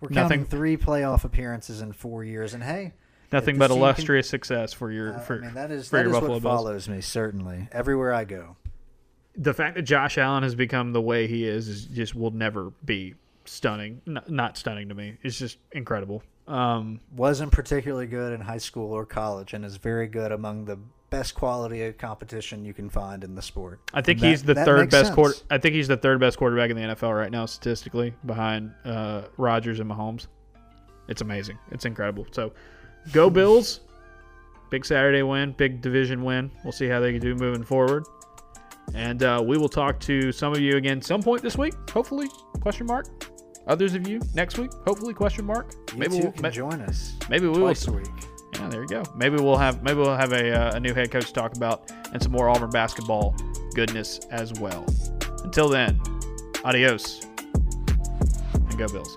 We're 0.00 0.08
counting 0.08 0.40
Nothing- 0.40 0.50
three 0.58 0.76
playoff 0.76 1.22
appearances 1.22 1.80
in 1.80 1.92
four 1.92 2.24
years, 2.24 2.52
and 2.52 2.64
hey, 2.64 2.94
Nothing 3.30 3.58
but 3.58 3.68
team 3.68 3.76
can- 3.76 3.82
illustrious 3.84 4.28
success 4.28 4.72
for 4.72 4.90
your 4.90 5.14
uh, 5.14 5.20
for, 5.20 5.36
I 5.38 5.40
mean 5.42 5.54
that 5.54 5.70
is 5.70 5.90
that 5.90 6.04
is 6.04 6.12
what 6.14 6.26
Bills. 6.26 6.42
follows 6.42 6.88
me 6.88 7.00
certainly 7.00 7.68
everywhere 7.70 8.12
I 8.12 8.24
go. 8.24 8.56
the 9.36 9.54
fact 9.54 9.76
that 9.76 9.82
Josh 9.82 10.18
Allen 10.18 10.42
has 10.42 10.56
become 10.56 10.92
the 10.92 11.00
way 11.00 11.28
he 11.28 11.44
is 11.46 11.68
is 11.68 11.84
just 11.84 12.16
will 12.16 12.32
never 12.32 12.72
be 12.84 13.14
stunning. 13.48 14.00
N- 14.06 14.20
not 14.28 14.56
stunning 14.56 14.88
to 14.88 14.94
me. 14.94 15.16
It's 15.22 15.38
just 15.38 15.58
incredible. 15.72 16.22
Um, 16.46 17.00
Wasn't 17.14 17.52
particularly 17.52 18.06
good 18.06 18.32
in 18.32 18.40
high 18.40 18.58
school 18.58 18.92
or 18.92 19.04
college, 19.04 19.52
and 19.54 19.64
is 19.64 19.76
very 19.76 20.06
good 20.06 20.32
among 20.32 20.64
the 20.64 20.78
best 21.10 21.34
quality 21.34 21.82
of 21.84 21.96
competition 21.98 22.64
you 22.64 22.74
can 22.74 22.88
find 22.90 23.24
in 23.24 23.34
the 23.34 23.42
sport. 23.42 23.80
I 23.94 24.02
think 24.02 24.20
And 24.20 24.28
he's 24.30 24.42
the 24.42 24.54
third 24.54 24.90
best 24.90 25.06
sense. 25.06 25.14
quarter. 25.14 25.34
I 25.50 25.58
think 25.58 25.74
he's 25.74 25.88
the 25.88 25.96
third 25.96 26.20
best 26.20 26.36
quarterback 26.38 26.70
in 26.70 26.76
the 26.76 26.82
NFL 26.82 27.16
right 27.16 27.30
now 27.30 27.46
statistically, 27.46 28.14
behind 28.26 28.72
uh, 28.84 29.22
Rodgers 29.36 29.80
and 29.80 29.90
Mahomes. 29.90 30.26
It's 31.08 31.22
amazing. 31.22 31.58
It's 31.70 31.84
incredible. 31.86 32.26
So, 32.30 32.52
go 33.12 33.30
Bills! 33.38 33.80
Big 34.70 34.84
Saturday 34.84 35.22
win, 35.22 35.52
big 35.52 35.80
division 35.80 36.22
win. 36.24 36.50
We'll 36.62 36.72
see 36.72 36.88
how 36.88 37.00
they 37.00 37.18
do 37.18 37.34
moving 37.34 37.62
forward. 37.64 38.04
And 38.94 39.22
uh, 39.22 39.42
we 39.44 39.56
will 39.56 39.68
talk 39.68 39.98
to 40.00 40.30
some 40.32 40.52
of 40.52 40.60
you 40.60 40.76
again 40.76 41.00
some 41.00 41.22
point 41.22 41.40
this 41.42 41.56
week, 41.56 41.74
hopefully. 41.90 42.28
Question 42.60 42.86
mark. 42.86 43.06
Others 43.68 43.94
of 43.94 44.08
you 44.08 44.20
next 44.34 44.58
week, 44.58 44.72
hopefully. 44.86 45.14
Question 45.14 45.44
mark. 45.44 45.74
You 45.92 45.98
maybe 45.98 46.18
we'll, 46.20 46.32
can 46.32 46.42
ma- 46.42 46.50
join 46.50 46.80
us 46.80 47.14
maybe 47.28 47.46
we 47.46 47.52
will. 47.52 47.60
twice 47.60 47.86
a 47.86 47.92
week. 47.92 48.06
Yeah, 48.54 48.68
there 48.68 48.82
you 48.82 48.88
go. 48.88 49.02
Maybe 49.14 49.36
we'll 49.36 49.56
have 49.56 49.82
maybe 49.82 50.00
we'll 50.00 50.16
have 50.16 50.32
a, 50.32 50.50
uh, 50.52 50.76
a 50.76 50.80
new 50.80 50.94
head 50.94 51.10
coach 51.10 51.26
to 51.26 51.32
talk 51.32 51.54
about 51.56 51.90
and 52.12 52.22
some 52.22 52.32
more 52.32 52.48
Auburn 52.48 52.70
basketball 52.70 53.36
goodness 53.74 54.18
as 54.30 54.52
well. 54.58 54.86
Until 55.44 55.68
then, 55.68 56.00
adios 56.64 57.24
and 58.54 58.78
go 58.78 58.88
Bills. 58.88 59.16